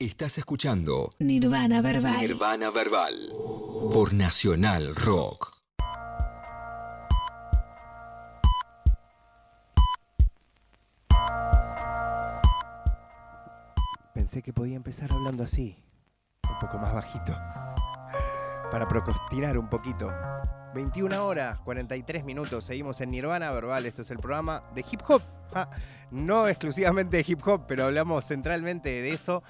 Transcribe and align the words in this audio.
Estás 0.00 0.38
escuchando 0.38 1.10
Nirvana 1.18 1.82
Verbal. 1.82 2.18
Nirvana 2.22 2.70
Verbal 2.70 3.34
por 3.92 4.14
Nacional 4.14 4.96
Rock. 4.96 5.52
Pensé 14.14 14.40
que 14.40 14.54
podía 14.54 14.76
empezar 14.76 15.12
hablando 15.12 15.44
así, 15.44 15.76
un 16.50 16.58
poco 16.60 16.78
más 16.78 16.94
bajito, 16.94 17.34
para 18.72 18.88
procrastinar 18.88 19.58
un 19.58 19.68
poquito. 19.68 20.10
21 20.74 21.26
horas, 21.26 21.60
43 21.60 22.24
minutos, 22.24 22.64
seguimos 22.64 23.02
en 23.02 23.10
Nirvana 23.10 23.50
Verbal, 23.50 23.84
esto 23.84 24.00
es 24.00 24.10
el 24.10 24.18
programa 24.18 24.62
de 24.74 24.82
hip 24.90 25.02
hop. 25.08 25.20
Ja, 25.52 25.68
no 26.10 26.48
exclusivamente 26.48 27.18
de 27.18 27.24
hip 27.26 27.46
hop, 27.46 27.66
pero 27.66 27.84
hablamos 27.84 28.24
centralmente 28.24 28.88
de 28.88 29.12
eso. 29.12 29.42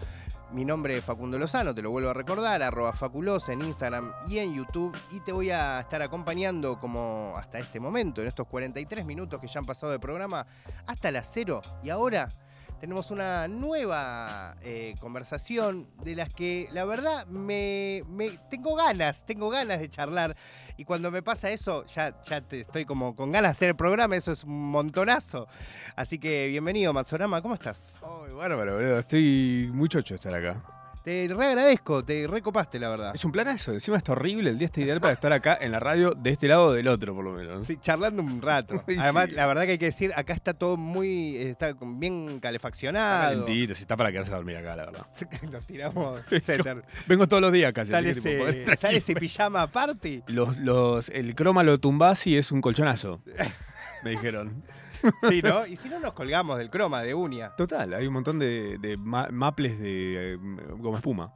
Mi 0.52 0.64
nombre 0.64 0.96
es 0.96 1.04
Facundo 1.04 1.38
Lozano, 1.38 1.72
te 1.72 1.80
lo 1.80 1.92
vuelvo 1.92 2.10
a 2.10 2.14
recordar, 2.14 2.60
arroba 2.60 2.92
faculosa 2.92 3.52
en 3.52 3.62
Instagram 3.62 4.12
y 4.26 4.40
en 4.40 4.52
YouTube. 4.52 4.96
Y 5.12 5.20
te 5.20 5.30
voy 5.30 5.50
a 5.50 5.78
estar 5.78 6.02
acompañando 6.02 6.80
como 6.80 7.34
hasta 7.36 7.60
este 7.60 7.78
momento, 7.78 8.20
en 8.20 8.26
estos 8.26 8.48
43 8.48 9.04
minutos 9.04 9.40
que 9.40 9.46
ya 9.46 9.60
han 9.60 9.66
pasado 9.66 9.92
de 9.92 10.00
programa, 10.00 10.44
hasta 10.86 11.12
las 11.12 11.30
0. 11.32 11.62
Y 11.84 11.90
ahora 11.90 12.32
tenemos 12.80 13.10
una 13.10 13.46
nueva 13.46 14.56
eh, 14.62 14.94
conversación 15.00 15.86
de 16.02 16.16
las 16.16 16.30
que 16.30 16.66
la 16.72 16.86
verdad 16.86 17.26
me, 17.26 18.02
tengo 18.48 18.74
ganas, 18.74 19.24
tengo 19.26 19.50
ganas 19.50 19.80
de 19.80 19.90
charlar. 19.90 20.34
Y 20.78 20.84
cuando 20.84 21.10
me 21.10 21.22
pasa 21.22 21.50
eso, 21.50 21.84
ya, 21.86 22.14
ya 22.24 22.40
te 22.40 22.60
estoy 22.60 22.86
como 22.86 23.14
con 23.14 23.30
ganas 23.30 23.50
de 23.50 23.52
hacer 23.52 23.68
el 23.68 23.76
programa, 23.76 24.16
eso 24.16 24.32
es 24.32 24.44
un 24.44 24.70
montonazo. 24.70 25.46
Así 25.94 26.18
que 26.18 26.48
bienvenido, 26.48 26.94
Matsorama, 26.94 27.42
¿cómo 27.42 27.54
estás? 27.54 28.00
Ay, 28.02 28.32
bárbaro, 28.32 28.76
boludo. 28.76 28.98
Estoy 28.98 29.70
muy 29.74 29.88
chocho 29.90 30.14
estar 30.14 30.34
acá. 30.34 30.79
Te 31.02 31.26
re 31.34 31.46
agradezco, 31.46 32.04
te 32.04 32.26
recopaste, 32.26 32.78
la 32.78 32.90
verdad. 32.90 33.12
Es 33.14 33.24
un 33.24 33.32
planazo. 33.32 33.72
Encima 33.72 33.96
está 33.96 34.12
horrible. 34.12 34.50
El 34.50 34.58
día 34.58 34.66
está 34.66 34.82
ideal 34.82 35.00
para 35.00 35.14
estar 35.14 35.32
acá 35.32 35.56
en 35.58 35.72
la 35.72 35.80
radio 35.80 36.10
de 36.12 36.28
este 36.30 36.46
lado 36.46 36.64
o 36.66 36.72
del 36.72 36.88
otro, 36.88 37.14
por 37.14 37.24
lo 37.24 37.32
menos. 37.32 37.66
Sí, 37.66 37.78
charlando 37.80 38.22
un 38.22 38.42
rato. 38.42 38.82
Sí, 38.90 38.96
Además, 38.98 39.28
sí. 39.30 39.34
la 39.34 39.46
verdad 39.46 39.62
que 39.64 39.72
hay 39.72 39.78
que 39.78 39.86
decir, 39.86 40.12
acá 40.14 40.34
está 40.34 40.52
todo 40.52 40.76
muy, 40.76 41.36
está 41.36 41.72
bien 41.80 42.28
Está 42.28 42.40
calefaccionado. 42.40 43.30
calentito, 43.30 43.74
si 43.74 43.82
está 43.82 43.96
para 43.96 44.12
quedarse 44.12 44.32
a 44.32 44.36
dormir 44.36 44.56
acá, 44.56 44.76
la 44.76 44.84
verdad. 44.86 45.06
Nos 45.50 45.64
tiramos. 45.66 46.20
Vengo 47.06 47.26
todos 47.26 47.40
los 47.40 47.52
días 47.52 47.72
casi. 47.72 47.92
Sale 47.92 48.10
ese, 48.10 48.38
tranquilo. 48.38 48.76
sale 48.76 48.98
ese 48.98 49.14
pijama 49.14 49.66
party. 49.68 50.22
Los, 50.26 50.58
los, 50.58 51.08
el 51.08 51.34
croma 51.34 51.62
lo 51.62 51.78
tumbás 51.78 52.26
y 52.26 52.36
es 52.36 52.52
un 52.52 52.60
colchonazo. 52.60 53.22
Me 54.04 54.10
dijeron. 54.10 54.62
Sí, 55.28 55.40
¿no? 55.42 55.66
Y 55.66 55.76
si 55.76 55.88
no 55.88 55.98
nos 56.00 56.12
colgamos 56.12 56.58
del 56.58 56.70
croma 56.70 57.02
de 57.02 57.14
uña. 57.14 57.54
Total, 57.56 57.92
hay 57.94 58.06
un 58.06 58.12
montón 58.14 58.38
de, 58.38 58.78
de 58.78 58.96
ma- 58.96 59.28
maples 59.30 59.78
de 59.78 60.34
eh, 60.34 60.38
goma 60.78 60.98
espuma. 60.98 61.32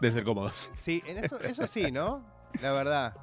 Deben 0.00 0.14
ser 0.14 0.24
cómodos. 0.24 0.70
Sí, 0.78 1.02
en 1.06 1.18
eso, 1.24 1.38
eso 1.40 1.66
sí, 1.66 1.90
¿no? 1.90 2.24
La 2.62 2.72
verdad. 2.72 3.14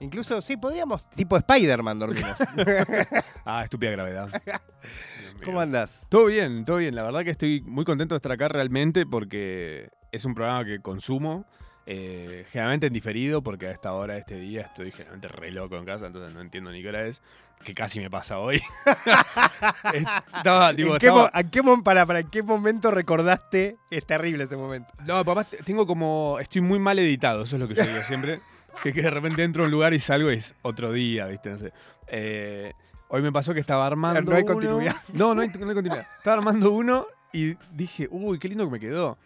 Incluso, 0.00 0.40
sí, 0.40 0.56
podríamos, 0.56 1.08
tipo 1.10 1.36
Spider-Man 1.36 1.98
dormimos. 1.98 2.34
Ah, 3.44 3.64
estúpida 3.64 3.90
gravedad. 3.90 4.28
¿Cómo 5.44 5.60
andás? 5.60 6.06
Todo 6.08 6.26
bien, 6.26 6.64
todo 6.64 6.76
bien. 6.76 6.94
La 6.94 7.02
verdad 7.02 7.24
que 7.24 7.30
estoy 7.30 7.60
muy 7.62 7.84
contento 7.84 8.14
de 8.14 8.18
estar 8.18 8.32
acá 8.32 8.48
realmente 8.48 9.06
porque 9.06 9.90
es 10.12 10.24
un 10.24 10.34
programa 10.34 10.64
que 10.64 10.80
consumo. 10.80 11.46
Eh, 11.92 12.46
generalmente 12.52 12.86
en 12.86 12.92
diferido, 12.92 13.42
porque 13.42 13.66
a 13.66 13.72
esta 13.72 13.92
hora 13.94 14.14
de 14.14 14.20
este 14.20 14.36
día 14.36 14.60
estoy 14.62 14.92
generalmente 14.92 15.26
re 15.26 15.50
loco 15.50 15.76
en 15.76 15.84
casa, 15.84 16.06
entonces 16.06 16.32
no 16.32 16.40
entiendo 16.40 16.70
ni 16.70 16.82
qué 16.82 16.88
hora 16.88 17.04
es. 17.04 17.20
Que 17.64 17.74
casi 17.74 17.98
me 17.98 18.08
pasa 18.08 18.38
hoy. 18.38 18.62
estaba, 20.32 20.72
tipo, 20.74 20.92
¿En 20.94 20.98
qué, 20.98 21.06
estaba- 21.08 21.30
a 21.32 21.42
qué 21.44 21.62
para, 21.84 22.06
para, 22.06 22.20
¿En 22.20 22.28
qué 22.30 22.42
momento 22.42 22.90
recordaste? 22.90 23.76
Es 23.90 24.06
terrible 24.06 24.44
ese 24.44 24.56
momento. 24.56 24.92
No, 25.06 25.24
papá, 25.24 25.44
te- 25.44 25.58
tengo 25.58 25.86
como. 25.86 26.38
Estoy 26.40 26.60
muy 26.60 26.78
mal 26.78 26.98
editado, 26.98 27.42
eso 27.42 27.56
es 27.56 27.60
lo 27.60 27.68
que 27.68 27.74
yo 27.74 27.82
digo 27.84 28.02
siempre. 28.02 28.40
que, 28.82 28.92
que 28.92 29.02
de 29.02 29.10
repente 29.10 29.42
entro 29.42 29.62
a 29.64 29.66
un 29.66 29.72
lugar 29.72 29.92
y 29.92 30.00
salgo 30.00 30.30
y 30.30 30.36
es 30.36 30.54
otro 30.62 30.92
día, 30.92 31.26
¿viste? 31.26 31.50
No 31.50 31.58
sé. 31.58 31.72
Eh, 32.06 32.72
hoy 33.08 33.20
me 33.22 33.32
pasó 33.32 33.52
que 33.52 33.60
estaba 33.60 33.86
armando. 33.86 34.22
No 34.22 34.36
hay 34.36 34.42
uno. 34.42 34.52
continuidad. 34.52 34.96
No, 35.12 35.34
no 35.34 35.42
hay, 35.42 35.48
no 35.48 35.68
hay 35.68 35.74
continuidad. 35.74 36.06
Estaba 36.18 36.36
armando 36.38 36.70
uno 36.70 37.06
y 37.32 37.56
dije, 37.72 38.08
uy, 38.10 38.38
qué 38.38 38.48
lindo 38.48 38.64
que 38.64 38.70
me 38.70 38.80
quedó. 38.80 39.18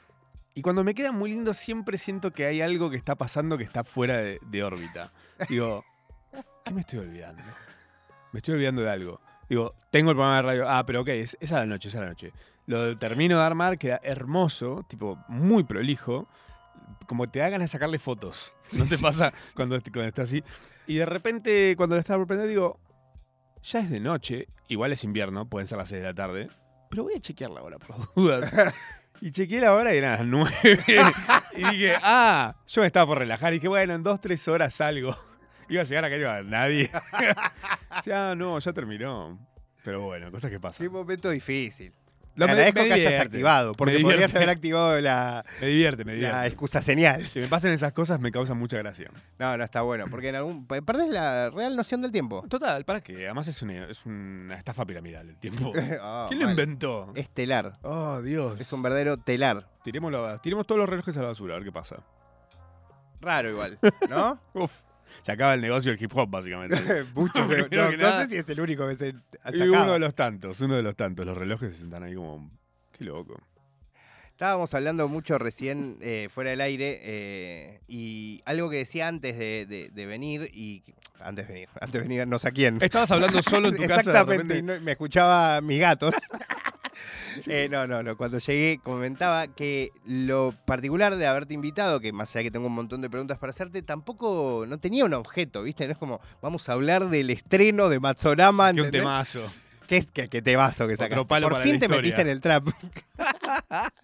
Y 0.55 0.63
cuando 0.63 0.85
me 0.85 0.95
queda 0.95 1.11
muy 1.11 1.31
lindo, 1.31 1.53
siempre 1.53 1.99
siento 1.99 2.31
que 2.33 2.47
hay 2.47 2.61
algo 2.61 2.89
que 2.89 2.97
está 2.97 3.17
pasando 3.17 3.59
que 3.59 3.65
está 3.65 3.83
fuera 3.83 4.19
de, 4.19 4.39
de 4.41 4.63
órbita. 4.63 5.13
Digo, 5.49 5.85
¿qué 6.65 6.73
me 6.73 6.83
estoy 6.83 7.01
olvidando? 7.01 7.43
Me 8.33 8.39
estoy 8.39 8.55
olvidando 8.55 8.83
de 8.83 8.91
algo. 8.91 9.21
Digo, 9.49 9.75
tengo 9.91 10.11
el 10.11 10.17
programa 10.17 10.37
de 10.37 10.43
radio. 10.43 10.69
Ah, 10.69 10.87
pero 10.87 11.03
ok, 11.03 11.09
es, 11.09 11.37
es 11.41 11.53
a 11.53 11.59
la 11.59 11.67
noche, 11.67 11.89
es 11.89 11.97
a 11.97 12.01
la 12.01 12.07
noche. 12.07 12.33
Lo 12.67 12.97
termino 12.97 13.39
de 13.39 13.45
armar, 13.45 13.79
queda 13.79 14.01
hermoso, 14.03 14.85
tipo 14.89 15.19
muy 15.29 15.65
prolijo. 15.65 16.29
Como 17.07 17.29
te 17.29 17.41
da 17.41 17.49
ganas 17.49 17.71
de 17.71 17.73
sacarle 17.73 17.99
fotos. 17.99 18.55
¿No 18.79 18.87
te 18.87 18.97
pasa 18.99 19.33
cuando, 19.55 19.79
cuando 19.81 20.05
está 20.05 20.23
así? 20.23 20.43
Y 20.87 20.97
de 20.97 21.07
repente, 21.07 21.75
cuando 21.77 21.97
lo 21.97 22.01
estaba 22.01 22.25
preparando, 22.25 22.49
digo, 22.49 22.79
ya 23.63 23.81
es 23.81 23.91
de 23.91 24.01
noche, 24.01 24.49
igual 24.69 24.93
es 24.93 25.03
invierno, 25.05 25.49
pueden 25.49 25.67
ser 25.67 25.79
las 25.79 25.89
6 25.89 26.03
de 26.03 26.09
la 26.09 26.15
tarde, 26.15 26.49
pero 26.91 27.05
voy 27.05 27.15
a 27.15 27.21
chequear 27.21 27.51
la 27.51 27.63
hora 27.63 27.79
por 27.79 27.99
las 27.99 28.15
dudas. 28.15 28.53
Y 29.25 29.31
chequeé 29.31 29.59
la 29.59 29.73
hora 29.73 29.95
y 29.95 29.97
eran 29.97 30.19
las 30.19 30.27
9. 30.27 30.85
y 31.57 31.65
dije, 31.65 31.95
ah, 32.03 32.57
yo 32.67 32.85
estaba 32.85 33.07
por 33.07 33.19
relajar. 33.21 33.55
Y 33.55 33.57
dije, 33.57 33.69
bueno, 33.69 33.95
en 33.95 34.03
dos, 34.03 34.21
tres 34.21 34.47
horas 34.49 34.75
salgo. 34.75 35.17
Iba 35.71 35.81
a 35.81 35.85
llegar 35.87 36.05
acá 36.05 36.17
y 36.19 36.21
iba 36.21 36.37
a 36.37 36.43
nadie. 36.43 36.91
Ya, 38.05 38.33
ah, 38.33 38.35
no, 38.35 38.59
ya 38.59 38.73
terminó. 38.75 39.39
Pero 39.83 40.03
bueno, 40.03 40.31
cosas 40.31 40.51
que 40.51 40.57
Qué 40.57 40.61
pasan. 40.61 40.93
momento 40.93 41.31
difícil. 41.31 41.95
Lo- 42.37 42.47
me- 42.47 42.53
agradezco 42.53 42.81
me 42.81 42.87
que 42.89 42.93
hayas 42.95 43.21
activado, 43.21 43.73
porque 43.73 43.99
podrías 44.01 44.35
haber 44.35 44.51
activado 44.51 45.01
la, 45.01 45.45
Me 45.61 45.67
divierte, 45.69 46.05
me 46.05 46.13
la 46.13 46.17
divierte. 46.17 46.47
excusa 46.49 46.83
señal. 46.83 47.25
Que 47.33 47.41
me 47.43 47.47
pasen 47.47 47.73
esas 47.73 47.93
cosas 47.93 48.19
me 48.21 48.33
causan 48.33 48.59
mucha 48.59 48.77
gracia. 48.79 49.11
No, 49.39 49.57
no 49.57 49.63
está 49.65 49.83
bueno, 49.83 50.07
porque 50.11 50.29
en 50.31 50.37
algún 50.37 50.67
perdés 50.67 51.09
la 51.11 51.51
real 51.51 51.77
noción 51.77 52.03
del 52.03 52.11
tiempo. 52.13 52.45
Total, 52.49 52.85
¿para 52.85 53.01
qué? 53.03 53.25
Además 53.27 53.47
es 53.49 53.63
una, 53.63 53.87
es 53.89 54.05
una 54.05 54.57
estafa 54.57 54.85
piramidal 54.85 55.29
el 55.29 55.37
tiempo. 55.37 55.73
Ah, 56.01 56.27
¿Quién 56.31 56.43
lo 56.43 56.51
inventó? 56.51 57.13
Estelar. 57.15 57.79
Oh, 57.83 58.21
Dios. 58.23 58.61
Es 58.61 58.73
un 58.73 58.83
verdadero 58.83 59.17
telar. 59.19 59.69
Tiremos, 59.85 60.41
tiremos 60.43 60.67
todos 60.67 60.81
los 60.81 60.89
relojes 60.89 61.17
a 61.17 61.21
la 61.23 61.29
basura, 61.29 61.55
a 61.55 61.59
ver 61.59 61.65
qué 61.67 61.73
pasa. 61.73 61.97
Raro 63.21 63.49
igual, 63.51 63.79
¿no? 64.11 64.39
Uf. 64.55 64.81
Se 65.25 65.33
acaba 65.33 65.55
el 65.55 65.61
negocio 65.63 65.91
del 65.93 66.03
hip 66.03 66.13
hop, 66.17 66.29
básicamente. 66.31 66.77
Mucho, 67.15 67.47
pero 67.49 67.63
no, 67.63 67.69
que 67.91 67.97
no 67.97 68.03
nada- 68.05 68.25
sé 68.25 68.31
si 68.31 68.37
es 68.37 68.49
el 68.49 68.61
único 68.61 68.87
que 68.89 68.95
se 68.97 69.15
ha 69.43 69.55
y 69.57 69.61
uno 69.63 69.93
de 69.95 69.99
los 69.99 70.15
tantos, 70.15 70.61
uno 70.61 70.77
de 70.77 70.83
los 70.83 70.95
tantos. 70.97 71.25
Los 71.27 71.37
relojes 71.37 71.81
están 71.81 72.03
ahí 72.03 72.15
como. 72.15 72.51
Qué 72.93 73.05
loco. 73.05 73.41
Estábamos 74.31 74.75
hablando 74.75 75.07
mucho 75.09 75.39
recién 75.39 75.97
eh, 76.01 76.29
fuera 76.33 76.51
del 76.51 76.61
aire 76.61 77.01
eh, 77.05 77.81
y 77.87 78.43
algo 78.45 78.69
que 78.69 78.79
decía 78.79 79.07
antes 79.07 79.39
de, 79.39 79.65
de- 79.65 79.91
de 79.91 80.07
venir 80.07 80.51
y 80.53 80.83
antes 81.21 81.47
de 81.47 81.55
venir, 81.55 81.69
antes 81.81 81.93
de 81.93 82.01
venir 82.01 82.27
no 82.27 82.39
sé 82.41 82.49
a 82.49 82.51
quién. 82.51 82.79
Estabas 82.83 83.11
hablando 83.13 83.41
solo 83.43 83.69
en 83.69 83.77
tu 83.77 83.83
casa. 83.87 83.95
de 83.95 84.01
Exactamente, 84.01 84.55
repente? 84.55 84.59
y 84.59 84.63
no- 84.63 84.85
me 84.85 84.93
escuchaba 84.93 85.61
mis 85.61 85.81
gatos. 85.81 86.15
Eh, 87.47 87.69
no, 87.71 87.87
no, 87.87 88.03
no. 88.03 88.17
Cuando 88.17 88.39
llegué 88.39 88.79
comentaba 88.83 89.47
que 89.49 89.91
lo 90.07 90.55
particular 90.65 91.17
de 91.17 91.27
haberte 91.27 91.53
invitado, 91.55 92.01
que 92.01 92.13
más 92.13 92.35
allá 92.35 92.45
que 92.45 92.51
tengo 92.51 92.67
un 92.69 92.75
montón 92.75 93.01
de 93.01 93.11
preguntas 93.11 93.39
para 93.39 93.51
hacerte, 93.51 93.83
tampoco 93.83 94.65
no 94.69 94.79
tenía 94.79 95.05
un 95.05 95.15
objeto, 95.15 95.63
¿viste? 95.63 95.87
No 95.87 95.93
es 95.93 95.99
como 95.99 96.21
vamos 96.41 96.69
a 96.69 96.73
hablar 96.75 97.09
del 97.09 97.31
estreno 97.31 97.89
de 97.89 98.01
Matsorama. 98.01 98.73
Qué 98.73 98.83
un 98.83 98.91
temazo. 98.91 99.53
¿Qué 99.87 99.99
es 99.99 100.07
te 100.11 100.57
vaso 100.57 100.87
que 100.89 100.97
sacaste? 100.97 101.15
Por 101.27 101.57
fin 101.63 101.79
te 101.79 101.89
metiste 101.89 102.23
en 102.23 102.29
el 102.29 102.41
trap. 102.41 102.69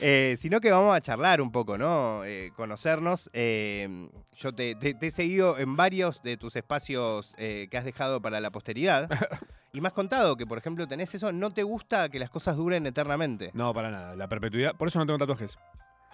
Eh, 0.00 0.36
sino 0.38 0.60
que 0.60 0.70
vamos 0.70 0.94
a 0.96 1.00
charlar 1.00 1.40
un 1.40 1.50
poco, 1.52 1.76
¿no? 1.76 2.24
Eh, 2.24 2.52
conocernos. 2.56 3.28
Eh, 3.32 4.08
yo 4.36 4.54
te, 4.54 4.74
te- 4.76 4.94
te 4.94 5.08
he 5.08 5.10
seguido 5.10 5.58
en 5.58 5.76
varios 5.76 6.22
de 6.22 6.36
tus 6.36 6.56
espacios 6.56 7.34
que 7.36 7.76
has 7.76 7.84
dejado 7.84 8.20
para 8.22 8.40
la 8.40 8.50
posteridad. 8.50 9.08
y 9.72 9.84
has 9.86 9.92
contado 9.92 10.36
que, 10.36 10.46
por 10.46 10.58
ejemplo, 10.58 10.86
tenés 10.88 11.14
eso, 11.14 11.32
no 11.32 11.50
te 11.50 11.62
gusta 11.62 12.08
que 12.08 12.18
las 12.18 12.30
cosas 12.30 12.56
duren 12.56 12.86
eternamente. 12.86 13.50
No, 13.54 13.72
para 13.72 13.90
nada. 13.90 14.16
La 14.16 14.28
perpetuidad. 14.28 14.74
Por 14.76 14.88
eso 14.88 14.98
no 14.98 15.06
tengo 15.06 15.18
tatuajes. 15.18 15.58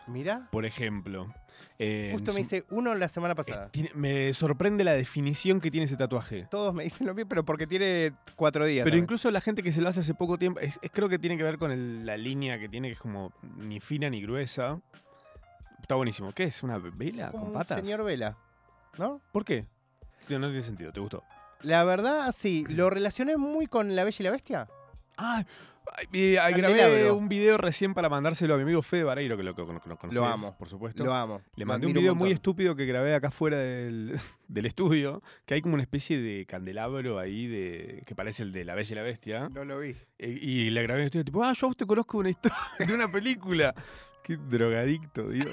Mira, 0.08 0.46
Por 0.52 0.64
ejemplo. 0.64 1.34
Eh, 1.78 2.10
justo 2.12 2.32
me 2.32 2.40
hice 2.40 2.64
uno 2.70 2.94
la 2.94 3.08
semana 3.08 3.34
pasada. 3.34 3.68
tiene- 3.70 3.90
me 3.94 4.32
sorprende 4.34 4.84
la 4.84 4.92
definición 4.92 5.60
que 5.60 5.70
tiene 5.70 5.86
ese 5.86 5.96
tatuaje. 5.96 6.46
Todos 6.50 6.72
me 6.72 6.84
dicen 6.84 7.06
lo 7.08 7.14
mismo, 7.14 7.28
pero 7.28 7.44
porque 7.44 7.66
tiene 7.66 8.12
cuatro 8.36 8.64
días. 8.66 8.84
Pero 8.84 8.96
incluso 8.96 9.30
la 9.32 9.40
gente 9.40 9.62
que 9.64 9.72
se 9.72 9.80
lo 9.80 9.88
hace 9.88 10.00
hace 10.00 10.14
poco 10.14 10.38
tiempo, 10.38 10.60
es, 10.60 10.78
es- 10.80 10.90
creo 10.92 11.08
que 11.08 11.18
tiene 11.18 11.36
que 11.36 11.42
ver 11.42 11.58
con 11.58 11.72
el- 11.72 12.06
la 12.06 12.16
línea 12.16 12.58
que 12.58 12.68
tiene, 12.68 12.88
que 12.88 12.92
es 12.94 13.00
como 13.00 13.32
ni 13.56 13.80
fina 13.80 14.08
ni 14.08 14.22
gruesa. 14.22 14.80
Está 15.82 15.96
buenísimo. 15.96 16.30
¿Qué 16.32 16.44
es? 16.44 16.62
¿Una 16.62 16.78
vela 16.78 17.30
con 17.32 17.42
un 17.42 17.52
patas? 17.52 17.80
señor 17.80 18.04
Vela, 18.04 18.36
¿no? 18.98 19.20
¿Por 19.32 19.44
qué? 19.44 19.66
Tío, 20.28 20.38
No 20.38 20.46
tiene 20.48 20.62
sentido, 20.62 20.92
¿te 20.92 21.00
gustó? 21.00 21.22
La 21.62 21.84
verdad, 21.84 22.32
sí. 22.36 22.64
Lo 22.68 22.90
relacioné 22.90 23.36
muy 23.36 23.66
con 23.66 23.94
La 23.96 24.04
Bella 24.04 24.16
y 24.18 24.22
la 24.22 24.30
Bestia. 24.30 24.68
Ah, 25.16 25.44
ay, 25.96 26.06
y, 26.12 26.36
ah, 26.36 26.50
grabé 26.50 27.10
un 27.10 27.28
video 27.28 27.56
recién 27.56 27.94
para 27.94 28.08
mandárselo 28.08 28.54
a 28.54 28.56
mi 28.56 28.64
amigo 28.64 28.82
Fede 28.82 29.04
Vareiro, 29.04 29.36
que 29.36 29.42
lo, 29.42 29.54
que 29.54 29.62
lo, 29.62 29.80
que 29.80 29.88
lo 29.88 29.96
conoces, 29.96 30.22
amo. 30.22 30.56
por 30.58 30.68
supuesto. 30.68 31.04
Lo 31.04 31.14
amo. 31.14 31.40
Le 31.54 31.64
mandé 31.64 31.86
un 31.86 31.92
video 31.94 32.14
muy 32.14 32.30
estúpido 32.32 32.76
que 32.76 32.84
grabé 32.84 33.14
acá 33.14 33.30
fuera 33.30 33.56
del, 33.56 34.18
del 34.48 34.66
estudio, 34.66 35.22
que 35.46 35.54
hay 35.54 35.62
como 35.62 35.74
una 35.74 35.82
especie 35.82 36.20
de 36.20 36.44
candelabro 36.44 37.18
ahí 37.18 37.46
de 37.46 38.02
que 38.06 38.14
parece 38.14 38.42
el 38.42 38.52
de 38.52 38.64
La 38.64 38.74
Bella 38.74 38.92
y 38.92 38.94
la 38.96 39.02
Bestia. 39.02 39.48
No 39.48 39.64
lo 39.64 39.78
vi. 39.78 39.96
Eh, 40.18 40.38
Y 40.40 40.70
le 40.70 40.82
grabé 40.82 41.00
en 41.00 41.02
el 41.04 41.06
estudio, 41.06 41.24
tipo, 41.24 41.42
ah, 41.42 41.52
yo 41.54 41.66
a 41.66 41.68
vos 41.68 41.76
te 41.76 41.86
conozco 41.86 42.18
de 42.18 42.20
una 42.20 42.30
historia, 42.30 42.58
de 42.86 42.94
una 42.94 43.10
película. 43.10 43.74
Qué 44.22 44.36
drogadicto, 44.36 45.28
Dios. 45.28 45.48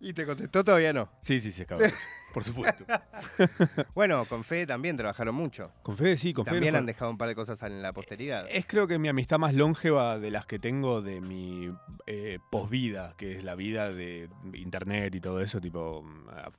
¿Y 0.00 0.12
te 0.12 0.24
contestó 0.26 0.62
todavía 0.64 0.92
no? 0.92 1.08
Sí, 1.20 1.40
sí, 1.40 1.52
se 1.52 1.64
acabó 1.64 1.82
eso, 1.82 1.96
por 2.32 2.44
supuesto. 2.44 2.84
Bueno, 3.94 4.24
con 4.26 4.44
Fede 4.44 4.66
también 4.66 4.96
trabajaron 4.96 5.34
mucho. 5.34 5.70
Con 5.82 5.96
Fede 5.96 6.16
sí, 6.16 6.32
con 6.32 6.44
Fede. 6.44 6.54
También 6.56 6.72
nos- 6.74 6.80
han 6.80 6.86
dejado 6.86 7.10
un 7.10 7.18
par 7.18 7.28
de 7.28 7.34
cosas 7.34 7.62
en 7.62 7.80
la 7.82 7.92
posteridad. 7.92 8.46
Es 8.50 8.66
creo 8.66 8.86
que 8.86 8.98
mi 8.98 9.08
amistad 9.08 9.38
más 9.38 9.54
longeva 9.54 10.18
de 10.18 10.30
las 10.30 10.46
que 10.46 10.58
tengo 10.58 11.02
de 11.02 11.20
mi 11.20 11.70
eh, 12.06 12.38
posvida, 12.50 13.14
que 13.16 13.36
es 13.36 13.44
la 13.44 13.54
vida 13.54 13.92
de 13.92 14.28
internet 14.54 15.14
y 15.14 15.20
todo 15.20 15.40
eso. 15.40 15.60
Tipo, 15.60 16.04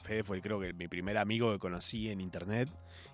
Fede 0.01 0.23
fue 0.23 0.41
creo 0.41 0.59
que 0.59 0.73
mi 0.73 0.87
primer 0.87 1.17
amigo 1.17 1.51
que 1.51 1.59
conocí 1.59 2.09
en 2.09 2.21
internet 2.21 2.69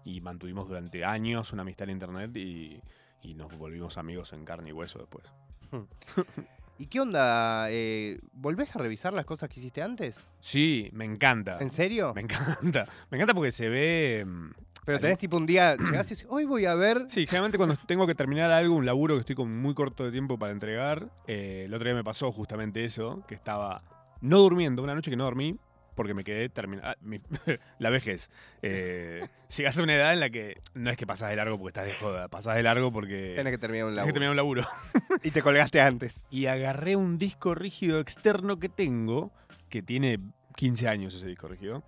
y 0.06 0.22
mantuvimos 0.22 0.68
durante 0.68 1.04
años 1.06 1.52
una 1.54 1.62
amistad 1.64 1.86
en 1.90 1.94
internet 1.94 2.36
y, 2.36 2.82
y 3.22 3.34
nos 3.34 3.56
volvimos 3.58 3.98
amigos 3.98 4.34
en 4.34 4.46
carne 4.46 4.70
y 4.70 4.74
hueso 4.74 5.00
después. 5.00 5.26
¿Y 6.82 6.88
qué 6.88 7.00
onda? 7.00 7.68
Eh, 7.70 8.20
¿Volvés 8.34 8.76
a 8.76 8.80
revisar 8.80 9.14
las 9.14 9.24
cosas 9.26 9.48
que 9.50 9.60
hiciste 9.60 9.84
antes? 9.84 10.20
Sí, 10.40 10.90
me 10.94 11.06
encanta. 11.06 11.60
¿En 11.60 11.70
serio? 11.70 12.12
Me 12.16 12.22
encanta. 12.22 12.88
Me 13.12 13.18
encanta 13.18 13.36
porque 13.36 13.52
se 13.52 13.70
ve... 13.70 14.26
mm, 14.26 14.50
Pero 14.84 15.00
tenés 15.00 15.20
tipo 15.20 15.38
un 15.38 15.46
día, 15.46 15.76
llegás 15.78 16.08
y 16.08 16.16
decís, 16.16 16.26
hoy 16.28 16.46
voy 16.46 16.66
a 16.66 16.74
ver. 16.74 17.06
Sí, 17.08 17.28
generalmente 17.28 17.60
cuando 17.60 17.76
tengo 17.86 18.08
que 18.08 18.16
terminar 18.16 18.50
algo, 18.50 18.74
un 18.74 18.88
laburo 18.88 19.14
que 19.14 19.20
estoy 19.20 19.36
con 19.36 19.56
muy 19.62 19.76
corto 19.76 20.04
de 20.06 20.12
tiempo 20.12 20.40
para 20.40 20.54
entregar, 20.54 21.08
eh, 21.28 21.66
el 21.68 21.74
otro 21.76 21.86
día 21.86 21.94
me 21.94 22.04
pasó 22.04 22.32
justamente 22.32 22.84
eso, 22.84 23.24
que 23.28 23.36
estaba 23.36 23.84
no 24.22 24.40
durmiendo, 24.40 24.82
una 24.82 24.96
noche 24.96 25.12
que 25.12 25.18
no 25.18 25.26
dormí, 25.26 25.60
porque 26.02 26.16
me 26.16 26.24
quedé 26.24 26.50
terminando. 26.50 26.98
la 27.80 27.90
vejez. 27.92 28.32
Eh, 28.64 29.24
llegas 29.56 29.78
a 29.78 29.84
una 29.84 29.94
edad 29.94 30.14
en 30.14 30.20
la 30.20 30.32
que 30.32 30.60
no 30.74 30.90
es 30.90 30.98
que 30.98 31.06
pasás 31.06 31.30
de 31.30 31.36
largo 31.36 31.60
porque 31.60 31.80
estás 31.80 31.86
de 31.86 31.94
joda, 31.94 32.28
pasás 32.28 32.56
de 32.56 32.64
largo 32.64 32.92
porque 32.92 33.34
Tenés 33.36 33.52
que 33.52 33.60
terminar 33.60 33.86
un 33.86 33.92
tenés 33.96 33.96
que 33.96 33.98
laburo. 33.98 34.14
terminar 34.14 34.32
un 34.32 34.38
laburo. 34.38 34.68
Y 35.24 35.30
te 35.30 35.44
colgaste 35.44 35.80
antes. 35.80 36.26
Y 36.32 36.48
agarré 36.48 36.96
un 36.96 37.20
disco 37.20 37.54
rígido 37.54 38.00
externo 38.00 38.58
que 38.58 38.70
tengo, 38.70 39.32
que 39.70 39.84
tiene 39.84 40.18
15 40.56 40.88
años 40.88 41.14
ese 41.14 41.28
disco 41.28 41.48
rígido, 41.48 41.84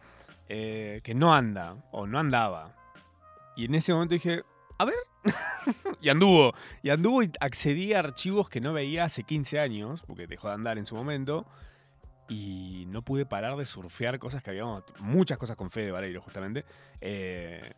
eh, 0.48 1.02
que 1.04 1.16
no 1.16 1.34
anda, 1.34 1.76
o 1.92 2.06
no 2.06 2.20
andaba. 2.20 2.76
Y 3.56 3.66
en 3.66 3.74
ese 3.74 3.94
momento 3.94 4.14
dije, 4.14 4.44
a 4.78 4.86
ver. 4.86 4.96
y 6.00 6.10
anduvo. 6.10 6.54
Y 6.84 6.92
anduvo 6.92 7.24
y 7.24 7.32
accedí 7.40 7.94
a 7.94 8.00
archivos 8.00 8.50
que 8.50 8.62
no 8.62 8.74
veía 8.74 9.06
hace 9.06 9.24
15 9.24 9.60
años, 9.60 10.04
porque 10.06 10.28
dejó 10.28 10.50
de 10.50 10.54
andar 10.54 10.78
en 10.78 10.86
su 10.86 10.94
momento. 10.96 11.48
Y 12.30 12.86
no 12.88 13.02
pude 13.04 13.26
parar 13.26 13.56
de 13.58 13.66
surfear 13.66 14.18
cosas 14.20 14.42
que 14.44 14.52
habíamos. 14.52 14.84
Muchas 15.00 15.38
cosas 15.38 15.56
con 15.56 15.70
Fede 15.70 15.92
Vareiro, 15.92 16.22
justamente. 16.22 16.66
eh, 17.02 17.74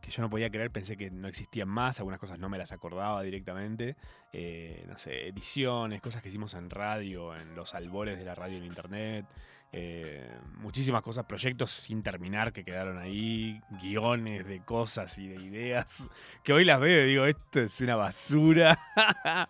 que 0.00 0.10
yo 0.12 0.22
no 0.22 0.30
podía 0.30 0.48
creer, 0.48 0.70
pensé 0.70 0.96
que 0.96 1.10
no 1.10 1.26
existían 1.28 1.68
más. 1.68 1.98
Algunas 1.98 2.20
cosas 2.20 2.38
no 2.38 2.48
me 2.48 2.56
las 2.58 2.70
acordaba 2.72 3.22
directamente. 3.22 3.96
eh, 4.32 4.84
no 4.88 4.96
sé, 4.98 5.26
ediciones, 5.28 6.00
cosas 6.00 6.22
que 6.22 6.28
hicimos 6.28 6.54
en 6.54 6.70
radio, 6.70 7.34
en 7.36 7.54
los 7.54 7.74
albores 7.74 8.16
de 8.18 8.24
la 8.24 8.34
radio 8.34 8.58
en 8.58 8.64
internet. 8.64 9.26
eh, 9.72 10.30
muchísimas 10.60 11.02
cosas, 11.02 11.26
proyectos 11.26 11.70
sin 11.70 12.02
terminar 12.02 12.52
que 12.54 12.64
quedaron 12.64 12.96
ahí, 12.98 13.60
guiones 13.82 14.46
de 14.46 14.60
cosas 14.64 15.18
y 15.18 15.28
de 15.28 15.42
ideas 15.42 16.08
que 16.42 16.52
hoy 16.54 16.64
las 16.64 16.80
veo 16.80 17.04
y 17.04 17.08
digo, 17.10 17.24
esto 17.26 17.60
es 17.60 17.78
una 17.82 17.96
basura. 17.96 18.78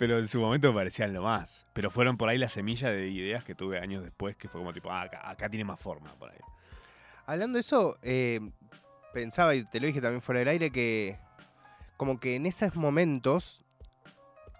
Pero 0.00 0.18
en 0.18 0.26
su 0.26 0.40
momento 0.40 0.72
me 0.72 0.78
parecían 0.80 1.12
lo 1.12 1.22
más. 1.22 1.66
Pero 1.74 1.90
fueron 1.90 2.16
por 2.16 2.30
ahí 2.30 2.38
la 2.38 2.48
semilla 2.48 2.88
de 2.90 3.08
ideas 3.08 3.44
que 3.44 3.54
tuve 3.54 3.78
años 3.78 4.02
después, 4.02 4.34
que 4.34 4.48
fue 4.48 4.58
como 4.58 4.72
tipo, 4.72 4.90
ah, 4.90 5.02
acá, 5.02 5.20
acá 5.28 5.50
tiene 5.50 5.62
más 5.64 5.78
forma 5.78 6.10
por 6.18 6.30
ahí. 6.30 6.38
Hablando 7.26 7.58
de 7.58 7.60
eso, 7.60 7.98
eh, 8.02 8.40
pensaba, 9.12 9.54
y 9.54 9.64
te 9.66 9.78
lo 9.78 9.86
dije 9.86 10.00
también 10.00 10.22
fuera 10.22 10.38
del 10.38 10.48
aire, 10.48 10.70
que 10.70 11.18
como 11.98 12.18
que 12.18 12.36
en 12.36 12.46
esos 12.46 12.74
momentos 12.76 13.62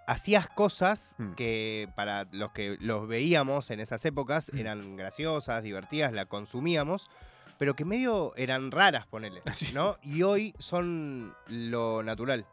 hacías 0.05 0.47
cosas 0.47 1.15
Hmm. 1.17 1.33
que 1.33 1.89
para 1.95 2.27
los 2.31 2.51
que 2.51 2.77
los 2.79 3.07
veíamos 3.07 3.71
en 3.71 3.79
esas 3.79 4.05
épocas 4.05 4.51
Hmm. 4.53 4.57
eran 4.59 4.95
graciosas, 4.95 5.63
divertidas, 5.63 6.11
la 6.11 6.25
consumíamos, 6.25 7.09
pero 7.57 7.75
que 7.75 7.83
medio 7.83 8.35
eran 8.35 8.69
raras, 8.69 9.07
ponele. 9.07 9.41
¿no? 9.73 9.97
Y 10.03 10.21
hoy 10.21 10.53
son 10.59 11.33
lo 11.47 12.03
natural. 12.03 12.45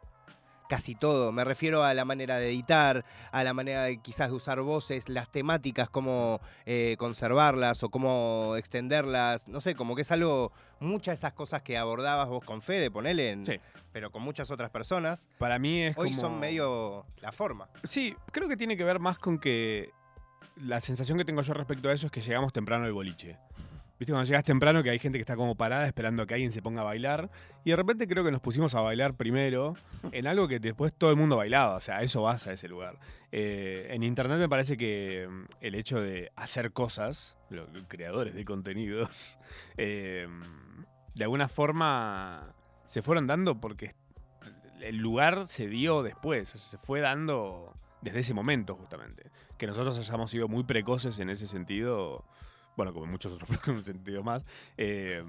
Casi 0.69 0.93
todo. 0.93 1.31
Me 1.31 1.43
refiero 1.43 1.83
a 1.83 1.95
la 1.95 2.05
manera 2.05 2.37
de 2.37 2.47
editar, 2.49 3.03
a 3.31 3.43
la 3.43 3.55
manera 3.55 3.83
de 3.85 3.97
quizás 3.97 4.29
de 4.29 4.35
usar 4.35 4.61
voces, 4.61 5.09
las 5.09 5.31
temáticas, 5.31 5.89
cómo 5.89 6.39
eh, 6.67 6.95
conservarlas 6.99 7.81
o 7.81 7.89
cómo 7.89 8.53
extenderlas. 8.55 9.47
No 9.47 9.61
sé, 9.61 9.73
como 9.73 9.95
que 9.95 10.03
es 10.03 10.11
algo. 10.11 10.51
Muchas 10.79 11.13
de 11.13 11.15
esas 11.15 11.33
cosas 11.33 11.63
que 11.63 11.75
abordabas 11.77 12.29
vos 12.29 12.45
con 12.45 12.61
Fede, 12.61 12.91
ponele, 12.91 13.31
en- 13.31 13.45
Sí. 13.47 13.59
pero 13.91 14.11
con 14.11 14.21
muchas 14.21 14.51
otras 14.51 14.69
personas, 14.69 15.27
Para 15.39 15.57
mí 15.59 15.81
es 15.81 15.97
hoy 15.97 16.11
como... 16.11 16.21
son 16.21 16.39
medio 16.39 17.05
la 17.17 17.31
forma. 17.31 17.67
Sí, 17.83 18.15
creo 18.31 18.47
que 18.47 18.55
tiene 18.55 18.77
que 18.77 18.83
ver 18.83 18.99
más 18.99 19.17
con 19.17 19.39
que 19.39 19.89
la 20.55 20.79
sensación 20.81 21.17
que 21.17 21.25
tengo 21.25 21.41
yo 21.41 21.53
respecto 21.55 21.89
a 21.89 21.93
eso 21.93 22.05
es 22.05 22.11
que 22.11 22.21
llegamos 22.21 22.53
temprano 22.53 22.85
al 22.85 22.93
boliche. 22.93 23.37
¿Viste? 23.99 24.13
Cuando 24.13 24.25
llegas 24.25 24.45
temprano 24.45 24.81
que 24.81 24.89
hay 24.89 24.99
gente 24.99 25.17
que 25.17 25.21
está 25.21 25.35
como 25.35 25.55
parada 25.55 25.85
esperando 25.85 26.23
a 26.23 26.25
que 26.25 26.33
alguien 26.33 26.53
se 26.53 26.61
ponga 26.61 26.81
a 26.81 26.85
bailar. 26.85 27.29
Y 27.65 27.71
de 27.71 27.75
repente 27.75 28.07
creo 28.07 28.23
que 28.23 28.31
nos 28.31 28.39
pusimos 28.39 28.73
a 28.73 28.79
bailar 28.79 29.17
primero 29.17 29.75
en 30.13 30.25
algo 30.25 30.47
que 30.47 30.59
después 30.59 30.93
todo 30.93 31.09
el 31.11 31.17
mundo 31.17 31.35
bailaba. 31.35 31.75
O 31.75 31.81
sea, 31.81 32.01
eso 32.01 32.21
vas 32.21 32.47
a 32.47 32.53
ese 32.53 32.69
lugar. 32.69 32.97
Eh, 33.33 33.87
en 33.91 34.03
internet 34.03 34.39
me 34.39 34.47
parece 34.47 34.77
que 34.77 35.27
mm, 35.29 35.43
el 35.59 35.75
hecho 35.75 35.99
de 35.99 36.31
hacer 36.37 36.71
cosas, 36.71 37.37
los 37.49 37.67
creadores 37.89 38.33
de 38.33 38.45
contenidos, 38.45 39.37
eh, 39.77 40.27
de 41.13 41.23
alguna 41.23 41.49
forma 41.49 42.55
se 42.85 43.01
fueron 43.01 43.27
dando 43.27 43.59
porque 43.59 43.95
el 44.81 44.95
lugar 44.97 45.45
se 45.45 45.67
dio 45.67 46.03
después, 46.03 46.55
o 46.55 46.57
sea, 46.57 46.69
se 46.69 46.77
fue 46.77 47.01
dando 47.01 47.75
desde 48.01 48.19
ese 48.19 48.33
momento 48.33 48.75
justamente. 48.75 49.29
Que 49.57 49.67
nosotros 49.67 49.97
hayamos 49.97 50.31
sido 50.31 50.47
muy 50.47 50.63
precoces 50.63 51.19
en 51.19 51.29
ese 51.29 51.47
sentido, 51.47 52.23
bueno, 52.79 52.93
como 52.93 53.03
en 53.05 53.11
muchos 53.11 53.33
otros 53.33 53.49
sentidos 53.85 54.23
más, 54.23 54.45
eh, 54.77 55.21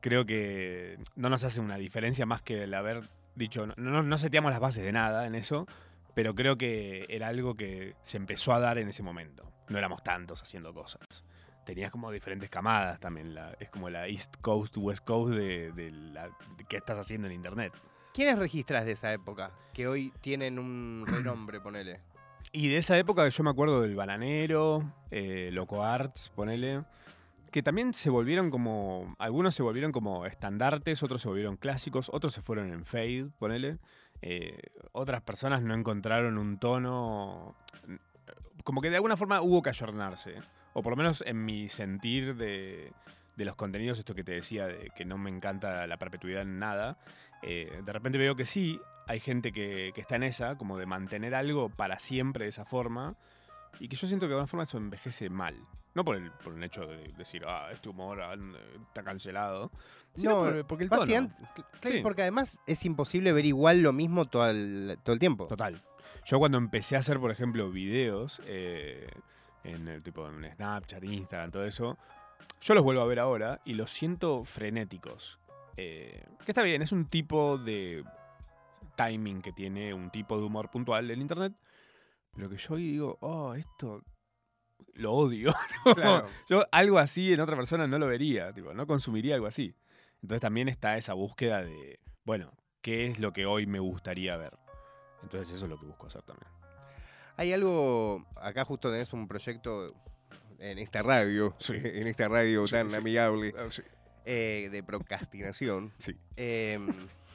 creo 0.00 0.24
que 0.24 0.98
no 1.16 1.28
nos 1.28 1.44
hace 1.44 1.60
una 1.60 1.76
diferencia 1.76 2.24
más 2.24 2.40
que 2.40 2.62
el 2.64 2.72
haber 2.72 3.10
dicho, 3.34 3.66
no, 3.66 3.74
no, 3.76 4.02
no 4.02 4.16
seteamos 4.16 4.50
las 4.52 4.60
bases 4.60 4.82
de 4.84 4.90
nada 4.92 5.26
en 5.26 5.34
eso, 5.34 5.66
pero 6.14 6.34
creo 6.34 6.56
que 6.56 7.04
era 7.10 7.28
algo 7.28 7.54
que 7.56 7.94
se 8.00 8.16
empezó 8.16 8.54
a 8.54 8.58
dar 8.58 8.78
en 8.78 8.88
ese 8.88 9.02
momento. 9.02 9.52
No 9.68 9.76
éramos 9.76 10.02
tantos 10.02 10.40
haciendo 10.42 10.72
cosas. 10.72 11.24
Tenías 11.66 11.90
como 11.90 12.10
diferentes 12.10 12.48
camadas 12.48 12.98
también, 13.00 13.34
la- 13.34 13.54
es 13.60 13.68
como 13.68 13.90
la 13.90 14.08
East 14.08 14.36
Coast, 14.40 14.74
West 14.78 15.04
Coast 15.04 15.34
de, 15.34 15.72
de 15.72 15.90
la, 15.90 16.28
de 16.56 16.64
qué 16.66 16.78
estás 16.78 16.98
haciendo 16.98 17.26
en 17.28 17.34
Internet. 17.34 17.74
¿Quiénes 18.14 18.38
registras 18.38 18.86
de 18.86 18.92
esa 18.92 19.12
época? 19.12 19.52
Que 19.74 19.88
hoy 19.88 20.10
tienen 20.22 20.58
un 20.58 21.04
renombre, 21.06 21.60
ponele. 21.60 22.00
Y 22.54 22.68
de 22.68 22.76
esa 22.76 22.98
época 22.98 23.26
yo 23.26 23.42
me 23.44 23.50
acuerdo 23.50 23.80
del 23.80 23.96
Bananero, 23.96 24.92
eh, 25.10 25.48
Loco 25.52 25.82
Arts, 25.82 26.28
ponele, 26.28 26.84
que 27.50 27.62
también 27.62 27.94
se 27.94 28.10
volvieron 28.10 28.50
como, 28.50 29.16
algunos 29.18 29.54
se 29.54 29.62
volvieron 29.62 29.90
como 29.90 30.26
estandartes, 30.26 31.02
otros 31.02 31.22
se 31.22 31.28
volvieron 31.28 31.56
clásicos, 31.56 32.10
otros 32.12 32.34
se 32.34 32.42
fueron 32.42 32.70
en 32.70 32.84
fade, 32.84 33.28
ponele. 33.38 33.78
Eh, 34.20 34.58
otras 34.92 35.22
personas 35.22 35.62
no 35.62 35.74
encontraron 35.74 36.36
un 36.36 36.58
tono, 36.58 37.56
como 38.64 38.82
que 38.82 38.90
de 38.90 38.96
alguna 38.96 39.16
forma 39.16 39.40
hubo 39.40 39.62
que 39.62 39.70
ayornarse, 39.70 40.34
o 40.74 40.82
por 40.82 40.92
lo 40.92 40.96
menos 40.96 41.24
en 41.26 41.44
mi 41.44 41.70
sentir 41.70 42.36
de, 42.36 42.92
de 43.36 43.44
los 43.46 43.56
contenidos, 43.56 43.98
esto 43.98 44.14
que 44.14 44.24
te 44.24 44.32
decía, 44.32 44.66
de 44.66 44.90
que 44.94 45.06
no 45.06 45.16
me 45.16 45.30
encanta 45.30 45.86
la 45.86 45.96
perpetuidad 45.96 46.42
en 46.42 46.58
nada, 46.58 46.98
eh, 47.42 47.82
de 47.84 47.92
repente 47.92 48.18
veo 48.18 48.34
que 48.36 48.44
sí, 48.44 48.80
hay 49.06 49.20
gente 49.20 49.52
que, 49.52 49.92
que 49.94 50.00
está 50.00 50.16
en 50.16 50.22
esa, 50.22 50.56
como 50.56 50.78
de 50.78 50.86
mantener 50.86 51.34
algo 51.34 51.68
para 51.68 51.98
siempre 51.98 52.44
de 52.44 52.50
esa 52.50 52.64
forma, 52.64 53.16
y 53.80 53.88
que 53.88 53.96
yo 53.96 54.06
siento 54.06 54.26
que 54.26 54.28
de 54.30 54.34
alguna 54.34 54.46
forma 54.46 54.64
eso 54.64 54.78
envejece 54.78 55.28
mal. 55.30 55.56
No 55.94 56.04
por 56.04 56.16
el, 56.16 56.30
por 56.30 56.54
el 56.54 56.62
hecho 56.64 56.86
de 56.86 57.12
decir, 57.18 57.44
ah, 57.46 57.68
este 57.70 57.88
humor 57.90 58.22
ah, 58.22 58.34
está 58.88 59.02
cancelado. 59.02 59.70
Sino 60.14 60.30
No, 60.46 60.50
por- 60.52 60.66
porque 60.66 60.84
el 60.84 60.90
tono. 60.90 61.04
claro, 61.04 61.30
Sí. 61.82 62.00
Porque 62.02 62.22
además 62.22 62.58
es 62.66 62.84
imposible 62.86 63.32
ver 63.32 63.44
igual 63.44 63.82
lo 63.82 63.92
mismo 63.92 64.24
todo 64.26 64.48
el, 64.48 64.98
todo 65.02 65.12
el 65.12 65.18
tiempo. 65.18 65.48
Total. 65.48 65.82
Yo 66.24 66.38
cuando 66.38 66.56
empecé 66.56 66.96
a 66.96 67.00
hacer, 67.00 67.18
por 67.18 67.30
ejemplo, 67.30 67.70
videos 67.70 68.40
eh, 68.46 69.06
en 69.64 69.86
el 69.88 70.02
tipo 70.02 70.26
en 70.28 70.50
Snapchat, 70.54 71.04
Instagram, 71.04 71.50
todo 71.50 71.64
eso, 71.66 71.98
yo 72.62 72.74
los 72.74 72.84
vuelvo 72.84 73.02
a 73.02 73.06
ver 73.06 73.18
ahora 73.18 73.60
y 73.66 73.74
los 73.74 73.90
siento 73.90 74.44
frenéticos. 74.44 75.38
Eh, 75.76 76.24
que 76.44 76.50
está 76.52 76.62
bien, 76.62 76.82
es 76.82 76.92
un 76.92 77.06
tipo 77.06 77.58
de 77.58 78.04
timing 78.96 79.40
que 79.42 79.52
tiene 79.52 79.94
un 79.94 80.10
tipo 80.10 80.36
de 80.38 80.44
humor 80.44 80.70
puntual 80.70 81.10
en 81.10 81.20
internet, 81.20 81.52
pero 82.34 82.48
que 82.50 82.56
yo 82.56 82.74
hoy 82.74 82.82
digo, 82.92 83.18
oh, 83.20 83.54
esto 83.54 84.02
lo 84.94 85.12
odio. 85.12 85.52
Claro. 85.94 86.26
Yo 86.48 86.64
algo 86.70 86.98
así 86.98 87.32
en 87.32 87.40
otra 87.40 87.56
persona 87.56 87.86
no 87.86 87.98
lo 87.98 88.06
vería, 88.06 88.52
tipo, 88.52 88.72
no 88.74 88.86
consumiría 88.86 89.34
algo 89.34 89.46
así. 89.46 89.74
Entonces 90.22 90.40
también 90.40 90.68
está 90.68 90.96
esa 90.96 91.14
búsqueda 91.14 91.62
de, 91.62 91.98
bueno, 92.24 92.52
¿qué 92.80 93.06
es 93.06 93.18
lo 93.18 93.32
que 93.32 93.46
hoy 93.46 93.66
me 93.66 93.80
gustaría 93.80 94.36
ver? 94.36 94.56
Entonces 95.22 95.50
eso 95.56 95.64
es 95.64 95.70
lo 95.70 95.78
que 95.78 95.86
busco 95.86 96.06
hacer 96.06 96.22
también. 96.22 96.50
Hay 97.36 97.52
algo, 97.52 98.24
acá 98.36 98.64
justo 98.64 98.90
tenés 98.90 99.12
un 99.12 99.26
proyecto 99.26 99.94
en 100.58 100.78
esta 100.78 101.02
radio, 101.02 101.54
Sí. 101.58 101.74
en 101.82 102.06
esta 102.06 102.28
radio 102.28 102.66
Sí, 102.66 102.72
tan 102.74 102.90
sí. 102.90 102.96
amigable, 102.96 103.54
eh, 104.24 104.68
de 104.70 104.82
procrastinación. 104.82 105.92
Sí. 105.98 106.16
Eh, 106.36 106.78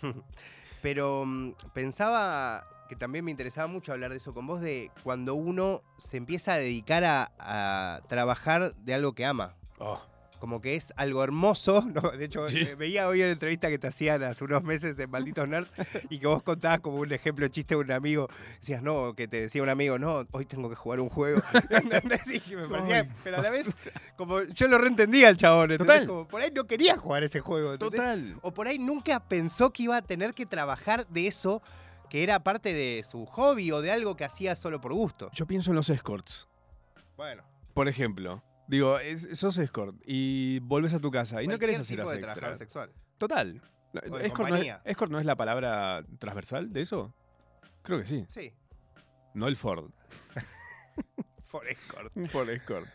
pero 0.81 1.25
mm, 1.25 1.53
pensaba, 1.73 2.67
que 2.89 2.95
también 2.95 3.25
me 3.25 3.31
interesaba 3.31 3.67
mucho 3.67 3.93
hablar 3.93 4.11
de 4.11 4.17
eso 4.17 4.33
con 4.33 4.47
vos, 4.47 4.61
de 4.61 4.91
cuando 5.03 5.35
uno 5.35 5.81
se 5.97 6.17
empieza 6.17 6.53
a 6.53 6.57
dedicar 6.57 7.03
a, 7.03 7.31
a 7.39 8.01
trabajar 8.07 8.75
de 8.75 8.93
algo 8.93 9.13
que 9.13 9.25
ama. 9.25 9.55
Oh, 9.79 10.01
Como 10.39 10.61
que 10.61 10.75
es 10.75 10.93
algo 10.97 11.23
hermoso. 11.23 11.81
¿no? 11.93 12.11
De 12.11 12.25
hecho, 12.25 12.47
Sí. 12.49 12.59
eh, 12.59 12.75
veía 12.75 13.07
hoy 13.07 13.21
una 13.21 13.31
entrevista 13.31 13.69
que 13.69 13.79
te 13.79 13.87
hacían 13.87 14.23
hace 14.23 14.43
unos 14.43 14.63
meses 14.63 14.97
en 14.99 15.09
Malditos 15.09 15.47
Nerds 15.47 15.69
y 16.09 16.19
que 16.19 16.27
vos 16.27 16.43
contabas 16.43 16.79
como 16.81 16.97
un 16.97 17.11
ejemplo 17.11 17.47
chiste 17.47 17.75
de 17.75 17.81
un 17.81 17.91
amigo. 17.91 18.27
Decías, 18.59 18.81
no, 18.81 19.13
que 19.15 19.27
te 19.27 19.41
decía 19.41 19.63
un 19.63 19.69
amigo, 19.69 19.97
no, 19.99 20.25
hoy 20.31 20.45
tengo 20.45 20.69
que 20.69 20.75
jugar 20.75 20.99
un 20.99 21.09
juego. 21.09 21.41
¿Entendés? 21.69 22.27
Y 22.27 22.39
que 22.39 22.55
me 22.55 22.67
parecía, 22.67 22.99
Ay, 23.01 23.09
pero 23.23 23.37
a 23.37 23.41
la 23.41 23.51
vez, 23.51 23.67
como 24.15 24.43
yo 24.43 24.67
lo 24.67 24.77
reentendía 24.77 25.27
al 25.29 25.37
chabón. 25.37 25.77
Total. 25.77 26.05
Como 26.07 26.27
por 26.27 26.41
ahí 26.41 26.51
no 26.53 26.65
quería 26.65 26.97
jugar 26.97 27.23
ese 27.23 27.39
juego. 27.39 27.73
¿entendés? 27.73 27.99
total. 27.99 28.35
O 28.41 28.53
por 28.53 28.67
ahí 28.67 28.77
nunca 28.79 29.19
pensó 29.19 29.71
que 29.71 29.83
iba 29.83 29.97
a 29.97 30.01
tener 30.01 30.33
que 30.33 30.45
trabajar 30.45 31.07
de 31.07 31.27
eso 31.27 31.61
que 32.09 32.23
era 32.23 32.41
parte 32.41 32.73
de 32.73 33.03
su 33.03 33.25
hobby 33.25 33.71
o 33.71 33.81
de 33.81 33.91
algo 33.91 34.15
que 34.15 34.23
hacía 34.23 34.55
solo 34.55 34.79
por 34.79 34.93
gusto. 34.93 35.29
Yo 35.33 35.45
pienso 35.45 35.71
en 35.71 35.75
los 35.75 35.89
escorts. 35.89 36.47
Bueno, 37.17 37.43
Por 37.73 37.87
ejemplo, 37.89 38.41
digo, 38.67 38.99
es- 38.99 39.27
sos 39.33 39.57
escort 39.57 39.95
y 40.05 40.59
volvés 40.59 40.93
a 40.93 40.99
tu 40.99 41.11
casa 41.11 41.41
y 41.43 41.47
no 41.47 41.57
querés 41.59 41.79
hacer 41.79 41.97
tipo 41.97 42.03
las 42.03 42.11
de 42.11 42.17
extra. 42.17 42.33
trabajar 42.35 42.57
sexual. 42.57 42.91
Total. 43.17 43.53
de 43.93 43.99
Escort 43.99 44.11
no, 44.11 44.17
es, 44.19 44.31
compañía. 44.33 44.81
escort 44.85 45.11
no 45.11 45.19
es 45.19 45.25
la 45.25 45.35
palabra 45.35 46.03
transversal 46.19 46.71
de 46.71 46.81
eso? 46.81 47.13
Creo 47.81 47.99
que 47.99 48.05
sí. 48.05 48.25
Sí, 48.29 48.53
No 49.33 49.47
el 49.47 49.55
Ford. 49.55 49.89
for 51.45 51.67
escort. 51.67 52.11
Un 52.15 52.27
Ford 52.27 52.49
Escort. 52.49 52.87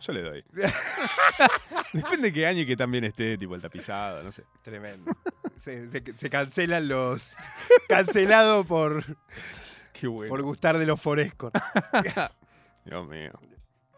Yo 0.00 0.12
le 0.12 0.22
doy. 0.22 0.44
Depende 1.92 2.28
de 2.28 2.32
qué 2.32 2.46
año 2.46 2.60
y 2.60 2.66
que 2.66 2.76
también 2.76 3.02
esté, 3.04 3.36
tipo 3.36 3.54
el 3.56 3.60
tapizado, 3.60 4.22
no 4.22 4.30
sé. 4.30 4.44
Tremendo. 4.62 5.10
se, 5.56 5.90
se- 5.90 6.14
se 6.16 6.30
cancelan 6.30 6.86
los. 6.88 7.34
Cancelado 7.88 8.64
por, 8.64 9.04
Qué 9.92 10.06
bueno. 10.06 10.30
por 10.30 10.42
gustar 10.42 10.78
de 10.78 10.86
los 10.86 11.00
forescort. 11.00 11.54
Dios 12.84 13.08
mío. 13.08 13.32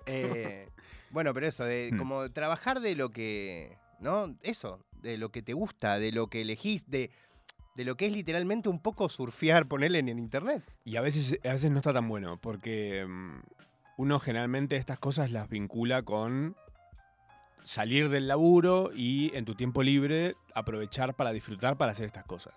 Eh, 0.06 0.69
bueno, 1.10 1.34
pero 1.34 1.46
eso, 1.46 1.64
de 1.64 1.90
Hmm. 1.92 1.98
como 1.98 2.30
trabajar 2.30 2.80
de 2.80 2.94
lo 2.94 3.10
que. 3.10 3.76
¿No? 4.00 4.34
Eso, 4.42 4.82
de 5.02 5.18
lo 5.18 5.30
que 5.30 5.42
te 5.42 5.52
gusta, 5.52 5.98
de 5.98 6.10
lo 6.10 6.28
que 6.28 6.40
elegís, 6.40 6.88
de, 6.90 7.10
de 7.76 7.84
lo 7.84 7.96
que 7.96 8.06
es 8.06 8.12
literalmente 8.12 8.70
un 8.70 8.80
poco 8.80 9.08
surfear, 9.10 9.66
ponerle 9.66 9.98
en, 9.98 10.08
en 10.08 10.18
internet. 10.18 10.62
Y 10.86 10.96
a 10.96 11.02
veces, 11.02 11.38
a 11.44 11.52
veces 11.52 11.70
no 11.70 11.78
está 11.78 11.92
tan 11.92 12.08
bueno, 12.08 12.38
porque 12.40 13.04
mm, 13.06 13.40
uno 13.98 14.18
generalmente 14.18 14.76
estas 14.76 14.98
cosas 14.98 15.30
las 15.32 15.50
vincula 15.50 16.02
con 16.02 16.56
salir 17.62 18.08
del 18.08 18.26
laburo 18.26 18.90
y 18.94 19.30
en 19.36 19.44
tu 19.44 19.54
tiempo 19.54 19.82
libre 19.82 20.34
aprovechar 20.54 21.14
para 21.14 21.30
disfrutar 21.32 21.76
para 21.76 21.92
hacer 21.92 22.06
estas 22.06 22.24
cosas. 22.24 22.54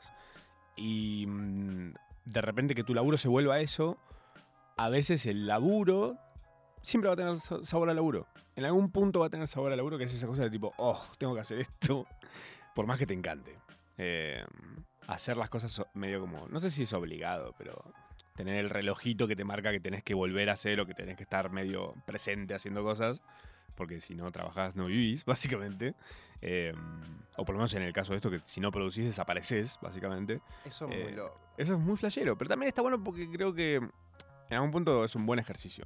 Y 0.78 1.26
mm, 1.28 1.94
de 2.26 2.42
repente 2.42 2.74
que 2.74 2.86
tu 2.86 2.94
laburo 2.94 3.18
se 3.18 3.28
vuelva 3.28 3.60
eso, 3.60 3.98
a 4.78 4.88
veces 4.88 5.26
el 5.26 5.46
laburo 5.46 6.18
siempre 6.84 7.08
va 7.08 7.13
a 7.13 7.18
tener 7.18 7.36
sa- 7.40 7.63
sabor 7.66 7.90
al 7.90 7.96
laburo. 7.96 8.28
En 8.56 8.66
algún 8.66 8.92
punto 8.92 9.22
va 9.22 9.25
a 9.25 9.30
tener 9.30 9.48
sabor 9.48 9.72
al 9.72 9.78
laburo, 9.78 9.98
que 9.98 10.04
es 10.04 10.13
esa 10.13 10.28
cosa 10.28 10.44
de 10.44 10.52
tipo, 10.52 10.72
oh, 10.78 11.04
tengo 11.18 11.34
que 11.34 11.40
hacer 11.42 11.58
esto, 11.60 12.06
por 12.75 12.86
más 12.86 13.00
que 13.00 13.08
te 13.08 13.13
encante. 13.16 13.58
Eh, 13.98 14.44
hacer 15.08 15.38
las 15.38 15.50
cosas 15.50 15.82
medio 15.96 16.20
como, 16.22 16.48
no 16.50 16.60
sé 16.60 16.70
si 16.70 16.84
es 16.84 16.94
obligado, 16.94 17.56
pero 17.58 17.84
tener 18.36 18.56
el 18.58 18.70
relojito 18.70 19.28
que 19.28 19.36
te 19.36 19.44
marca 19.44 19.72
que 19.72 19.80
tenés 19.80 20.04
que 20.04 20.13
volver 20.13 20.50
a 20.50 20.54
hacer 20.54 20.80
o 20.80 20.86
que 20.86 20.94
tenés 20.94 21.18
que 21.18 21.24
estar 21.24 21.52
medio 21.52 21.94
presente 22.06 22.54
haciendo 22.54 22.84
cosas, 22.84 23.22
porque 23.75 24.02
si 24.02 24.13
no 24.16 24.32
trabajás 24.32 24.75
no 24.75 24.86
vivís, 24.86 25.25
básicamente. 25.25 25.96
Eh, 26.42 26.74
o 27.38 27.46
por 27.46 27.54
lo 27.56 27.60
menos 27.60 27.74
en 27.74 27.82
el 27.84 27.94
caso 27.94 28.12
de 28.13 28.18
esto, 28.18 28.30
que 28.30 28.40
si 28.44 28.60
no 28.60 28.72
producís 28.72 29.06
desapareces, 29.06 29.80
básicamente. 29.82 30.42
Eso 30.66 30.86
es 30.88 30.92
Eh, 30.96 31.04
muy 31.04 31.13
loco. 31.13 31.40
Eso 31.58 31.74
es 31.74 31.80
muy 31.80 31.96
flashero, 31.98 32.38
pero 32.38 32.50
también 32.50 32.68
está 32.68 32.82
bueno 32.82 33.02
porque 33.04 33.30
creo 33.30 33.54
que 33.54 33.75
en 33.75 34.54
algún 34.54 34.72
punto 34.72 35.06
es 35.06 35.16
un 35.16 35.25
buen 35.25 35.40
ejercicio. 35.40 35.86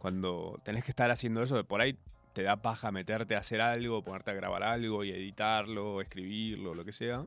Cuando 0.00 0.58
tenés 0.64 0.82
que 0.82 0.92
estar 0.92 1.10
haciendo 1.10 1.42
eso, 1.42 1.62
por 1.64 1.82
ahí 1.82 1.94
te 2.32 2.42
da 2.42 2.56
paja 2.56 2.90
meterte 2.90 3.36
a 3.36 3.40
hacer 3.40 3.60
algo, 3.60 4.02
ponerte 4.02 4.30
a 4.30 4.34
grabar 4.34 4.62
algo 4.62 5.04
y 5.04 5.10
editarlo, 5.10 6.00
escribirlo, 6.00 6.74
lo 6.74 6.86
que 6.86 6.92
sea. 6.92 7.26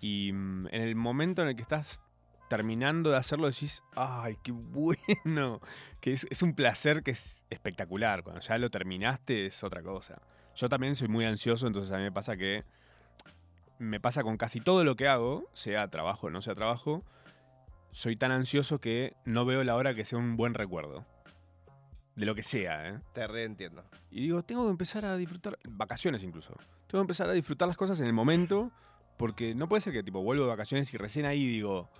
Y 0.00 0.32
mm, 0.32 0.66
en 0.72 0.82
el 0.82 0.96
momento 0.96 1.42
en 1.42 1.48
el 1.48 1.54
que 1.54 1.62
estás 1.62 2.00
terminando 2.48 3.10
de 3.10 3.18
hacerlo 3.18 3.46
decís, 3.46 3.84
ay, 3.94 4.36
qué 4.42 4.50
bueno, 4.50 5.60
que 6.00 6.12
es, 6.12 6.26
es 6.28 6.42
un 6.42 6.54
placer 6.56 7.04
que 7.04 7.12
es 7.12 7.44
espectacular. 7.50 8.24
Cuando 8.24 8.40
ya 8.40 8.58
lo 8.58 8.68
terminaste 8.68 9.46
es 9.46 9.62
otra 9.62 9.80
cosa. 9.80 10.20
Yo 10.56 10.68
también 10.68 10.96
soy 10.96 11.06
muy 11.06 11.24
ansioso, 11.24 11.68
entonces 11.68 11.92
a 11.92 11.98
mí 11.98 12.02
me 12.02 12.10
pasa 12.12 12.36
que 12.36 12.64
me 13.78 14.00
pasa 14.00 14.24
con 14.24 14.36
casi 14.38 14.60
todo 14.60 14.82
lo 14.82 14.96
que 14.96 15.06
hago, 15.06 15.48
sea 15.52 15.88
trabajo 15.88 16.26
o 16.26 16.30
no 16.30 16.42
sea 16.42 16.56
trabajo, 16.56 17.04
soy 17.92 18.16
tan 18.16 18.32
ansioso 18.32 18.80
que 18.80 19.14
no 19.24 19.44
veo 19.44 19.62
la 19.62 19.76
hora 19.76 19.94
que 19.94 20.04
sea 20.04 20.18
un 20.18 20.36
buen 20.36 20.54
recuerdo. 20.54 21.06
De 22.16 22.24
lo 22.24 22.34
que 22.34 22.42
sea, 22.42 22.88
¿eh? 22.88 23.00
Te 23.12 23.26
reentiendo. 23.26 23.84
Y 24.10 24.22
digo, 24.22 24.42
tengo 24.42 24.64
que 24.64 24.70
empezar 24.70 25.04
a 25.04 25.16
disfrutar, 25.16 25.58
vacaciones 25.68 26.22
incluso, 26.22 26.54
tengo 26.86 27.02
que 27.02 27.06
empezar 27.06 27.28
a 27.28 27.34
disfrutar 27.34 27.68
las 27.68 27.76
cosas 27.76 28.00
en 28.00 28.06
el 28.06 28.14
momento, 28.14 28.72
porque 29.18 29.54
no 29.54 29.68
puede 29.68 29.82
ser 29.82 29.92
que 29.92 30.02
tipo 30.02 30.22
vuelvo 30.22 30.44
de 30.44 30.48
vacaciones 30.48 30.92
y 30.94 30.96
recién 30.96 31.26
ahí 31.26 31.46
digo, 31.46 31.90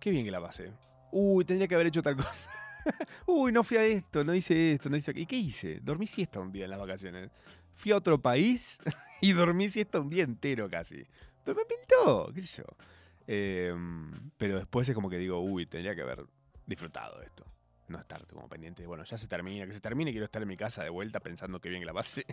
qué 0.00 0.10
bien 0.10 0.24
que 0.24 0.32
la 0.32 0.40
pasé. 0.40 0.72
Uy, 1.12 1.44
tendría 1.44 1.68
que 1.68 1.76
haber 1.76 1.86
hecho 1.86 2.02
tal 2.02 2.16
cosa. 2.16 2.50
Uy, 3.26 3.52
no 3.52 3.62
fui 3.62 3.76
a 3.76 3.84
esto, 3.84 4.24
no 4.24 4.34
hice 4.34 4.72
esto, 4.72 4.90
no 4.90 4.96
hice 4.96 5.12
aquello. 5.12 5.24
¿Y 5.24 5.26
qué 5.26 5.36
hice? 5.36 5.80
Dormí 5.80 6.06
siesta 6.06 6.40
un 6.40 6.50
día 6.50 6.64
en 6.64 6.70
las 6.70 6.80
vacaciones. 6.80 7.30
Fui 7.74 7.92
a 7.92 7.96
otro 7.96 8.20
país 8.20 8.78
y 9.20 9.32
dormí 9.32 9.68
siesta 9.68 10.00
un 10.00 10.10
día 10.10 10.24
entero 10.24 10.68
casi. 10.68 11.04
Pero 11.44 11.56
me 11.56 11.64
pintó, 11.64 12.32
qué 12.34 12.42
sé 12.42 12.62
yo. 12.62 12.64
Eh, 13.26 13.74
pero 14.36 14.56
después 14.56 14.88
es 14.88 14.94
como 14.94 15.08
que 15.08 15.18
digo, 15.18 15.40
uy, 15.40 15.66
tendría 15.66 15.94
que 15.94 16.02
haber 16.02 16.24
disfrutado 16.66 17.18
de 17.20 17.26
esto. 17.26 17.44
No 17.90 17.98
estar 17.98 18.24
como 18.28 18.48
pendiente 18.48 18.82
de, 18.82 18.86
bueno, 18.86 19.02
ya 19.02 19.18
se 19.18 19.26
termina, 19.26 19.66
que 19.66 19.72
se 19.72 19.80
termine, 19.80 20.12
quiero 20.12 20.24
estar 20.26 20.40
en 20.40 20.46
mi 20.46 20.56
casa 20.56 20.84
de 20.84 20.90
vuelta 20.90 21.18
pensando 21.18 21.60
que 21.60 21.68
bien 21.68 21.82
que 21.82 21.86
la 21.86 21.92
pasé. 21.92 22.24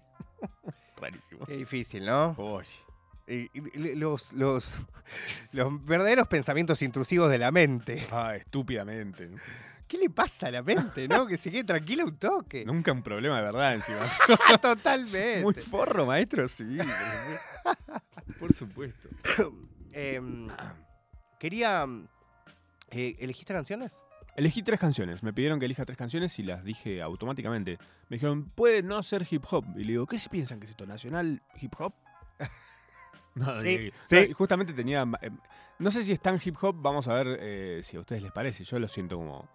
Rarísimo. 0.97 1.45
Qué 1.47 1.57
difícil, 1.57 2.05
¿no? 2.05 2.35
Oye. 2.37 2.69
Los, 3.95 4.33
los, 4.33 4.85
los 5.51 5.85
verdaderos 5.85 6.27
pensamientos 6.27 6.81
intrusivos 6.83 7.31
de 7.31 7.39
la 7.39 7.51
mente. 7.51 8.05
Ah, 8.11 8.35
estúpidamente. 8.35 9.31
¿Qué 9.87 9.97
le 9.97 10.09
pasa 10.11 10.47
a 10.47 10.51
la 10.51 10.61
mente, 10.61 11.07
no? 11.07 11.25
Que 11.25 11.37
se 11.37 11.49
quede 11.49 11.63
tranquila 11.63 12.05
un 12.05 12.17
toque. 12.17 12.63
Nunca 12.63 12.91
un 12.91 13.01
problema 13.01 13.37
de 13.37 13.43
verdad 13.43 13.73
encima. 13.73 13.99
Totalmente. 14.61 15.41
Muy 15.41 15.55
forro, 15.55 16.05
maestro, 16.05 16.47
sí. 16.47 16.77
Por 18.39 18.53
supuesto. 18.53 19.09
Em, 19.93 20.47
quería. 21.39 21.87
eh, 22.91 23.15
¿Elegiste 23.19 23.51
canciones? 23.53 24.03
Elegí 24.37 24.63
tres 24.63 24.79
canciones. 24.79 25.23
Me 25.23 25.33
pidieron 25.33 25.59
que 25.59 25.65
elija 25.65 25.83
tres 25.83 25.97
canciones 25.97 26.37
y 26.39 26.43
las 26.43 26.63
dije 26.63 27.01
automáticamente. 27.01 27.77
Me 28.07 28.15
dijeron, 28.15 28.45
puede 28.55 28.83
no 28.83 29.01
ser 29.03 29.27
hip 29.29 29.43
hop. 29.49 29.65
Y 29.75 29.79
le 29.83 29.93
digo, 29.93 30.05
¿qué 30.05 30.17
se 30.19 30.29
piensan 30.29 30.59
que 30.59 30.65
es 30.65 30.71
esto? 30.71 30.85
¿Nacional 30.85 31.41
hip 31.59 31.73
hop? 31.79 31.93
No, 33.35 33.61
Sí, 33.61 33.91
sí. 34.05 34.15
no, 34.15 34.21
y 34.21 34.33
justamente 34.33 34.73
tenía. 34.73 35.05
eh, 35.21 35.29
No 35.77 35.91
sé 35.91 36.03
si 36.03 36.11
es 36.11 36.19
tan 36.19 36.39
hip 36.43 36.55
hop, 36.59 36.75
vamos 36.81 37.07
a 37.07 37.13
ver 37.13 37.37
eh, 37.39 37.81
si 37.83 37.95
a 37.97 37.99
ustedes 37.99 38.23
les 38.23 38.31
parece. 38.31 38.63
Yo 38.63 38.79
lo 38.79 38.87
siento 38.87 39.15
como 39.17 39.47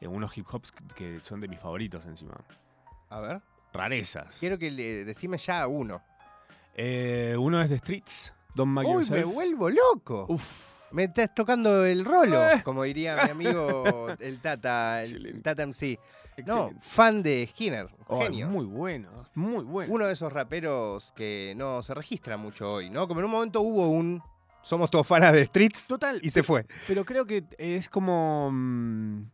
eh, 0.00 0.06
unos 0.06 0.36
hip 0.36 0.46
hops 0.50 0.72
que 0.94 1.20
son 1.20 1.40
de 1.40 1.48
mis 1.48 1.58
favoritos 1.58 2.04
encima. 2.04 2.34
A 3.08 3.20
ver. 3.20 3.40
Rarezas. 3.72 4.36
Quiero 4.40 4.58
que 4.58 4.70
le 4.70 5.04
decime 5.06 5.38
ya 5.38 5.66
uno. 5.68 6.02
Eh, 6.74 7.34
uno 7.38 7.60
es 7.62 7.70
de 7.70 7.78
Streets, 7.78 8.32
Don 8.54 8.68
Mac 8.68 8.86
¡Uy, 8.86 9.08
me 9.10 9.24
vuelvo 9.24 9.70
loco! 9.70 10.26
Uf. 10.28 10.79
Me 10.92 11.04
estás 11.04 11.34
tocando 11.34 11.84
el 11.84 12.04
rolo, 12.04 12.42
Eh. 12.48 12.62
como 12.64 12.82
diría 12.84 13.16
mi 13.24 13.30
amigo 13.30 14.08
el 14.18 14.40
Tata, 14.40 15.02
el 15.02 15.06
Excelente. 15.08 15.40
Tata 15.42 15.62
MC. 15.66 15.98
No, 16.46 16.70
fan 16.80 17.22
de 17.22 17.46
Skinner, 17.50 17.86
Oh, 18.06 18.22
genio. 18.22 18.48
muy 18.48 18.64
bueno, 18.64 19.26
muy 19.34 19.62
bueno. 19.64 19.92
Uno 19.92 20.06
de 20.06 20.14
esos 20.14 20.32
raperos 20.32 21.12
que 21.12 21.52
no 21.56 21.82
se 21.82 21.92
registra 21.92 22.36
mucho 22.38 22.72
hoy, 22.72 22.88
¿no? 22.88 23.06
Como 23.06 23.20
en 23.20 23.26
un 23.26 23.32
momento 23.32 23.60
hubo 23.60 23.88
un 23.88 24.22
somos 24.62 24.90
todos 24.90 25.06
fanas 25.06 25.32
de 25.32 25.44
Streets 25.46 25.86
Total, 25.86 26.18
y 26.22 26.30
se 26.30 26.42
fue. 26.42 26.66
Pero 26.86 27.04
creo 27.04 27.26
que 27.26 27.44
es 27.58 27.88
como. 27.88 28.50
mm, 28.52 29.30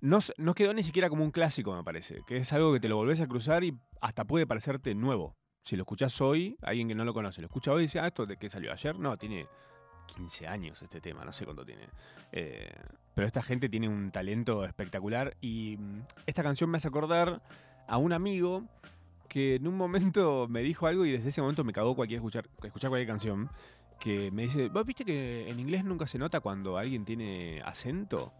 no, 0.00 0.18
no 0.38 0.54
quedó 0.54 0.72
ni 0.74 0.82
siquiera 0.82 1.08
como 1.08 1.22
un 1.24 1.30
clásico, 1.30 1.74
me 1.74 1.82
parece. 1.84 2.20
Que 2.26 2.38
es 2.38 2.52
algo 2.52 2.72
que 2.72 2.80
te 2.80 2.88
lo 2.88 2.96
volvés 2.96 3.20
a 3.20 3.26
cruzar 3.26 3.62
y 3.64 3.74
hasta 4.00 4.24
puede 4.24 4.46
parecerte 4.46 4.94
nuevo. 4.94 5.36
Si 5.62 5.74
lo 5.76 5.82
escuchás 5.82 6.18
hoy, 6.20 6.56
alguien 6.62 6.86
que 6.88 6.94
no 6.94 7.04
lo 7.04 7.12
conoce, 7.12 7.40
lo 7.40 7.46
escucha 7.48 7.72
hoy 7.72 7.80
y 7.80 7.86
dice, 7.86 7.98
ah, 8.00 8.06
¿esto 8.06 8.24
de 8.24 8.36
qué 8.36 8.48
salió 8.48 8.72
ayer? 8.72 8.98
No, 8.98 9.16
tiene 9.18 9.48
15 10.06 10.46
años 10.46 10.80
este 10.82 11.00
tema, 11.00 11.24
no 11.24 11.32
sé 11.32 11.44
cuánto 11.44 11.64
tiene. 11.64 11.88
Eh, 12.32 12.70
pero 13.14 13.26
esta 13.26 13.42
gente 13.42 13.68
tiene 13.68 13.88
un 13.88 14.10
talento 14.10 14.64
espectacular 14.64 15.36
y 15.40 15.76
mm, 15.78 16.00
esta 16.26 16.42
canción 16.42 16.70
me 16.70 16.78
hace 16.78 16.88
acordar 16.88 17.42
a 17.86 17.98
un 17.98 18.12
amigo 18.12 18.64
que 19.28 19.56
en 19.56 19.66
un 19.66 19.76
momento 19.76 20.46
me 20.50 20.62
dijo 20.62 20.86
algo 20.86 21.04
y 21.04 21.12
desde 21.12 21.28
ese 21.28 21.40
momento 21.40 21.64
me 21.64 21.72
cagó 21.72 21.94
cualquier 21.94 22.18
escuchar, 22.18 22.48
escuchar 22.62 22.90
cualquier 22.90 23.08
canción. 23.08 23.50
Que 23.98 24.30
me 24.30 24.42
dice, 24.42 24.68
¿vos 24.68 24.84
viste 24.84 25.06
que 25.06 25.48
en 25.48 25.58
inglés 25.58 25.82
nunca 25.82 26.06
se 26.06 26.18
nota 26.18 26.40
cuando 26.40 26.76
alguien 26.76 27.06
tiene 27.06 27.62
acento? 27.64 28.32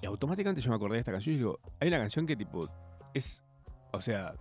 Y 0.00 0.06
automáticamente 0.06 0.60
yo 0.60 0.70
me 0.70 0.76
acordé 0.76 0.94
de 0.94 1.00
esta 1.00 1.10
canción 1.10 1.34
y 1.34 1.38
digo, 1.38 1.58
hay 1.80 1.88
una 1.88 1.98
canción 1.98 2.24
que 2.24 2.36
tipo 2.36 2.68
es, 3.14 3.42
o 3.90 4.00
sea, 4.00 4.34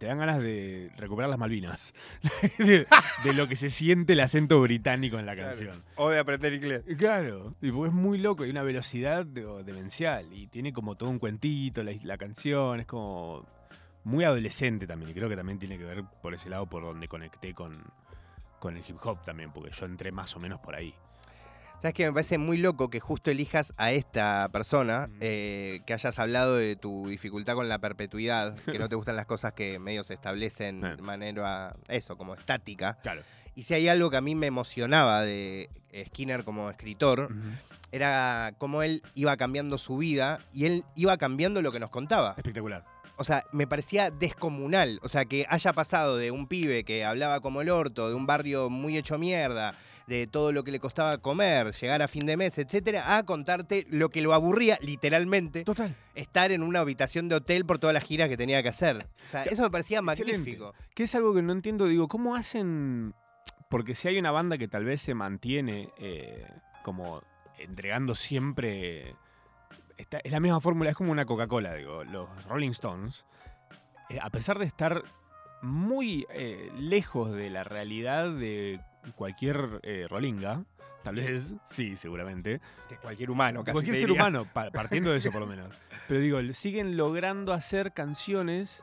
te 0.00 0.06
dan 0.06 0.18
ganas 0.18 0.42
de 0.42 0.90
recuperar 0.96 1.28
las 1.28 1.38
Malvinas. 1.38 1.92
de, 2.58 2.86
de 3.22 3.32
lo 3.34 3.46
que 3.48 3.54
se 3.54 3.68
siente 3.68 4.14
el 4.14 4.20
acento 4.20 4.58
británico 4.62 5.18
en 5.18 5.26
la 5.26 5.36
canción. 5.36 5.84
O 5.96 6.08
de 6.08 6.18
aprender 6.18 6.54
inglés. 6.54 6.82
Claro, 6.98 7.54
y 7.60 7.70
porque 7.70 7.88
es 7.90 7.94
muy 7.94 8.16
loco, 8.16 8.44
hay 8.44 8.50
una 8.50 8.62
velocidad 8.62 9.26
de- 9.26 9.62
demencial 9.62 10.32
y 10.32 10.46
tiene 10.46 10.72
como 10.72 10.96
todo 10.96 11.10
un 11.10 11.18
cuentito, 11.18 11.82
la, 11.82 11.92
la 12.02 12.16
canción, 12.16 12.80
es 12.80 12.86
como 12.86 13.44
muy 14.04 14.24
adolescente 14.24 14.86
también, 14.86 15.10
y 15.10 15.14
creo 15.14 15.28
que 15.28 15.36
también 15.36 15.58
tiene 15.58 15.76
que 15.76 15.84
ver 15.84 16.02
por 16.22 16.32
ese 16.32 16.48
lado 16.48 16.64
por 16.64 16.82
donde 16.82 17.06
conecté 17.06 17.52
con, 17.52 17.84
con 18.58 18.78
el 18.78 18.82
hip 18.88 18.96
hop 19.04 19.22
también, 19.22 19.52
porque 19.52 19.70
yo 19.70 19.84
entré 19.84 20.12
más 20.12 20.34
o 20.34 20.40
menos 20.40 20.60
por 20.60 20.74
ahí. 20.76 20.94
¿Sabes 21.80 21.94
que 21.94 22.04
Me 22.04 22.12
parece 22.12 22.36
muy 22.36 22.58
loco 22.58 22.90
que 22.90 23.00
justo 23.00 23.30
elijas 23.30 23.72
a 23.78 23.92
esta 23.92 24.50
persona, 24.52 25.08
eh, 25.20 25.80
que 25.86 25.94
hayas 25.94 26.18
hablado 26.18 26.56
de 26.56 26.76
tu 26.76 27.08
dificultad 27.08 27.54
con 27.54 27.70
la 27.70 27.78
perpetuidad, 27.78 28.54
que 28.66 28.78
no 28.78 28.90
te 28.90 28.96
gustan 28.96 29.16
las 29.16 29.24
cosas 29.24 29.54
que 29.54 29.78
medio 29.78 30.04
se 30.04 30.12
establecen 30.12 30.82
de 30.82 31.00
manera, 31.00 31.74
eso, 31.88 32.18
como 32.18 32.34
estática. 32.34 32.98
Claro. 33.02 33.22
Y 33.54 33.62
si 33.62 33.72
hay 33.72 33.88
algo 33.88 34.10
que 34.10 34.18
a 34.18 34.20
mí 34.20 34.34
me 34.34 34.46
emocionaba 34.46 35.22
de 35.22 35.70
Skinner 36.06 36.44
como 36.44 36.68
escritor, 36.68 37.30
era 37.92 38.52
cómo 38.58 38.82
él 38.82 39.02
iba 39.14 39.36
cambiando 39.38 39.78
su 39.78 39.96
vida 39.96 40.38
y 40.52 40.66
él 40.66 40.84
iba 40.96 41.16
cambiando 41.16 41.62
lo 41.62 41.72
que 41.72 41.80
nos 41.80 41.88
contaba. 41.88 42.34
Espectacular. 42.36 42.84
O 43.16 43.24
sea, 43.24 43.44
me 43.52 43.66
parecía 43.66 44.10
descomunal. 44.10 45.00
O 45.02 45.08
sea, 45.08 45.24
que 45.24 45.46
haya 45.48 45.72
pasado 45.72 46.16
de 46.16 46.30
un 46.30 46.46
pibe 46.46 46.84
que 46.84 47.04
hablaba 47.04 47.40
como 47.40 47.60
el 47.60 47.70
orto, 47.70 48.08
de 48.08 48.14
un 48.14 48.26
barrio 48.26 48.70
muy 48.70 48.96
hecho 48.96 49.18
mierda, 49.18 49.74
de 50.10 50.26
todo 50.26 50.50
lo 50.52 50.64
que 50.64 50.72
le 50.72 50.80
costaba 50.80 51.18
comer, 51.18 51.70
llegar 51.72 52.02
a 52.02 52.08
fin 52.08 52.26
de 52.26 52.36
mes, 52.36 52.58
etcétera, 52.58 53.16
a 53.16 53.22
contarte 53.24 53.86
lo 53.90 54.08
que 54.08 54.20
lo 54.22 54.34
aburría, 54.34 54.76
literalmente, 54.82 55.62
Total. 55.62 55.94
estar 56.16 56.50
en 56.50 56.64
una 56.64 56.80
habitación 56.80 57.28
de 57.28 57.36
hotel 57.36 57.64
por 57.64 57.78
todas 57.78 57.94
las 57.94 58.02
giras 58.02 58.28
que 58.28 58.36
tenía 58.36 58.60
que 58.60 58.70
hacer. 58.70 59.06
O 59.26 59.30
sea, 59.30 59.44
eso 59.44 59.62
me 59.62 59.70
parecía 59.70 60.02
magnífico. 60.02 60.74
Que 60.96 61.04
es 61.04 61.14
algo 61.14 61.32
que 61.32 61.42
no 61.42 61.52
entiendo, 61.52 61.86
digo, 61.86 62.08
¿cómo 62.08 62.34
hacen? 62.34 63.14
Porque 63.68 63.94
si 63.94 64.08
hay 64.08 64.18
una 64.18 64.32
banda 64.32 64.58
que 64.58 64.66
tal 64.66 64.84
vez 64.84 65.00
se 65.00 65.14
mantiene 65.14 65.90
eh, 65.98 66.44
como 66.82 67.22
entregando 67.58 68.16
siempre. 68.16 69.14
está- 69.96 70.18
es 70.24 70.32
la 70.32 70.40
misma 70.40 70.60
fórmula, 70.60 70.90
es 70.90 70.96
como 70.96 71.12
una 71.12 71.24
Coca-Cola, 71.24 71.74
digo. 71.74 72.02
Los 72.02 72.28
Rolling 72.46 72.70
Stones, 72.70 73.24
eh, 74.08 74.18
a 74.20 74.28
pesar 74.30 74.58
de 74.58 74.64
estar 74.64 75.04
muy 75.62 76.26
eh, 76.30 76.68
lejos 76.78 77.30
de 77.32 77.48
la 77.50 77.62
realidad 77.62 78.32
de 78.32 78.80
cualquier 79.14 79.80
eh, 79.82 80.06
Rollinga, 80.08 80.64
tal 81.02 81.16
vez, 81.16 81.54
sí, 81.64 81.96
seguramente, 81.96 82.60
De 82.88 82.96
cualquier 82.96 83.30
humano, 83.30 83.64
casi 83.64 83.72
cualquier 83.72 83.96
ser 83.96 84.10
humano, 84.10 84.46
pa- 84.52 84.70
partiendo 84.70 85.10
de 85.10 85.16
eso 85.18 85.30
por 85.32 85.40
lo 85.40 85.46
menos. 85.46 85.72
Pero 86.08 86.20
digo, 86.20 86.40
siguen 86.52 86.96
logrando 86.96 87.52
hacer 87.52 87.92
canciones 87.92 88.82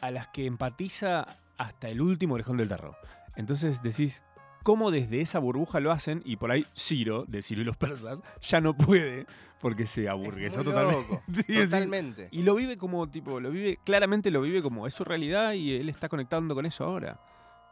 a 0.00 0.10
las 0.10 0.28
que 0.28 0.46
empatiza 0.46 1.26
hasta 1.56 1.88
el 1.88 2.00
último 2.00 2.34
orejón 2.34 2.56
del 2.56 2.68
tarro. 2.68 2.96
Entonces 3.36 3.82
decís, 3.82 4.22
¿cómo 4.62 4.90
desde 4.90 5.20
esa 5.20 5.38
burbuja 5.38 5.80
lo 5.80 5.92
hacen? 5.92 6.20
Y 6.24 6.36
por 6.36 6.50
ahí 6.50 6.66
Ciro, 6.76 7.24
de 7.26 7.42
Ciro 7.42 7.62
y 7.62 7.64
los 7.64 7.76
persas, 7.76 8.22
ya 8.40 8.60
no 8.60 8.76
puede 8.76 9.26
porque 9.60 9.86
se 9.86 10.08
aburguesó 10.08 10.62
totalmente. 10.62 11.22
Totalmente. 11.64 12.28
y 12.32 12.42
lo 12.42 12.54
vive 12.54 12.76
como, 12.76 13.08
tipo, 13.08 13.40
lo 13.40 13.50
vive, 13.50 13.78
claramente 13.84 14.30
lo 14.30 14.42
vive 14.42 14.60
como 14.60 14.86
es 14.86 14.92
su 14.92 15.04
realidad 15.04 15.52
y 15.52 15.74
él 15.76 15.88
está 15.88 16.08
conectando 16.08 16.54
con 16.54 16.66
eso 16.66 16.84
ahora. 16.84 17.18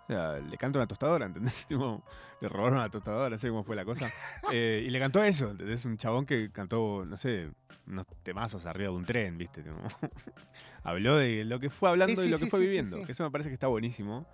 O 0.03 0.07
sea, 0.07 0.39
le 0.39 0.57
canta 0.59 0.79
una 0.79 0.87
tostadora, 0.87 1.27
¿entendés? 1.27 1.67
Tipo, 1.69 2.03
le 2.41 2.49
robaron 2.49 2.79
una 2.79 2.91
tostadora, 2.91 3.31
no 3.31 3.39
sé 3.39 3.49
cómo 3.49 3.63
fue 3.65 3.77
la 3.77 3.85
cosa. 3.85 4.11
Eh, 4.53 4.85
y 4.87 4.91
le 4.91 4.99
cantó 4.99 5.23
eso, 5.23 5.51
¿entendés? 5.51 5.85
Un 5.85 5.97
chabón 5.97 6.27
que 6.27 6.51
cantó, 6.51 7.05
no 7.05 7.17
sé, 7.17 7.51
unos 7.87 8.07
temazos 8.23 8.67
arriba 8.67 8.91
de 8.91 8.97
un 8.97 9.05
tren, 9.05 9.39
¿viste? 9.39 9.63
Tipo, 9.63 9.77
habló 10.83 11.17
de 11.17 11.45
lo 11.45 11.61
que 11.61 11.71
fue 11.71 11.89
hablando 11.89 12.21
Sí, 12.21 12.29
y 12.29 12.31
lo 12.31 12.39
sí, 12.39 12.45
que 12.45 12.51
fue 12.51 12.59
sí, 12.61 12.67
viviendo. 12.67 12.97
eso 12.99 13.25
me 13.25 13.31
parece 13.31 13.49
que 13.51 13.55
está 13.55 13.69
buenísimo. 13.69 14.27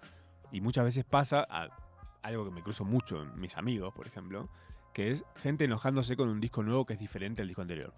Y 0.50 0.60
muchas 0.62 0.84
veces 0.84 1.04
pasa 1.04 1.46
a 1.48 1.68
algo 2.22 2.44
que 2.46 2.50
me 2.50 2.62
cruzo 2.62 2.84
mucho 2.84 3.22
en 3.22 3.38
mis 3.38 3.56
amigos, 3.56 3.92
por 3.94 4.06
ejemplo, 4.06 4.48
que 4.94 5.10
es 5.12 5.24
gente 5.36 5.66
enojándose 5.66 6.16
con 6.16 6.28
un 6.30 6.40
disco 6.40 6.62
nuevo 6.62 6.86
que 6.86 6.94
es 6.94 6.98
diferente 6.98 7.42
al 7.42 7.48
disco 7.48 7.60
anterior. 7.62 7.92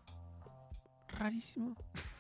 Rarísimo. 1.09 1.75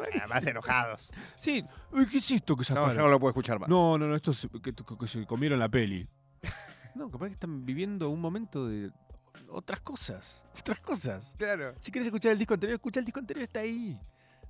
Rarísimo. 0.00 0.24
Además, 0.24 0.46
enojados. 0.46 1.12
Sí, 1.38 1.64
uy, 1.92 2.06
¿qué 2.08 2.18
es 2.18 2.30
esto 2.30 2.56
que 2.56 2.60
No, 2.60 2.64
sacaron? 2.64 2.94
yo 2.94 3.00
no 3.02 3.08
lo 3.08 3.20
puedo 3.20 3.30
escuchar 3.30 3.58
más. 3.58 3.68
No, 3.68 3.96
no, 3.98 4.06
no, 4.08 4.16
esto 4.16 4.30
es 4.32 4.48
que, 4.62 4.72
que- 4.74 4.96
que 4.98 5.06
se 5.06 5.26
comieron 5.26 5.58
la 5.58 5.68
peli. 5.68 6.08
No, 6.94 7.08
capaz 7.08 7.26
que 7.28 7.32
están 7.34 7.64
viviendo 7.64 8.10
un 8.10 8.20
momento 8.20 8.66
de 8.66 8.90
otras 9.48 9.80
cosas. 9.80 10.44
Otras 10.58 10.80
cosas. 10.80 11.34
Claro. 11.38 11.72
Si 11.78 11.92
quieres 11.92 12.06
escuchar 12.08 12.32
el 12.32 12.38
disco 12.38 12.54
anterior, 12.54 12.74
escucha 12.74 12.98
el 12.98 13.06
disco 13.06 13.20
anterior, 13.20 13.44
está 13.44 13.60
ahí. 13.60 13.96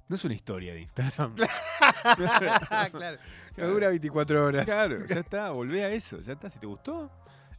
No 0.08 0.16
es 0.16 0.24
una 0.24 0.34
historia 0.34 0.72
de 0.72 0.80
Instagram. 0.80 1.34
claro. 2.92 3.18
No 3.56 3.68
dura 3.68 3.88
24 3.88 4.44
horas. 4.46 4.64
claro, 4.64 5.04
ya 5.06 5.20
está, 5.20 5.50
volvé 5.50 5.84
a 5.84 5.90
eso, 5.90 6.20
ya 6.20 6.32
está. 6.32 6.48
Si 6.50 6.58
te 6.58 6.66
gustó. 6.66 7.10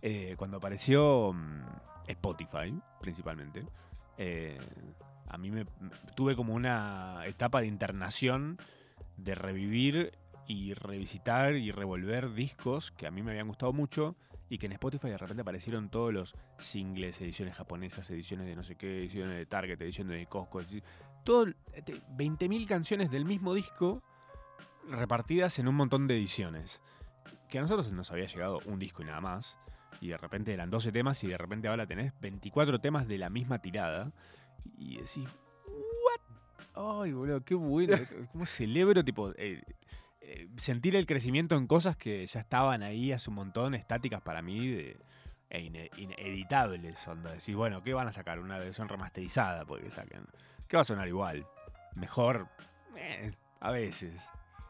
Eh, 0.01 0.33
cuando 0.35 0.57
apareció 0.57 1.31
mm, 1.31 1.61
Spotify, 2.07 2.73
principalmente, 2.99 3.63
eh, 4.17 4.57
a 5.31 5.37
mí 5.37 5.49
me 5.49 5.65
tuve 6.15 6.35
como 6.35 6.53
una 6.53 7.23
etapa 7.25 7.61
de 7.61 7.67
internación 7.67 8.57
de 9.17 9.35
revivir 9.35 10.11
y 10.47 10.73
revisitar 10.73 11.55
y 11.55 11.71
revolver 11.71 12.33
discos 12.33 12.91
que 12.91 13.07
a 13.07 13.11
mí 13.11 13.21
me 13.21 13.31
habían 13.31 13.47
gustado 13.47 13.71
mucho 13.71 14.15
y 14.49 14.57
que 14.57 14.65
en 14.65 14.73
Spotify 14.73 15.09
de 15.09 15.17
repente 15.17 15.41
aparecieron 15.43 15.89
todos 15.89 16.13
los 16.13 16.35
singles, 16.57 17.21
ediciones 17.21 17.55
japonesas, 17.55 18.09
ediciones 18.09 18.47
de 18.47 18.55
no 18.57 18.63
sé 18.63 18.75
qué, 18.75 18.99
ediciones 18.99 19.37
de 19.37 19.45
Target, 19.45 19.81
ediciones 19.81 20.17
de 20.17 20.25
Costco, 20.25 20.59
todo, 21.23 21.47
este, 21.73 22.01
20.000 22.17 22.67
canciones 22.67 23.09
del 23.09 23.23
mismo 23.23 23.53
disco 23.53 24.03
repartidas 24.89 25.57
en 25.59 25.69
un 25.69 25.75
montón 25.75 26.07
de 26.07 26.17
ediciones. 26.17 26.81
Que 27.47 27.59
a 27.59 27.61
nosotros 27.61 27.91
nos 27.93 28.11
había 28.11 28.25
llegado 28.25 28.59
un 28.65 28.77
disco 28.77 29.03
y 29.03 29.05
nada 29.05 29.21
más. 29.21 29.57
Y 30.01 30.09
de 30.09 30.17
repente 30.17 30.53
eran 30.53 30.69
12 30.69 30.91
temas 30.91 31.23
y 31.23 31.27
de 31.27 31.37
repente 31.37 31.69
ahora 31.69 31.85
tenés 31.85 32.11
24 32.19 32.79
temas 32.79 33.07
de 33.07 33.17
la 33.17 33.29
misma 33.29 33.59
tirada. 33.59 34.11
Y 34.77 34.97
decís, 34.97 35.27
¿what? 35.65 37.01
Ay, 37.03 37.11
boludo, 37.13 37.41
qué 37.43 37.55
bueno. 37.55 37.95
¿Cómo 38.31 38.45
celebro, 38.45 39.03
tipo, 39.03 39.31
eh, 39.37 39.61
eh, 40.21 40.47
sentir 40.57 40.95
el 40.95 41.05
crecimiento 41.05 41.55
en 41.55 41.67
cosas 41.67 41.97
que 41.97 42.25
ya 42.25 42.39
estaban 42.39 42.83
ahí 42.83 43.11
hace 43.11 43.29
un 43.29 43.35
montón, 43.37 43.73
estáticas 43.75 44.21
para 44.21 44.41
mí, 44.41 44.67
de, 44.67 44.97
e 45.49 45.59
ine- 45.61 45.89
ineditables. 45.97 47.05
Onda, 47.07 47.31
decís, 47.33 47.55
bueno, 47.55 47.83
¿qué 47.83 47.93
van 47.93 48.07
a 48.07 48.11
sacar? 48.11 48.39
Una 48.39 48.57
versión 48.57 48.87
remasterizada, 48.87 49.65
porque 49.65 49.91
saquen. 49.91 50.25
¿Qué 50.67 50.77
va 50.77 50.81
a 50.81 50.85
sonar 50.85 51.07
igual? 51.07 51.45
Mejor, 51.95 52.47
eh, 52.95 53.31
a 53.59 53.71
veces. 53.71 54.21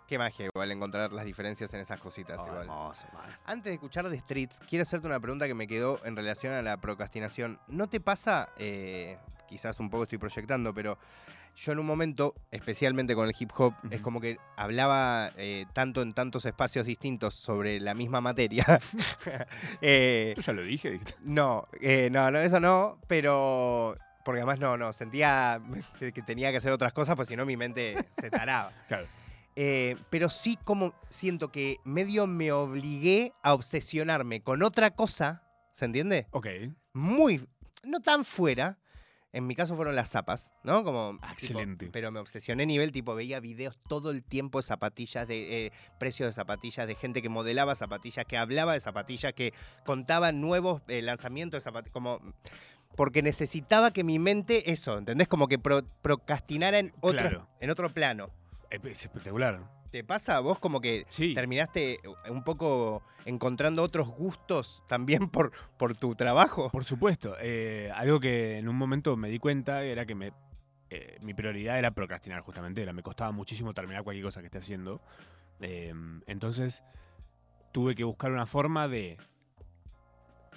Qué 0.08 0.18
magia 0.18 0.48
igual 0.54 0.70
encontrar 0.72 1.14
las 1.14 1.24
diferencias 1.26 1.74
en 1.74 1.80
esas 1.80 2.00
cositas 2.00 2.42
Oh, 2.42 2.48
igual. 2.48 2.62
hermoso. 2.64 3.08
Antes 3.46 3.66
de 3.66 3.74
escuchar 3.76 4.10
The 4.10 4.20
Streets, 4.20 4.60
quiero 4.68 4.84
hacerte 4.84 5.08
una 5.08 5.20
pregunta 5.22 5.48
que 5.48 5.54
me 5.54 5.68
quedó 5.68 6.04
en 6.04 6.16
relación 6.18 6.54
a 6.54 6.62
la 6.62 6.76
procrastinación. 6.82 7.60
¿No 7.68 7.88
te 7.88 8.02
pasa, 8.02 8.50
eh, 8.58 9.18
quizás 9.52 9.80
un 9.80 9.90
poco 9.90 10.04
estoy 10.04 10.18
proyectando, 10.18 10.74
pero 10.74 10.98
yo 11.56 11.74
en 11.74 11.80
un 11.80 11.86
momento, 11.86 12.34
especialmente 12.50 13.14
con 13.14 13.28
el 13.28 13.36
hip 13.38 13.52
hop, 13.58 13.74
es 13.92 14.00
como 14.00 14.22
que 14.22 14.40
hablaba 14.56 15.32
eh, 15.38 15.66
tanto 15.74 16.02
en 16.02 16.14
tantos 16.14 16.46
espacios 16.46 16.88
distintos 16.88 17.36
sobre 17.36 17.80
la 17.80 17.94
misma 17.94 18.22
materia? 18.22 18.66
Eh, 19.82 20.34
Yo 20.38 20.42
ya 20.42 20.54
lo 20.54 20.62
dije. 20.64 21.00
no, 21.24 21.68
eh, 21.82 22.10
no, 22.12 22.32
no, 22.32 22.40
eso 22.40 22.60
no, 22.60 22.98
pero... 23.08 23.98
Porque 24.24 24.40
además 24.42 24.60
no, 24.60 24.78
no, 24.78 24.94
sentía 24.94 25.60
que 25.98 26.12
que 26.12 26.22
tenía 26.22 26.52
que 26.52 26.58
hacer 26.58 26.72
otras 26.72 26.94
cosas, 26.94 27.16
pues 27.16 27.28
si 27.28 27.36
no 27.36 27.46
mi 27.46 27.58
mente 27.58 27.96
se 28.20 28.30
taraba. 28.30 28.72
Claro. 28.88 29.08
Eh, 29.56 29.98
pero 30.10 30.30
sí 30.30 30.58
como 30.64 30.94
siento 31.10 31.52
que 31.52 31.80
medio 31.84 32.26
me 32.28 32.52
obligué 32.54 33.34
a 33.44 33.54
obsesionarme 33.54 34.42
con 34.42 34.64
otra 34.64 34.92
cosa, 34.92 35.44
¿se 35.72 35.86
entiende? 35.86 36.28
Ok. 36.32 36.48
Muy, 36.94 37.46
no 37.84 38.00
tan 38.00 38.24
fuera. 38.24 38.78
En 39.34 39.48
mi 39.48 39.56
caso 39.56 39.76
fueron 39.78 39.96
las 39.96 40.10
zapas, 40.10 40.52
¿no? 40.63 40.84
Como, 40.84 41.17
Ah, 41.22 41.28
tipo, 41.30 41.34
excelente. 41.34 41.89
pero 41.91 42.12
me 42.12 42.20
obsesioné 42.20 42.65
nivel, 42.65 42.91
tipo, 42.91 43.15
veía 43.15 43.39
videos 43.39 43.78
todo 43.78 44.12
el 44.12 44.24
tiempo 44.24 44.60
de 44.60 44.63
zapatillas, 44.63 45.28
de 45.28 45.67
eh, 45.67 45.72
precios 46.00 46.28
de 46.28 46.34
zapatillas, 46.34 46.86
de 46.86 46.96
gente 46.96 47.22
que 47.22 47.30
modelaba 47.30 47.74
zapatillas, 47.76 48.26
que 48.26 48.38
hablaba 48.38 48.74
de 48.74 48.82
zapatillas, 48.82 49.32
que 49.34 49.54
contaba 49.86 50.34
nuevos 50.34 50.82
eh, 50.89 51.02
lanzamientos 51.02 51.60
de 51.60 51.62
zapatillas, 51.63 51.94
como... 51.94 52.20
Porque 52.98 53.22
necesitaba 53.24 53.91
que 53.91 54.04
mi 54.04 54.20
mente, 54.20 54.70
eso, 54.70 54.98
¿entendés? 54.98 55.30
Como 55.30 55.48
que 55.48 55.58
pro- 55.58 55.86
procrastinara 56.02 56.78
en 56.80 56.91
otro, 57.00 57.20
Claro. 57.22 57.48
en 57.62 57.70
otro 57.70 57.89
plano. 57.89 58.30
Es 58.70 59.06
espectacular. 59.06 59.62
¿Te 59.92 60.04
pasa 60.06 60.38
a 60.38 60.40
vos 60.40 60.58
como 60.60 60.80
que 60.80 61.06
Sí. 61.10 61.34
terminaste 61.34 62.00
un 62.30 62.44
poco 62.44 63.04
encontrando 63.26 63.84
otros 63.84 64.08
gustos 64.08 64.84
también 64.88 65.30
por, 65.30 65.52
por 65.78 65.96
tu 65.98 66.16
trabajo? 66.16 66.70
Por 66.72 66.86
supuesto. 66.86 67.36
eh, 67.42 67.92
algo 67.94 68.20
que 68.20 68.58
en 68.58 68.70
un 68.70 68.76
momento 68.78 69.18
me 69.18 69.30
di 69.30 69.38
cuenta 69.38 69.84
era 69.84 70.06
que 70.06 70.16
me, 70.16 70.32
eh, 70.90 71.18
mi 71.22 71.34
prioridad 71.34 71.78
era 71.78 71.92
procrastinar, 71.92 72.42
justamente. 72.42 72.82
Era, 72.82 72.94
me 72.94 73.04
costaba 73.04 73.32
muchísimo 73.32 73.74
terminar 73.74 74.04
cualquier 74.04 74.26
cosa 74.26 74.40
que 74.40 74.46
esté 74.48 74.60
haciendo. 74.60 75.02
Eh, 75.60 75.94
entonces 76.26 76.84
tuve 77.74 77.94
que 77.94 78.04
buscar 78.06 78.32
una 78.32 78.46
forma 78.46 78.88
de. 78.88 79.18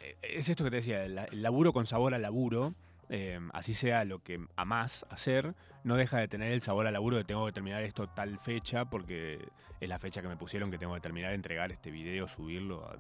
eh, 0.01 0.17
es 0.23 0.49
esto 0.49 0.63
que 0.65 0.71
te 0.71 0.77
decía, 0.77 1.05
el, 1.05 1.21
laburo 1.43 1.73
con 1.73 1.87
sabor 1.87 2.15
al 2.15 2.23
laburo. 2.23 2.75
eh, 3.11 3.39
así 3.53 3.75
sea 3.75 4.05
lo 4.05 4.23
que 4.23 4.47
amás 4.57 5.05
hacer, 5.11 5.55
no 5.85 5.97
deja 5.97 6.19
de 6.19 6.29
tener 6.29 6.51
el 6.53 6.61
sabor 6.61 6.87
al 6.87 6.95
laburo 6.95 7.17
de 7.17 7.25
tengo 7.25 7.47
que 7.47 7.53
terminar 7.53 7.83
esto 7.83 8.09
tal 8.09 8.39
fecha, 8.39 8.85
porque 8.87 9.47
es 9.81 9.89
la 9.89 9.99
fecha 9.99 10.21
que 10.23 10.29
me 10.29 10.37
pusieron 10.37 10.71
que 10.71 10.79
tengo 10.79 10.95
que 10.95 11.01
terminar 11.01 11.31
de 11.31 11.37
entregar 11.37 11.71
este 11.71 11.91
video, 11.91 12.27
subirlo, 12.27 12.91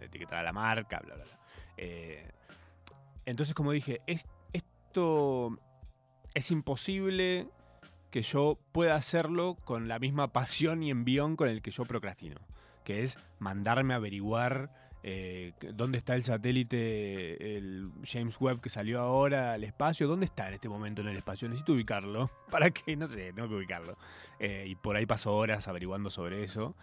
etiquetar 0.00 0.38
a 0.38 0.42
la 0.42 0.52
marca, 0.52 1.00
bla, 1.04 1.14
bla, 1.16 1.24
bla. 1.24 1.38
Eh, 1.76 2.30
entonces, 3.26 3.54
como 3.54 3.72
dije, 3.72 4.00
es- 4.06 4.26
esto 4.52 5.58
es 6.34 6.50
imposible 6.50 7.48
que 8.10 8.22
yo 8.22 8.58
pueda 8.72 8.94
hacerlo 8.94 9.56
con 9.64 9.86
la 9.88 9.98
misma 9.98 10.32
pasión 10.32 10.82
y 10.82 10.90
envión 10.90 11.36
con 11.36 11.48
el 11.48 11.60
que 11.60 11.70
yo 11.70 11.84
procrastino, 11.84 12.36
que 12.84 13.02
es 13.02 13.18
mandarme 13.38 13.94
averiguar 13.94 14.70
eh, 15.02 15.52
dónde 15.74 15.98
está 15.98 16.14
el 16.14 16.22
satélite, 16.24 17.56
el 17.56 17.90
James 18.04 18.36
Webb 18.40 18.60
que 18.60 18.68
salió 18.68 19.00
ahora 19.00 19.52
al 19.52 19.64
espacio, 19.64 20.08
dónde 20.08 20.26
está 20.26 20.48
en 20.48 20.54
este 20.54 20.68
momento 20.68 21.02
en 21.02 21.08
el 21.08 21.16
espacio, 21.16 21.48
necesito 21.48 21.72
ubicarlo, 21.72 22.30
para 22.50 22.70
que, 22.70 22.96
no 22.96 23.06
sé, 23.06 23.32
tengo 23.32 23.48
que 23.48 23.54
ubicarlo. 23.54 23.96
Eh, 24.38 24.64
y 24.68 24.74
por 24.74 24.96
ahí 24.96 25.06
paso 25.06 25.32
horas 25.34 25.68
averiguando 25.68 26.10
sobre 26.10 26.42
eso. 26.44 26.76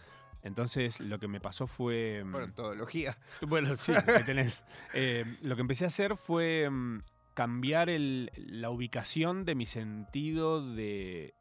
Entonces 0.43 0.99
lo 0.99 1.17
que 1.19 1.27
me 1.27 1.39
pasó 1.41 1.65
fue... 1.67 2.23
mm, 2.23 2.31
Bueno, 2.31 2.53
todología. 2.53 3.17
bueno, 3.47 3.75
sí, 3.77 3.93
ahí 4.07 4.23
tenés. 4.25 4.63
Eh, 4.93 5.25
lo 5.41 5.55
que 5.55 5.61
empecé 5.61 5.85
a 5.85 5.87
hacer 5.87 6.15
fue 6.17 6.69
mm, 6.69 7.01
cambiar 7.33 7.89
el- 7.89 8.31
la 8.37 8.69
ubicación 8.69 9.43
de 9.43 9.55
mi 9.55 9.65
sentido 9.65 10.61
de 10.75 11.33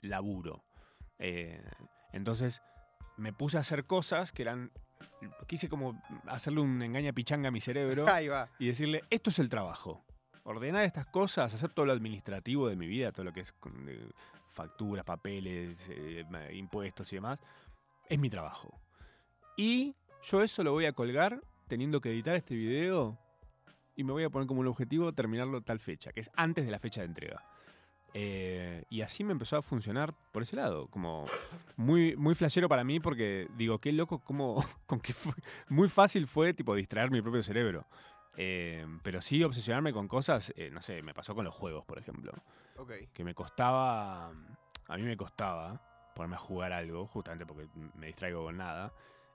laburo. 0.00 0.64
Entonces 2.12 2.62
me 3.16 3.32
puse 3.32 3.56
a 3.56 3.60
hacer 3.60 3.84
cosas 3.86 4.32
que 4.32 4.42
eran. 4.42 4.70
Quise 5.46 5.68
como 5.68 6.00
hacerle 6.26 6.60
un 6.60 6.82
engaña 6.82 7.12
pichanga 7.12 7.48
a 7.48 7.50
mi 7.50 7.60
cerebro 7.60 8.06
Ahí 8.12 8.28
va. 8.28 8.48
y 8.58 8.66
decirle: 8.66 9.02
esto 9.10 9.30
es 9.30 9.38
el 9.38 9.48
trabajo. 9.48 10.04
Ordenar 10.44 10.84
estas 10.84 11.06
cosas, 11.06 11.52
hacer 11.52 11.70
todo 11.70 11.86
lo 11.86 11.92
administrativo 11.92 12.68
de 12.68 12.76
mi 12.76 12.86
vida, 12.86 13.10
todo 13.10 13.24
lo 13.24 13.32
que 13.32 13.40
es 13.40 13.52
eh, 13.88 14.08
facturas, 14.46 15.04
papeles, 15.04 15.88
eh, 15.90 16.24
impuestos 16.52 17.12
y 17.12 17.16
demás, 17.16 17.40
es 18.08 18.18
mi 18.18 18.30
trabajo. 18.30 18.80
Y 19.56 19.96
yo 20.22 20.42
eso 20.42 20.62
lo 20.62 20.72
voy 20.72 20.86
a 20.86 20.92
colgar 20.92 21.40
teniendo 21.66 22.00
que 22.00 22.10
editar 22.10 22.36
este 22.36 22.54
video 22.54 23.18
y 23.96 24.04
me 24.04 24.12
voy 24.12 24.22
a 24.22 24.30
poner 24.30 24.46
como 24.46 24.60
un 24.60 24.66
objetivo 24.68 25.12
terminarlo 25.12 25.62
tal 25.62 25.80
fecha, 25.80 26.12
que 26.12 26.20
es 26.20 26.30
antes 26.36 26.64
de 26.64 26.70
la 26.70 26.78
fecha 26.78 27.00
de 27.00 27.06
entrega. 27.08 27.42
Eh, 28.18 28.82
y 28.88 29.02
así 29.02 29.24
me 29.24 29.32
empezó 29.32 29.58
a 29.58 29.62
funcionar 29.62 30.14
por 30.32 30.40
ese 30.42 30.56
lado, 30.56 30.86
como 30.88 31.26
muy, 31.76 32.16
muy 32.16 32.34
flashero 32.34 32.66
para 32.66 32.82
mí 32.82 32.98
porque 32.98 33.46
digo, 33.58 33.78
qué 33.78 33.92
loco, 33.92 34.20
como, 34.20 34.56
con 34.86 35.00
qué 35.00 35.12
fue- 35.12 35.34
muy 35.68 35.90
fácil 35.90 36.26
fue 36.26 36.54
tipo 36.54 36.74
distraer 36.74 37.10
mi 37.10 37.20
propio 37.20 37.42
cerebro. 37.42 37.84
Eh, 38.38 38.86
pero 39.02 39.20
sí 39.20 39.42
obsesionarme 39.44 39.92
con 39.92 40.08
cosas, 40.08 40.50
eh, 40.56 40.70
no 40.70 40.80
sé, 40.80 41.02
me 41.02 41.12
pasó 41.12 41.34
con 41.34 41.44
los 41.44 41.54
juegos, 41.54 41.84
por 41.84 41.98
ejemplo 41.98 42.32
que 43.12 43.22
me 43.24 43.34
costaba, 43.34 44.28
a 44.28 44.96
mí 44.96 45.02
me 45.02 45.16
costaba 45.16 45.80
ponerme 46.14 46.36
a 46.36 46.38
jugar 46.38 46.72
algo, 46.72 47.06
justamente 47.06 47.44
porque 47.44 47.66
me 47.96 48.06
distraigo 48.06 48.44
con 48.44 48.56
nada. 48.56 48.92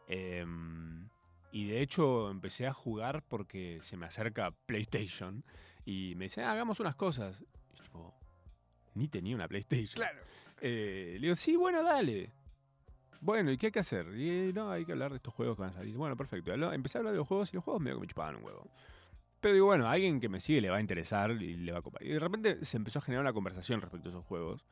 Em, 0.07 1.07
y 1.51 1.67
de 1.67 1.81
hecho 1.81 2.31
empecé 2.31 2.65
a 2.65 2.73
jugar 2.73 3.21
porque 3.27 3.79
se 3.83 3.95
me 3.97 4.05
acerca 4.07 4.51
PlayStation 4.65 5.43
y 5.85 6.13
me 6.15 6.25
dice, 6.25 6.43
"Ah, 6.43 6.51
hagamos 6.51 6.79
unas 6.79 6.95
cosas. 6.95 7.43
Y 7.77 7.81
tipo, 7.83 8.13
ni 8.95 9.07
tenía 9.07 9.35
una 9.35 9.47
PlayStation. 9.47 9.95
Claro. 9.95 10.19
Eh, 10.61 11.13
le 11.15 11.19
digo, 11.21 11.35
sí, 11.35 11.55
bueno, 11.55 11.83
dale. 11.83 12.31
Bueno, 13.19 13.51
¿y 13.51 13.57
qué 13.57 13.67
hay 13.67 13.71
que 13.71 13.79
hacer? 13.79 14.07
Y 14.17 14.51
no, 14.53 14.71
hay 14.71 14.83
que 14.85 14.91
hablar 14.93 15.11
de 15.11 15.17
estos 15.17 15.33
juegos 15.33 15.55
que 15.55 15.61
van 15.61 15.71
a 15.71 15.73
salir. 15.73 15.95
Bueno, 15.95 16.15
perfecto. 16.17 16.51
Empecé 16.53 16.97
a 16.97 16.99
hablar 16.99 17.13
de 17.13 17.19
los 17.19 17.27
juegos 17.27 17.51
y 17.53 17.55
los 17.55 17.63
juegos 17.63 17.81
medio 17.81 17.97
que 17.97 18.01
me 18.01 18.07
chupaban 18.07 18.35
un 18.37 18.43
huevo. 18.43 18.67
Pero 19.39 19.53
digo, 19.53 19.65
bueno, 19.67 19.87
a 19.87 19.91
alguien 19.91 20.19
que 20.19 20.29
me 20.29 20.39
sigue 20.39 20.61
le 20.61 20.69
va 20.69 20.77
a 20.77 20.81
interesar 20.81 21.31
y 21.31 21.55
le 21.55 21.71
va 21.71 21.79
a 21.79 21.81
copar. 21.81 22.03
Y 22.03 22.09
de 22.09 22.19
repente 22.19 22.63
se 22.65 22.77
empezó 22.77 22.99
a 22.99 23.01
generar 23.01 23.21
una 23.23 23.33
conversación 23.33 23.81
respecto 23.81 24.09
a 24.09 24.11
esos 24.11 24.25
juegos. 24.25 24.65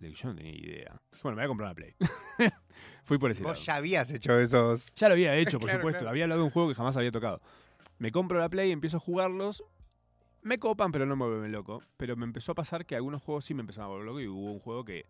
De 0.00 0.08
que 0.10 0.14
yo 0.14 0.28
no 0.28 0.34
tenía 0.36 0.52
idea. 0.54 1.00
Dije, 1.10 1.22
bueno, 1.24 1.36
me 1.36 1.42
voy 1.42 1.44
a 1.44 1.48
comprar 1.48 1.66
una 1.68 1.74
Play. 1.74 1.94
Fui 3.02 3.18
por 3.18 3.30
ese 3.30 3.42
lado. 3.42 3.54
Vos 3.54 3.64
ya 3.66 3.76
habías 3.76 4.10
hecho 4.12 4.38
esos. 4.38 4.94
Ya 4.94 5.08
lo 5.08 5.14
había 5.14 5.34
hecho, 5.34 5.58
por 5.58 5.68
Claro, 5.68 5.80
supuesto. 5.80 5.98
claro. 6.00 6.10
Había 6.10 6.24
hablado 6.24 6.42
de 6.42 6.44
un 6.44 6.50
juego 6.50 6.68
que 6.68 6.74
jamás 6.74 6.96
había 6.96 7.10
tocado. 7.10 7.40
Me 7.98 8.12
compro 8.12 8.38
la 8.38 8.48
Play, 8.48 8.70
empiezo 8.70 8.98
a 8.98 9.00
jugarlos. 9.00 9.64
Me 10.42 10.58
copan, 10.58 10.92
pero 10.92 11.04
no 11.06 11.16
me 11.16 11.26
vuelven 11.26 11.52
loco. 11.52 11.82
Pero 11.96 12.16
me 12.16 12.24
empezó 12.24 12.52
a 12.52 12.54
pasar 12.54 12.86
que 12.86 12.96
algunos 12.96 13.22
juegos 13.22 13.44
sí 13.44 13.54
me 13.54 13.60
empezaron 13.60 13.86
a 13.86 13.88
volver 13.88 14.06
loco. 14.06 14.20
Y 14.20 14.26
hubo 14.28 14.52
un 14.52 14.60
juego 14.60 14.84
que 14.84 15.04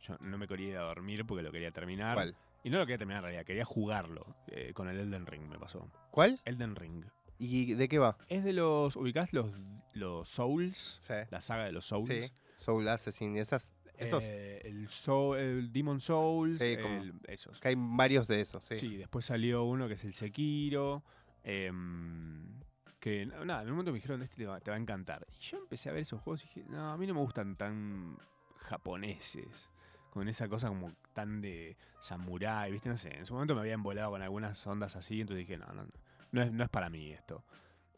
yo 0.00 0.16
no 0.20 0.38
me 0.38 0.46
quería 0.46 0.68
ir 0.68 0.76
a 0.76 0.82
dormir 0.82 1.24
porque 1.26 1.42
lo 1.42 1.50
quería 1.50 1.70
terminar. 1.70 2.14
¿Cuál? 2.14 2.36
Y 2.64 2.70
no 2.70 2.78
lo 2.78 2.86
quería 2.86 2.98
terminar 2.98 3.18
en 3.20 3.24
realidad, 3.24 3.44
quería 3.44 3.64
jugarlo. 3.64 4.26
Eh, 4.48 4.72
con 4.74 4.88
el 4.88 4.98
Elden 4.98 5.26
Ring 5.26 5.42
me 5.48 5.58
pasó. 5.58 5.90
¿Cuál? 6.10 6.40
Elden 6.44 6.76
Ring. 6.76 7.04
¿Y 7.38 7.74
de 7.74 7.88
qué 7.88 7.98
va? 7.98 8.16
Es 8.28 8.42
de 8.44 8.52
los. 8.52 8.96
¿Ubicás 8.96 9.32
los, 9.32 9.50
los 9.92 10.28
Souls? 10.28 10.96
Sí. 11.00 11.14
La 11.30 11.40
saga 11.40 11.64
de 11.64 11.72
los 11.72 11.86
Souls. 11.86 12.08
Sí. 12.08 12.30
Soul 12.54 12.88
Assassin 12.88 13.36
y 13.36 13.40
esas. 13.40 13.72
Esos. 13.96 14.22
Eh, 14.24 14.60
el, 14.64 14.88
Soul, 14.88 15.38
el 15.38 15.72
Demon 15.72 16.00
Souls. 16.00 16.58
Sí, 16.58 16.76
como- 16.82 17.00
el- 17.02 17.14
esos. 17.28 17.60
Que 17.60 17.68
hay 17.68 17.74
varios 17.76 18.26
de 18.28 18.40
esos, 18.40 18.64
sí. 18.64 18.76
Sí. 18.78 18.96
después 18.96 19.24
salió 19.24 19.64
uno 19.64 19.86
que 19.88 19.94
es 19.94 20.04
el 20.04 20.12
Sekiro. 20.12 21.02
em, 21.44 22.60
que 23.00 23.26
nada, 23.26 23.62
en 23.62 23.68
un 23.68 23.74
momento 23.74 23.92
me 23.92 23.98
dijeron, 23.98 24.22
este 24.22 24.36
te 24.36 24.46
va, 24.46 24.60
a 24.64 24.76
encantar. 24.76 25.26
Y 25.32 25.38
yo 25.38 25.58
empecé 25.58 25.88
a 25.88 25.92
ver 25.92 26.02
esos 26.02 26.20
juegos 26.20 26.44
y 26.44 26.48
dije, 26.48 26.64
no, 26.68 26.92
a 26.92 26.96
mí 26.96 27.06
no 27.06 27.14
me 27.14 27.20
gustan 27.20 27.56
tan 27.56 28.18
japoneses. 28.56 29.70
Con 30.10 30.28
esa 30.28 30.48
cosa 30.48 30.68
como 30.68 30.94
tan 31.12 31.40
de 31.40 31.76
samurái, 32.00 32.72
¿viste? 32.72 32.88
No 32.88 32.96
sé, 32.96 33.14
en 33.16 33.26
su 33.26 33.34
momento 33.34 33.54
me 33.54 33.60
había 33.60 33.74
embolado 33.74 34.10
con 34.10 34.22
algunas 34.22 34.66
ondas 34.66 34.96
así, 34.96 35.20
entonces 35.20 35.46
dije, 35.46 35.58
no, 35.58 35.66
no, 35.66 35.84
no, 35.84 35.90
no 36.32 36.42
es, 36.42 36.52
no 36.52 36.64
es 36.64 36.70
para 36.70 36.88
mí 36.90 37.12
esto. 37.12 37.44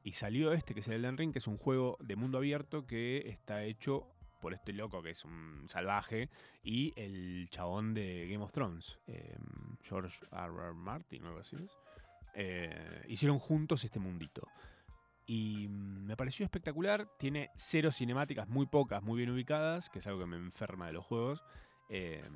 Y 0.02 0.12
salió 0.12 0.52
este, 0.52 0.74
que 0.74 0.80
es 0.80 0.88
el 0.88 0.94
Elden 0.94 1.16
Ring, 1.16 1.32
que 1.32 1.38
es 1.38 1.46
un 1.46 1.56
juego 1.56 1.96
de 2.00 2.16
mundo 2.16 2.38
abierto 2.38 2.86
que 2.86 3.28
está 3.28 3.62
hecho 3.62 4.06
por 4.40 4.54
este 4.54 4.72
loco 4.72 5.02
que 5.02 5.10
es 5.10 5.24
un 5.24 5.66
salvaje 5.68 6.30
y 6.62 6.92
el 6.96 7.48
chabón 7.50 7.94
de 7.94 8.26
Game 8.28 8.42
of 8.42 8.52
Thrones, 8.52 8.98
eh, 9.06 9.36
George 9.82 10.18
R. 10.32 10.46
R. 10.46 10.72
Martin 10.72 11.24
algo 11.26 11.40
así. 11.40 11.56
es. 11.56 11.70
Eh, 12.34 13.04
hicieron 13.08 13.38
juntos 13.38 13.84
este 13.84 14.00
mundito. 14.00 14.48
Y 15.31 15.69
me 15.69 16.16
pareció 16.16 16.43
espectacular. 16.45 17.07
Tiene 17.16 17.51
cero 17.55 17.93
cinemáticas, 17.93 18.49
muy 18.49 18.66
pocas, 18.66 19.01
muy 19.01 19.19
bien 19.19 19.31
ubicadas, 19.31 19.88
que 19.88 20.01
es 20.01 20.07
algo 20.09 20.19
que 20.19 20.27
me 20.27 20.37
enferma 20.37 20.88
de 20.88 20.93
los 20.95 21.05
juegos. 21.05 21.45
eh, 21.88 22.29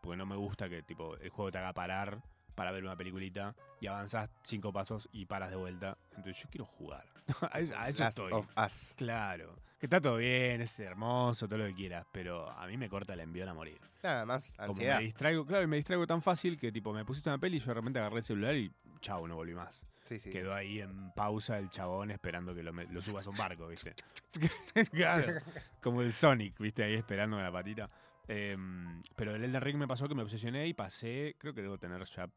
porque 0.00 0.16
no 0.16 0.24
me 0.26 0.36
gusta 0.36 0.68
que 0.70 0.82
tipo 0.82 1.16
el 1.16 1.28
juego 1.30 1.50
te 1.52 1.58
haga 1.58 1.72
parar 1.74 2.22
para 2.54 2.70
ver 2.72 2.82
una 2.84 2.96
peliculita 2.96 3.54
y 3.80 3.86
avanzas 3.88 4.30
cinco 4.42 4.72
pasos 4.72 5.06
y 5.12 5.26
paras 5.26 5.50
de 5.50 5.56
vuelta. 5.56 5.98
Entonces 6.16 6.42
yo 6.42 6.48
quiero 6.50 6.64
jugar. 6.64 7.04
a 7.52 7.58
eso, 7.60 7.74
a 7.76 7.88
eso 7.90 8.06
estoy. 8.06 8.32
of 8.32 8.46
Us. 8.56 8.94
Claro. 8.96 9.56
Que 9.78 9.86
está 9.86 10.00
todo 10.00 10.16
bien, 10.16 10.62
es 10.62 10.78
hermoso, 10.80 11.46
todo 11.46 11.58
lo 11.58 11.66
que 11.66 11.74
quieras, 11.74 12.06
pero 12.10 12.48
a 12.50 12.66
mí 12.66 12.76
me 12.78 12.88
corta 12.88 13.12
el 13.12 13.20
envión 13.20 13.48
a 13.50 13.54
morir. 13.54 13.78
Nada 14.02 14.24
más 14.24 14.52
Como 14.52 14.70
ansiedad. 14.72 14.98
me 14.98 15.04
distraigo, 15.04 15.44
claro, 15.44 15.64
y 15.64 15.66
me 15.66 15.76
distraigo 15.76 16.06
tan 16.06 16.22
fácil 16.22 16.58
que 16.58 16.72
tipo 16.72 16.92
me 16.94 17.04
pusiste 17.04 17.28
una 17.28 17.38
peli 17.38 17.56
y 17.58 17.60
yo 17.60 17.66
de 17.66 17.74
repente 17.74 17.98
agarré 17.98 18.18
el 18.18 18.24
celular 18.24 18.54
y 18.54 18.70
chau, 19.00 19.26
no 19.26 19.36
volví 19.36 19.54
más. 19.54 19.84
Sí, 20.04 20.18
sí. 20.18 20.30
Quedó 20.30 20.54
ahí 20.54 20.80
en 20.80 21.10
pausa 21.12 21.58
el 21.58 21.70
chabón 21.70 22.10
esperando 22.10 22.54
que 22.54 22.62
lo, 22.62 22.72
subas 23.02 23.26
a 23.26 23.30
un 23.30 23.36
barco, 23.36 23.66
¿viste? 23.68 23.94
claro. 24.92 25.40
Como 25.82 26.02
el 26.02 26.12
Sonic, 26.12 26.58
¿viste? 26.58 26.84
Ahí 26.84 26.94
esperando 26.94 27.36
con 27.36 27.44
la 27.44 27.50
patita. 27.52 27.90
Em, 28.28 29.02
pero 29.16 29.34
el 29.34 29.44
Elden 29.44 29.60
Ring 29.62 29.76
me 29.78 29.88
pasó 29.88 30.06
que 30.08 30.14
me 30.14 30.22
obsesioné 30.22 30.66
y 30.66 30.74
pasé, 30.74 31.34
creo 31.38 31.52
que 31.54 31.62
debo 31.62 31.78
tener 31.78 32.02
ya 32.04 32.28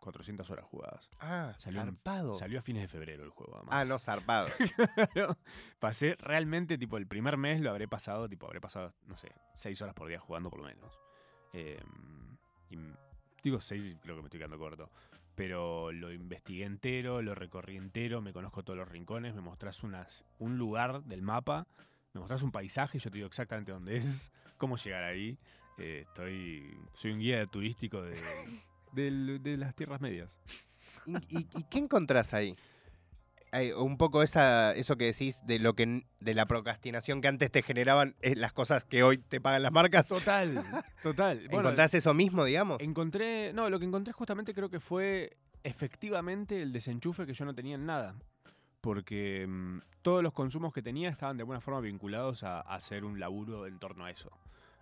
400 0.00 0.48
horas 0.50 0.64
jugadas. 0.66 1.10
Ah, 1.18 1.54
Salió 1.58 1.80
zarpado. 1.82 2.34
Salió 2.38 2.58
a 2.58 2.62
fines 2.62 2.82
de 2.82 2.88
febrero 2.88 3.24
el 3.24 3.30
juego, 3.30 3.56
además. 3.56 3.74
Ah, 3.74 3.84
no, 3.84 3.98
zarpado. 3.98 4.48
Claro. 5.12 5.36
Pasé 5.78 6.14
realmente, 6.20 6.78
tipo, 6.78 6.96
el 6.96 7.06
primer 7.06 7.36
mes 7.36 7.60
lo 7.60 7.70
habré 7.70 7.88
pasado, 7.88 8.28
tipo, 8.28 8.46
habré 8.46 8.60
pasado, 8.60 8.94
no 9.06 9.16
sé, 9.16 9.32
seis 9.54 9.80
horas 9.82 9.94
por 9.94 10.08
día 10.08 10.20
jugando 10.20 10.50
por 10.50 10.60
lo 10.60 10.66
menos. 10.66 10.98
Eh, 11.52 11.80
y 12.70 12.74
m- 12.74 12.94
digo 13.42 13.60
seis, 13.60 13.96
creo 14.02 14.16
que 14.16 14.22
me 14.22 14.26
estoy 14.26 14.38
quedando 14.38 14.58
corto. 14.58 14.90
Pero 15.36 15.92
lo 15.92 16.10
investigué 16.12 16.64
entero, 16.64 17.22
lo 17.22 17.34
recorrí 17.34 17.76
entero, 17.76 18.20
me 18.22 18.32
conozco 18.32 18.64
todos 18.64 18.76
los 18.78 18.88
rincones, 18.88 19.34
me 19.34 19.42
mostrás 19.42 19.82
unas, 19.84 20.24
un 20.38 20.58
lugar 20.58 21.04
del 21.04 21.22
mapa, 21.22 21.66
me 22.14 22.20
mostrás 22.20 22.42
un 22.42 22.50
paisaje, 22.50 22.98
yo 22.98 23.10
te 23.10 23.18
digo 23.18 23.26
exactamente 23.28 23.70
dónde 23.70 23.96
es, 23.98 24.32
cómo 24.56 24.76
llegar 24.76 25.04
ahí. 25.04 25.38
Eh, 25.78 26.04
estoy. 26.08 26.74
Soy 26.96 27.12
un 27.12 27.18
guía 27.20 27.46
turístico 27.46 28.00
de, 28.02 28.18
del- 28.92 29.42
de 29.42 29.56
las 29.58 29.74
tierras 29.74 30.00
medias. 30.00 30.40
¿Y, 31.06 31.16
y- 31.38 31.46
y 31.54 31.62
qué 31.70 31.78
encontrás 31.78 32.32
ahí? 32.34 32.56
Un 33.76 33.96
poco 33.96 34.22
esa, 34.22 34.74
eso 34.74 34.96
que 34.96 35.06
decís 35.06 35.44
de 35.46 35.58
lo 35.58 35.74
que 35.74 36.04
de 36.20 36.34
la 36.34 36.46
procrastinación 36.46 37.20
que 37.20 37.28
antes 37.28 37.50
te 37.50 37.62
generaban 37.62 38.14
eh, 38.20 38.36
las 38.36 38.52
cosas 38.52 38.84
que 38.84 39.02
hoy 39.02 39.18
te 39.18 39.40
pagan 39.40 39.62
las 39.62 39.72
marcas. 39.72 40.08
Total, 40.08 40.54
total. 41.02 41.38
Bueno, 41.48 41.60
¿Encontrás 41.60 41.94
eso 41.94 42.12
mismo, 42.12 42.44
digamos? 42.44 42.80
Encontré, 42.80 43.52
no, 43.52 43.70
lo 43.70 43.78
que 43.78 43.86
encontré 43.86 44.12
justamente 44.12 44.52
creo 44.52 44.68
que 44.68 44.80
fue 44.80 45.36
efectivamente 45.64 46.60
el 46.60 46.72
desenchufe 46.72 47.26
que 47.26 47.34
yo 47.34 47.44
no 47.44 47.54
tenía 47.54 47.76
en 47.76 47.86
nada. 47.86 48.14
Porque 48.80 49.46
mm, 49.48 49.78
todos 50.02 50.22
los 50.22 50.32
consumos 50.32 50.72
que 50.72 50.82
tenía 50.82 51.08
estaban 51.08 51.36
de 51.36 51.42
alguna 51.42 51.60
forma 51.60 51.80
vinculados 51.80 52.42
a, 52.42 52.60
a 52.60 52.74
hacer 52.74 53.04
un 53.04 53.18
laburo 53.18 53.66
en 53.66 53.78
torno 53.78 54.04
a 54.04 54.10
eso, 54.10 54.30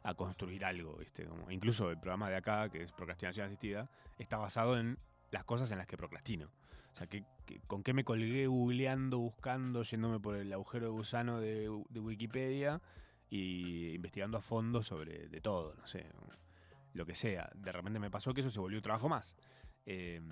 a 0.02 0.14
construir 0.14 0.64
algo, 0.64 0.96
¿viste? 0.96 1.24
Como, 1.24 1.50
incluso 1.50 1.90
el 1.90 1.98
programa 1.98 2.28
de 2.28 2.36
acá, 2.36 2.68
que 2.68 2.82
es 2.82 2.92
Procrastinación 2.92 3.46
Asistida, 3.46 3.88
está 4.18 4.36
basado 4.36 4.78
en 4.78 4.98
las 5.34 5.44
cosas 5.44 5.70
en 5.70 5.78
las 5.78 5.86
que 5.86 5.98
procrastino. 5.98 6.46
O 6.92 6.96
sea, 6.96 7.08
que, 7.08 7.24
¿con 7.66 7.82
qué 7.82 7.92
me 7.92 8.04
colgué 8.04 8.46
googleando, 8.46 9.18
buscando, 9.18 9.82
yéndome 9.82 10.20
por 10.20 10.36
el 10.36 10.52
agujero 10.52 10.86
de 10.86 10.92
gusano 10.92 11.40
de, 11.40 11.68
Wikipedia 11.68 12.80
y 13.28 13.94
investigando 13.94 14.38
a 14.38 14.40
fondo 14.40 14.82
sobre 14.82 15.28
de 15.28 15.40
todo, 15.40 15.74
no 15.74 15.86
sé, 15.86 16.06
lo 16.92 17.04
que 17.04 17.16
sea. 17.16 17.50
De 17.54 17.72
repente 17.72 17.98
me 17.98 18.10
pasó 18.10 18.32
que 18.32 18.42
eso 18.42 18.50
se 18.50 18.60
volvió 18.60 18.78
un 18.78 18.82
trabajo 18.82 19.08
más. 19.08 19.34
Eh, 19.86 20.22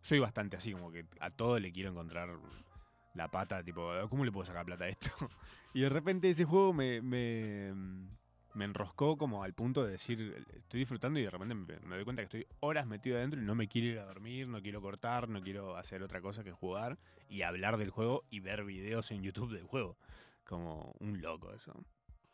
soy 0.00 0.20
bastante 0.20 0.56
así, 0.56 0.72
como 0.72 0.92
que 0.92 1.06
a 1.18 1.30
todo 1.30 1.58
le 1.58 1.72
quiero 1.72 1.90
encontrar 1.90 2.38
la 3.14 3.28
pata, 3.28 3.64
tipo, 3.64 3.90
¿cómo 4.08 4.24
le 4.24 4.30
puedo 4.30 4.44
sacar 4.46 4.64
plata 4.64 4.84
a 4.84 4.88
esto? 4.88 5.10
Y 5.74 5.80
de 5.80 5.88
repente 5.88 6.30
ese 6.30 6.44
juego 6.44 6.72
me, 6.72 7.00
me 8.56 8.64
enroscó 8.64 9.16
como 9.18 9.42
al 9.42 9.52
punto 9.52 9.84
de 9.84 9.92
decir, 9.92 10.44
estoy 10.56 10.80
disfrutando 10.80 11.20
y 11.20 11.24
de 11.24 11.30
repente 11.30 11.54
me, 11.54 11.96
doy 11.96 12.04
cuenta 12.04 12.22
que 12.22 12.24
estoy 12.24 12.46
horas 12.60 12.86
metido 12.86 13.16
adentro 13.18 13.40
y 13.40 13.44
no 13.44 13.54
me 13.54 13.68
quiero 13.68 13.88
ir 13.88 13.98
a 13.98 14.06
dormir, 14.06 14.48
no 14.48 14.62
quiero 14.62 14.80
cortar, 14.80 15.28
no 15.28 15.42
quiero 15.42 15.76
hacer 15.76 16.02
otra 16.02 16.20
cosa 16.20 16.42
que 16.42 16.52
jugar 16.52 16.98
y 17.28 17.42
hablar 17.42 17.76
del 17.76 17.90
juego 17.90 18.24
y 18.30 18.40
ver 18.40 18.64
videos 18.64 19.10
en 19.10 19.22
YouTube 19.22 19.52
del 19.52 19.64
juego. 19.64 19.96
Como 20.44 20.94
un 21.00 21.20
loco 21.20 21.52
eso. 21.52 21.72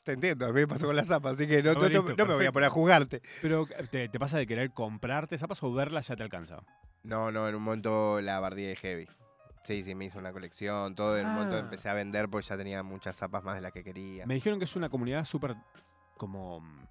Te 0.04 0.12
entiendo, 0.12 0.46
a 0.46 0.48
mí 0.48 0.54
me 0.60 0.68
pasó 0.68 0.86
con 0.86 0.96
las 0.96 1.08
zapas, 1.08 1.34
así 1.34 1.46
que 1.46 1.62
no, 1.62 1.74
no- 1.74 1.80
listo, 1.88 2.02
no 2.16 2.26
me 2.26 2.34
voy 2.34 2.46
a 2.46 2.52
poner 2.52 2.66
a 2.68 2.70
jugarte. 2.70 3.20
Pero 3.40 3.66
¿te, 3.90 4.08
te 4.08 4.18
pasa 4.18 4.38
de 4.38 4.46
querer 4.46 4.70
comprarte 4.72 5.36
zapas 5.38 5.62
o 5.62 5.72
verlas 5.72 6.08
ya 6.08 6.16
te 6.16 6.22
alcanza? 6.22 6.62
No, 7.02 7.32
no, 7.32 7.48
en 7.48 7.54
un 7.56 7.62
momento 7.62 8.20
la 8.20 8.38
bardeé 8.38 8.68
de 8.68 8.76
heavy. 8.76 9.08
Sí, 9.64 9.82
sí, 9.84 9.94
me 9.94 10.04
hizo 10.06 10.18
una 10.18 10.32
colección, 10.32 10.94
todo. 10.96 11.16
En 11.18 11.26
un 11.26 11.34
momento 11.34 11.56
Ah. 11.56 11.60
empecé 11.60 11.88
a 11.88 11.94
vender 11.94 12.28
porque 12.28 12.46
ya 12.48 12.56
tenía 12.56 12.82
muchas 12.82 13.16
zapas 13.16 13.44
más 13.44 13.54
de 13.54 13.60
las 13.60 13.72
que 13.72 13.84
quería. 13.84 14.26
Me 14.26 14.34
dijeron 14.34 14.58
que 14.58 14.64
es 14.64 14.74
una 14.76 14.88
comunidad 14.88 15.24
súper 15.24 15.54
como 16.22 16.60
mm, 16.60 16.86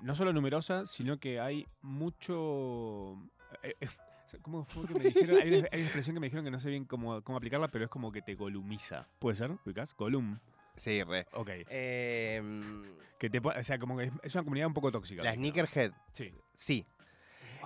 no 0.00 0.14
solo 0.14 0.32
numerosa, 0.32 0.86
sino 0.86 1.18
que 1.20 1.38
hay 1.38 1.66
mucho 1.82 3.14
eh, 3.62 3.74
eh, 3.78 3.88
¿Cómo 4.42 4.64
fue 4.64 4.86
que 4.86 4.94
me 4.94 5.00
dijeron? 5.00 5.36
Hay 5.42 5.48
una, 5.58 5.68
hay 5.70 5.80
una 5.80 5.84
expresión 5.84 6.14
que 6.16 6.20
me 6.20 6.26
dijeron 6.28 6.44
que 6.46 6.50
no 6.50 6.58
sé 6.60 6.70
bien 6.70 6.86
cómo, 6.86 7.20
cómo 7.22 7.36
aplicarla, 7.36 7.68
pero 7.68 7.84
es 7.84 7.90
como 7.90 8.10
que 8.10 8.22
te 8.22 8.34
golumiza. 8.36 9.06
¿Puede 9.18 9.34
ser, 9.36 9.50
ubicás? 9.66 9.94
Golum. 9.96 10.38
Sí, 10.76 11.02
re. 11.02 11.26
Ok. 11.34 11.50
Em, 11.68 12.82
Que 13.18 13.28
te, 13.28 13.38
o 13.38 13.62
sea, 13.62 13.78
como 13.78 13.98
que 13.98 14.10
es- 14.22 14.34
una 14.34 14.44
comunidad 14.44 14.68
un 14.68 14.72
poco 14.74 14.90
tóxica. 14.90 15.22
la. 15.22 15.34
Sneakerhead, 15.34 15.92
Sí. 16.14 16.32
sí. 16.54 16.86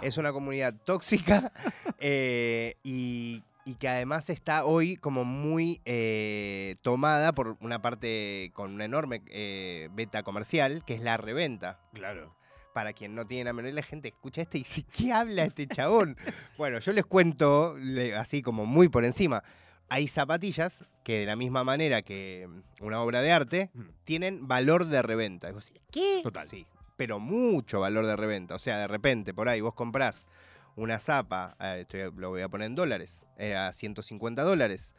Es 0.03 0.17
una 0.19 0.33
comunidad 0.33 0.75
tóxica 0.85 1.53
eh, 2.01 2.75
y, 2.83 3.41
y 3.65 3.77
que 3.77 3.89
además 3.89 4.29
está 4.31 4.65
hoy 4.65 4.97
como 4.97 5.25
muy 5.25 5.81
eh, 5.85 6.77
tomada 6.83 7.33
por 7.33 7.57
una 7.61 7.81
parte 7.81 8.51
con 8.55 8.73
una 8.75 8.85
enorme 8.85 9.23
eh, 9.29 9.89
beta 9.93 10.23
comercial, 10.23 10.85
que 10.85 10.95
es 10.95 11.01
la 11.03 11.17
reventa. 11.17 11.79
Claro. 11.95 12.35
Para 12.75 12.93
quien 12.93 13.15
no 13.15 13.25
tiene 13.25 13.45
la 13.45 13.53
menor, 13.53 13.73
la 13.73 13.83
gente 13.83 14.09
escucha 14.09 14.43
este 14.43 14.59
y 14.59 14.63
dice, 14.63 14.83
¿qué 14.93 15.13
habla 15.13 15.45
este 15.45 15.67
chabón? 15.67 16.17
bueno, 16.59 16.79
yo 16.81 16.93
les 16.93 17.05
cuento, 17.07 17.77
le- 17.79 18.17
así 18.17 18.43
como 18.43 18.67
muy 18.67 18.89
por 18.89 19.05
encima, 19.05 19.43
hay 19.89 20.09
zapatillas 20.09 20.85
que 21.05 21.21
de 21.21 21.27
la 21.27 21.37
misma 21.37 21.63
manera 21.65 22.03
que 22.03 22.49
una 22.81 23.01
obra 23.01 23.23
de 23.23 23.31
arte, 23.33 23.71
Mm. 23.75 23.83
tienen 24.05 24.49
valor 24.49 24.87
de 24.87 25.03
reventa. 25.03 25.49
Y 25.49 25.53
vos 25.53 25.67
decís, 25.67 25.83
¿Qué? 25.93 26.21
Total. 26.23 26.47
Sí, 26.49 26.67
pero 26.97 27.19
mucho 27.21 27.81
valor 27.81 28.07
de 28.07 28.17
reventa. 28.17 28.55
O 28.57 28.59
sea, 28.59 28.79
de 28.79 28.89
repente 28.89 29.33
por 29.33 29.49
ahí 29.49 29.61
vos 29.61 29.75
comprás 29.75 30.27
una 30.77 30.99
zapa, 31.01 31.57
eh, 31.61 31.87
lo 32.17 32.31
voy 32.31 32.43
a 32.43 32.49
poner 32.49 32.67
en 32.67 32.75
dólares, 32.75 33.27
eh, 33.39 33.55
a 33.55 33.73
150 33.73 34.43
dólares. 34.43 34.95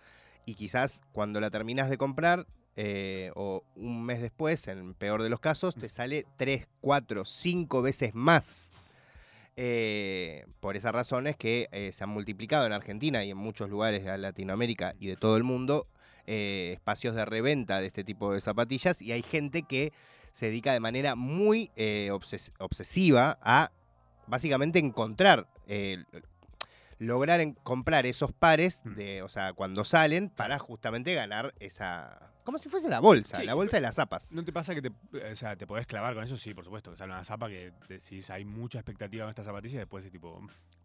Y 0.45 0.55
quizás 0.55 1.01
cuando 1.11 1.39
la 1.41 1.49
terminás 1.49 1.89
de 1.89 1.97
comprar, 1.97 2.45
eh, 2.77 3.31
o 3.35 3.63
un 3.75 4.05
mes 4.05 4.21
después, 4.21 4.67
en 4.67 4.93
peor 4.93 5.23
de 5.23 5.29
los 5.29 5.39
casos, 5.39 5.75
te 5.75 5.89
sale 5.89 6.25
3, 6.37 6.67
4, 6.81 7.25
5 7.25 7.81
veces 7.81 8.13
más. 8.13 8.69
Por 10.59 10.75
esas 10.75 10.91
razones 10.93 11.37
que 11.37 11.69
se 11.93 12.03
han 12.03 12.09
multiplicado 12.09 12.65
en 12.65 12.73
Argentina 12.73 13.23
y 13.23 13.31
en 13.31 13.37
muchos 13.37 13.69
lugares 13.69 14.03
de 14.03 14.17
Latinoamérica 14.17 14.95
y 14.99 15.07
de 15.07 15.15
todo 15.15 15.37
el 15.37 15.43
mundo 15.45 15.87
espacios 16.25 17.15
de 17.15 17.23
reventa 17.23 17.79
de 17.79 17.87
este 17.87 18.03
tipo 18.03 18.33
de 18.33 18.41
zapatillas 18.41 19.01
y 19.01 19.13
hay 19.13 19.21
gente 19.21 19.63
que 19.63 19.93
se 20.31 20.47
dedica 20.47 20.73
de 20.73 20.81
manera 20.81 21.15
muy 21.15 21.71
obses- 21.77 22.51
obsesiva 22.59 23.37
a 23.41 23.71
básicamente 24.27 24.79
encontrar, 24.79 25.47
eh, 25.67 26.03
lograr 26.99 27.41
en- 27.41 27.53
comprar 27.53 28.05
esos 28.05 28.31
pares, 28.31 28.81
Mm. 28.85 28.93
de, 28.95 29.21
o 29.21 29.27
sea, 29.29 29.53
cuando 29.53 29.83
salen, 29.83 30.29
para 30.29 30.59
justamente 30.59 31.13
ganar 31.13 31.53
esa... 31.59 32.31
Como 32.45 32.57
si 32.59 32.69
fuese 32.69 32.87
la 32.89 32.99
bolsa, 32.99 33.37
Sí, 33.37 33.43
la 33.45 33.55
bolsa 33.55 33.77
de 33.77 33.81
las 33.81 33.95
zapas. 33.95 34.31
¿No 34.33 34.45
te 34.45 34.53
pasa 34.53 34.75
que 34.75 34.81
te, 34.83 34.89
o 34.89 35.35
sea, 35.35 35.55
te 35.55 35.65
podés 35.65 35.87
clavar 35.87 36.13
con 36.13 36.23
eso? 36.23 36.37
Sí, 36.37 36.53
por 36.53 36.63
supuesto, 36.63 36.91
que 36.91 36.97
sale 36.97 37.11
una 37.11 37.23
zapa 37.23 37.47
que 37.49 37.73
decís 37.89 38.29
hay 38.29 38.45
mucha 38.45 38.77
expectativa 38.79 39.25
con 39.25 39.29
esta 39.31 39.43
zapatilla 39.43 39.75
y 39.75 39.77
después 39.79 40.05
es 40.05 40.11
tipo, 40.11 40.39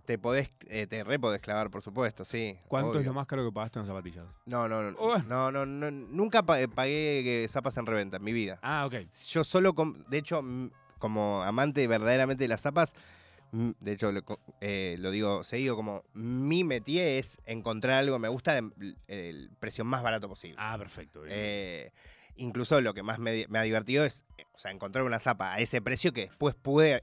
Te 0.06 0.18
podés, 0.18 0.50
eh, 0.68 0.86
te 0.86 1.04
re 1.04 1.18
podés 1.20 1.40
clavar, 1.42 1.70
por 1.70 1.82
supuesto, 1.82 2.24
sí. 2.24 2.58
¿cuánto 2.66 2.92
es 2.92 2.96
obvio. 2.96 3.08
lo 3.10 3.14
más 3.14 3.26
caro 3.26 3.44
que 3.44 3.52
pagaste 3.52 3.78
en 3.78 3.86
zapatillas? 3.86 4.24
No, 4.46 4.66
no, 4.68 4.82
no, 4.90 4.96
Oh. 4.98 5.18
no, 5.28 5.52
no, 5.52 5.66
no, 5.66 5.90
nunca 5.90 6.42
pa- 6.42 6.66
pagué 6.74 7.44
eh, 7.44 7.48
zapas 7.48 7.76
en 7.76 7.84
reventa 7.86 8.16
en 8.16 8.24
mi 8.24 8.32
vida. 8.32 8.58
Ah, 8.62 8.86
ok. 8.86 8.94
Yo 9.28 9.44
solo, 9.44 9.74
de 10.08 10.18
hecho, 10.18 10.42
mm, 10.42 10.70
como 10.98 11.42
amante 11.42 11.86
verdaderamente 11.86 12.42
de 12.44 12.48
las 12.48 12.62
zapas, 12.62 12.94
mm, 12.94 13.19
de 13.52 13.92
hecho 13.92 14.12
lo, 14.12 14.22
eh, 14.60 14.96
lo 14.98 15.10
digo 15.10 15.42
seguido, 15.44 15.76
como 15.76 16.04
mi 16.14 16.64
métier 16.64 17.18
es 17.18 17.38
encontrar 17.46 17.98
algo 17.98 18.16
que 18.16 18.20
me 18.20 18.28
gusta 18.28 18.60
de- 18.60 18.94
el 19.08 19.50
precio 19.58 19.84
más 19.84 20.02
barato 20.02 20.28
posible. 20.28 20.56
Ah, 20.58 20.76
perfecto. 20.78 21.22
Eh, 21.26 21.92
incluso 22.36 22.80
lo 22.80 22.94
que 22.94 23.02
más 23.02 23.18
me, 23.18 23.46
me 23.48 23.58
ha 23.58 23.62
divertido 23.62 24.04
es 24.04 24.26
eh, 24.38 24.44
o 24.54 24.58
sea, 24.58 24.70
encontrar 24.70 25.04
una 25.04 25.18
zapa 25.18 25.52
a 25.54 25.58
ese 25.58 25.80
precio 25.82 26.12
que 26.12 26.22
después 26.26 26.54
pude 26.54 27.02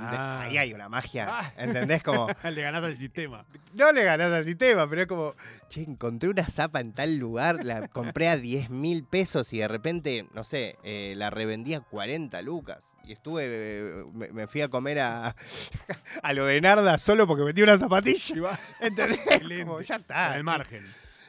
Ah. 0.00 0.42
Ahí 0.42 0.58
hay 0.58 0.72
una 0.74 0.88
magia, 0.88 1.26
Ah. 1.40 1.52
¿entendés? 1.56 2.02
Como, 2.04 2.28
Le 2.44 2.62
ganás 2.62 2.84
al 2.84 2.94
sistema. 2.94 3.44
no 3.74 3.90
le 3.90 4.04
ganás 4.04 4.32
al 4.32 4.44
sistema, 4.44 4.88
pero 4.88 5.02
es 5.02 5.06
como, 5.08 5.34
che, 5.68 5.82
encontré 5.82 6.28
una 6.28 6.46
zapa 6.46 6.80
en 6.80 6.92
tal 6.92 7.16
lugar, 7.16 7.64
la 7.64 7.88
compré 7.88 8.28
a 8.28 8.36
10 8.36 8.70
mil 8.70 9.02
pesos 9.04 9.52
y 9.52 9.58
de 9.58 9.66
repente, 9.68 10.26
no 10.34 10.44
sé, 10.44 10.76
eh, 10.84 11.14
la 11.16 11.30
revendí 11.30 11.74
a 11.74 11.80
40 11.80 12.40
lucas. 12.42 12.96
Y 13.04 13.12
estuve, 13.12 13.42
eh, 13.46 14.04
me, 14.12 14.28
me 14.32 14.46
fui 14.46 14.60
a 14.62 14.68
comer 14.68 15.00
a, 15.00 15.34
a 16.22 16.32
lo 16.32 16.46
de 16.46 16.60
Narda 16.60 16.96
solo 16.98 17.26
porque 17.26 17.42
metí 17.42 17.62
una 17.62 17.76
zapatilla. 17.76 18.58
¿Entendés? 18.80 19.18
Como, 19.66 19.80
ya 19.80 19.96
está. 19.96 20.36
el 20.36 20.44
margen. 20.44 20.86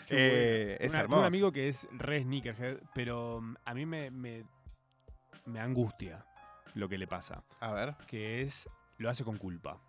Eh, 0.10 0.78
es 0.80 0.92
Una- 0.92 1.00
hermoso. 1.02 1.22
Un 1.22 1.26
amigo 1.28 1.52
que 1.52 1.70
es 1.70 1.88
re 1.92 2.22
sneakerhead, 2.22 2.78
pero 2.94 3.42
mm, 3.42 3.56
a 3.66 3.74
mí 3.74 3.86
me, 3.88 4.12
me, 4.12 4.44
me 5.46 5.60
angustia 5.60 6.24
lo 6.74 6.90
que 6.90 6.98
le 6.98 7.08
pasa. 7.08 7.44
A 7.60 7.72
ver. 7.72 7.96
Que 8.08 8.42
es, 8.42 8.70
lo 8.98 9.10
hace 9.10 9.24
con 9.24 9.38
culpa. 9.38 9.80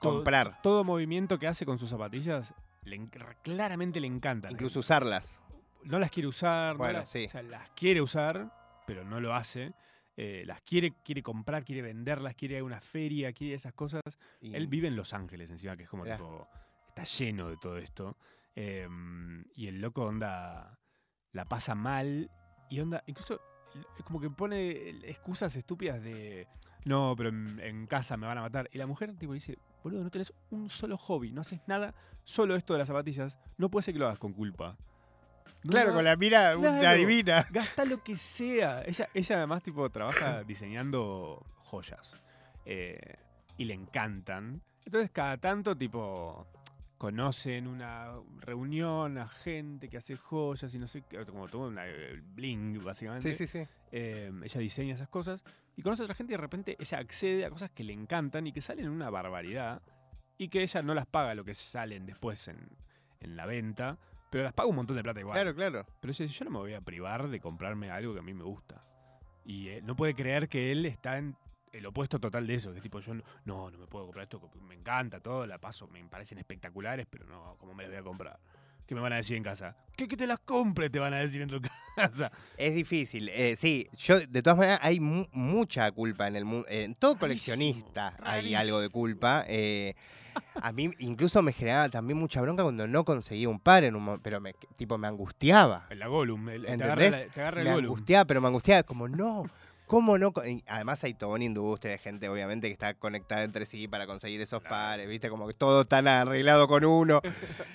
Todo- 0.00 0.14
Comprar. 0.16 0.60
Todo 0.62 0.84
movimiento 0.84 1.38
que 1.38 1.46
hace 1.46 1.64
con 1.64 1.78
sus 1.78 1.88
zapatillas, 1.90 2.54
le 2.84 2.96
en- 2.96 3.10
claramente 3.42 4.00
le 4.00 4.06
encanta. 4.06 4.50
Incluso 4.50 4.80
usarlas. 4.80 5.42
no 5.84 5.98
las 6.00 6.10
quiere 6.10 6.26
usar, 6.26 6.72
no 6.72 6.78
Bueno, 6.78 6.98
las- 7.00 7.08
sí. 7.10 7.26
o 7.26 7.30
sea, 7.30 7.42
las 7.42 7.70
quiere 7.70 8.00
usar, 8.02 8.82
pero 8.86 9.04
no 9.04 9.20
lo 9.20 9.34
hace. 9.34 9.72
Eh, 10.16 10.42
las 10.46 10.60
quiere, 10.62 10.94
quiere 11.04 11.22
comprar, 11.22 11.64
quiere 11.64 11.80
venderlas, 11.82 12.34
quiere 12.34 12.56
ir 12.56 12.60
a 12.62 12.64
una 12.64 12.80
feria, 12.80 13.32
quiere 13.32 13.54
esas 13.54 13.72
cosas. 13.72 14.02
Y- 14.40 14.54
Él 14.54 14.66
vive 14.66 14.88
en 14.88 14.96
Los 14.96 15.12
Ángeles 15.14 15.50
encima, 15.50 15.76
que 15.76 15.84
es 15.84 15.88
como 15.88 16.02
Mirá. 16.04 16.16
tipo. 16.16 16.48
Está 16.88 17.04
lleno 17.04 17.48
de 17.50 17.56
todo 17.58 17.76
esto. 17.78 18.16
Eh, 18.56 18.88
y 19.54 19.66
el 19.68 19.80
loco 19.80 20.04
onda. 20.06 20.78
La 21.32 21.44
pasa 21.44 21.74
mal. 21.74 22.30
Y 22.70 22.80
onda. 22.80 23.02
Incluso. 23.06 23.40
Es 23.98 24.04
como 24.04 24.20
que 24.20 24.30
pone 24.30 24.90
excusas 25.08 25.54
estúpidas 25.56 26.02
de. 26.02 26.46
No, 26.84 27.14
pero 27.16 27.30
en, 27.30 27.58
en 27.60 27.86
casa 27.86 28.16
me 28.16 28.26
van 28.26 28.38
a 28.38 28.42
matar. 28.42 28.68
Y 28.72 28.78
la 28.78 28.86
mujer 28.86 29.14
tipo 29.16 29.32
dice, 29.32 29.58
boludo, 29.82 30.04
no 30.04 30.10
tenés 30.10 30.32
un 30.50 30.68
solo 30.68 30.96
hobby, 30.96 31.32
no 31.32 31.40
haces 31.40 31.60
nada, 31.66 31.94
solo 32.24 32.54
esto 32.54 32.74
de 32.74 32.78
las 32.80 32.88
zapatillas. 32.88 33.38
No 33.58 33.68
puede 33.70 33.82
ser 33.84 33.94
que 33.94 33.98
lo 34.00 34.06
hagas 34.06 34.18
con 34.20 34.32
culpa. 34.32 34.76
No 35.64 35.70
Claro, 35.72 35.94
con 35.94 36.04
la 36.04 36.14
mira 36.16 36.54
Claro. 36.54 36.96
divina. 36.98 37.46
Gasta 37.50 37.84
lo 37.84 38.02
que 38.04 38.14
sea. 38.14 38.82
Ella, 38.86 39.08
ella 39.14 39.36
además, 39.38 39.62
tipo, 39.64 39.90
trabaja 39.90 40.44
diseñando 40.46 41.44
joyas. 41.64 42.16
eh, 42.64 43.16
y 43.58 43.64
le 43.64 43.74
encantan. 43.74 44.60
Entonces, 44.84 45.10
cada 45.10 45.38
tanto, 45.38 45.74
tipo, 45.76 46.46
conocen 46.98 47.66
una 47.66 48.12
reunión 48.38 49.18
a 49.18 49.28
gente 49.28 49.88
que 49.88 49.98
hace 49.98 50.16
joyas 50.16 50.72
y 50.74 50.78
no 50.78 50.86
sé 50.86 51.02
qué. 51.02 51.24
Como 51.26 51.48
todo 51.48 51.68
una 51.68 51.84
bling, 52.34 52.82
básicamente. 52.82 53.32
Sí, 53.32 53.46
sí, 53.46 53.58
sí. 53.58 53.68
Eh, 53.92 54.32
ella 54.42 54.60
diseña 54.60 54.94
esas 54.94 55.08
cosas. 55.08 55.42
Y 55.76 55.82
conoce 55.82 56.02
a 56.02 56.04
otra 56.04 56.14
gente 56.14 56.32
y 56.32 56.36
de 56.36 56.40
repente 56.40 56.76
ella 56.78 56.98
accede 56.98 57.44
a 57.44 57.50
cosas 57.50 57.70
que 57.70 57.84
le 57.84 57.92
encantan 57.92 58.46
y 58.46 58.52
que 58.52 58.62
salen 58.62 58.88
una 58.88 59.10
barbaridad. 59.10 59.82
Y 60.38 60.48
que 60.48 60.62
ella 60.62 60.82
no 60.82 60.94
las 60.94 61.06
paga 61.06 61.34
lo 61.34 61.44
que 61.44 61.54
salen 61.54 62.06
después 62.06 62.48
en, 62.48 62.68
en 63.20 63.36
la 63.36 63.46
venta. 63.46 63.98
Pero 64.30 64.44
las 64.44 64.52
paga 64.52 64.68
un 64.68 64.76
montón 64.76 64.96
de 64.96 65.02
plata 65.02 65.20
igual. 65.20 65.34
Claro, 65.34 65.54
claro. 65.54 65.86
Pero 66.00 66.12
ella 66.12 66.24
dice, 66.24 66.38
yo 66.38 66.44
no 66.46 66.50
me 66.50 66.58
voy 66.58 66.74
a 66.74 66.80
privar 66.80 67.28
de 67.28 67.40
comprarme 67.40 67.90
algo 67.90 68.12
que 68.14 68.20
a 68.20 68.22
mí 68.22 68.34
me 68.34 68.44
gusta. 68.44 68.82
Y 69.44 69.68
eh, 69.68 69.82
no 69.82 69.96
puede 69.96 70.14
creer 70.14 70.48
que 70.48 70.72
él 70.72 70.84
está 70.86 71.18
en 71.18 71.36
el 71.78 71.86
opuesto 71.86 72.18
total 72.18 72.46
de 72.46 72.54
eso. 72.54 72.70
Que 72.72 72.78
es 72.78 72.82
tipo, 72.82 73.00
yo 73.00 73.14
no, 73.14 73.22
no, 73.44 73.70
no 73.70 73.78
me 73.78 73.86
puedo 73.86 74.04
comprar 74.06 74.24
esto, 74.24 74.40
me 74.68 74.74
encanta 74.74 75.20
todo, 75.20 75.46
la 75.46 75.58
paso, 75.58 75.88
me 75.88 76.02
parecen 76.04 76.38
espectaculares, 76.38 77.06
pero 77.08 77.26
no, 77.26 77.56
¿cómo 77.58 77.74
me 77.74 77.84
las 77.84 77.90
voy 77.92 78.00
a 78.00 78.02
comprar? 78.02 78.38
¿Qué 78.86 78.94
me 78.94 79.00
van 79.00 79.12
a 79.12 79.16
decir 79.16 79.36
en 79.36 79.42
casa? 79.42 79.76
¿Qué 79.96 80.06
que 80.06 80.16
te 80.16 80.28
las 80.28 80.38
compre? 80.38 80.88
Te 80.90 81.00
van 81.00 81.12
a 81.12 81.18
decir 81.18 81.42
en 81.42 81.48
tu 81.48 81.60
casa. 81.96 82.30
Es 82.56 82.72
difícil. 82.74 83.28
eh, 83.30 83.56
sí, 83.56 83.88
yo 83.98 84.20
de 84.20 84.42
todas 84.42 84.56
maneras 84.58 84.78
hay 84.82 85.00
mu- 85.00 85.26
mucha 85.32 85.90
culpa 85.90 86.28
en 86.28 86.36
el 86.36 86.44
mundo. 86.44 86.68
En 86.70 86.94
todo 86.94 87.14
Rarísimo, 87.14 87.56
coleccionista 87.56 88.08
hay 88.22 88.36
rarísimo. 88.42 88.58
algo 88.60 88.80
de 88.80 88.88
culpa. 88.90 89.44
eh, 89.48 89.94
a 90.62 90.70
mí 90.70 90.90
incluso 91.00 91.42
me 91.42 91.52
generaba 91.52 91.88
también 91.88 92.16
mucha 92.18 92.40
bronca 92.42 92.62
cuando 92.62 92.86
no 92.86 93.04
conseguía 93.04 93.48
un 93.48 93.58
par 93.58 93.82
en 93.84 93.96
un 93.96 94.20
pero 94.20 94.38
me, 94.40 94.52
tipo 94.76 94.96
me 94.98 95.08
angustiaba. 95.08 95.88
La 95.90 96.06
Gollum. 96.06 96.48
el- 96.50 96.66
te 96.66 96.72
agarra, 96.74 96.92
¿Entendés? 97.06 97.26
la- 97.26 97.32
te 97.34 97.40
agarra 97.40 97.60
el 97.62 97.66
Me 97.68 97.74
Gollum. 97.74 97.90
angustiaba, 97.92 98.24
pero 98.26 98.40
me 98.40 98.46
angustiaba 98.46 98.82
como 98.84 99.08
no. 99.08 99.46
¿Cómo 99.86 100.18
no? 100.18 100.32
y 100.44 100.64
Además 100.66 101.02
hay 101.04 101.14
toda 101.14 101.34
una 101.36 101.44
industria 101.44 101.92
de 101.92 101.98
gente, 101.98 102.28
obviamente, 102.28 102.66
que 102.66 102.72
está 102.72 102.94
conectada 102.94 103.44
entre 103.44 103.64
sí 103.66 103.86
para 103.86 104.06
conseguir 104.06 104.40
esos 104.40 104.62
pares, 104.62 105.08
¿viste? 105.08 105.28
Como 105.30 105.46
que 105.46 105.54
todo 105.54 105.84
tan 105.84 106.08
arreglado 106.08 106.66
con 106.66 106.84
uno. 106.84 107.20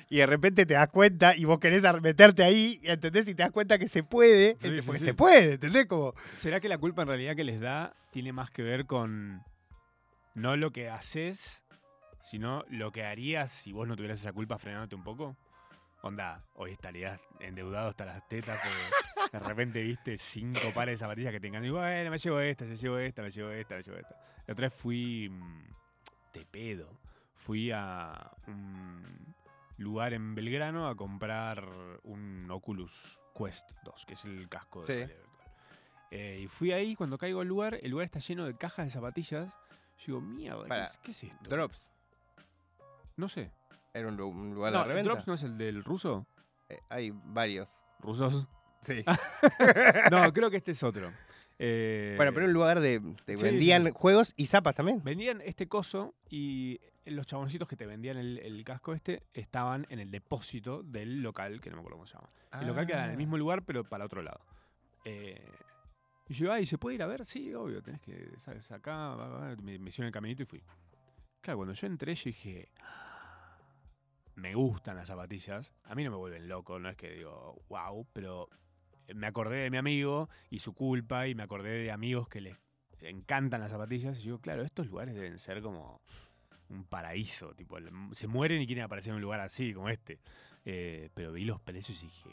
y 0.09 0.17
de 0.17 0.25
repente 0.25 0.65
te 0.65 0.73
das 0.73 0.89
cuenta 0.89 1.35
y 1.37 1.45
vos 1.45 1.59
querés 1.59 1.83
meterte 2.01 2.43
ahí, 2.43 2.81
¿entendés? 2.83 3.27
Y 3.29 3.35
te 3.35 3.43
das 3.43 3.51
cuenta 3.51 3.79
que 3.79 3.87
se 3.87 4.03
puede, 4.03 4.57
Sí, 4.59 4.69
porque 4.85 4.99
sí. 4.99 5.05
se 5.05 5.13
puede, 5.13 5.53
¿entendés? 5.53 5.85
Como, 5.85 6.13
¿Será 6.37 6.59
que 6.59 6.67
la 6.67 6.77
culpa 6.77 7.03
en 7.03 7.07
realidad 7.07 7.35
que 7.35 7.45
les 7.45 7.61
da 7.61 7.93
tiene 8.11 8.33
más 8.33 8.51
que 8.51 8.61
ver 8.61 8.85
con 8.85 9.43
no 10.35 10.57
lo 10.57 10.71
que 10.71 10.89
haces, 10.89 11.63
sino 12.21 12.63
lo 12.69 12.91
que 12.91 13.05
harías 13.05 13.49
si 13.51 13.71
vos 13.71 13.87
no 13.87 13.95
tuvieras 13.95 14.19
esa 14.19 14.33
culpa 14.33 14.57
frenándote 14.57 14.95
un 14.95 15.03
poco? 15.03 15.37
Onda, 16.03 16.43
hoy 16.55 16.71
estarías 16.71 17.19
endeudado 17.39 17.89
hasta 17.89 18.05
las 18.05 18.27
tetas 18.27 18.57
porque 18.57 19.10
de 19.31 19.39
repente 19.39 19.81
viste 19.81 20.17
cinco 20.17 20.59
pares 20.73 20.93
de 20.99 21.05
zapatillas 21.05 21.31
que 21.31 21.39
te 21.39 21.47
encantan 21.47 21.67
y 21.67 21.71
bueno, 21.71 22.11
me 22.11 22.17
llevo 22.17 22.39
esta, 22.41 22.65
me 22.65 22.75
llevo 22.75 22.97
esta, 22.97 23.21
me 23.21 23.31
llevo 23.31 23.51
esta, 23.51 23.75
me 23.75 23.83
llevo 23.83 23.97
esta. 23.97 24.15
La 24.47 24.51
otra 24.53 24.67
vez 24.67 24.73
fui 24.73 25.29
mm, 25.29 25.63
de 26.33 26.45
pedo. 26.45 26.89
Fui 27.35 27.71
a 27.71 28.31
un 28.47 29.33
lugar 29.77 30.13
en 30.13 30.35
Belgrano 30.35 30.87
a 30.87 30.95
comprar 30.95 31.65
un 32.03 32.47
Oculus 32.51 33.19
Quest 33.35 33.71
2, 33.83 34.05
que 34.05 34.13
es 34.13 34.25
el 34.25 34.47
casco 34.49 34.85
de 34.85 35.07
Sí. 35.07 35.13
Eh, 36.11 36.41
y 36.43 36.47
fui 36.47 36.73
ahí, 36.73 36.93
cuando 36.95 37.17
caigo 37.17 37.39
al 37.39 37.47
lugar, 37.47 37.79
el 37.81 37.89
lugar 37.89 38.03
está 38.05 38.19
lleno 38.19 38.45
de 38.45 38.55
cajas 38.57 38.85
de 38.85 38.91
zapatillas. 38.91 39.51
Yo 39.99 40.05
digo, 40.07 40.21
mierda, 40.21 40.65
¿qué 40.67 40.81
es, 40.81 40.97
qué 40.97 41.11
es 41.11 41.23
esto? 41.23 41.49
Drops. 41.49 41.89
No 43.15 43.29
sé. 43.29 43.49
Era 43.93 44.09
un, 44.09 44.19
un 44.19 44.53
lugar 44.53 44.73
No, 44.73 44.79
de 44.79 44.83
¿el 44.83 44.89
reventa. 44.89 45.09
Drops 45.11 45.27
no 45.27 45.33
es 45.35 45.43
el 45.43 45.57
del 45.57 45.83
ruso? 45.83 46.27
Eh, 46.69 46.79
hay 46.89 47.11
varios. 47.11 47.69
¿Rusos? 47.99 48.47
Sí. 48.81 49.03
No, 50.11 50.31
creo 50.33 50.49
que 50.51 50.57
este 50.57 50.71
es 50.71 50.83
otro. 50.83 51.11
Eh, 51.59 52.15
bueno, 52.17 52.31
pero 52.33 52.45
era 52.45 52.47
un 52.49 52.53
lugar 52.53 52.79
de. 52.79 52.99
Sí, 53.27 53.35
vendían 53.43 53.91
juegos 53.91 54.33
y 54.35 54.47
zapas 54.47 54.73
también. 54.75 55.03
Vendían 55.03 55.41
este 55.41 55.67
coso 55.67 56.15
y 56.29 56.79
los 57.05 57.25
chaboncitos 57.27 57.67
que 57.67 57.75
te 57.75 57.85
vendían 57.85 58.17
el, 58.17 58.39
el 58.39 58.63
casco 58.63 58.93
este 58.93 59.23
estaban 59.33 59.85
en 59.89 59.99
el 59.99 60.09
depósito 60.09 60.81
del 60.83 61.21
local, 61.21 61.61
que 61.61 61.69
no 61.69 61.75
me 61.75 61.81
acuerdo 61.81 61.97
cómo 61.97 62.07
se 62.07 62.13
llama. 62.15 62.29
El 62.59 62.67
local 62.67 62.87
queda 62.87 63.03
en 63.05 63.09
el 63.11 63.15
Ah. 63.15 63.17
mismo 63.17 63.37
lugar, 63.37 63.63
pero 63.63 63.83
para 63.83 64.05
otro 64.05 64.21
lado. 64.23 64.41
Eh, 65.05 65.39
y 66.27 66.33
yo, 66.33 66.51
ay, 66.51 66.65
¿se 66.65 66.77
puede 66.77 66.95
ir 66.95 67.03
a 67.03 67.07
ver? 67.07 67.25
Sí, 67.25 67.53
obvio, 67.53 67.81
tenés 67.83 68.01
que, 68.01 68.29
sabes, 68.37 68.71
acá, 68.71 69.15
va, 69.15 69.27
va, 69.27 69.55
me, 69.57 69.77
me 69.79 69.89
hicieron 69.89 70.07
el 70.07 70.13
caminito 70.13 70.43
y 70.43 70.45
fui. 70.45 70.63
Claro, 71.41 71.57
cuando 71.57 71.73
yo 71.73 71.87
entré, 71.87 72.15
yo 72.15 72.23
dije, 72.25 72.69
me 74.35 74.55
gustan 74.55 74.95
las 74.95 75.07
zapatillas. 75.07 75.73
A 75.83 75.95
mí 75.95 76.03
no 76.03 76.11
me 76.11 76.17
vuelven 76.17 76.47
loco, 76.47 76.79
no 76.79 76.89
es 76.89 76.95
que 76.97 77.11
digo, 77.11 77.61
wow, 77.69 78.05
pero 78.13 78.49
me 79.15 79.27
acordé 79.27 79.57
de 79.57 79.69
mi 79.69 79.77
amigo 79.77 80.29
y 80.49 80.59
su 80.59 80.73
culpa 80.73 81.27
y 81.27 81.35
me 81.35 81.43
acordé 81.43 81.69
de 81.83 81.91
amigos 81.91 82.27
que 82.27 82.41
les 82.41 82.57
encantan 83.01 83.61
las 83.61 83.71
zapatillas. 83.71 84.17
Y 84.19 84.23
digo, 84.23 84.39
claro, 84.39 84.63
estos 84.63 84.87
lugares 84.87 85.15
deben 85.15 85.39
ser 85.39 85.61
como 85.61 86.01
un 86.69 86.85
paraíso. 86.85 87.53
Tipo, 87.55 87.77
se 88.13 88.27
mueren 88.27 88.61
y 88.61 88.65
quieren 88.65 88.83
aparecer 88.83 89.11
en 89.11 89.15
un 89.15 89.21
lugar 89.21 89.39
así, 89.39 89.73
como 89.73 89.89
este. 89.89 90.19
Eh, 90.65 91.09
pero 91.13 91.31
vi 91.31 91.45
los 91.45 91.59
precios 91.61 92.01
y 92.03 92.07
dije, 92.07 92.29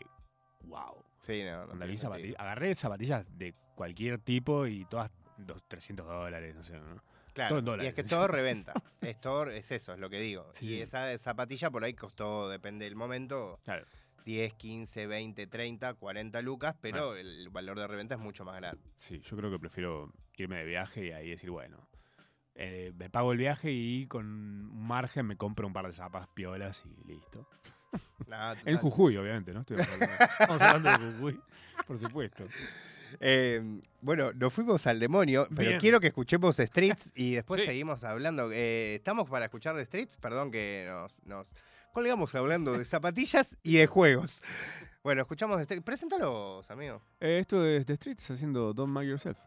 wow. 0.62 1.04
Sí, 1.18 1.42
no. 1.44 1.66
no 1.66 1.86
vi 1.86 2.34
agarré 2.38 2.74
zapatillas 2.74 3.26
de 3.36 3.54
cualquier 3.74 4.18
tipo 4.18 4.66
y 4.66 4.84
todas 4.84 5.12
dos, 5.38 5.62
300 5.68 6.06
dólares, 6.06 6.54
no 6.54 6.62
sé. 6.62 6.78
¿no? 6.78 7.02
Claro, 7.32 7.62
Todo 7.62 7.82
y 7.82 7.86
es 7.86 7.94
que 7.94 8.02
todo 8.04 8.26
reventa. 8.28 8.72
es 9.00 9.18
todo, 9.18 9.48
es 9.50 9.70
eso, 9.70 9.92
es 9.92 9.98
lo 9.98 10.10
que 10.10 10.20
digo. 10.20 10.50
Sí. 10.54 10.66
Y 10.66 10.80
esa 10.82 11.16
zapatilla 11.18 11.70
por 11.70 11.84
ahí 11.84 11.94
costó, 11.94 12.48
depende 12.48 12.84
del 12.84 12.96
momento, 12.96 13.60
Claro. 13.64 13.86
10, 14.28 14.52
15, 14.52 15.06
20, 15.06 15.46
30, 15.46 15.94
40 15.94 16.42
lucas, 16.42 16.76
pero 16.82 17.16
el 17.16 17.48
valor 17.48 17.78
de 17.78 17.86
reventa 17.86 18.14
es 18.16 18.20
mucho 18.20 18.44
más 18.44 18.56
grande. 18.56 18.78
Sí, 18.98 19.20
yo 19.20 19.38
creo 19.38 19.50
que 19.50 19.58
prefiero 19.58 20.12
irme 20.36 20.58
de 20.58 20.64
viaje 20.66 21.06
y 21.06 21.12
ahí 21.12 21.30
decir, 21.30 21.48
bueno, 21.50 21.88
eh, 22.54 22.92
me 22.98 23.08
pago 23.08 23.32
el 23.32 23.38
viaje 23.38 23.72
y 23.72 24.06
con 24.06 24.26
un 24.26 24.86
margen 24.86 25.24
me 25.24 25.36
compro 25.38 25.66
un 25.66 25.72
par 25.72 25.86
de 25.86 25.94
zapas 25.94 26.28
piolas 26.34 26.84
y 26.84 27.08
listo. 27.10 27.48
Nada, 28.26 28.52
En 28.66 28.76
total. 28.76 28.76
Jujuy, 28.80 29.16
obviamente, 29.16 29.54
¿no? 29.54 29.60
Estoy 29.60 29.78
estamos 30.40 30.60
hablando 30.60 30.90
de 30.90 31.12
Jujuy, 31.14 31.40
por 31.86 31.98
supuesto. 31.98 32.44
Eh, 33.20 33.80
bueno, 34.02 34.34
nos 34.34 34.52
fuimos 34.52 34.86
al 34.86 35.00
demonio, 35.00 35.48
pero 35.56 35.70
Bien. 35.70 35.80
quiero 35.80 36.00
que 36.00 36.08
escuchemos 36.08 36.58
Streets 36.58 37.12
y 37.14 37.32
después 37.36 37.62
Sí. 37.62 37.66
seguimos 37.68 38.04
hablando. 38.04 38.50
Eh, 38.52 38.96
¿Estamos 38.96 39.26
para 39.30 39.46
escuchar 39.46 39.74
de 39.74 39.86
Streets? 39.86 40.18
Perdón 40.18 40.50
que 40.50 40.84
nos, 40.86 41.24
nos 41.24 41.50
colgamos 41.92 42.34
hablando 42.34 42.72
de 42.72 42.84
zapatillas 42.84 43.56
y 43.62 43.76
de 43.76 43.86
juegos. 43.86 44.42
Bueno, 45.02 45.22
escuchamos. 45.22 45.64
Preséntalos, 45.84 46.70
amigo. 46.70 47.00
Eh, 47.20 47.38
esto 47.40 47.64
es 47.64 47.86
The 47.86 47.94
Streets 47.94 48.30
haciendo 48.30 48.72
Don't 48.72 48.92
Mag 48.92 49.06
Yourself. 49.06 49.38